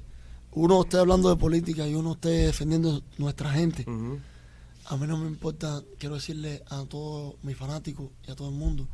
uno 0.55 0.83
esté 0.83 0.99
hablando 0.99 1.29
de 1.31 1.37
política 1.37 1.87
y 1.87 1.95
uno 1.95 2.13
esté 2.13 2.29
defendiendo 2.29 3.03
nuestra 3.19 3.51
gente, 3.51 3.85
a 4.87 4.97
mí 4.97 5.07
no 5.07 5.17
me 5.17 5.27
importa, 5.27 5.83
quiero 5.99 6.17
decirle 6.17 6.63
a 6.69 6.85
todos 6.85 7.37
mis 7.43 7.57
fanáticos 7.57 8.11
y 8.27 8.31
a 8.31 8.37
todo 8.37 8.49
el 8.49 8.55
mundo, 8.55 8.87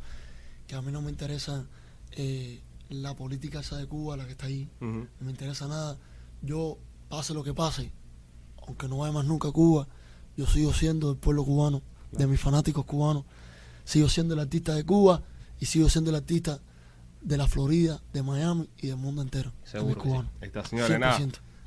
que 0.67 0.75
a 0.75 0.81
mí 0.81 0.91
no 0.91 1.01
me 1.01 1.11
interesa 1.11 1.65
eh, 2.13 2.61
la 2.89 3.15
política 3.15 3.59
esa 3.59 3.77
de 3.77 3.87
Cuba, 3.87 4.17
la 4.17 4.25
que 4.25 4.31
está 4.31 4.47
ahí. 4.47 4.69
No 4.79 5.07
me 5.19 5.31
interesa 5.31 5.67
nada. 5.67 5.97
Yo, 6.41 6.77
pase 7.09 7.33
lo 7.33 7.43
que 7.43 7.53
pase, 7.53 7.91
aunque 8.67 8.87
no 8.87 8.97
vaya 8.97 9.13
más 9.13 9.25
nunca 9.25 9.49
a 9.49 9.51
Cuba, 9.51 9.87
yo 10.37 10.45
sigo 10.45 10.73
siendo 10.73 11.09
del 11.09 11.17
pueblo 11.17 11.43
cubano, 11.43 11.81
de 12.11 12.25
mis 12.27 12.39
fanáticos 12.39 12.85
cubanos. 12.85 13.25
Sigo 13.83 14.07
siendo 14.09 14.33
el 14.33 14.39
artista 14.39 14.73
de 14.73 14.85
Cuba 14.85 15.23
y 15.59 15.65
sigo 15.65 15.89
siendo 15.89 16.09
el 16.09 16.15
artista 16.15 16.59
de 17.21 17.37
la 17.37 17.47
Florida, 17.47 18.01
de 18.13 18.23
Miami 18.23 18.69
y 18.77 18.87
del 18.87 18.97
mundo 18.97 19.21
entero. 19.21 19.51
de 19.73 19.83
mis 19.83 19.95
Seguro 19.97 20.01
sí. 20.01 20.69
señores. 20.69 20.99
Nada. 20.99 21.17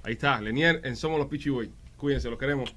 100%. 0.04 0.06
Ahí 0.06 0.12
está, 0.12 0.40
Lenier 0.40 0.80
en 0.84 0.96
Somos 0.96 1.18
los 1.18 1.28
Pichi 1.28 1.50
Boy. 1.50 1.70
Cuídense, 1.96 2.28
los 2.28 2.38
queremos. 2.38 2.70